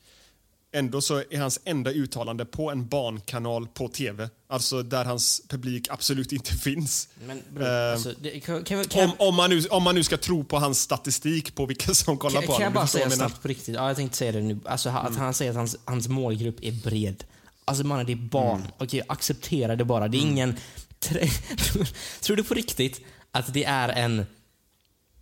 Ändå 0.73 1.01
så 1.01 1.23
är 1.31 1.39
hans 1.39 1.61
enda 1.65 1.91
uttalande 1.91 2.45
på 2.45 2.71
en 2.71 2.89
barnkanal 2.89 3.67
på 3.69 3.89
tv. 3.89 4.29
Alltså 4.49 4.83
där 4.83 5.05
hans 5.05 5.43
publik 5.49 5.89
absolut 5.91 6.33
inte 6.33 6.55
finns. 6.65 7.09
Men 7.27 7.43
bro, 7.55 7.65
alltså, 7.67 8.13
det, 8.21 8.41
kan, 8.41 8.65
kan, 8.65 8.85
kan, 8.85 9.11
om, 9.11 9.15
om, 9.19 9.35
man 9.35 9.51
nu, 9.51 9.65
om 9.71 9.83
man 9.83 9.95
nu 9.95 10.05
ska 10.05 10.17
tro 10.17 10.45
på 10.45 10.59
hans 10.59 10.81
statistik 10.81 11.55
på 11.55 11.67
vilka 11.67 11.95
som 11.95 12.19
kollar 12.19 12.41
på 12.41 12.47
kan 12.47 12.55
jag 12.55 12.61
honom. 12.61 12.75
bara 12.75 12.87
säga 12.87 13.11
snabbt 13.11 13.43
på 13.43 13.49
riktigt? 13.49 13.75
Ja, 13.75 13.89
jag 13.89 13.97
tänkte 13.97 14.19
säga 14.19 14.33
det 14.33 14.41
nu. 14.41 14.61
Alltså, 14.65 14.89
att 14.89 15.17
han 15.17 15.35
säger 15.35 15.51
att 15.51 15.57
hans, 15.57 15.77
hans 15.85 16.09
målgrupp 16.09 16.65
är 16.65 16.73
bred. 16.73 17.25
Alltså 17.65 17.87
mannen, 17.87 18.07
det 18.07 18.13
är 18.13 18.17
barn. 18.17 18.61
Mm. 18.61 18.73
Okej, 18.79 19.03
acceptera 19.09 19.77
det 19.77 19.85
bara. 19.85 20.09
Det 20.09 20.17
är 20.17 20.21
ingen... 20.21 20.57
Tre, 20.99 21.29
tror, 21.57 21.89
tror 22.21 22.37
du 22.37 22.45
på 22.45 22.55
riktigt 22.55 23.01
att 23.31 23.53
det 23.53 23.65
är 23.65 23.89
en 23.89 24.27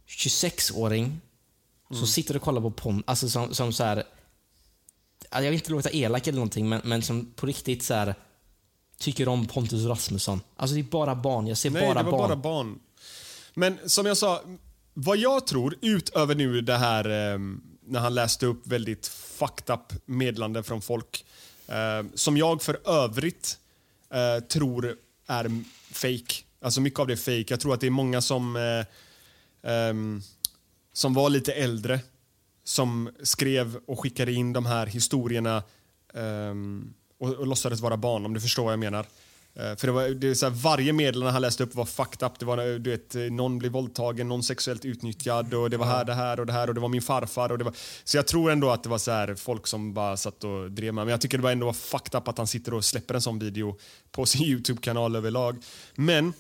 26-åring 0.09 1.20
Mm. 1.93 1.99
som 1.99 2.07
sitter 2.07 2.36
och 2.36 2.43
kollar 2.43 2.61
på 2.61 2.70
porn, 2.70 3.03
alltså 3.07 3.28
som, 3.28 3.55
som 3.55 3.72
så 3.72 3.84
här. 3.84 4.05
Jag 5.30 5.43
vill 5.43 5.53
inte 5.55 5.70
låta 5.70 5.90
elak 5.90 6.26
eller 6.26 6.36
någonting, 6.36 6.68
men, 6.68 6.80
men 6.84 7.03
som 7.03 7.32
på 7.36 7.47
riktigt 7.47 7.82
så 7.82 7.95
här 7.95 8.14
tycker 8.99 9.28
om 9.28 9.47
Pontus 9.47 9.84
Rasmusson. 9.84 10.40
Alltså 10.57 10.74
det 10.74 10.80
är 10.80 10.84
bara 10.84 11.14
barn. 11.14 11.47
Jag 11.47 11.59
ser 11.59 11.70
Nej, 11.70 11.82
bara 11.82 12.03
det 12.03 12.11
var 12.11 12.18
barn. 12.18 12.28
bara 12.28 12.36
barn. 12.36 12.78
Men 13.55 13.78
som 13.86 14.07
jag 14.07 14.16
sa, 14.16 14.43
vad 14.95 15.16
jag 15.18 15.47
tror, 15.47 15.76
utöver 15.82 16.34
nu 16.34 16.61
det 16.61 16.76
här 16.76 17.32
eh, 17.32 17.38
när 17.86 18.01
han 18.01 18.14
läste 18.14 18.47
upp 18.47 18.66
väldigt 18.66 19.07
fucked 19.07 19.74
up 19.74 19.93
meddelanden 20.07 20.64
från 20.64 20.82
folk, 20.82 21.24
eh, 21.66 22.03
som 22.14 22.36
jag 22.36 22.62
för 22.62 22.88
övrigt 22.88 23.59
eh, 24.14 24.45
tror 24.45 24.97
är 25.26 25.62
fake. 25.93 26.34
Alltså 26.62 26.80
mycket 26.80 27.01
av 27.01 27.07
det 27.07 27.12
är 27.12 27.16
fake. 27.16 27.45
Jag 27.49 27.61
tror 27.61 27.74
att 27.74 27.80
det 27.80 27.86
är 27.86 27.90
många 27.90 28.20
som, 28.20 28.57
eh, 28.57 29.70
ehm, 29.72 30.22
som 30.93 31.14
var 31.14 31.30
lite 31.30 31.53
äldre 31.53 32.01
som 32.64 33.11
skrev 33.22 33.78
och 33.86 34.01
skickade 34.01 34.32
in 34.32 34.53
de 34.53 34.66
här 34.66 34.86
historierna 34.86 35.62
um, 36.14 36.95
och, 37.18 37.34
och 37.34 37.47
låtsades 37.47 37.80
vara 37.80 37.97
barn, 37.97 38.26
om 38.26 38.34
du 38.34 38.40
förstår 38.40 38.64
vad 38.64 38.72
jag 38.72 38.80
menar. 38.80 39.07
Uh, 39.61 39.76
För 39.76 39.86
det 39.86 39.93
var, 39.93 40.09
det 40.09 40.28
är 40.28 40.34
så 40.34 40.47
här, 40.47 40.55
varje 40.55 40.93
meddelande 40.93 41.32
han 41.32 41.43
läste 41.43 41.62
upp 41.62 41.74
var 41.74 41.84
fucked 41.84 42.26
up. 42.26 42.38
Det 42.38 42.45
var, 42.45 42.78
du 42.78 42.90
vet, 42.90 43.32
någon 43.32 43.59
blev 43.59 43.72
våldtagen, 43.72 44.28
någon 44.28 44.43
sexuellt 44.43 44.84
utnyttjad 44.84 45.55
och 45.55 45.70
det 45.70 45.76
var 45.76 45.86
här, 45.86 46.05
det 46.05 46.14
här 46.14 46.40
och 46.40 46.47
det 46.47 46.53
här 46.53 46.68
och 46.68 46.74
det 46.74 46.80
var 46.80 46.88
min 46.88 47.03
farfar. 47.03 47.53
Och 47.53 47.59
det 47.59 47.64
var, 47.64 47.74
så 48.05 48.16
jag 48.16 48.26
tror 48.26 48.51
ändå 48.51 48.70
att 48.70 48.82
det 48.82 48.88
var 48.88 48.99
så 48.99 49.11
här, 49.11 49.34
folk 49.34 49.66
som 49.66 49.95
bara 49.95 50.16
satt 50.16 50.45
och 50.45 50.70
drev 50.70 50.95
med. 50.95 51.05
Men 51.05 51.11
jag 51.11 51.20
tycker 51.20 51.38
det 51.38 51.45
var 51.45 51.53
ändå 51.53 51.66
var 51.66 51.72
fucked 51.72 52.18
up 52.18 52.28
att 52.28 52.38
han 52.38 52.47
sitter 52.47 52.74
och 52.74 52.84
släpper 52.84 53.14
en 53.14 53.22
sån 53.22 53.38
video 53.38 53.78
på 54.11 54.26
sin 54.26 54.43
YouTube-kanal 54.47 55.16
överlag. 55.16 55.57
Men 55.95 56.32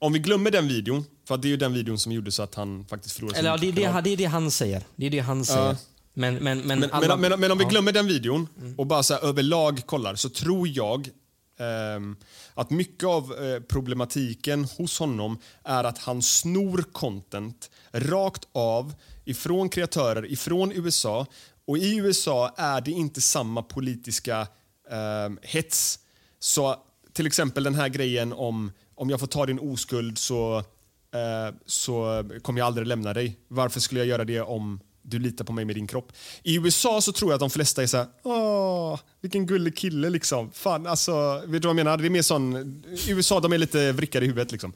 om 0.00 0.12
vi 0.12 0.18
glömmer 0.18 0.50
den 0.50 0.68
videon, 0.68 1.04
för 1.28 1.34
att 1.34 1.42
det 1.42 1.48
är 1.48 1.50
ju 1.50 1.56
den 1.56 1.72
videon 1.72 1.98
som 1.98 2.12
gjorde 2.12 2.32
så 2.32 2.42
att 2.42 2.54
han 2.54 2.84
faktiskt 2.84 3.14
förlorade 3.14 3.36
sin 3.36 3.46
Eller 3.46 3.50
ja, 3.50 3.56
det, 3.56 3.72
det, 3.72 4.00
det 4.04 4.12
är 4.12 4.16
det 4.16 4.24
han 4.24 4.50
säger. 4.50 4.82
Det 4.96 5.06
är 5.06 5.10
det 5.10 5.18
han 5.18 5.44
säger. 5.44 5.76
Men, 6.14 6.34
men, 6.34 6.58
men, 6.58 6.80
Men, 6.80 6.90
alla, 6.90 7.16
men, 7.16 7.40
men, 7.40 7.50
om 7.50 7.58
vi 7.58 7.64
glömmer 7.64 7.92
den 7.92 8.06
videon 8.06 8.48
och 8.76 8.86
bara 8.86 9.02
så 9.02 9.14
överlag 9.14 9.82
kollar 9.86 10.14
så 10.14 10.28
tror 10.28 10.68
jag 10.68 11.08
ehm, 11.58 12.16
att 12.54 12.70
mycket 12.70 13.04
av 13.04 13.44
eh, 13.44 13.60
problematiken 13.60 14.64
hos 14.64 14.98
honom 14.98 15.38
är 15.64 15.84
att 15.84 15.98
han 15.98 16.22
snor 16.22 16.84
content 16.92 17.70
rakt 17.92 18.48
av 18.52 18.94
ifrån 19.24 19.68
kreatörer 19.68 20.32
ifrån 20.32 20.72
USA. 20.72 21.26
Och 21.64 21.78
i 21.78 21.96
USA 21.96 22.54
är 22.56 22.80
det 22.80 22.90
inte 22.90 23.20
samma 23.20 23.62
politiska 23.62 24.46
ehm, 24.90 25.38
hets. 25.42 25.98
Så 26.38 26.76
till 27.12 27.26
exempel 27.26 27.64
den 27.64 27.74
här 27.74 27.88
grejen 27.88 28.32
om 28.32 28.72
om 29.00 29.10
jag 29.10 29.20
får 29.20 29.26
ta 29.26 29.46
din 29.46 29.58
oskuld 29.58 30.18
så, 30.18 30.58
eh, 31.14 31.54
så 31.66 32.24
kommer 32.42 32.60
jag 32.60 32.66
aldrig 32.66 32.86
lämna 32.86 33.14
dig. 33.14 33.38
Varför 33.48 33.80
skulle 33.80 34.00
jag 34.00 34.06
göra 34.06 34.24
det 34.24 34.40
om 34.40 34.80
du 35.02 35.18
litar 35.18 35.44
på 35.44 35.52
mig 35.52 35.64
med 35.64 35.76
din 35.76 35.86
kropp? 35.86 36.12
I 36.42 36.56
USA 36.56 37.00
så 37.00 37.12
tror 37.12 37.30
jag 37.30 37.34
att 37.34 37.40
de 37.40 37.50
flesta 37.50 37.82
är 37.82 37.86
så 37.86 37.96
här, 37.96 38.06
åh, 38.22 38.98
vilken 39.20 39.46
gullig 39.46 39.76
kille 39.76 40.10
liksom. 40.10 40.50
Fan, 40.52 40.86
alltså, 40.86 41.42
vet 41.46 41.62
du 41.62 41.68
vad 41.68 41.78
jag 41.78 41.84
menar? 41.84 41.96
Det 41.96 42.06
är 42.06 42.10
mer 42.10 42.22
sån, 42.22 42.56
i 43.06 43.10
USA 43.10 43.40
de 43.40 43.52
är 43.52 43.58
lite 43.58 43.92
vrickade 43.92 44.24
i 44.24 44.28
huvudet 44.28 44.52
liksom. 44.52 44.72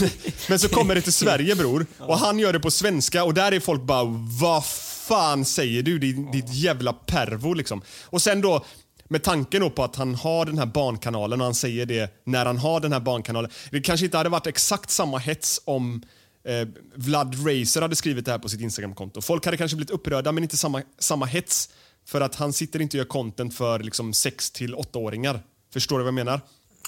Men, 0.00 0.10
men 0.48 0.58
så 0.58 0.68
kommer 0.68 0.94
det 0.94 1.00
till 1.00 1.12
Sverige 1.12 1.56
bror, 1.56 1.86
och 1.98 2.18
han 2.18 2.38
gör 2.38 2.52
det 2.52 2.60
på 2.60 2.70
svenska 2.70 3.24
och 3.24 3.34
där 3.34 3.52
är 3.52 3.60
folk 3.60 3.82
bara, 3.82 4.04
vad 4.40 4.64
fan 5.08 5.44
säger 5.44 5.82
du? 5.82 5.98
Ditt, 5.98 6.32
ditt 6.32 6.54
jävla 6.54 6.92
pervo 6.92 7.54
liksom. 7.54 7.82
Och 8.04 8.22
sen 8.22 8.40
då, 8.40 8.64
med 9.10 9.22
tanken 9.22 9.60
då 9.60 9.70
på 9.70 9.84
att 9.84 9.96
han 9.96 10.14
har 10.14 10.44
den 10.44 10.58
här 10.58 10.66
barnkanalen 10.66 11.40
och 11.40 11.44
han 11.44 11.54
säger 11.54 11.86
det 11.86 12.20
när 12.24 12.46
han 12.46 12.58
har 12.58 12.80
den 12.80 12.92
här 12.92 13.00
barnkanalen. 13.00 13.50
Det 13.70 13.80
kanske 13.80 14.06
inte 14.06 14.16
hade 14.16 14.28
varit 14.30 14.46
exakt 14.46 14.90
samma 14.90 15.18
hets 15.18 15.60
om 15.64 16.02
eh, 16.44 16.68
Vlad 16.94 17.34
Racer 17.34 17.82
hade 17.82 17.96
skrivit 17.96 18.24
det 18.24 18.30
här 18.30 18.38
på 18.38 18.48
sitt 18.48 18.60
Instagramkonto. 18.60 19.20
Folk 19.20 19.44
hade 19.44 19.56
kanske 19.56 19.76
blivit 19.76 19.90
upprörda 19.90 20.32
men 20.32 20.42
inte 20.42 20.56
samma, 20.56 20.82
samma 20.98 21.26
hets. 21.26 21.70
För 22.06 22.20
att 22.20 22.34
han 22.34 22.52
sitter 22.52 22.80
inte 22.80 22.96
och 22.96 22.98
gör 22.98 23.04
content 23.04 23.54
för 23.54 23.78
liksom 23.78 24.12
6 24.12 24.50
till 24.50 24.74
8-åringar. 24.74 25.40
Förstår 25.72 25.98
du 25.98 26.04
vad 26.04 26.08
jag 26.08 26.14
menar? 26.14 26.40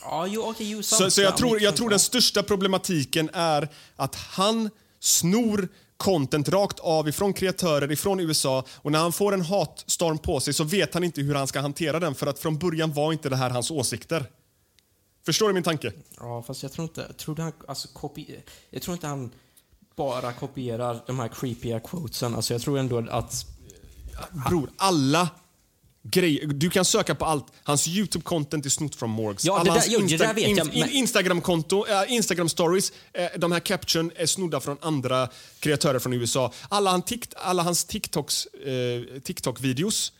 Ja, 0.03 0.27
jo, 0.27 0.55
sant. 0.83 0.85
Så, 0.85 1.11
så 1.11 1.21
jag, 1.21 1.33
Ja, 1.33 1.37
tror, 1.37 1.61
jag 1.63 1.77
tror 1.77 1.91
den 1.91 1.99
största 1.99 2.43
problematiken 2.43 3.31
är 3.33 3.69
att 3.97 4.15
han 4.15 4.71
snor 5.01 5.69
content 5.97 6.49
rakt 6.49 6.81
av 6.81 7.09
ifrån 7.09 7.33
kreatörer 7.33 7.93
ifrån 7.93 8.21
USA 8.21 8.65
och 8.77 8.93
när 8.93 8.99
han 8.99 9.13
får 9.13 9.35
en 9.35 9.41
hatstorm 9.41 10.19
på 10.19 10.41
sig 10.41 10.55
så 10.55 10.65
vet 10.65 10.95
han 10.95 11.05
inte 11.05 11.21
hur 11.21 11.35
han 11.35 11.47
ska 11.47 11.61
hantera 11.61 12.01
den 12.01 12.15
för 12.15 12.27
att 12.27 12.39
från 12.39 12.59
början 12.59 12.93
var 12.93 13.13
inte 13.13 13.29
det 13.29 13.37
här 13.37 13.51
hans 13.51 13.71
åsikter. 13.71 14.27
Förstår 15.27 15.49
du 15.49 15.55
min 15.55 15.63
tanke? 15.63 15.93
Ja, 16.19 16.43
fast 16.43 16.63
jag 16.63 16.73
tror 16.73 16.85
inte... 16.85 17.05
Jag 17.09 17.17
tror, 17.17 17.37
han, 17.37 17.53
alltså, 17.69 17.89
kopi, 17.93 18.43
jag 18.71 18.83
tror 18.83 18.95
inte 18.95 19.07
han 19.07 19.31
bara 19.97 20.33
kopierar 20.33 21.05
de 21.07 21.19
här 21.19 21.29
creepiga 21.29 21.81
quotesen. 21.81 22.35
Alltså, 22.35 22.55
jag 22.55 22.63
tror 22.63 22.79
ändå 22.79 23.07
att... 23.11 23.47
Bror, 24.49 24.71
alla 24.77 25.29
grejer. 26.03 26.47
Du 26.47 26.71
kan 26.71 26.85
söka 26.85 27.15
på 27.15 27.25
allt. 27.25 27.47
Hans 27.63 27.89
YouTube-content 27.89 28.67
är 28.67 28.71
snott 28.71 28.95
från 28.95 29.11
Morgs. 29.11 29.45
Ja, 29.45 29.59
Alla 29.59 29.73
hans 29.73 29.89
jo, 29.89 30.01
in- 30.01 30.89
Instagram-konto, 30.91 31.87
äh, 31.87 32.13
Instagram-stories, 32.13 32.93
äh, 33.13 33.27
de 33.39 33.53
här 33.53 33.61
caption 33.61 34.11
är 34.17 34.27
snodda 34.27 34.61
från 34.61 34.77
andra 34.81 35.29
kreatörer 35.59 35.99
från 35.99 36.13
USA. 36.13 36.53
Alla, 36.69 36.91
han 36.91 37.03
tikt, 37.03 37.35
alla 37.37 37.63
hans 37.63 37.85
TikToks, 37.85 38.47
eh, 38.47 39.21
TikTok-videos 39.23 40.13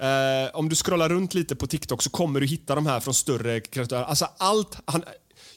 Eh, 0.00 0.56
om 0.56 0.68
du 0.68 0.76
scrollar 0.76 1.08
runt 1.08 1.34
lite 1.34 1.56
på 1.56 1.66
TikTok 1.66 2.02
så 2.02 2.10
kommer 2.10 2.40
du 2.40 2.46
hitta 2.46 2.74
de 2.74 2.86
här 2.86 3.00
från 3.00 3.14
större 3.14 3.60
kreatörer. 3.60 4.04
Alltså 4.04 4.28
allt... 4.36 4.76
Han, 4.84 5.04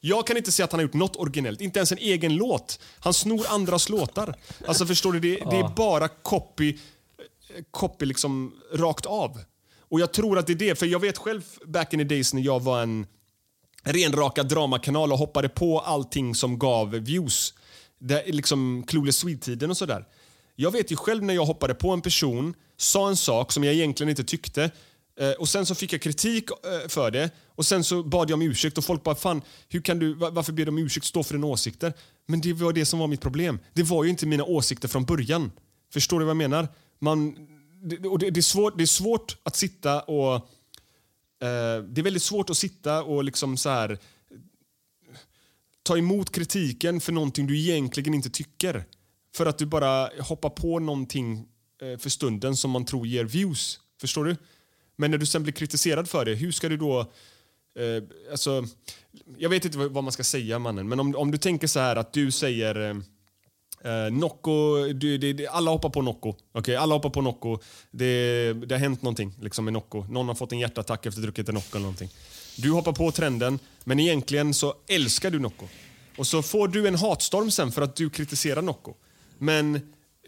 jag 0.03 0.27
kan 0.27 0.37
inte 0.37 0.51
säga 0.51 0.63
att 0.65 0.71
han 0.71 0.79
har 0.79 0.83
gjort 0.83 0.93
något 0.93 1.15
originellt, 1.15 1.61
inte 1.61 1.79
ens 1.79 1.91
en 1.91 1.97
egen 1.97 2.35
låt. 2.35 2.79
Han 2.99 3.13
snor 3.13 3.45
andras 3.49 3.89
låtar. 3.89 4.35
Alltså 4.67 4.85
förstår 4.85 5.13
du, 5.13 5.19
det, 5.19 5.35
det 5.35 5.57
är 5.57 5.75
bara 5.75 6.07
copy, 6.07 6.69
eh, 6.69 7.63
copy 7.71 8.05
liksom 8.05 8.53
rakt 8.73 9.05
av. 9.05 9.39
Och 9.91 9.99
jag 9.99 10.13
tror 10.13 10.37
att 10.37 10.47
det 10.47 10.53
är 10.53 10.57
det, 10.57 10.79
för 10.79 10.85
jag 10.85 10.99
vet 10.99 11.17
själv 11.17 11.41
back 11.65 11.93
in 11.93 11.99
the 11.99 12.03
days 12.03 12.33
när 12.33 12.41
jag 12.41 12.59
var 12.59 12.81
en 12.83 13.07
renrakad 13.83 14.49
dramakanal 14.49 15.11
och 15.11 15.17
hoppade 15.17 15.49
på 15.49 15.79
allting 15.79 16.35
som 16.35 16.59
gav 16.59 16.89
views. 16.89 17.53
Det, 17.99 18.23
liksom 18.27 18.83
Clueless 18.87 19.17
Swede-tiden 19.17 19.69
och 19.69 19.77
sådär. 19.77 20.05
Jag 20.55 20.71
vet 20.71 20.91
ju 20.91 20.95
själv 20.95 21.23
när 21.23 21.33
jag 21.33 21.45
hoppade 21.45 21.73
på 21.73 21.89
en 21.91 22.01
person, 22.01 22.53
sa 22.77 23.09
en 23.09 23.17
sak 23.17 23.51
som 23.51 23.63
jag 23.63 23.73
egentligen 23.73 24.09
inte 24.09 24.23
tyckte 24.23 24.71
eh, 25.19 25.31
och 25.31 25.49
sen 25.49 25.65
så 25.65 25.75
fick 25.75 25.93
jag 25.93 26.01
kritik 26.01 26.49
eh, 26.51 26.87
för 26.87 27.11
det 27.11 27.31
och 27.47 27.65
sen 27.65 27.83
så 27.83 28.03
bad 28.03 28.29
jag 28.29 28.35
om 28.35 28.41
ursäkt 28.41 28.77
och 28.77 28.85
folk 28.85 29.03
bara 29.03 29.15
fan, 29.15 29.41
hur 29.69 29.81
kan 29.81 29.99
du, 29.99 30.13
varför 30.13 30.53
ber 30.53 30.65
du 30.65 30.69
om 30.69 30.77
ursäkt, 30.77 31.05
stå 31.05 31.23
för 31.23 31.33
dina 31.33 31.47
åsikter? 31.47 31.93
Men 32.27 32.41
det 32.41 32.53
var 32.53 32.73
det 32.73 32.85
som 32.85 32.99
var 32.99 33.07
mitt 33.07 33.21
problem. 33.21 33.59
Det 33.73 33.83
var 33.83 34.03
ju 34.03 34.09
inte 34.09 34.25
mina 34.25 34.43
åsikter 34.43 34.87
från 34.87 35.05
början. 35.05 35.51
Förstår 35.93 36.19
du 36.19 36.25
vad 36.25 36.29
jag 36.29 36.37
menar? 36.37 36.67
Man, 36.99 37.35
det, 37.81 38.07
och 38.07 38.19
det, 38.19 38.29
det, 38.29 38.39
är 38.39 38.41
svårt, 38.41 38.77
det 38.77 38.83
är 38.83 38.85
svårt 38.85 39.37
att 39.43 39.55
sitta 39.55 40.01
och 40.01 40.49
Eh, 41.41 41.83
det 41.83 42.01
är 42.01 42.03
väldigt 42.03 42.23
svårt 42.23 42.49
att 42.49 42.57
sitta 42.57 43.03
och 43.03 43.23
liksom 43.23 43.57
så 43.57 43.69
här 43.69 43.97
ta 45.83 45.97
emot 45.97 46.31
kritiken 46.31 47.01
för 47.01 47.11
någonting 47.11 47.47
du 47.47 47.59
egentligen 47.59 48.13
inte 48.13 48.29
tycker. 48.29 48.85
För 49.35 49.45
att 49.45 49.57
du 49.57 49.65
bara 49.65 50.09
hoppar 50.19 50.49
på 50.49 50.79
någonting 50.79 51.47
eh, 51.81 51.97
för 51.97 52.09
stunden 52.09 52.55
som 52.55 52.71
man 52.71 52.85
tror 52.85 53.07
ger 53.07 53.25
views. 53.25 53.79
Förstår 54.01 54.25
du? 54.25 54.35
Men 54.95 55.11
när 55.11 55.17
du 55.17 55.25
sen 55.25 55.43
blir 55.43 55.53
kritiserad 55.53 56.09
för 56.09 56.25
det, 56.25 56.35
hur 56.35 56.51
ska 56.51 56.69
du 56.69 56.77
då... 56.77 56.99
Eh, 57.75 58.03
alltså, 58.31 58.65
jag 59.37 59.49
vet 59.49 59.65
inte 59.65 59.77
vad, 59.77 59.91
vad 59.91 60.03
man 60.03 60.13
ska 60.13 60.23
säga 60.23 60.59
mannen, 60.59 60.89
men 60.89 60.99
om, 60.99 61.15
om 61.15 61.31
du 61.31 61.37
tänker 61.37 61.67
så 61.67 61.79
här 61.79 61.95
att 61.95 62.13
du 62.13 62.31
säger 62.31 62.89
eh, 62.89 62.95
eh, 63.83 64.11
Nocco, 64.11 64.85
du, 64.93 65.17
det, 65.17 65.33
det, 65.33 65.47
alla 65.47 65.71
hoppar 65.71 65.89
på 65.89 66.01
Nocco. 66.01 66.35
Okay? 66.53 66.75
Alla 66.75 66.95
hoppar 66.95 67.09
på 67.09 67.21
Nocco. 67.21 67.59
Det, 67.91 68.53
det 68.53 68.75
har 68.75 68.79
hänt 68.79 69.01
någonting 69.01 69.33
liksom, 69.41 69.65
med 69.65 69.73
Nocco. 69.73 70.05
Någon 70.09 70.27
har 70.27 70.35
fått 70.35 70.51
en 70.51 70.59
hjärtattack 70.59 71.05
efter 71.05 71.19
att 71.19 71.23
druckit 71.23 71.49
en 71.49 71.55
Nocco 71.55 71.69
eller 71.71 71.79
någonting. 71.79 72.09
Du 72.57 72.71
hoppar 72.71 72.93
på 72.93 73.11
trenden, 73.11 73.59
men 73.83 73.99
egentligen 73.99 74.53
så 74.53 74.73
älskar 74.87 75.29
du 75.31 75.39
Nocco. 75.39 75.65
Och 76.17 76.27
så 76.27 76.41
får 76.41 76.67
du 76.67 76.87
en 76.87 76.95
hatstorm 76.95 77.51
sen 77.51 77.71
för 77.71 77.81
att 77.81 77.95
du 77.95 78.09
kritiserar 78.09 78.61
Nocco. 78.61 78.93
Men 79.37 79.79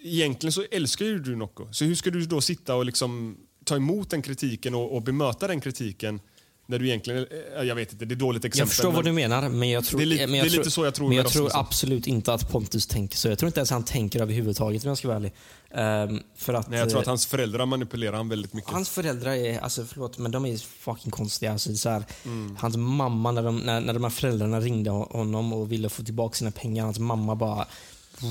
egentligen 0.02 0.52
så 0.52 0.66
älskar 0.72 1.06
ju 1.06 1.20
du 1.20 1.36
Nocco. 1.36 1.68
Så 1.72 1.86
hur 1.86 1.96
ska 1.96 2.10
du 2.10 2.26
då 2.26 2.42
sitta 2.42 2.76
och 2.76 2.86
liksom 2.86 3.38
ta 3.64 3.76
emot 3.76 4.10
den 4.10 4.22
kritiken 4.22 4.76
och, 4.76 4.96
och 4.96 5.02
bemöta 5.02 5.48
den 5.48 5.62
kritiken 5.62 6.20
när 6.66 6.80
du 6.80 6.88
egentligen... 6.88 7.26
eh, 7.58 7.64
Jag 7.64 7.76
vet 7.76 7.92
inte, 7.94 8.06
det 8.06 8.14
är 8.14 8.16
dåligt 8.16 8.46
exempel. 8.46 8.60
Jag 8.62 8.70
förstår 8.70 8.92
vad 8.92 9.06
men- 9.06 9.16
du 9.16 9.22
menar, 9.22 9.50
men 9.50 9.70
jag 9.70 9.86
tror, 9.86 10.00
Det 10.00 10.06
är 10.24 10.28
men 10.28 10.36
jag 10.38 10.46
det 10.46 10.48
är 10.48 10.50
tror, 10.50 10.58
lite 10.60 10.72
så 10.72 10.86
jag 10.86 10.94
tror 10.94 11.08
Men 11.08 11.18
jag 11.18 11.28
tror 11.28 11.50
absolut 11.54 12.08
inte 12.08 12.34
att 12.34 12.52
Pontus 12.52 12.88
tänker 12.88 13.18
så. 13.18 13.28
Jag 13.28 13.40
tror 13.40 13.48
inte 13.48 13.60
ens 13.60 13.70
han 13.70 13.84
tänker 13.86 14.22
överhuvudtaget 14.22 14.84
om 14.84 14.88
jag 14.88 14.98
ska 14.98 15.08
vara 15.08 15.18
ärlig. 15.18 15.34
Ehm, 15.76 16.20
för 16.36 16.54
att, 16.54 16.70
Nej, 16.70 16.80
jag 16.80 16.90
tror 16.90 17.00
att 17.00 17.06
eh, 17.08 17.12
hans 17.12 17.26
föräldrar 17.26 17.66
manipulerar 17.66 18.18
han 18.18 18.30
väldigt 18.30 18.54
mycket. 18.54 18.72
Hans 18.72 18.90
föräldrar 18.90 19.32
är, 19.32 19.60
alltså 19.60 19.86
förlåt, 19.86 20.18
men 20.18 20.32
de 20.32 20.46
är 20.46 20.58
fucking 20.58 21.12
konstiga. 21.12 21.52
Alltså, 21.52 21.76
så 21.76 21.90
här, 21.90 22.04
Mm. 22.26 22.56
Hans 22.60 22.78
mamma, 22.78 23.32
när 23.32 23.44
de, 23.44 23.58
när, 23.60 23.82
när 23.82 23.94
de 23.94 24.04
här 24.04 24.12
föräldrarna 24.12 24.60
ringde 24.60 24.90
honom 24.90 25.54
och 25.54 25.72
ville 25.72 25.90
få 25.90 26.04
tillbaka 26.04 26.36
sina 26.36 26.52
pengar, 26.52 26.84
hans 26.86 27.00
mamma 27.00 27.36
bara 27.36 27.68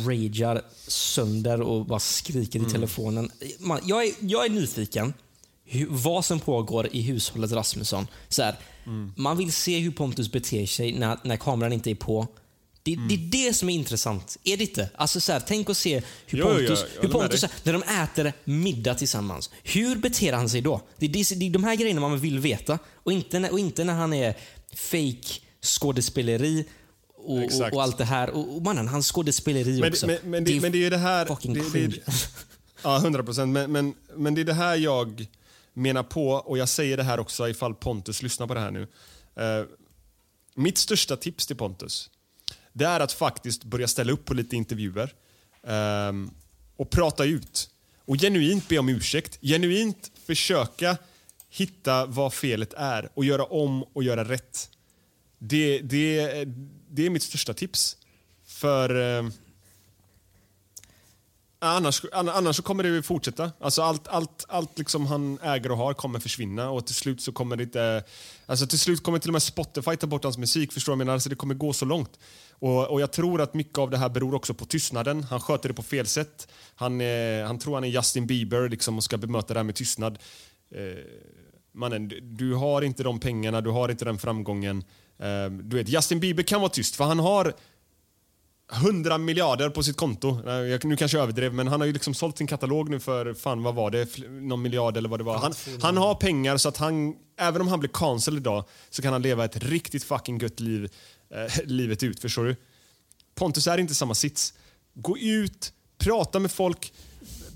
ragear 0.07 0.62
sönder 0.89 1.61
och 1.61 1.87
bara 1.87 2.01
skriker 2.01 2.59
Mm. 2.59 2.68
i 2.70 2.72
telefonen. 2.72 3.30
Man, 3.59 3.80
jag, 3.85 4.05
är, 4.05 4.12
jag 4.20 4.47
är 4.47 4.51
nyfiken 4.51 5.15
vad 5.89 6.24
som 6.24 6.40
pågår 6.40 6.89
i 6.93 7.02
hushållet 7.02 7.52
Rasmusson. 7.52 8.06
Så 8.28 8.43
här, 8.43 8.55
Mm. 8.86 9.12
Man 9.16 9.36
vill 9.36 9.52
se 9.52 9.78
hur 9.78 9.90
Pontus 9.90 10.32
beter 10.32 10.66
sig 10.66 10.93
när, 10.93 11.18
när 11.24 11.36
kameran 11.36 11.72
inte 11.72 11.90
är 11.90 11.94
på. 11.94 12.26
Det, 12.82 12.93
Mm. 12.94 13.09
det 13.09 13.14
är 13.14 13.48
det 13.48 13.55
som 13.55 13.68
är 13.68 13.74
intressant. 13.74 14.39
Är 14.44 14.56
det 14.56 14.64
inte? 14.64 14.90
Alltså 14.94 15.20
så 15.20 15.32
här, 15.32 15.40
tänk 15.47 15.68
och 15.68 15.76
se 15.76 16.02
hur 16.26 16.39
Jo, 16.39 16.47
jo, 16.48 16.55
Pontus, 16.59 16.68
jag 16.94 17.02
hur 17.02 17.09
håller 17.09 17.22
med 17.22 17.30
Pontus 17.30 17.44
när 17.64 17.72
de 17.72 17.82
äter 17.82 18.32
middag 18.44 18.94
tillsammans. 18.94 19.51
Hur 19.62 19.97
beter 19.97 20.32
han 20.32 20.48
sig 20.48 20.60
då? 20.60 20.80
Det 20.98 21.06
är, 21.06 21.10
det, 21.10 21.34
det 21.39 21.47
är 21.47 21.51
de 21.51 21.64
här 21.64 21.76
grejerna 21.76 22.01
man 22.01 22.18
vill 22.18 22.39
veta. 22.39 22.78
Och 22.94 23.12
inte 23.12 23.39
när, 23.39 23.52
och 23.52 23.59
inte 23.59 23.84
när 23.84 23.94
han 23.94 24.12
är 24.12 24.36
fake 24.74 25.40
skådespeleri 25.62 26.64
och, 27.16 27.39
och, 27.39 27.72
och 27.72 27.82
allt 27.82 27.98
det 27.98 28.05
här. 28.05 28.30
Och, 28.30 28.56
och 28.56 28.62
mannen, 28.62 28.89
hans 28.89 29.12
skådespeleri 29.12 29.80
Men, 29.80 29.93
också. 29.93 30.06
men, 30.06 30.18
men, 30.24 30.44
det, 30.44 30.60
men 30.60 30.72
det 30.72 30.86
är 30.86 30.90
det 30.90 30.98
här... 30.98 31.26
fucking 31.26 31.55
det, 31.55 31.60
det, 31.60 31.70
cringe. 31.70 31.97
ja, 32.82 32.97
100 32.97 33.22
procent. 33.22 33.52
Men, 33.52 33.72
men, 33.72 33.94
men 34.16 34.34
det 34.34 34.40
är 34.40 34.44
det 34.44 34.55
här 34.55 34.76
jag 34.76 35.26
menar 35.74 36.03
på, 36.03 36.31
och 36.31 36.59
jag 36.59 36.69
säger 36.69 36.97
det 36.97 37.03
här 37.03 37.20
också 37.20 37.49
ifall 37.49 37.74
Pontus 37.74 38.23
lyssnar 38.23 38.47
på 38.47 38.55
det 38.55 38.61
här 38.61 38.70
nu. 38.70 38.89
Eh, 39.36 39.65
mitt 40.55 40.78
största 40.78 41.16
tips 41.16 41.47
till 41.47 41.57
Pontus, 41.57 42.11
det 42.73 42.85
är 42.85 43.01
att 43.01 43.12
faktiskt 43.12 43.65
börja 43.65 43.89
ställa 43.89 44.12
upp 44.12 44.24
på 44.24 44.35
lite 44.35 44.57
intervjuer 44.57 45.15
eh, 45.62 46.12
och 46.77 46.90
prata 46.90 47.24
ut. 47.24 47.70
Och 48.05 48.16
genuint 48.16 48.69
be 48.69 48.78
om 48.78 48.89
ursäkt. 48.89 49.39
Genuint 49.43 50.11
försöka 50.27 50.97
hitta 51.49 52.07
vad 52.07 52.35
felet 52.35 52.74
är 52.77 53.09
och 53.15 53.24
göra 53.24 53.44
om 53.44 53.82
och 53.82 54.03
göra 54.03 54.24
rätt. 54.24 54.70
Det, 55.39 55.78
det, 55.78 56.44
det 56.90 57.07
är 57.07 57.11
mitt 57.11 57.23
största 57.23 57.55
tips. 57.55 57.97
För 58.47 59.19
eh, 59.19 59.31
annars, 61.62 62.02
annars 62.12 62.56
så 62.56 62.62
kommer 62.62 62.82
det 62.82 62.89
ju 62.89 63.02
fortsätta. 63.02 63.51
Alltså 63.60 63.82
allt 63.82 64.09
allt, 64.09 64.44
allt 64.48 64.78
liksom 64.78 65.06
han 65.06 65.39
äger 65.43 65.70
och 65.72 65.78
har 65.78 65.94
kommer 65.94 66.18
försvinna 66.20 66.70
och 66.70 66.86
till 66.86 66.94
slut 66.94 67.20
så 67.22 67.32
kommer 67.32 67.56
det 67.56 67.62
inte... 67.62 68.05
Alltså 68.47 68.66
till 68.66 68.78
slut 68.78 69.02
kommer 69.02 69.18
till 69.18 69.30
och 69.30 69.32
med 69.32 69.43
Spotify 69.43 69.97
ta 69.97 70.06
bort 70.06 70.24
hans 70.24 70.39
musik. 70.39 70.72
Förstår 70.72 70.93
du 70.93 70.98
vad 70.98 71.06
jag? 71.06 71.12
Alltså 71.12 71.28
det 71.28 71.36
kommer 71.36 71.55
gå 71.55 71.72
så 71.72 71.84
långt. 71.84 72.18
Och, 72.51 72.89
och 72.90 73.01
jag 73.01 73.12
tror 73.12 73.40
att 73.40 73.55
mycket 73.55 73.78
av 73.78 73.90
det 73.90 73.97
här 73.98 74.09
beror 74.09 74.34
också 74.34 74.55
på 74.55 74.64
tystnaden. 74.64 75.22
Han 75.22 75.40
sköter 75.40 75.68
det 75.68 75.74
på 75.74 75.82
fel 75.82 76.06
sätt. 76.06 76.48
Han, 76.74 77.01
eh, 77.01 77.47
han 77.47 77.59
tror 77.59 77.74
han 77.74 77.84
är 77.84 77.89
Justin 77.89 78.26
Bieber 78.26 78.68
liksom, 78.68 78.97
och 78.97 79.05
ska 79.05 79.16
bemöta 79.18 79.55
det 79.55 79.59
här 79.60 79.64
med 79.64 79.74
tystnad. 79.74 80.18
Eh, 80.74 80.98
mannen, 81.74 82.09
du- 82.09 82.20
du 82.20 82.55
har 82.55 82.82
inte 82.82 83.02
de 83.02 83.20
pengarna, 83.20 83.60
du 83.60 83.70
har 83.70 83.89
inte 83.89 84.05
den 84.05 84.18
framgången. 84.18 84.84
Eh, 85.18 85.51
du 85.51 85.76
vet, 85.76 85.89
Justin 85.89 86.20
Bieber 86.20 86.43
kan 86.43 86.60
vara 86.60 86.70
tyst 86.70 86.97
för 86.97 87.05
han 87.05 87.18
har 87.18 87.55
100 88.72 89.18
miljarder 89.18 89.70
på 89.70 89.82
sitt 89.82 89.97
konto. 89.97 90.48
Eh, 90.48 90.52
Jag, 90.55 90.84
nu 90.84 90.97
kanske 90.97 91.16
jag 91.16 91.22
överdrev, 91.22 91.55
men 91.55 91.68
han 91.68 91.80
har 91.80 91.86
ju 91.86 91.93
liksom 91.93 92.14
sålt 92.14 92.39
sin 92.39 92.47
katalog 92.47 92.90
nu 92.90 93.01
för, 93.01 93.34
fan 93.34 93.62
vad 93.62 93.74
var 93.74 93.90
det, 93.90 94.18
någon 94.28 94.62
miljard 94.62 94.97
eller 94.97 95.09
vad 95.09 95.20
det 95.20 95.24
var. 95.24 95.39
Han, 95.39 95.55
han 95.82 95.97
har 95.97 96.14
pengar 96.14 96.56
så 96.56 96.68
att 96.68 96.76
han, 96.76 97.14
även 97.39 97.60
om 97.60 97.68
han 97.68 97.80
blir 97.80 97.90
cancel 97.94 98.36
idag, 98.36 98.64
så 98.90 99.02
kan 99.02 99.12
han 99.12 99.22
leva 99.22 99.44
ett 99.44 99.64
riktigt 99.64 100.05
fucking 100.05 100.39
gött 100.39 100.60
liv 100.60 100.89
eh, 101.34 101.64
livet 101.64 102.02
ut. 102.02 102.20
Förstår 102.20 102.44
du? 102.44 102.56
Pontus 103.34 103.66
är 103.66 103.78
inte 103.78 103.94
samma 103.94 104.14
sits. 104.14 104.55
Gå 104.94 105.18
ut, 105.18 105.72
prata 105.98 106.39
med 106.39 106.52
folk, 106.52 106.93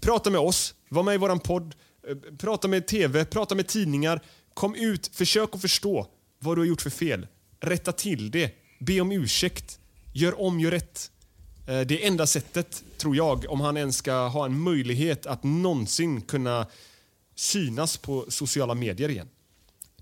prata 0.00 0.30
med 0.30 0.40
oss, 0.40 0.74
var 0.88 1.02
med 1.02 1.14
i 1.14 1.18
våran 1.18 1.40
podd, 1.40 1.74
eh, 2.08 2.16
prata 2.38 2.68
med 2.68 2.86
TV, 2.86 3.24
prata 3.24 3.54
med 3.54 3.66
tidningar. 3.68 4.20
Kom 4.54 4.74
ut, 4.74 5.10
försök 5.12 5.54
att 5.54 5.60
förstå 5.60 6.06
vad 6.38 6.56
du 6.56 6.60
har 6.60 6.66
gjort 6.66 6.82
för 6.82 6.90
fel. 6.90 7.26
Rätta 7.60 7.92
till 7.92 8.30
det, 8.30 8.50
be 8.80 9.00
om 9.00 9.12
ursäkt, 9.12 9.78
gör 10.16 10.40
om, 10.40 10.60
gör 10.60 10.70
rätt. 10.70 11.10
Eh, 11.66 11.80
Det 11.80 12.02
är 12.02 12.06
enda 12.06 12.26
sättet, 12.26 12.82
tror 12.98 13.16
jag, 13.16 13.44
om 13.48 13.60
han 13.60 13.76
ens 13.76 13.97
ska 13.97 14.26
ha 14.28 14.44
en 14.47 14.60
möjlighet 14.60 15.26
att 15.26 15.44
någonsin 15.44 16.20
kunna 16.20 16.66
synas 17.34 17.97
på 17.97 18.24
sociala 18.28 18.74
medier 18.74 19.09
igen. 19.09 19.28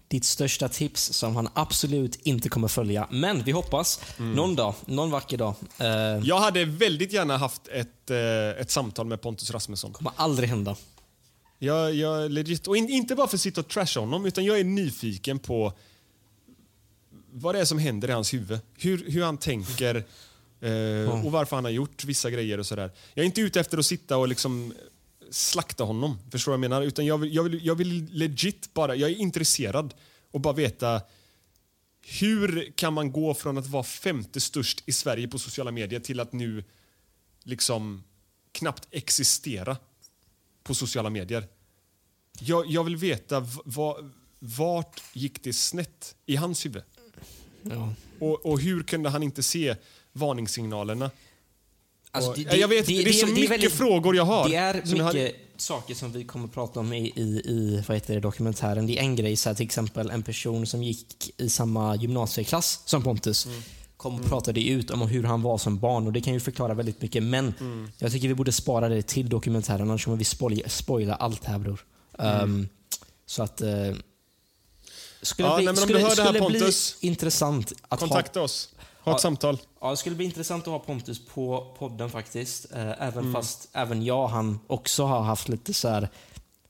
Ditt 0.08 0.24
största 0.24 0.68
tips 0.68 1.12
som 1.12 1.36
han 1.36 1.48
absolut 1.54 2.16
inte 2.26 2.48
kommer 2.48 2.68
följa. 2.68 3.08
Men 3.10 3.42
vi 3.42 3.52
hoppas 3.52 4.00
någon 4.18 4.54
dag, 4.54 4.74
någon 4.86 5.10
vacker 5.10 5.36
dag. 5.36 5.54
Eh, 5.78 5.86
Jag 6.24 6.38
hade 6.40 6.64
väldigt 6.64 7.12
gärna 7.12 7.36
haft 7.36 7.68
ett, 7.68 8.10
eh, 8.10 8.60
ett 8.60 8.70
samtal 8.70 9.06
med 9.06 9.20
Pontus 9.20 9.50
Rasmusson. 9.50 9.92
kommer 9.92 10.12
aldrig 10.16 10.48
hända. 10.48 10.76
Jag, 11.58 11.94
jag 11.94 12.30
legit, 12.30 12.66
och 12.66 12.76
in, 12.76 12.88
inte 12.88 13.14
bara 13.14 13.26
för 13.26 13.36
att 13.36 13.40
sitta 13.40 13.60
och 13.60 13.68
trasha 13.68 14.00
honom, 14.00 14.26
utan 14.26 14.44
jag 14.44 14.60
är 14.60 14.64
nyfiken 14.64 15.38
på 15.38 15.72
vad 17.36 17.54
det 17.54 17.60
är 17.60 17.64
som 17.64 17.78
händer 17.78 18.08
i 18.08 18.12
hans 18.12 18.34
huvud. 18.34 18.58
Hur, 18.78 19.10
hur 19.10 19.22
han 19.22 19.38
tänker 19.38 20.04
eh, 20.60 21.24
och 21.24 21.32
varför 21.32 21.56
han 21.56 21.64
har 21.64 21.72
gjort 21.72 22.04
vissa 22.04 22.30
grejer 22.30 22.58
och 22.58 22.66
sådär. 22.66 22.90
Jag 23.14 23.22
är 23.22 23.26
inte 23.26 23.40
ute 23.40 23.60
efter 23.60 23.78
att 23.78 23.86
sitta 23.86 24.16
och 24.16 24.28
liksom 24.28 24.74
slakta 25.30 25.84
honom, 25.84 26.18
förstår 26.30 26.52
jag 26.52 26.60
menar? 26.60 26.82
Utan 26.82 27.06
jag 27.06 27.18
vill, 27.18 27.34
jag, 27.34 27.42
vill, 27.42 27.66
jag 27.66 27.74
vill 27.74 28.08
legit 28.12 28.74
bara, 28.74 28.96
jag 28.96 29.10
är 29.10 29.14
intresserad 29.14 29.94
och 30.30 30.40
bara 30.40 30.54
veta 30.54 31.02
hur 32.00 32.72
kan 32.76 32.94
man 32.94 33.12
gå 33.12 33.34
från 33.34 33.58
att 33.58 33.66
vara 33.66 33.82
femte 33.82 34.40
störst 34.40 34.82
i 34.86 34.92
Sverige 34.92 35.28
på 35.28 35.38
sociala 35.38 35.70
medier 35.70 36.00
till 36.00 36.20
att 36.20 36.32
nu 36.32 36.64
liksom 37.42 38.04
knappt 38.52 38.88
existera 38.90 39.76
på 40.62 40.74
sociala 40.74 41.10
medier. 41.10 41.46
Jag, 42.40 42.66
jag 42.66 42.84
vill 42.84 42.96
veta 42.96 43.46
vart 44.38 45.02
gick 45.12 45.42
det 45.42 45.52
snett 45.52 46.16
i 46.26 46.36
hans 46.36 46.66
huvud? 46.66 46.82
Ja. 47.70 47.92
Och, 48.18 48.46
och 48.46 48.60
hur 48.60 48.82
kunde 48.82 49.08
han 49.10 49.22
inte 49.22 49.42
se 49.42 49.76
varningssignalerna? 50.12 51.10
Alltså, 52.10 52.30
Och- 52.30 52.38
jag 52.38 52.68
vet, 52.68 52.86
det 52.86 53.02
är 53.08 53.12
så 53.12 53.26
mycket 53.26 53.50
väldigt- 53.50 53.72
frågor 53.72 54.16
jag 54.16 54.24
har. 54.24 54.48
Det 54.48 54.56
är 54.56 54.74
mycket 54.74 55.02
har- 55.02 55.30
saker 55.56 55.94
som 55.94 56.12
vi 56.12 56.24
kommer 56.24 56.44
att 56.44 56.52
prata 56.54 56.80
om 56.80 56.92
i, 56.92 57.12
i, 57.16 57.22
i 57.44 57.82
vad 57.88 57.96
heter 57.96 58.14
det, 58.14 58.20
dokumentären. 58.20 58.86
Det 58.86 58.98
är 58.98 59.02
en 59.02 59.16
grej, 59.16 59.36
så 59.36 59.48
här, 59.48 59.54
till 59.56 59.64
exempel 59.66 60.10
en 60.10 60.22
person 60.22 60.66
som 60.66 60.82
gick 60.82 61.30
i 61.40 61.48
samma 61.48 61.96
gymnasieklass 61.96 62.80
som 62.84 63.02
Pontus 63.02 63.46
Mm. 63.46 63.62
kom 63.96 64.14
och 64.20 64.24
pratade 64.26 64.68
ut 64.68 64.90
om 64.90 65.02
hur 65.02 65.22
han 65.22 65.42
var 65.42 65.58
som 65.58 65.78
barn 65.78 66.06
och 66.06 66.12
det 66.12 66.20
kan 66.20 66.32
ju 66.34 66.40
förklara 66.40 66.74
väldigt 66.74 67.02
mycket. 67.02 67.22
Men 67.22 67.54
Mm. 67.60 67.88
jag 67.98 68.12
tycker 68.12 68.28
vi 68.28 68.34
borde 68.34 68.52
spara 68.52 68.88
det 68.88 69.02
till 69.02 69.28
dokumentären 69.28 69.80
annars 69.80 70.04
kommer 70.04 70.16
vi 70.16 70.24
spoila, 70.24 70.68
spoila 70.68 71.14
allt 71.14 71.44
här 71.44 71.58
bror. 71.58 71.80
Mm. 72.18 72.40
Ehm, 72.42 72.68
så 73.26 73.42
att... 73.42 73.62
Uh, 73.62 73.94
skulle 75.24 75.48
Ja, 75.48 75.56
bli, 75.56 75.64
nej, 75.64 75.74
men 75.74 75.82
om 75.82 75.88
skulle, 75.88 75.98
du 75.98 76.04
hör 76.04 76.16
det 76.16 76.22
här, 76.22 76.38
Pontus, 76.38 76.96
intressant 77.00 77.72
att 77.88 78.00
ha 78.00 78.08
Kontakta 78.08 78.42
oss. 78.42 78.68
Ha 79.04 79.12
ett 79.12 79.14
Ja. 79.14 79.18
samtal. 79.18 79.58
Ja, 79.80 79.90
det 79.90 79.96
skulle 79.96 80.16
bli 80.16 80.24
intressant 80.24 80.62
att 80.66 80.72
ha 80.72 80.78
Pontus 80.78 81.26
på 81.26 81.74
podden 81.78 82.10
faktiskt. 82.10 82.72
Eh, 82.72 83.02
även 83.02 83.18
Mm. 83.18 83.32
fast 83.32 83.68
även 83.72 84.04
jag 84.04 84.26
han 84.28 84.58
också 84.66 85.04
har 85.04 85.20
haft 85.22 85.48
lite 85.48 85.74
så 85.74 85.88
här 85.88 86.08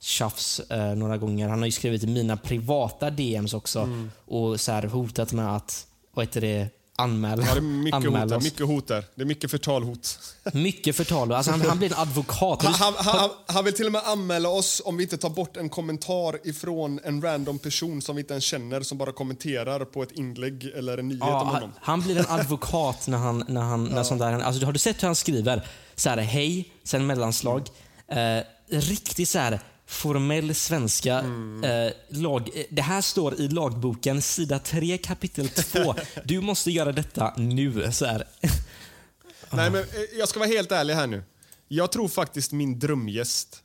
tjafs 0.00 0.60
eh, 0.60 0.94
några 0.94 1.16
gånger. 1.18 1.48
Han 1.48 1.58
har 1.58 1.66
ju 1.66 1.72
skrivit 1.72 2.02
i 2.02 2.06
mina 2.06 2.36
privata 2.36 3.10
DMs 3.10 3.54
också 3.54 3.80
Mm. 3.80 4.10
och 4.26 4.60
så 4.60 4.72
här 4.72 4.82
hotat 4.82 5.32
med 5.32 5.56
att, 5.56 5.86
vad 6.14 6.24
heter 6.26 6.40
det, 6.40 6.68
anmäla, 6.96 7.42
Ja, 7.46 7.52
det 7.54 7.58
är 7.58 7.60
mycket 7.60 8.04
hot, 8.04 8.28
där, 8.28 8.36
oss. 8.36 8.44
mycket 8.44 8.66
hot 8.66 8.88
där. 8.88 9.04
Det 9.14 9.22
är 9.22 9.26
mycket 9.26 9.50
förtalhot. 9.50 10.18
Mycket 10.52 10.96
förtal. 10.96 11.32
Alltså 11.32 11.50
han, 11.50 11.60
han 11.60 11.78
blir 11.78 11.92
en 11.92 11.98
advokat. 11.98 12.62
Han, 12.62 12.74
han, 12.74 12.94
han, 12.96 13.30
han 13.46 13.64
vill 13.64 13.74
till 13.74 13.86
och 13.86 13.92
med 13.92 14.02
anmäla 14.04 14.48
oss 14.48 14.82
om 14.84 14.96
vi 14.96 15.02
inte 15.02 15.16
tar 15.16 15.30
bort 15.30 15.56
en 15.56 15.68
kommentar 15.68 16.48
ifrån 16.48 17.00
en 17.04 17.22
random 17.22 17.58
person 17.58 18.02
som 18.02 18.16
vi 18.16 18.20
inte 18.22 18.34
ens 18.34 18.44
känner 18.44 18.80
som 18.80 18.98
bara 18.98 19.12
kommenterar 19.12 19.84
på 19.84 20.02
ett 20.02 20.12
inlägg 20.12 20.64
eller 20.64 20.98
en 20.98 21.08
nyhet 21.08 21.20
Ja, 21.26 21.40
om 21.40 21.46
han, 21.46 21.54
honom. 21.54 21.72
han 21.80 22.00
blir 22.00 22.18
en 22.18 22.26
advokat 22.28 23.06
när 23.08 23.18
han, 23.18 23.44
när 23.48 23.60
han, 23.62 23.84
när 23.84 24.02
sånt 24.02 24.20
där 24.20 24.32
alltså, 24.40 24.64
Har 24.64 24.72
du 24.72 24.78
sett 24.78 25.02
hur 25.02 25.06
han 25.08 25.16
skriver? 25.16 25.66
Så 25.94 26.10
här, 26.10 26.16
hej, 26.16 26.72
sen 26.84 27.06
mellanslag. 27.06 27.68
Eh, 28.08 28.44
riktigt 28.68 29.28
så 29.28 29.38
här 29.38 29.60
formell 29.86 30.54
svenska. 30.54 31.18
Mm. 31.18 31.64
Eh, 31.86 31.92
lag, 32.08 32.50
eh, 32.54 32.64
det 32.70 32.82
här 32.82 33.00
står 33.00 33.40
i 33.40 33.48
lagboken, 33.48 34.22
sida 34.22 34.58
3, 34.58 34.98
kapitel 34.98 35.48
2. 35.48 35.94
Du 36.24 36.40
måste 36.40 36.70
göra 36.70 36.92
detta 36.92 37.34
nu. 37.36 37.92
Så 37.92 38.06
här. 38.06 38.24
Nej, 39.50 39.70
men 39.70 39.80
eh, 39.82 39.86
jag 40.18 40.28
ska 40.28 40.38
vara 40.38 40.48
helt 40.48 40.72
ärlig 40.72 40.94
här 40.94 41.06
nu. 41.06 41.22
Jag 41.68 41.92
tror 41.92 42.08
faktiskt 42.08 42.52
min 42.52 42.78
drömgäst 42.78 43.62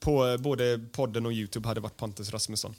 på 0.00 0.26
eh, 0.28 0.36
både 0.36 0.78
podden 0.92 1.26
och 1.26 1.32
Youtube 1.32 1.68
hade 1.68 1.80
varit 1.80 1.96
Pontus 1.96 2.30
Rasmusson. 2.30 2.74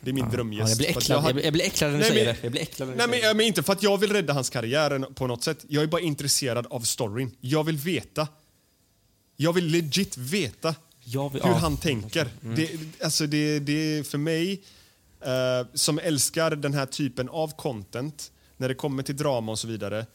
Det 0.00 0.10
är 0.10 0.14
min 0.14 0.28
drömgäst. 0.30 0.62
Ja, 0.62 0.68
jag, 0.68 0.78
blir 0.78 0.88
äcklad, 0.88 1.16
jag, 1.18 1.22
hade- 1.22 1.42
jag 1.42 1.52
blir 1.52 1.64
äcklad 1.64 1.90
när 1.90 1.98
du 1.98 2.02
Nej, 2.04 2.10
säger 2.12 2.26
men- 2.26 2.34
det. 2.34 2.42
Jag 2.42 2.52
blir 2.52 2.62
äcklad 2.62 2.88
när 2.88 2.96
Nej, 2.96 3.08
men, 3.08 3.18
ja, 3.20 3.34
men 3.34 3.46
inte 3.46 3.62
för 3.62 3.72
att 3.72 3.82
jag 3.82 3.98
vill 3.98 4.12
rädda 4.12 4.32
hans 4.32 4.50
karriär 4.50 4.98
på 5.14 5.26
något 5.26 5.44
sätt. 5.44 5.64
Jag 5.68 5.82
är 5.82 5.86
bara 5.86 6.00
intresserad 6.00 6.66
av 6.70 6.80
storyn. 6.80 7.36
Jag 7.40 7.64
vill 7.64 7.76
veta. 7.76 8.28
Jag 9.36 9.52
vill 9.52 9.66
legit 9.66 10.16
veta 10.16 10.74
Jag 11.12 11.32
vill- 11.32 11.42
hur 11.42 11.50
ja. 11.50 11.56
han 11.56 11.76
tänker. 11.76 12.28
Mm. 12.42 12.54
Det, 12.56 12.70
alltså 13.04 13.26
det, 13.26 13.58
det 13.58 13.72
är 13.98 14.02
för 14.02 14.18
mig, 14.18 14.62
eh, 15.20 15.66
som 15.74 15.98
älskar 15.98 16.50
den 16.56 16.74
här 16.74 16.86
typen 16.86 17.28
av 17.28 17.56
content, 17.56 18.32
när 18.56 18.68
det 18.68 18.74
kommer 18.74 19.02
till 19.02 19.16
drama 19.16 19.52
och 19.52 19.58
så 19.58 19.68
vidare. 19.68 20.06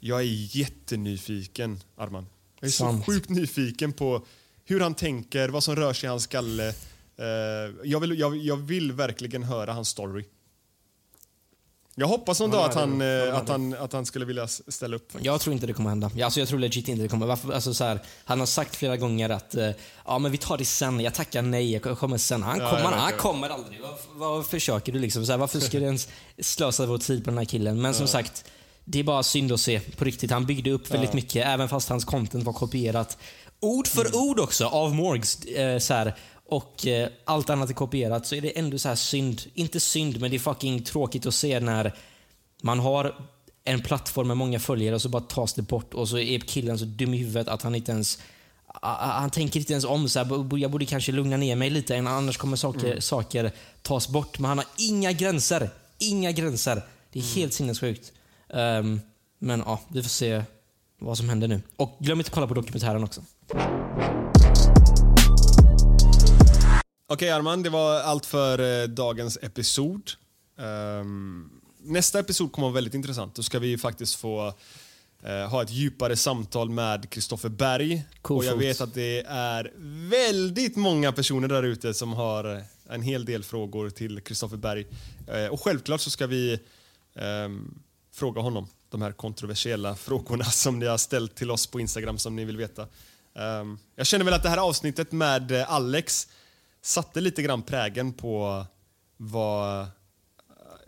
Jag 0.00 0.20
är 0.20 0.56
jättenyfiken, 0.56 1.80
Arman. 1.96 2.26
Jag 2.60 2.68
är 2.68 2.72
Sant. 2.72 3.04
så 3.04 3.12
sjukt 3.12 3.28
nyfiken 3.28 3.92
på 3.92 4.26
hur 4.64 4.80
han 4.80 4.94
tänker, 4.94 5.48
vad 5.48 5.64
som 5.64 5.76
rör 5.76 5.92
sig 5.92 6.06
i 6.06 6.10
hans 6.10 6.22
skalle. 6.22 6.68
Eh, 7.16 7.24
jag, 7.84 8.00
vill, 8.00 8.18
jag, 8.18 8.36
jag 8.36 8.56
vill 8.56 8.92
verkligen 8.92 9.42
höra 9.42 9.72
hans 9.72 9.88
story. 9.88 10.24
Jag 12.00 12.06
hoppas 12.08 12.40
någon 12.40 12.50
dag 12.50 12.64
att 12.64 12.74
han, 12.74 13.00
eh, 13.00 13.34
att, 13.36 13.48
han, 13.48 13.74
att 13.74 13.92
han 13.92 14.06
skulle 14.06 14.24
vilja 14.24 14.44
s- 14.44 14.62
ställa 14.68 14.96
upp. 14.96 15.12
Jag 15.20 15.40
tror 15.40 15.52
inte 15.54 15.66
det 15.66 15.72
kommer 15.72 15.88
hända. 15.90 16.10
Ja, 16.14 16.24
Alltså, 16.24 16.40
jag 16.40 16.48
tror 16.48 16.58
legit 16.58 16.88
inte 16.88 17.02
det 17.02 17.08
kommer. 17.08 17.26
Varför, 17.26 17.52
alltså, 17.52 17.74
så 17.74 17.84
här, 17.84 18.00
han 18.24 18.38
har 18.38 18.46
sagt 18.46 18.76
flera 18.76 18.96
gånger 18.96 19.30
att 19.30 19.54
eh, 19.54 19.70
ja, 20.06 20.18
men 20.18 20.32
vi 20.32 20.38
tar 20.38 20.58
det 20.58 20.64
sen. 20.64 21.00
Jag 21.00 21.14
tackar 21.14 21.42
nej, 21.42 21.72
jag 21.72 21.98
kommer 21.98 22.18
sen. 22.18 22.42
Han, 22.42 22.58
kommer, 22.58 22.72
vet, 22.72 22.82
han 22.84 22.98
jag 22.98 23.06
vet. 23.06 23.18
kommer 23.20 23.48
aldrig. 23.48 23.80
Vad, 23.80 23.94
vad 24.14 24.46
försöker 24.46 24.92
du 24.92 24.98
liksom? 24.98 25.26
Så 25.26 25.32
här, 25.32 25.38
varför 25.38 25.60
ska 25.60 25.78
du 25.78 25.84
ens 25.84 26.08
slösa 26.42 26.86
vår 26.86 26.98
tid 26.98 27.24
på 27.24 27.30
den 27.30 27.38
här 27.38 27.44
killen? 27.44 27.82
Men 27.82 27.94
som 27.94 28.06
sagt, 28.06 28.44
det 28.84 28.98
är 28.98 29.04
bara 29.04 29.22
synd 29.22 29.52
att 29.52 29.60
se 29.60 29.80
på 29.80 30.04
riktigt. 30.04 30.30
Han 30.30 30.46
byggde 30.46 30.70
upp 30.70 30.90
väldigt 30.90 31.10
Ja. 31.10 31.14
mycket, 31.16 31.46
även 31.46 31.68
fast 31.68 31.88
hans 31.88 32.04
content 32.04 32.44
var 32.44 32.52
kopierat. 32.52 33.18
Ord 33.60 33.86
för 33.86 34.06
Mm. 34.06 34.20
ord 34.20 34.40
också, 34.40 34.66
av 34.66 34.94
Morgs. 34.94 35.44
Eh, 35.44 35.78
så 35.78 35.94
här, 35.94 36.14
och 36.48 36.86
eh, 36.86 37.08
allt 37.24 37.50
annat 37.50 37.70
är 37.70 37.74
kopierat, 37.74 38.26
så 38.26 38.34
är 38.34 38.40
det 38.40 38.58
ändå 38.58 38.78
så 38.78 38.88
här 38.88 38.96
synd. 38.96 39.42
Inte 39.54 39.80
synd, 39.80 40.20
men 40.20 40.30
det 40.30 40.36
är 40.36 40.38
fucking 40.38 40.82
tråkigt 40.82 41.26
att 41.26 41.34
se 41.34 41.60
när 41.60 41.94
man 42.62 42.78
har 42.80 43.14
en 43.64 43.80
plattform 43.82 44.28
med 44.28 44.36
många 44.36 44.58
följare 44.60 44.94
och 44.94 45.02
så 45.02 45.08
bara 45.08 45.22
tas 45.22 45.54
det 45.54 45.62
bort 45.62 45.94
och 45.94 46.08
så 46.08 46.18
är 46.18 46.38
killen 46.38 46.78
så 46.78 46.84
dum 46.84 47.14
i 47.14 47.16
huvudet 47.16 47.48
att 47.48 47.62
han 47.62 47.74
inte 47.74 47.92
ens 47.92 48.18
han 48.72 49.30
tänker 49.30 49.60
inte 49.60 49.72
ens 49.72 49.84
om 49.84 50.08
så 50.08 50.18
här, 50.18 50.44
"B- 50.44 50.56
jag 50.56 50.70
borde 50.70 50.86
kanske 50.86 51.12
lugna 51.12 51.36
ner 51.36 51.56
mig 51.56 51.70
lite 51.70 51.98
annars 51.98 52.36
kommer 52.36 52.56
saker, 52.56 52.86
Mm. 52.86 53.00
saker 53.00 53.52
tas 53.82 54.08
bort. 54.08 54.38
Men 54.38 54.48
han 54.48 54.58
har 54.58 54.66
inga 54.78 55.12
gränser. 55.12 55.70
Inga 55.98 56.32
gränser. 56.32 56.82
Det 57.12 57.18
är 57.18 57.22
Mm. 57.22 57.34
helt 57.34 57.52
sinnessjukt. 57.52 58.12
Ehm, 58.54 59.00
men 59.38 59.62
ja, 59.66 59.80
vi 59.88 60.02
får 60.02 60.08
se 60.10 60.42
vad 61.00 61.16
som 61.18 61.28
händer 61.28 61.48
nu. 61.48 61.60
Och 61.76 61.96
glöm 62.00 62.18
inte 62.20 62.28
att 62.28 62.34
kolla 62.34 62.46
på 62.46 62.54
dokumentären 62.54 63.04
också. 63.04 63.22
Okej 67.10 67.30
Arman, 67.30 67.62
det 67.62 67.70
var 67.70 68.00
allt 68.00 68.26
för 68.26 68.82
eh, 68.82 68.88
dagens 68.88 69.38
episod. 69.42 70.10
Ehm, 70.58 71.50
nästa 71.78 72.18
episod 72.18 72.52
kommer 72.52 72.68
att 72.68 72.72
vara 72.72 72.74
väldigt 72.74 72.94
intressant. 72.94 73.34
Då 73.34 73.42
ska 73.42 73.58
vi 73.58 73.78
faktiskt 73.78 74.14
få 74.14 74.54
eh, 75.22 75.50
ha 75.50 75.62
ett 75.62 75.70
djupare 75.70 76.16
samtal 76.16 76.70
med 76.70 77.10
Kristoffer 77.10 77.48
Berg. 77.48 78.04
Cool 78.22 78.38
och 78.38 78.44
jag 78.44 78.56
vet 78.56 78.80
att 78.80 78.94
det 78.94 79.22
är 79.28 79.72
väldigt 80.08 80.76
många 80.76 81.12
personer 81.12 81.48
där 81.48 81.62
ute 81.62 81.94
som 81.94 82.12
har 82.12 82.56
eh, 82.56 82.62
en 82.88 83.02
hel 83.02 83.24
del 83.24 83.44
frågor 83.44 83.90
till 83.90 84.20
Kristoffer 84.20 84.56
Berg. 84.56 84.86
Eh, 85.26 85.46
och 85.46 85.60
självklart 85.60 86.00
så 86.00 86.10
ska 86.10 86.26
vi 86.26 86.60
ehm, 87.14 87.78
fråga 88.14 88.40
honom 88.40 88.68
de 88.90 89.02
här 89.02 89.12
kontroversiella 89.12 89.96
frågorna 89.96 90.44
som 90.44 90.78
ni 90.78 90.86
har 90.86 90.98
ställt 90.98 91.34
till 91.34 91.50
oss 91.50 91.66
på 91.66 91.80
Instagram 91.80 92.18
som 92.18 92.36
ni 92.36 92.44
vill 92.44 92.56
veta. 92.56 92.86
Ehm, 93.34 93.78
jag 93.96 94.06
känner 94.06 94.24
väl 94.24 94.34
att 94.34 94.42
det 94.42 94.48
här 94.48 94.58
avsnittet 94.58 95.12
med 95.12 95.52
Alex 95.52 96.28
satte 96.88 97.20
lite 97.20 97.42
grann 97.42 97.62
prägen 97.62 98.12
på 98.12 98.66
vad 99.16 99.86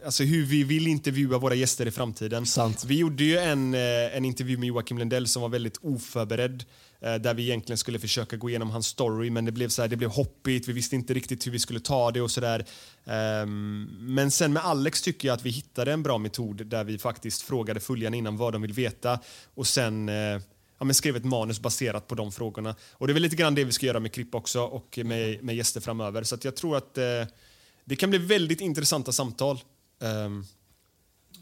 Alltså 0.04 0.24
hur 0.24 0.46
vi 0.46 0.64
vill 0.64 0.86
intervjua 0.86 1.38
våra 1.38 1.54
gäster 1.54 1.86
i 1.86 1.90
framtiden. 1.90 2.46
Sant. 2.46 2.84
Vi 2.84 2.98
gjorde 2.98 3.24
ju 3.24 3.38
en, 3.38 3.74
eh, 3.74 4.16
en 4.16 4.24
intervju 4.24 4.56
med 4.56 4.66
Joakim 4.66 4.98
Lundell 4.98 5.28
som 5.28 5.42
var 5.42 5.48
väldigt 5.48 5.76
oförberedd. 5.82 6.64
eh, 7.00 7.14
Där 7.14 7.34
vi 7.34 7.42
egentligen 7.42 7.78
skulle 7.78 7.98
försöka 7.98 8.36
gå 8.36 8.48
igenom 8.48 8.70
hans 8.70 8.86
story 8.86 9.30
men 9.30 9.44
det 9.44 9.52
blev, 9.52 9.68
så 9.68 9.82
här, 9.82 9.88
det 9.88 9.96
blev 9.96 10.10
hoppigt, 10.10 10.68
vi 10.68 10.72
visste 10.72 10.96
inte 10.96 11.14
riktigt 11.14 11.46
hur 11.46 11.52
vi 11.52 11.58
skulle 11.58 11.80
ta 11.80 12.10
det 12.10 12.20
och 12.20 12.30
sådär. 12.30 12.64
Ehm, 13.04 13.88
Men 14.00 14.30
sen 14.30 14.52
med 14.52 14.64
Alex 14.64 15.02
tycker 15.02 15.28
jag 15.28 15.34
att 15.34 15.46
vi 15.46 15.50
hittade 15.50 15.92
en 15.92 16.02
bra 16.02 16.18
metod 16.18 16.66
där 16.66 16.84
vi 16.84 16.98
faktiskt 16.98 17.42
frågade 17.42 17.80
följarna 17.80 18.16
innan 18.16 18.36
vad 18.36 18.52
de 18.52 18.62
vill 18.62 18.72
veta 18.72 19.20
och 19.54 19.66
sen 19.66 20.08
eh, 20.08 20.40
ja, 20.80 20.84
men 20.84 20.94
skrev 20.94 21.16
ett 21.16 21.24
manus 21.24 21.60
baserat 21.60 22.06
på 22.06 22.14
de 22.14 22.32
frågorna. 22.32 22.74
Och 22.92 23.06
det 23.06 23.10
är 23.10 23.14
väl 23.14 23.22
lite 23.22 23.36
grann 23.36 23.54
det 23.54 23.64
vi 23.64 23.72
ska 23.72 23.86
göra 23.86 24.00
med 24.00 24.12
Kripp 24.12 24.34
också 24.34 24.60
och 24.60 24.98
med, 25.04 25.44
med 25.44 25.56
gäster 25.56 25.80
framöver. 25.80 26.22
Så 26.22 26.34
att 26.34 26.44
jag 26.44 26.56
tror 26.56 26.76
att 26.76 26.98
eh, 26.98 27.04
det 27.84 27.96
kan 27.96 28.10
bli 28.10 28.18
väldigt 28.18 28.60
intressanta 28.60 29.12
samtal. 29.12 29.60
Ehm, 30.02 30.44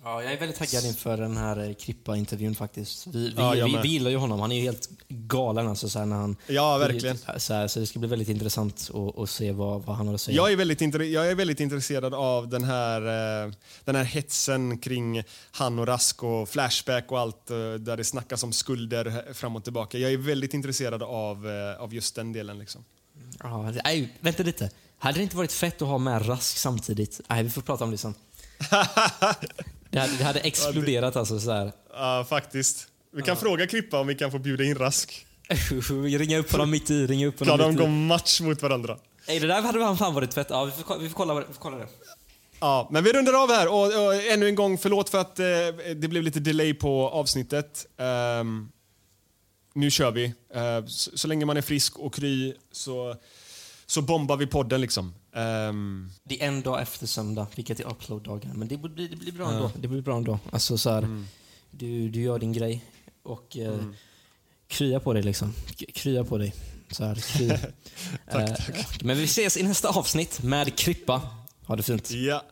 Ja, 0.09 0.23
jag 0.23 0.33
är 0.33 0.39
väldigt 0.39 0.59
taggad 0.59 0.85
inför 0.85 1.17
den 1.17 1.37
här 1.37 1.69
eh, 1.69 1.75
Krippa-intervjun 1.75 2.55
faktiskt. 2.55 3.07
Vi, 3.07 3.29
vi, 3.29 3.35
Ja, 3.37 3.51
vi, 3.51 3.79
vi 3.83 3.89
gillar 3.89 4.11
ju 4.11 4.17
honom. 4.17 4.41
Han 4.41 4.53
är 4.53 4.57
ju 4.57 4.63
helt 4.63 4.89
galen 5.09 5.69
alltså, 5.69 5.89
så 5.89 5.99
här, 5.99 6.07
när 6.07 6.17
han... 6.17 6.37
Ja, 6.47 6.79
verkligen. 6.79 7.19
Så, 7.37 7.55
här, 7.55 7.69
så 7.69 7.81
det 7.81 7.87
ska 7.87 7.99
bli 7.99 8.09
väldigt 8.09 8.29
intressant 8.29 8.91
att, 9.17 9.31
se 9.31 9.53
vad, 9.53 9.83
vad 9.85 9.97
han 9.97 10.07
har 10.07 10.15
att 10.15 10.21
säga. 10.21 10.37
Jag 10.37 10.53
är, 10.53 10.57
väldigt 10.57 10.81
jag 11.13 11.31
är 11.31 11.35
väldigt 11.35 11.61
intresserad 11.61 12.15
av 12.15 12.49
den 12.49 12.65
här, 12.65 13.01
eh, 13.47 13.53
den 13.85 13.97
här 13.97 14.05
hetsen 14.05 14.79
kring 14.79 15.23
han 15.51 15.79
och 15.79 15.87
Rask 15.87 16.23
och 16.23 16.49
Flashback 16.49 17.13
och 17.13 17.19
allt 17.19 17.51
eh, 17.51 17.57
där 17.57 17.97
det 17.97 18.05
snackas 18.05 18.43
om 18.43 18.53
skulder 18.53 19.35
fram 19.35 19.57
och 19.57 19.65
tillbaka. 19.65 19.99
Jag 19.99 20.13
är 20.13 20.17
väldigt 20.17 20.55
intresserad 20.55 21.03
av, 21.03 21.47
av 21.79 21.95
just 21.95 22.15
den 22.15 22.33
delen. 22.33 22.59
Liksom. 22.59 22.85
Ja, 23.39 23.73
nej, 23.85 24.19
vänta 24.21 24.43
lite. 24.43 24.71
Hade 24.99 25.19
det 25.19 25.23
inte 25.23 25.37
varit 25.37 25.53
fett 25.53 25.83
att 25.83 25.89
ha 25.89 25.99
med 25.99 26.29
Rask 26.29 26.57
samtidigt? 26.57 27.21
Nej, 27.29 27.43
vi 27.43 27.51
får 27.51 27.63
prata 27.63 27.85
om 27.85 27.91
det 27.91 27.99
sen. 27.99 28.15
det, 29.91 29.99
hade, 29.99 30.17
det 30.17 30.25
hade 30.25 30.41
exploderat 30.41 31.17
alltså 31.17 31.41
så 31.41 31.51
här. 31.51 31.73
Ja, 31.93 32.27
faktiskt. 32.29 32.89
Vi 33.13 33.23
kan 33.23 33.37
fråga 33.37 33.67
Krippa 33.67 34.01
om 34.01 34.07
vi 34.07 34.15
kan 34.15 34.31
få 34.31 34.39
bjuda 34.39 34.65
in 34.65 34.75
Rask. 34.75 35.27
ringa 36.19 36.39
upp 36.39 36.53
honom 36.53 36.71
mitt 36.71 36.91
i, 36.91 37.07
ringa 37.07 37.27
upp 37.27 37.41
honom 37.41 37.59
de 37.59 37.71
mitt 37.71 37.81
i. 37.81 37.87
match 37.87 38.41
mot 38.41 38.63
varandra? 38.63 38.99
Nej, 39.29 39.41
det 39.41 39.47
där 39.47 39.63
hade 39.63 39.97
fan 39.97 40.15
varit 40.15 40.35
fett. 40.35 40.47
Ja, 40.51 40.65
vi 40.65 40.71
får, 40.73 40.99
vi 40.99 41.09
får, 41.09 41.17
kolla, 41.17 41.35
vi 41.35 41.45
får 41.45 41.61
kolla 41.61 41.77
det. 41.77 41.87
Ja, 42.61 42.89
men 42.91 43.05
vi 43.05 43.13
rundar 43.13 43.43
av 43.43 43.49
här 43.49 43.69
och, 43.69 44.07
och 44.07 44.15
ännu 44.15 44.49
en 44.49 44.55
gång 44.55 44.79
förlåt 44.79 45.09
för 45.09 45.19
att 45.19 45.39
eh, 45.39 45.47
det 45.97 46.09
blev 46.09 46.23
lite 46.23 46.41
delay 46.41 46.75
på 46.75 47.09
avsnittet. 47.09 47.87
Ehm, 47.97 48.69
nu 49.75 49.91
kör 49.91 50.11
vi. 50.11 50.25
Eh, 50.55 50.85
så, 50.87 51.19
så 51.19 51.29
länge 51.29 51.45
man 51.45 51.57
är 51.57 51.63
frisk 51.63 51.99
och 51.99 52.15
kry 52.15 52.55
så, 52.73 53.17
så 53.87 54.03
bombar 54.03 54.37
vi 54.37 54.47
podden 54.47 54.81
liksom. 54.81 55.15
Ehm, 55.35 56.11
Det 56.25 56.43
är 56.43 56.49
en 56.49 56.63
dag 56.63 56.83
efter 56.83 57.07
söndag, 57.07 57.47
vilket 57.57 57.81
är 57.81 57.85
upload-dagen. 57.85 58.53
Men 58.55 58.69
det 58.69 58.77
blir, 58.77 59.09
det 59.09 59.17
blir 59.17 59.33
bra 59.33 59.45
Ja. 59.45 59.53
ändå. 59.57 59.71
Det 59.77 59.89
blir 59.89 60.03
bra 60.03 60.17
ändå. 60.17 60.39
Alltså, 60.53 60.79
så 60.79 60.91
här, 60.91 60.99
Mm. 60.99 61.27
du, 61.71 62.09
du 62.09 62.21
gör 62.21 62.39
din 62.39 62.53
grej 62.53 62.85
och 63.23 63.57
eh, 63.57 63.69
Mm. 63.75 63.95
krya 64.69 65.01
på 65.01 65.13
dig. 65.13 65.23
liksom. 65.23 65.55
Krya 65.95 66.25
på 66.25 66.39
dig. 66.39 66.55
Så 66.91 67.05
här, 67.05 67.15
kry. 67.15 67.49
Tack, 68.31 68.49
Eh, 68.51 68.55
tack. 68.57 69.03
Men 69.03 69.17
vi 69.17 69.25
ses 69.25 69.57
i 69.57 69.63
nästa 69.63 69.89
avsnitt 69.89 70.43
med 70.43 70.77
Krippa. 70.79 71.23
Ha 71.67 71.77
det 71.77 71.83
fint. 71.83 72.11
ja. 72.11 72.43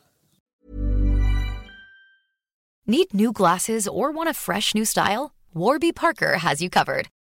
Need 2.87 3.07
new 3.15 3.33
glasses 3.33 3.89
or 3.89 4.13
want 4.13 4.29
a 4.31 4.35
fresh 4.35 4.75
new 4.75 4.85
style? 4.87 5.29
Warby 5.53 5.93
Parker 5.93 6.39
has 6.39 6.61
you 6.63 6.71
covered. 6.71 7.07